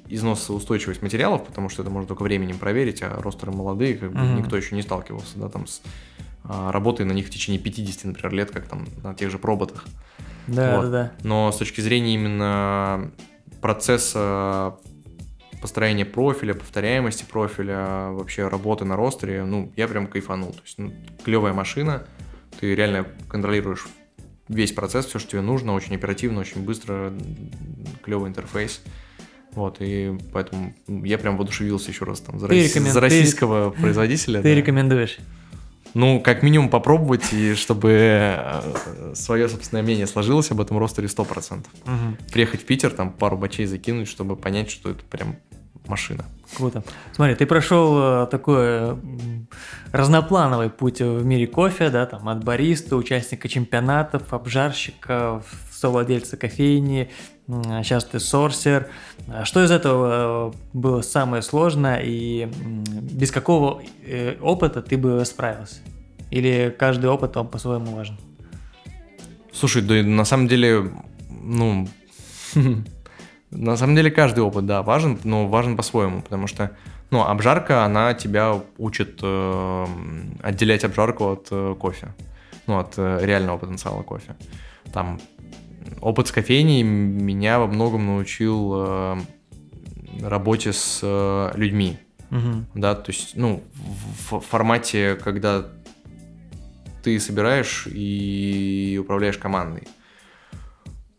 износоустойчивость 0.08 1.02
материалов, 1.02 1.44
потому 1.44 1.68
что 1.68 1.82
это 1.82 1.90
можно 1.90 2.06
только 2.06 2.22
временем 2.22 2.58
проверить, 2.58 3.02
а 3.02 3.20
ростеры 3.20 3.52
молодые, 3.52 3.96
как 3.96 4.12
бы 4.12 4.18
mm-hmm. 4.18 4.38
никто 4.38 4.56
еще 4.56 4.74
не 4.74 4.82
сталкивался, 4.82 5.38
да, 5.38 5.48
там 5.48 5.66
с 5.66 5.80
а, 6.44 6.72
работой 6.72 7.06
на 7.06 7.12
них 7.12 7.26
в 7.26 7.30
течение 7.30 7.60
50, 7.60 8.04
например, 8.04 8.32
лет, 8.32 8.50
как 8.50 8.66
там 8.66 8.86
на 9.02 9.14
тех 9.14 9.30
же 9.30 9.38
проботах. 9.38 9.86
Да, 10.46 10.76
вот. 10.76 10.82
да, 10.82 10.90
да. 10.90 11.12
Но 11.22 11.50
с 11.52 11.56
точки 11.56 11.80
зрения 11.80 12.14
именно 12.14 13.10
процесса 13.60 14.76
построения 15.60 16.06
профиля, 16.06 16.54
повторяемости 16.54 17.24
профиля, 17.24 18.10
вообще 18.10 18.48
работы 18.48 18.84
на 18.84 18.96
ростере, 18.96 19.44
ну, 19.44 19.72
я 19.76 19.88
прям 19.88 20.06
кайфанул. 20.06 20.52
То 20.52 20.62
есть, 20.64 20.78
ну, 20.78 20.92
клевая 21.24 21.52
машина, 21.52 22.06
ты 22.58 22.74
реально 22.74 23.06
контролируешь 23.28 23.86
весь 24.48 24.72
процесс, 24.72 25.06
все, 25.06 25.18
что 25.18 25.30
тебе 25.30 25.42
нужно, 25.42 25.74
очень 25.74 25.94
оперативно, 25.94 26.40
очень 26.40 26.62
быстро, 26.62 27.12
клевый 28.02 28.30
интерфейс. 28.30 28.80
Вот, 29.52 29.78
и 29.80 30.16
поэтому 30.32 30.74
я 30.86 31.18
прям 31.18 31.36
воодушевился 31.36 31.90
еще 31.90 32.04
раз 32.04 32.20
там 32.20 32.38
за, 32.38 32.46
рас... 32.46 32.56
рекомен... 32.56 32.92
за 32.92 33.00
российского 33.00 33.72
ты... 33.72 33.80
производителя. 33.80 34.42
Ты 34.42 34.50
да. 34.50 34.54
рекомендуешь? 34.54 35.18
Ну, 35.94 36.20
как 36.20 36.42
минимум 36.42 36.68
попробовать, 36.68 37.32
и 37.32 37.54
чтобы 37.54 37.90
э, 37.92 39.12
свое 39.14 39.48
собственное 39.48 39.82
мнение 39.82 40.06
сложилось 40.06 40.50
об 40.50 40.60
этом 40.60 40.78
ростере 40.78 41.08
100%. 41.08 41.58
Угу. 41.58 42.30
Приехать 42.32 42.62
в 42.62 42.64
Питер, 42.64 42.90
там 42.90 43.12
пару 43.12 43.36
бачей 43.36 43.66
закинуть, 43.66 44.08
чтобы 44.08 44.36
понять, 44.36 44.70
что 44.70 44.90
это 44.90 45.02
прям 45.04 45.36
машина. 45.86 46.24
Круто. 46.56 46.82
Смотри, 47.12 47.34
ты 47.34 47.46
прошел 47.46 48.24
э, 48.24 48.26
такой 48.30 48.56
э, 48.58 48.96
разноплановый 49.92 50.70
путь 50.70 51.00
в 51.00 51.24
мире 51.24 51.46
кофе, 51.46 51.90
да, 51.90 52.06
там 52.06 52.28
от 52.28 52.44
бариста, 52.44 52.96
участника 52.96 53.48
чемпионатов, 53.48 54.32
обжарщика, 54.32 55.42
совладельца 55.70 56.36
кофейни, 56.36 57.10
сейчас 57.82 58.04
ты 58.04 58.20
сорсер. 58.20 58.88
А 59.28 59.44
что 59.44 59.64
из 59.64 59.70
этого 59.70 60.50
э, 60.50 60.52
было 60.72 61.02
самое 61.02 61.42
сложное 61.42 62.00
и 62.02 62.46
без 62.46 63.30
какого 63.30 63.82
опыта 64.40 64.82
ты 64.82 64.96
бы 64.96 65.24
справился? 65.24 65.80
Или 66.30 66.74
каждый 66.78 67.10
опыт, 67.10 67.36
он 67.36 67.48
по-своему 67.48 67.94
важен? 67.96 68.16
Слушай, 69.52 69.82
да 69.82 69.94
на 70.02 70.24
самом 70.24 70.48
деле, 70.48 70.92
ну, 71.28 71.88
На 73.50 73.76
самом 73.76 73.96
деле 73.96 74.10
каждый 74.10 74.40
опыт, 74.40 74.66
да, 74.66 74.82
важен, 74.82 75.18
но 75.24 75.48
важен 75.48 75.76
по-своему, 75.76 76.22
потому 76.22 76.46
что, 76.46 76.70
ну, 77.10 77.22
обжарка, 77.22 77.84
она 77.84 78.14
тебя 78.14 78.60
учит 78.78 79.18
э, 79.22 79.86
отделять 80.40 80.84
обжарку 80.84 81.32
от 81.32 81.48
э, 81.50 81.74
кофе, 81.78 82.14
ну, 82.68 82.78
от 82.78 82.94
э, 82.96 83.18
реального 83.22 83.58
потенциала 83.58 84.02
кофе. 84.02 84.36
Там 84.92 85.20
опыт 86.00 86.28
с 86.28 86.32
кофейней 86.32 86.82
меня 86.82 87.58
во 87.58 87.66
многом 87.66 88.06
научил 88.06 88.72
э, 88.74 89.16
работе 90.22 90.72
с 90.72 91.00
э, 91.02 91.50
людьми. 91.54 91.98
Мгм. 92.30 92.66
Да, 92.74 92.94
то 92.94 93.10
есть, 93.10 93.36
ну, 93.36 93.62
в 94.30 94.40
формате, 94.40 95.18
когда 95.22 95.66
ты 97.02 97.18
собираешь 97.18 97.88
и 97.90 98.98
управляешь 99.00 99.38
командой. 99.38 99.88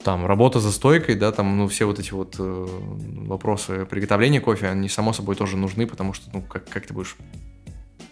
Там 0.03 0.25
работа 0.25 0.59
за 0.59 0.71
стойкой, 0.71 1.15
да, 1.15 1.31
там, 1.31 1.57
ну, 1.57 1.67
все 1.67 1.85
вот 1.85 1.99
эти 1.99 2.11
вот 2.11 2.35
э, 2.39 2.67
вопросы 3.27 3.85
приготовления 3.85 4.41
кофе, 4.41 4.67
они, 4.67 4.89
само 4.89 5.13
собой, 5.13 5.35
тоже 5.35 5.57
нужны, 5.57 5.85
потому 5.85 6.13
что, 6.13 6.29
ну, 6.33 6.41
как, 6.41 6.67
как 6.67 6.87
ты 6.87 6.93
будешь 6.93 7.15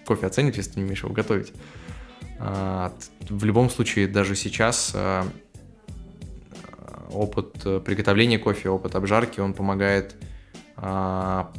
кофе 0.05 0.27
оценить, 0.27 0.57
если 0.57 0.71
ты 0.71 0.79
не 0.79 0.85
умеешь 0.85 1.03
его 1.03 1.13
готовить? 1.13 1.51
А, 2.39 2.93
в 3.27 3.43
любом 3.43 3.69
случае, 3.69 4.07
даже 4.07 4.35
сейчас 4.35 4.91
а, 4.93 5.27
опыт 7.09 7.55
э, 7.65 7.79
приготовления 7.79 8.39
кофе, 8.39 8.69
опыт 8.69 8.95
обжарки, 8.95 9.39
он 9.39 9.53
помогает 9.53 10.15
а, 10.75 11.51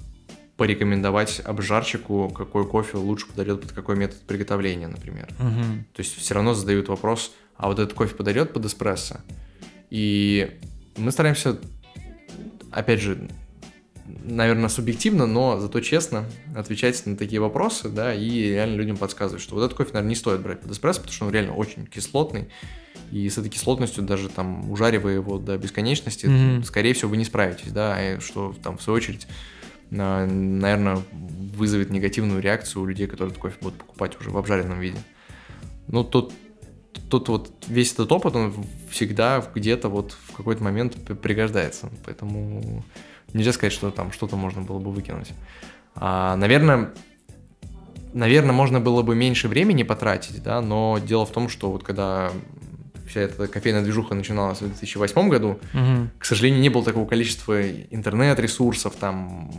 порекомендовать 0.57 1.41
обжарщику, 1.45 2.29
какой 2.29 2.67
кофе 2.67 2.99
лучше 2.99 3.27
подойдет 3.27 3.63
под 3.63 3.73
какой 3.73 3.97
метод 3.97 4.21
приготовления, 4.27 4.89
например. 4.89 5.29
Мгм. 5.39 5.87
То 5.93 6.01
есть 6.01 6.17
все 6.17 6.35
равно 6.35 6.55
задают 6.55 6.89
вопрос, 6.89 7.33
а 7.57 7.69
вот 7.69 7.79
этот 7.79 7.95
кофе 7.95 8.15
подойдет 8.15 8.53
под 8.53 8.67
эспрессо? 8.67 9.21
И 9.91 10.59
мы 10.97 11.13
стараемся, 11.13 11.59
опять 12.71 13.01
же, 13.01 13.29
наверное, 14.25 14.69
субъективно, 14.69 15.27
но 15.27 15.59
зато 15.59 15.81
честно 15.81 16.27
отвечать 16.55 17.05
на 17.07 17.17
такие 17.17 17.41
вопросы, 17.41 17.89
да, 17.89 18.15
и 18.15 18.51
реально 18.51 18.77
людям 18.77 18.97
подсказывать, 18.97 19.43
что 19.43 19.55
вот 19.55 19.65
этот 19.65 19.77
кофе, 19.77 19.91
наверное, 19.93 20.11
не 20.11 20.17
стоит 20.17 20.41
брать 20.41 20.61
под 20.61 20.73
эспрессо, 20.73 21.01
потому 21.01 21.15
что 21.15 21.27
он 21.27 21.33
реально 21.33 21.55
очень 21.55 21.87
кислотный, 21.87 22.51
и 23.11 23.29
с 23.29 23.39
этой 23.39 23.49
кислотностью 23.51 24.05
даже 24.05 24.29
там 24.29 24.71
ужаривая 24.71 25.15
его 25.15 25.39
до 25.39 25.59
бесконечности, 25.59 26.27
Мгм. 26.27 26.65
скорее 26.65 26.95
всего, 26.95 27.11
вы 27.11 27.17
не 27.17 27.25
справитесь, 27.25 27.73
да, 27.73 28.15
и 28.15 28.21
что 28.21 28.55
там 28.63 28.79
в 28.79 28.83
свою 28.83 28.97
очередь, 28.99 29.27
на- 29.91 30.27
наверное, 30.27 30.99
вызовет 31.13 31.91
негативную 31.91 32.41
реакцию 32.41 32.83
у 32.83 32.87
людей, 32.87 33.07
которые 33.07 33.31
этот 33.33 33.43
кофе 33.43 33.57
будут 33.61 33.79
покупать 33.79 34.19
уже 34.21 34.31
в 34.31 34.37
обжаренном 34.39 34.79
виде. 34.79 34.99
Ну, 35.89 36.05
тут, 36.05 36.33
тут 37.09 37.29
вот 37.29 37.53
весь 37.67 37.93
этот 37.93 38.13
опыт, 38.13 38.37
он 38.37 38.55
всегда 38.91 39.45
где-то 39.55 39.89
вот 39.89 40.17
в 40.29 40.37
какой-то 40.37 40.63
момент 40.63 40.95
пригождается. 41.21 41.91
Поэтому 42.07 42.85
нельзя 43.33 43.53
сказать, 43.53 43.73
что 43.73 43.91
там 43.91 44.13
что-то 44.13 44.37
можно 44.37 44.63
было 44.63 44.79
бы 44.79 44.93
выкинуть. 44.93 45.33
А, 45.97 46.37
наверное, 46.37 46.93
наверное, 48.13 48.53
можно 48.53 48.81
было 48.81 49.03
бы 49.03 49.15
меньше 49.17 49.49
времени 49.49 49.83
потратить, 49.83 50.43
да, 50.43 50.61
но 50.61 50.99
дело 51.05 51.27
в 51.27 51.31
том, 51.33 51.49
что 51.49 51.71
вот 51.71 51.83
когда 51.83 52.31
вся 53.11 53.21
эта 53.23 53.49
кофейная 53.49 53.83
движуха 53.83 54.15
начиналась 54.15 54.59
в 54.61 54.67
2008 54.67 55.29
году, 55.29 55.59
Мгм. 55.73 56.11
к 56.19 56.25
сожалению, 56.25 56.61
не 56.61 56.69
было 56.69 56.85
такого 56.85 57.07
количества 57.07 57.61
интернет-ресурсов, 57.69 58.95
там, 58.97 59.51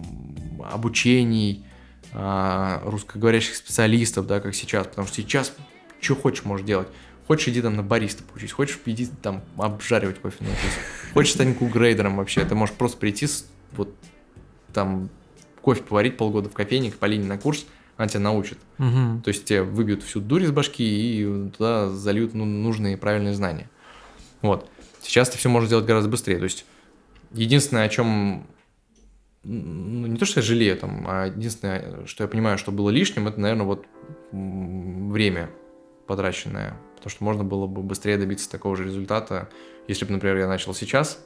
обучений, 0.72 1.66
а, 2.14 2.82
русскоговорящих 2.86 3.56
специалистов, 3.56 4.26
да, 4.28 4.40
как 4.40 4.56
сейчас, 4.56 4.88
потому 4.88 5.08
что 5.08 5.18
сейчас 5.18 5.54
что 6.00 6.16
хочешь 6.16 6.46
можешь 6.46 6.66
делать. 6.66 6.88
Хочешь, 7.28 7.50
иди 7.50 7.62
там 7.62 7.76
на 7.76 7.84
бариста 7.84 8.24
поучись, 8.24 8.52
хочешь, 8.52 8.80
иди 8.86 9.06
там 9.22 9.44
обжаривать 9.58 10.20
кофе 10.20 10.38
научись. 10.40 10.74
Хочешь, 11.14 11.34
стань 11.34 11.54
кукгрейдером 11.54 12.18
вообще, 12.18 12.44
ты 12.44 12.56
можешь 12.56 12.74
просто 12.76 12.98
прийти, 12.98 13.28
вот 13.74 13.94
там 14.74 15.10
кофе 15.62 15.84
поварить 15.84 16.18
полгода 16.18 16.50
в 16.50 16.54
кофейне, 16.54 16.92
к 16.92 16.96
Полине 16.98 17.26
на 17.26 17.38
курс, 17.38 17.66
она 18.02 18.08
тебя 18.08 18.22
научит. 18.22 18.58
Мгм. 18.80 19.22
То 19.22 19.30
есть 19.30 19.46
тебе 19.46 19.62
выбьют 19.62 20.02
всю 20.02 20.20
дурь 20.20 20.44
из 20.44 20.52
башки 20.52 20.84
и 20.84 21.50
туда 21.52 21.90
зальют 21.90 22.34
ну, 22.34 22.46
нужные 22.46 22.98
правильные 22.98 23.36
знания. 23.36 23.70
Вот. 24.42 24.68
Сейчас 25.02 25.30
это 25.30 25.38
все 25.38 25.50
можно 25.50 25.68
сделать 25.68 25.86
гораздо 25.86 26.10
быстрее. 26.10 26.38
То 26.38 26.46
есть 26.46 26.66
единственное, 27.32 27.86
о 27.86 27.90
чем 27.90 28.48
ну, 29.44 30.08
не 30.08 30.18
то, 30.18 30.26
что 30.26 30.40
я 30.40 30.46
жалею, 30.46 30.78
там, 30.78 31.06
а 31.08 31.28
единственное, 31.28 32.06
что 32.08 32.24
я 32.24 32.28
понимаю, 32.28 32.58
что 32.58 32.72
было 32.72 32.90
лишним, 32.90 33.28
это, 33.28 33.40
наверное, 33.40 33.66
вот 33.66 33.86
время 34.32 35.50
потраченное. 36.08 36.76
Потому 36.96 37.10
что 37.12 37.24
можно 37.24 37.44
было 37.44 37.68
бы 37.68 37.82
быстрее 37.84 38.18
добиться 38.18 38.50
такого 38.50 38.76
же 38.76 38.84
результата. 38.84 39.50
Если 39.88 40.06
бы, 40.06 40.12
например, 40.12 40.38
я 40.38 40.48
начал 40.48 40.74
сейчас, 40.74 41.24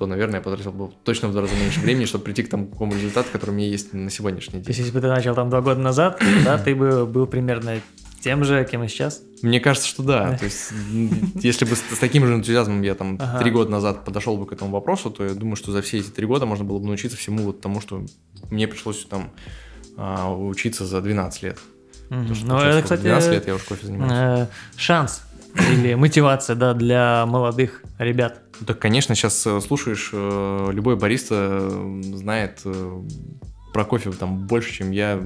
то, 0.00 0.06
наверное, 0.06 0.36
я 0.36 0.40
потратил 0.42 0.72
бы 0.72 0.90
точно 1.04 1.28
в 1.28 1.32
два 1.32 1.42
раза 1.42 1.54
меньше 1.56 1.78
времени, 1.80 2.06
чтобы 2.06 2.24
прийти 2.24 2.42
к 2.42 2.48
тому 2.48 2.68
какому 2.68 2.94
результату, 2.94 3.28
который 3.30 3.50
у 3.50 3.52
меня 3.52 3.68
есть 3.68 3.92
на 3.92 4.08
сегодняшний 4.08 4.62
То 4.62 4.68
есть, 4.70 4.78
день. 4.78 4.86
если 4.86 4.92
бы 4.94 5.02
ты 5.02 5.08
начал 5.08 5.34
там 5.34 5.50
два 5.50 5.60
года 5.60 5.78
назад, 5.78 6.22
да, 6.42 6.56
ты 6.56 6.74
бы 6.74 7.04
был 7.04 7.26
примерно 7.26 7.82
тем 8.22 8.42
же, 8.44 8.66
кем 8.70 8.82
и 8.82 8.88
сейчас. 8.88 9.20
Мне 9.42 9.60
кажется, 9.60 9.86
что 9.86 10.02
да. 10.02 10.38
То 10.38 10.46
есть, 10.46 10.72
если 11.34 11.66
бы 11.66 11.76
с, 11.76 11.80
с 11.80 11.98
таким 11.98 12.26
же 12.26 12.34
энтузиазмом 12.34 12.80
я 12.80 12.94
там 12.94 13.18
Ага. 13.20 13.40
три 13.40 13.50
года 13.50 13.70
назад 13.70 14.06
подошел 14.06 14.38
бы 14.38 14.46
к 14.46 14.52
этому 14.54 14.70
вопросу, 14.70 15.10
то 15.10 15.22
я 15.22 15.34
думаю, 15.34 15.56
что 15.56 15.70
за 15.70 15.82
все 15.82 15.98
эти 15.98 16.08
три 16.08 16.24
года 16.24 16.46
можно 16.46 16.64
было 16.64 16.78
бы 16.78 16.86
научиться 16.86 17.18
всему 17.18 17.44
вот 17.44 17.60
тому, 17.60 17.82
что 17.82 18.02
мне 18.50 18.66
пришлось 18.68 19.04
там 19.04 19.30
а, 19.98 20.32
учиться 20.34 20.86
за 20.86 21.02
12 21.02 21.42
лет. 21.42 21.58
Мгм. 22.08 22.20
Потому 22.20 22.34
что, 22.34 22.46
Ну, 22.46 22.58
это, 22.58 22.86
сколько, 22.86 23.02
12 23.02 23.20
кстати, 23.20 23.34
лет 23.36 23.46
я 23.48 23.54
уже 23.54 23.64
кофе 23.64 23.86
занимаюсь. 23.86 24.12
э, 24.14 24.46
шанс 24.76 25.22
или 25.54 25.94
мотивация, 25.94 26.56
да, 26.56 26.74
для 26.74 27.24
молодых 27.26 27.82
ребят. 27.98 28.42
Так, 28.66 28.78
конечно, 28.78 29.14
сейчас 29.14 29.46
э, 29.46 29.60
слушаешь, 29.60 30.10
э, 30.12 30.68
любой 30.72 30.96
бариста 30.96 31.58
э, 31.62 32.00
знает 32.14 32.62
про 33.72 33.84
кофе 33.84 34.10
там 34.12 34.46
больше, 34.46 34.72
чем 34.72 34.90
я 34.90 35.20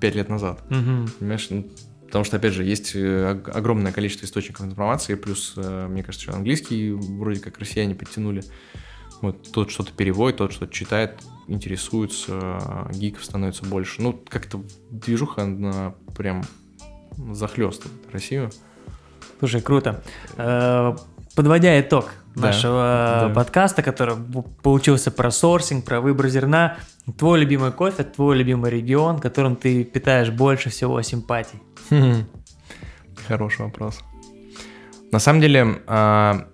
5 0.00 0.14
лет 0.14 0.28
назад. 0.28 0.62
Мгм. 0.70 1.08
Понимаешь? 1.18 1.46
Ну, 1.50 1.68
потому 2.06 2.24
что, 2.24 2.36
опять 2.36 2.52
же, 2.52 2.64
есть 2.64 2.94
ог- 2.94 3.48
огромное 3.54 3.92
количество 3.92 4.26
источников 4.26 4.66
информации, 4.66 5.14
плюс, 5.14 5.54
мне 5.56 6.02
кажется, 6.02 6.28
что 6.28 6.36
английский 6.36 6.92
вроде 6.92 7.40
как 7.40 7.58
россияне 7.58 7.94
подтянули. 7.94 8.42
Вот 9.22 9.50
тот 9.50 9.70
что-то 9.70 9.92
переводит, 9.92 10.36
тот 10.38 10.52
что-то 10.52 10.72
читает, 10.72 11.22
интересуется, 11.48 12.88
гиков 12.92 13.24
становится 13.24 13.64
больше. 13.64 14.02
Ну, 14.02 14.12
как-то 14.28 14.62
движуха, 14.90 15.42
она 15.44 15.94
прям 16.16 16.42
захлестывает 17.32 17.96
Россию. 18.12 18.50
Слушай, 19.38 19.60
круто. 19.60 20.02
Э, 20.36 20.96
Подводя 21.34 21.78
итог 21.78 22.12
Да, 22.34 22.46
нашего 22.46 23.26
да. 23.28 23.32
подкаста, 23.34 23.82
который 23.82 24.16
получился 24.62 25.10
про 25.10 25.30
сорсинг, 25.30 25.84
про 25.84 26.00
выбор 26.00 26.28
зерна, 26.28 26.78
твой 27.18 27.40
любимый 27.40 27.72
кофе, 27.72 28.04
твой 28.04 28.36
любимый 28.38 28.70
регион, 28.70 29.18
которым 29.18 29.54
ты 29.56 29.84
питаешь 29.84 30.30
больше 30.30 30.70
всего 30.70 31.02
симпатий. 31.02 31.60
Хороший 33.28 33.62
вопрос. 33.66 34.00
На 35.12 35.18
самом 35.18 35.40
деле, 35.42 35.82
а, 35.86 36.46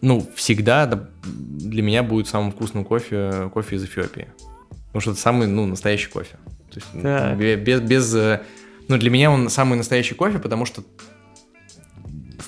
ну, 0.00 0.26
всегда 0.34 0.86
да, 0.86 1.08
для 1.24 1.82
меня 1.82 2.02
будет 2.02 2.26
самым 2.28 2.52
вкусным 2.52 2.84
кофе 2.84 3.50
кофе 3.52 3.76
из 3.76 3.84
Эфиопии. 3.84 4.28
Потому 4.86 5.00
что 5.00 5.10
это 5.12 5.20
самый, 5.20 5.46
ну, 5.46 5.66
настоящий 5.66 6.08
кофе. 6.10 6.36
То 6.70 6.76
есть 6.80 7.02
Так. 7.02 7.36
без, 7.36 7.80
без, 7.80 8.14
э, 8.14 8.40
ну, 8.88 8.96
для 8.96 9.10
меня 9.10 9.30
он 9.30 9.50
самый 9.50 9.76
настоящий 9.76 10.14
кофе, 10.14 10.38
потому 10.38 10.64
что 10.64 10.82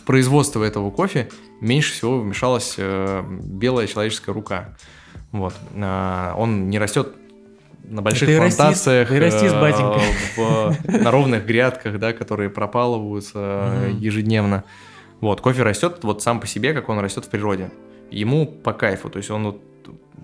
производство 0.06 0.62
этого 0.64 0.90
кофе 0.90 1.28
меньше 1.60 1.92
всего 1.92 2.20
вмешалась 2.20 2.74
э, 2.78 3.22
белая 3.28 3.86
человеческая 3.86 4.32
рука. 4.32 4.76
Вот. 5.32 5.54
А, 5.74 6.34
он 6.36 6.68
не 6.70 6.78
растет 6.78 7.14
на 7.84 8.02
больших 8.02 8.28
Ты 8.28 8.38
расист, 8.38 8.56
плантациях, 8.58 9.08
ты 9.08 9.20
расист, 9.20 9.54
э, 9.54 9.60
батенька. 9.60 10.00
в- 10.36 11.02
на 11.02 11.10
ровных 11.10 11.44
грядках, 11.46 11.98
да, 11.98 12.12
которые 12.12 12.50
пропалываются 12.50 13.38
э, 13.38 13.88
Мгм. 13.90 13.98
ежедневно. 13.98 14.64
Вот, 15.20 15.40
кофе 15.40 15.62
растет 15.62 15.98
вот 16.02 16.22
сам 16.22 16.40
по 16.40 16.46
себе, 16.46 16.72
как 16.74 16.88
он 16.88 16.98
растет 16.98 17.24
в 17.24 17.28
природе. 17.28 17.70
Ему 18.10 18.46
по 18.46 18.72
кайфу, 18.72 19.08
то 19.10 19.18
есть 19.18 19.30
он 19.30 19.44
вот, 19.44 19.62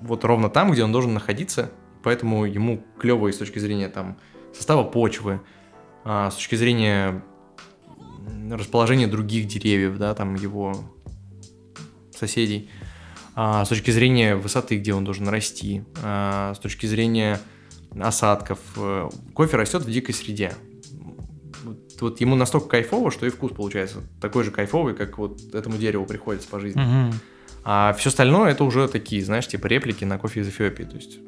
вот 0.03 0.25
ровно 0.25 0.49
там, 0.51 0.71
где 0.71 0.85
он 0.85 0.93
должен 0.93 1.15
находиться, 1.15 1.71
поэтому 2.03 2.45
ему 2.45 2.83
клево 2.99 3.29
и 3.29 3.33
с 3.33 3.39
точки 3.39 3.59
зрения 3.59 3.89
там 3.89 4.17
состава 4.55 4.85
почвы, 4.85 5.41
а, 6.05 6.31
с 6.31 6.35
точки 6.35 6.57
зрения 6.57 7.23
м, 8.53 8.59
расположения 8.59 9.07
других 9.07 9.47
деревьев, 9.47 9.99
да, 9.99 10.15
там 10.15 10.35
его 10.35 10.75
соседей, 12.15 12.71
а, 13.35 13.65
с 13.65 13.69
точки 13.69 13.91
зрения 13.91 14.37
высоты, 14.37 14.79
где 14.79 14.95
он 14.95 15.05
должен 15.05 15.29
расти, 15.29 15.85
а, 16.03 16.55
с 16.55 16.59
точки 16.59 16.87
зрения 16.87 17.41
осадков. 18.01 18.59
Э, 18.77 19.11
Кофе 19.35 19.57
растет 19.57 19.83
в 19.83 19.91
дикой 19.91 20.15
среде. 20.15 20.55
Вот, 21.65 21.79
вот 22.01 22.21
ему 22.21 22.37
настолько 22.37 22.69
кайфово, 22.69 23.11
что 23.11 23.27
и 23.27 23.31
вкус 23.31 23.53
получается 23.53 23.99
такой 24.21 24.45
же 24.45 24.51
кайфовый, 24.51 24.95
как 24.95 25.19
вот 25.19 25.55
этому 25.55 25.77
дереву 25.77 26.07
приходится 26.07 26.49
по 26.49 26.59
жизни. 26.59 26.81
Мгм. 26.81 27.13
А 27.65 27.93
все 27.93 28.09
остальное 28.09 28.51
это 28.51 28.65
уже 28.65 28.89
такие, 28.89 29.25
знаешь, 29.25 29.47
типа 29.47 29.67
реплики 29.67 30.05
на 30.05 30.19
кофе 30.19 30.41
из 30.41 30.49
Эфиопии. 30.49 30.85
То 30.85 30.97
есть, 30.97 31.19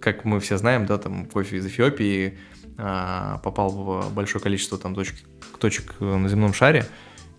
как 0.00 0.24
мы 0.24 0.38
все 0.40 0.58
знаем, 0.58 0.86
да, 0.86 0.98
там 0.98 1.26
кофе 1.26 1.56
из 1.56 1.66
Эфиопии 1.66 2.38
попал 2.76 3.70
в 3.70 4.12
большое 4.12 4.42
количество 4.42 4.76
там 4.76 4.94
точек, 4.94 5.16
точек 5.58 5.94
на 6.00 6.28
земном 6.28 6.52
шаре 6.52 6.86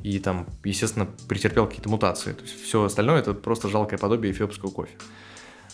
и 0.03 0.19
там, 0.19 0.47
естественно, 0.63 1.07
претерпел 1.27 1.67
какие-то 1.67 1.89
мутации. 1.89 2.33
То 2.33 2.43
есть 2.43 2.61
все 2.61 2.83
остальное 2.83 3.19
это 3.19 3.33
просто 3.33 3.67
жалкое 3.67 3.99
подобие 3.99 4.31
эфиопского 4.31 4.69
кофе. 4.69 4.95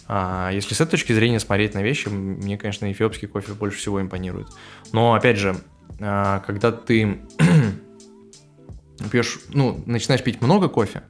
А, 0.07 0.49
если 0.51 0.73
с 0.73 0.81
этой 0.81 0.91
точки 0.91 1.13
зрения 1.13 1.39
смотреть 1.39 1.73
на 1.73 1.83
вещи, 1.83 2.09
мне, 2.09 2.57
конечно, 2.57 2.91
эфиопский 2.91 3.27
кофе 3.27 3.53
больше 3.53 3.77
всего 3.77 4.01
импонирует. 4.01 4.47
Но, 4.91 5.13
опять 5.13 5.37
же, 5.37 5.55
а, 5.99 6.39
когда 6.39 6.71
ты 6.71 7.21
пьешь, 9.11 9.39
ну, 9.49 9.81
начинаешь 9.85 10.23
пить 10.23 10.41
много 10.41 10.67
кофе, 10.67 11.03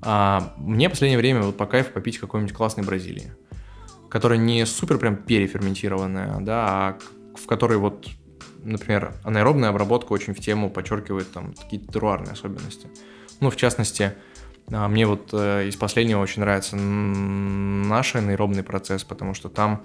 а 0.00 0.54
мне 0.58 0.88
в 0.88 0.92
последнее 0.92 1.18
время 1.18 1.42
вот 1.42 1.56
по 1.56 1.66
кайфу 1.66 1.92
попить 1.92 2.18
какой-нибудь 2.18 2.54
классной 2.54 2.84
Бразилии, 2.84 3.32
которая 4.10 4.38
не 4.38 4.64
супер 4.66 4.98
прям 4.98 5.16
переферментированная, 5.16 6.40
да, 6.40 6.66
а 6.66 6.98
в 7.36 7.46
которой 7.46 7.78
вот, 7.78 8.08
например, 8.62 9.14
анаэробная 9.24 9.70
обработка 9.70 10.12
очень 10.12 10.34
в 10.34 10.40
тему 10.40 10.70
подчеркивает 10.70 11.32
там 11.32 11.54
какие-то 11.54 11.92
теруарные 11.92 12.32
особенности. 12.32 12.88
Ну, 13.40 13.50
в 13.50 13.56
частности, 13.56 14.14
а, 14.72 14.88
мне 14.88 15.06
вот 15.06 15.30
э, 15.32 15.68
из 15.68 15.76
последнего 15.76 16.20
очень 16.20 16.40
нравится 16.40 16.76
наш 16.76 18.14
анаэробный 18.14 18.62
процесс, 18.62 19.04
потому 19.04 19.34
что 19.34 19.48
там 19.48 19.82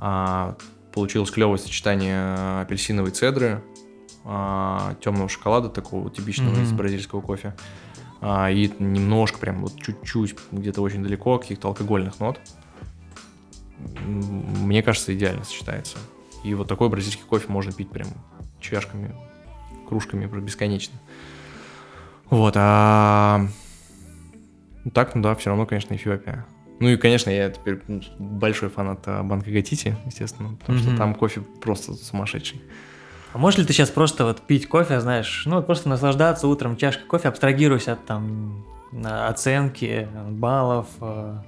а, 0.00 0.56
получилось 0.92 1.30
клевое 1.30 1.58
сочетание 1.58 2.60
апельсиновой 2.60 3.10
цедры, 3.10 3.62
а, 4.24 4.94
темного 5.00 5.28
шоколада, 5.28 5.68
такого 5.68 6.10
типичного 6.10 6.54
mm-hmm. 6.54 6.62
из 6.62 6.72
бразильского 6.72 7.20
кофе, 7.20 7.54
и 8.20 8.74
немножко, 8.80 9.38
прям 9.38 9.62
вот 9.62 9.80
чуть-чуть, 9.80 10.34
где-то 10.50 10.82
очень 10.82 11.04
далеко, 11.04 11.38
каких-то 11.38 11.68
алкогольных 11.68 12.18
нот. 12.18 12.40
Мне 14.04 14.82
кажется, 14.82 15.14
идеально 15.14 15.44
сочетается. 15.44 15.98
И 16.44 16.54
вот 16.54 16.68
такой 16.68 16.88
бразильский 16.88 17.24
кофе 17.28 17.46
можно 17.48 17.72
пить 17.72 17.90
прям 17.90 18.08
чашками, 18.60 19.14
кружками 19.88 20.26
бесконечно. 20.40 20.98
Вот, 22.30 22.54
а 22.56 23.46
так, 24.92 25.14
ну 25.14 25.22
да, 25.22 25.34
все 25.34 25.50
равно, 25.50 25.66
конечно, 25.66 25.94
Эфиопия. 25.94 26.46
Ну 26.80 26.88
и, 26.88 26.96
конечно, 26.96 27.30
я 27.30 27.50
теперь 27.50 27.80
большой 28.18 28.68
фанат 28.68 29.00
а, 29.06 29.22
банка 29.22 29.50
Гатити, 29.50 29.96
естественно, 30.06 30.56
потому 30.60 30.78
mm-hmm. 30.78 30.82
что 30.82 30.96
там 30.96 31.14
кофе 31.14 31.40
просто 31.40 31.94
сумасшедший. 31.94 32.60
А 33.32 33.38
можешь 33.38 33.58
ли 33.58 33.66
ты 33.66 33.72
сейчас 33.72 33.90
просто 33.90 34.24
вот 34.24 34.40
пить 34.42 34.68
кофе, 34.68 35.00
знаешь, 35.00 35.42
ну 35.44 35.62
просто 35.62 35.88
наслаждаться 35.88 36.46
утром 36.46 36.76
чашкой 36.76 37.06
кофе, 37.06 37.28
абстрагируясь 37.28 37.88
от 37.88 38.06
там 38.06 38.64
оценки, 39.04 40.08
баллов, 40.30 40.86
а, 41.00 41.44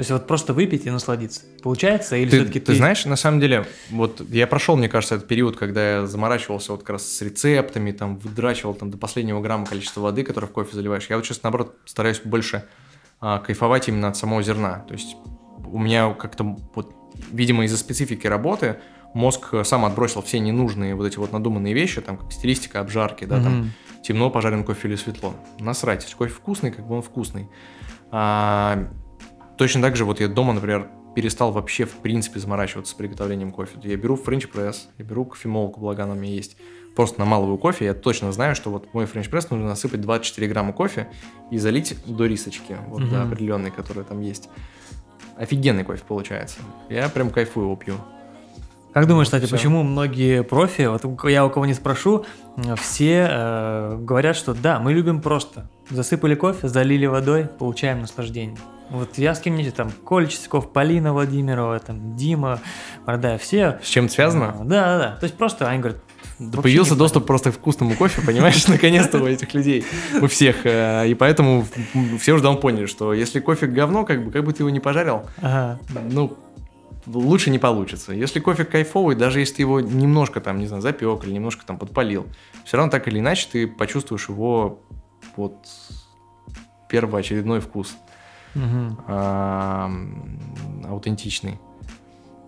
то 0.00 0.02
есть 0.02 0.12
вот 0.12 0.26
просто 0.26 0.54
выпить 0.54 0.86
и 0.86 0.90
насладиться. 0.90 1.42
Получается? 1.62 2.16
Или 2.16 2.30
ты, 2.30 2.36
все-таки 2.38 2.58
ты... 2.58 2.72
Ты 2.72 2.74
знаешь, 2.76 3.04
на 3.04 3.16
самом 3.16 3.38
деле, 3.38 3.66
вот 3.90 4.22
я 4.30 4.46
прошел, 4.46 4.74
мне 4.74 4.88
кажется, 4.88 5.16
этот 5.16 5.28
период, 5.28 5.58
когда 5.58 5.90
я 5.90 6.06
заморачивался 6.06 6.72
вот 6.72 6.80
как 6.80 6.88
раз 6.88 7.06
с 7.06 7.20
рецептами, 7.20 7.92
там, 7.92 8.16
выдрачивал 8.16 8.72
там 8.72 8.90
до 8.90 8.96
последнего 8.96 9.42
грамма 9.42 9.66
количество 9.66 10.00
воды, 10.00 10.24
которое 10.24 10.46
в 10.46 10.52
кофе 10.52 10.74
заливаешь. 10.74 11.10
Я 11.10 11.16
вот 11.16 11.26
сейчас, 11.26 11.42
наоборот, 11.42 11.76
стараюсь 11.84 12.18
больше 12.24 12.64
а, 13.20 13.40
кайфовать 13.40 13.88
именно 13.88 14.08
от 14.08 14.16
самого 14.16 14.42
зерна. 14.42 14.86
То 14.88 14.94
есть 14.94 15.18
у 15.70 15.78
меня 15.78 16.14
как-то 16.14 16.56
вот, 16.74 16.94
видимо, 17.30 17.66
из-за 17.66 17.76
специфики 17.76 18.26
работы 18.26 18.78
мозг 19.12 19.52
сам 19.64 19.84
отбросил 19.84 20.22
все 20.22 20.38
ненужные 20.38 20.94
вот 20.94 21.04
эти 21.04 21.18
вот 21.18 21.30
надуманные 21.30 21.74
вещи, 21.74 22.00
там, 22.00 22.16
как 22.16 22.32
стилистика 22.32 22.80
обжарки, 22.80 23.26
да, 23.26 23.36
mm-hmm. 23.36 23.42
там, 23.42 23.72
темно 24.02 24.30
пожарен 24.30 24.64
кофе 24.64 24.88
или 24.88 24.96
светло. 24.96 25.34
Насрать, 25.58 26.10
кофе 26.14 26.32
вкусный, 26.32 26.70
как 26.70 26.88
бы 26.88 26.94
он 26.94 27.02
вкусный. 27.02 27.50
А, 28.10 28.88
точно 29.60 29.82
так 29.82 29.94
же 29.94 30.06
вот 30.06 30.20
я 30.20 30.28
дома, 30.28 30.54
например, 30.54 30.88
перестал 31.14 31.52
вообще 31.52 31.84
в 31.84 31.96
принципе 31.96 32.40
заморачиваться 32.40 32.92
с 32.92 32.94
приготовлением 32.94 33.52
кофе. 33.52 33.78
Я 33.82 33.94
беру 33.98 34.16
френч 34.16 34.48
пресс, 34.48 34.88
я 34.96 35.04
беру 35.04 35.26
кофемолку, 35.26 35.80
благо 35.80 36.04
она 36.04 36.14
у 36.14 36.16
меня 36.16 36.32
есть, 36.32 36.56
просто 36.96 37.20
намалываю 37.20 37.58
кофе, 37.58 37.84
я 37.84 37.92
точно 37.92 38.32
знаю, 38.32 38.56
что 38.56 38.70
вот 38.70 38.94
мой 38.94 39.04
френч 39.04 39.28
пресс 39.28 39.50
нужно 39.50 39.66
насыпать 39.66 40.00
24 40.00 40.48
грамма 40.48 40.72
кофе 40.72 41.08
и 41.50 41.58
залить 41.58 41.94
до 42.06 42.24
рисочки, 42.24 42.78
вот 42.88 43.02
mm-hmm. 43.02 43.10
до 43.10 43.22
определенной, 43.22 43.70
которая 43.70 44.02
там 44.02 44.22
есть. 44.22 44.48
Офигенный 45.36 45.84
кофе 45.84 46.02
получается. 46.08 46.60
Я 46.88 47.10
прям 47.10 47.28
кайфую 47.28 47.66
его 47.66 47.76
пью. 47.76 47.96
Как 48.94 49.06
думаешь, 49.06 49.26
кстати, 49.26 49.44
все. 49.44 49.56
почему 49.56 49.82
многие 49.82 50.42
профи, 50.42 50.86
вот 50.86 51.04
я 51.28 51.44
у 51.44 51.50
кого 51.50 51.66
не 51.66 51.74
спрошу, 51.74 52.24
все 52.78 53.28
э, 53.30 53.98
говорят, 54.00 54.36
что 54.36 54.54
да, 54.54 54.80
мы 54.80 54.94
любим 54.94 55.20
просто. 55.20 55.68
Засыпали 55.90 56.34
кофе, 56.34 56.66
залили 56.66 57.04
водой, 57.04 57.44
получаем 57.44 58.00
наслаждение. 58.00 58.56
Вот 58.90 59.18
я 59.18 59.34
с 59.34 59.40
кем-нибудь 59.40 59.74
там, 59.74 59.92
Коля 60.04 60.26
Чистяков, 60.26 60.72
Полина 60.72 61.12
Владимирова, 61.12 61.78
там, 61.78 62.16
Дима, 62.16 62.60
Мордая, 63.06 63.38
все. 63.38 63.78
С 63.82 63.88
чем 63.88 64.08
связано? 64.08 64.56
Да, 64.64 64.64
да, 64.64 64.98
да. 64.98 65.16
То 65.16 65.24
есть 65.24 65.36
просто 65.36 65.68
они 65.68 65.78
говорят, 65.80 66.02
да 66.40 66.60
появился 66.60 66.96
доступ 66.96 67.26
просто 67.26 67.52
к 67.52 67.54
вкусному 67.54 67.94
кофе, 67.94 68.22
понимаешь, 68.26 68.66
наконец-то 68.68 69.18
у 69.18 69.26
этих 69.26 69.54
людей, 69.54 69.84
у 70.20 70.26
всех. 70.26 70.64
Э, 70.64 71.06
и 71.06 71.14
поэтому 71.14 71.64
все 72.18 72.32
уже 72.32 72.42
давно 72.42 72.58
поняли, 72.58 72.86
что 72.86 73.12
если 73.12 73.40
кофе 73.40 73.66
говно, 73.66 74.04
как 74.04 74.24
бы, 74.24 74.32
как 74.32 74.44
бы 74.44 74.52
ты 74.52 74.62
его 74.62 74.70
не 74.70 74.80
пожарил, 74.80 75.22
ну, 76.10 76.36
лучше 77.06 77.50
не 77.50 77.58
получится. 77.58 78.12
Если 78.12 78.40
кофе 78.40 78.64
кайфовый, 78.64 79.16
даже 79.16 79.40
если 79.40 79.56
ты 79.56 79.62
его 79.62 79.80
немножко 79.80 80.40
там, 80.40 80.58
не 80.58 80.66
знаю, 80.66 80.82
запек 80.82 81.24
или 81.24 81.32
немножко 81.32 81.64
там 81.64 81.78
подпалил, 81.78 82.26
все 82.64 82.76
равно 82.76 82.90
так 82.90 83.06
или 83.08 83.18
иначе 83.18 83.48
ты 83.50 83.66
почувствуешь 83.66 84.28
его 84.28 84.80
вот 85.36 85.66
первоочередной 86.88 87.60
вкус. 87.60 87.96
Угу. 88.54 89.12
Аутентичный. 90.88 91.58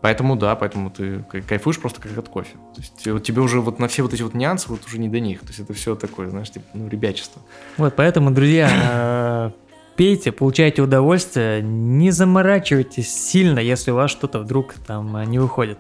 Поэтому 0.03 0.35
да, 0.35 0.57
поэтому 0.57 0.91
ты 0.91 1.25
кайфуешь 1.47 1.79
просто 1.79 2.01
как 2.01 2.19
от 2.19 2.29
кофе. 2.29 2.57
То 2.75 2.81
есть 2.81 3.07
вот 3.07 3.23
тебе 3.23 3.41
уже 3.41 3.61
вот 3.61 3.79
на 3.79 3.87
все 3.87 4.03
вот 4.03 4.13
эти 4.13 4.23
вот 4.23 4.35
нюансы 4.35 4.69
вот 4.69 4.85
уже 4.85 4.99
не 4.99 5.09
до 5.09 5.21
них. 5.21 5.41
То 5.41 5.47
есть 5.47 5.61
это 5.61 5.73
все 5.75 5.95
такое, 5.95 6.29
знаешь, 6.29 6.51
типа, 6.51 6.67
ну, 6.75 6.89
ребячество. 6.89 7.41
Вот, 7.77 7.95
поэтому, 7.95 8.33
друзья, 8.33 9.53
пейте, 9.97 10.33
получайте 10.33 10.83
удовольствие, 10.83 11.63
не 11.63 12.11
заморачивайтесь 12.11 13.15
сильно, 13.15 13.61
если 13.61 13.93
у 13.93 13.95
вас 13.95 14.11
что-то 14.11 14.41
вдруг 14.41 14.75
там 14.87 15.17
э, 15.17 15.25
не 15.27 15.39
выходит. 15.39 15.79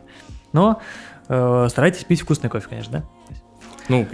Но 0.53 0.81
э, 1.29 1.67
старайтесь 1.69 2.05
пить 2.05 2.21
вкусный 2.21 2.49
кофе, 2.49 2.69
конечно, 2.69 3.01
да? 3.01 3.05
Ну, 3.89 4.07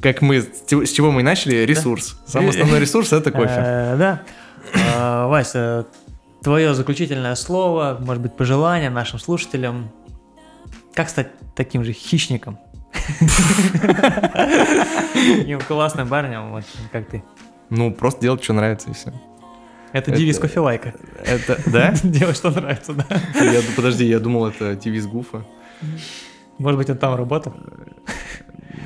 как 0.00 0.22
мы, 0.22 0.42
с 0.42 0.92
чего 0.92 1.10
мы 1.10 1.24
начали, 1.24 1.56
ресурс. 1.64 2.20
Да? 2.26 2.30
Самый 2.30 2.50
основной 2.50 2.78
ресурс 2.78 3.12
это 3.12 3.32
кофе. 3.32 3.54
Э, 3.56 3.96
да. 3.98 4.22
А, 4.94 5.26
Вася, 5.28 5.86
твое 6.42 6.74
заключительное 6.74 7.34
слово, 7.34 7.98
может 8.00 8.22
быть, 8.22 8.36
пожелание 8.36 8.90
нашим 8.90 9.18
слушателям. 9.18 9.90
Как 10.94 11.08
стать 11.08 11.28
таким 11.54 11.84
же 11.84 11.92
хищником? 11.92 12.58
Таким 15.12 15.60
классным 15.60 16.08
парнем, 16.08 16.62
как 16.92 17.08
ты. 17.08 17.24
Ну, 17.70 17.92
просто 17.92 18.20
делать, 18.20 18.44
что 18.44 18.52
нравится, 18.52 18.90
и 18.90 18.92
все. 18.92 19.12
Это, 19.92 20.10
это 20.10 20.18
девиз 20.18 20.38
кофелайка. 20.38 20.94
Это, 21.24 21.58
да? 21.66 21.94
Делать, 22.02 22.36
что 22.36 22.50
нравится, 22.50 22.94
да. 22.94 23.06
Я, 23.40 23.60
подожди, 23.76 24.04
я 24.06 24.18
думал, 24.18 24.46
это 24.46 24.74
девиз 24.74 25.06
Гуфа. 25.06 25.44
Может 26.58 26.78
быть, 26.78 26.90
он 26.90 26.98
там 26.98 27.14
работал? 27.14 27.54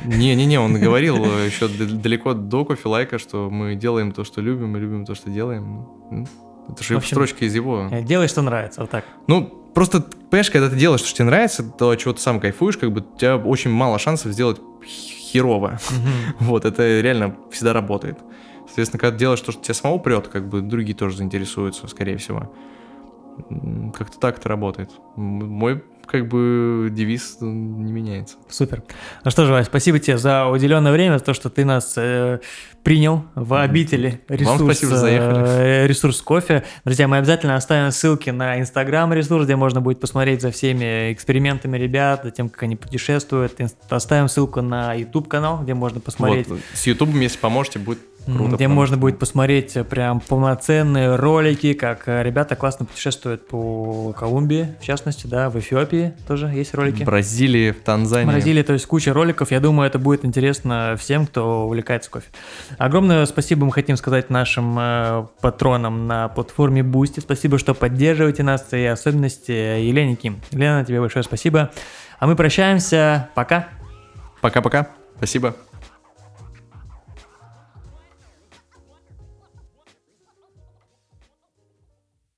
Не-не-не, 0.05 0.59
он 0.59 0.81
говорил 0.81 1.25
еще 1.25 1.69
далеко 1.69 2.35
до 2.35 2.65
кофелайка, 2.65 3.19
что 3.19 3.51
мы 3.51 3.75
делаем 3.75 4.13
то, 4.13 4.25
что 4.25 4.41
любим, 4.41 4.77
и 4.77 4.81
любим 4.81 5.05
то, 5.05 5.15
что 5.15 5.31
делаем. 5.31 5.87
Ну, 6.11 6.27
это 6.69 6.83
же 6.85 6.97
общем, 6.97 7.09
строчка 7.09 7.45
из 7.45 7.55
его. 7.55 7.89
Э, 7.91 8.03
делай, 8.03 8.29
что 8.29 8.43
нравится, 8.43 8.83
вот 8.83 8.91
так. 8.91 9.05
Ну, 9.27 9.47
просто, 9.75 10.01
понимаешь, 10.31 10.51
когда 10.51 10.69
ты 10.69 10.77
делаешь, 10.77 11.01
что 11.01 11.15
тебе 11.15 11.25
нравится, 11.25 11.63
то, 11.63 11.95
чего 11.97 12.13
ты 12.13 12.21
сам 12.21 12.41
кайфуешь, 12.41 12.77
как 12.77 12.93
бы 12.93 13.01
у 13.01 13.19
тебя 13.19 13.37
очень 13.37 13.71
мало 13.71 13.99
шансов 13.99 14.33
сделать 14.33 14.61
херово. 14.85 15.79
Вот, 16.41 16.65
это 16.65 17.01
реально 17.01 17.37
всегда 17.51 17.73
работает. 17.73 18.19
Соответственно, 18.67 19.01
когда 19.01 19.13
ты 19.13 19.19
делаешь 19.19 19.41
то, 19.41 19.53
что 19.53 19.63
тебя 19.63 19.75
самого 19.75 19.99
прет, 19.99 20.29
как 20.29 20.49
бы 20.49 20.61
другие 20.61 20.97
тоже 20.97 21.17
заинтересуются, 21.17 21.89
скорее 21.89 22.17
всего. 22.19 22.53
Как-то 23.95 24.19
так 24.19 24.39
это 24.39 24.49
работает. 24.49 24.91
Мой 25.17 25.83
как 26.11 26.27
бы 26.29 26.89
девиз 26.91 27.37
не 27.41 27.93
меняется. 27.93 28.37
Супер. 28.49 28.83
Ну 29.25 29.31
что 29.31 29.45
же, 29.45 29.53
Вась, 29.53 29.67
спасибо 29.67 29.99
тебе 29.99 30.19
за 30.19 30.47
уделенное 30.47 30.93
время, 30.93 31.19
за 31.19 31.25
то, 31.25 31.35
что 31.35 31.51
ты 31.51 31.65
нас 31.65 31.95
э, 31.97 32.41
принял 32.83 33.25
в 33.35 33.61
обители 33.61 34.23
ресурс, 34.29 34.61
Вам 34.61 34.73
спасибо, 34.73 34.97
заехали. 34.97 35.45
Э, 35.47 35.87
ресурс 35.87 36.23
кофе. 36.23 36.65
Друзья, 36.85 37.07
мы 37.07 37.19
обязательно 37.19 37.57
оставим 37.57 37.93
ссылки 37.93 38.31
на 38.31 38.59
Инстаграм 38.59 39.13
ресурс, 39.13 39.45
где 39.45 39.57
можно 39.57 39.81
будет 39.81 40.01
посмотреть 40.01 40.41
за 40.41 40.51
всеми 40.51 41.13
экспериментами 41.13 41.77
ребят, 41.77 42.23
за 42.25 42.31
тем, 42.31 42.49
как 42.49 42.63
они 42.63 42.77
путешествуют. 42.77 43.59
Оставим 43.91 44.29
ссылку 44.29 44.63
на 44.63 44.95
YouTube 44.95 45.29
канал, 45.29 45.63
где 45.63 45.75
можно 45.75 46.01
посмотреть. 46.01 46.49
Вот, 46.49 46.61
с 46.73 46.87
YouTube, 46.87 47.11
если 47.15 47.39
поможете, 47.39 47.79
будет 47.79 47.99
Круто, 48.37 48.57
где 48.57 48.69
можно 48.69 48.97
будет 48.97 49.19
посмотреть 49.19 49.77
э, 49.77 49.85
прям 49.85 50.21
полноценные 50.21 51.17
ролики, 51.17 51.73
как 51.73 52.09
э, 52.09 52.23
ребята 52.23 52.57
классно 52.57 52.85
путешествуют 52.85 53.49
по 53.49 54.13
Колумбии, 54.13 54.75
в 54.81 54.85
частности, 54.85 55.27
да, 55.27 55.49
в 55.49 55.59
Эфиопии 55.59 55.98
тоже 56.27 56.47
есть 56.47 56.75
ролики. 56.75 57.03
В 57.03 57.07
Бразилии, 57.07 57.71
в 57.71 57.81
Танзании. 57.81 58.27
В 58.31 58.33
Бразилии, 58.33 58.63
то 58.63 58.73
есть 58.73 58.87
куча 58.87 59.13
роликов. 59.13 59.51
Я 59.51 59.61
думаю, 59.61 59.87
это 59.87 59.99
будет 59.99 60.25
интересно 60.25 60.97
всем, 60.99 61.27
кто 61.27 61.67
увлекается 61.67 62.11
кофе. 62.11 62.27
Огромное 62.79 63.27
спасибо 63.27 63.67
мы 63.67 63.73
хотим 63.73 63.97
сказать 63.97 64.31
нашим 64.31 64.77
э, 64.79 65.27
патронам 65.41 66.07
на 66.07 66.29
платформе 66.29 66.83
Boosty. 66.83 67.21
Спасибо, 67.21 67.59
что 67.59 67.75
поддерживаете 67.75 68.43
нас, 68.43 68.73
и 68.73 68.85
особенности 68.85 69.51
Елене 69.51 70.17
Ким. 70.17 70.41
Елена, 70.51 70.85
тебе 70.85 71.01
большое 71.01 71.23
спасибо. 71.23 71.71
А 72.19 72.27
мы 72.27 72.37
прощаемся. 72.37 73.29
Пока. 73.35 73.69
Пока-пока. 74.41 74.89
Спасибо. 75.17 75.55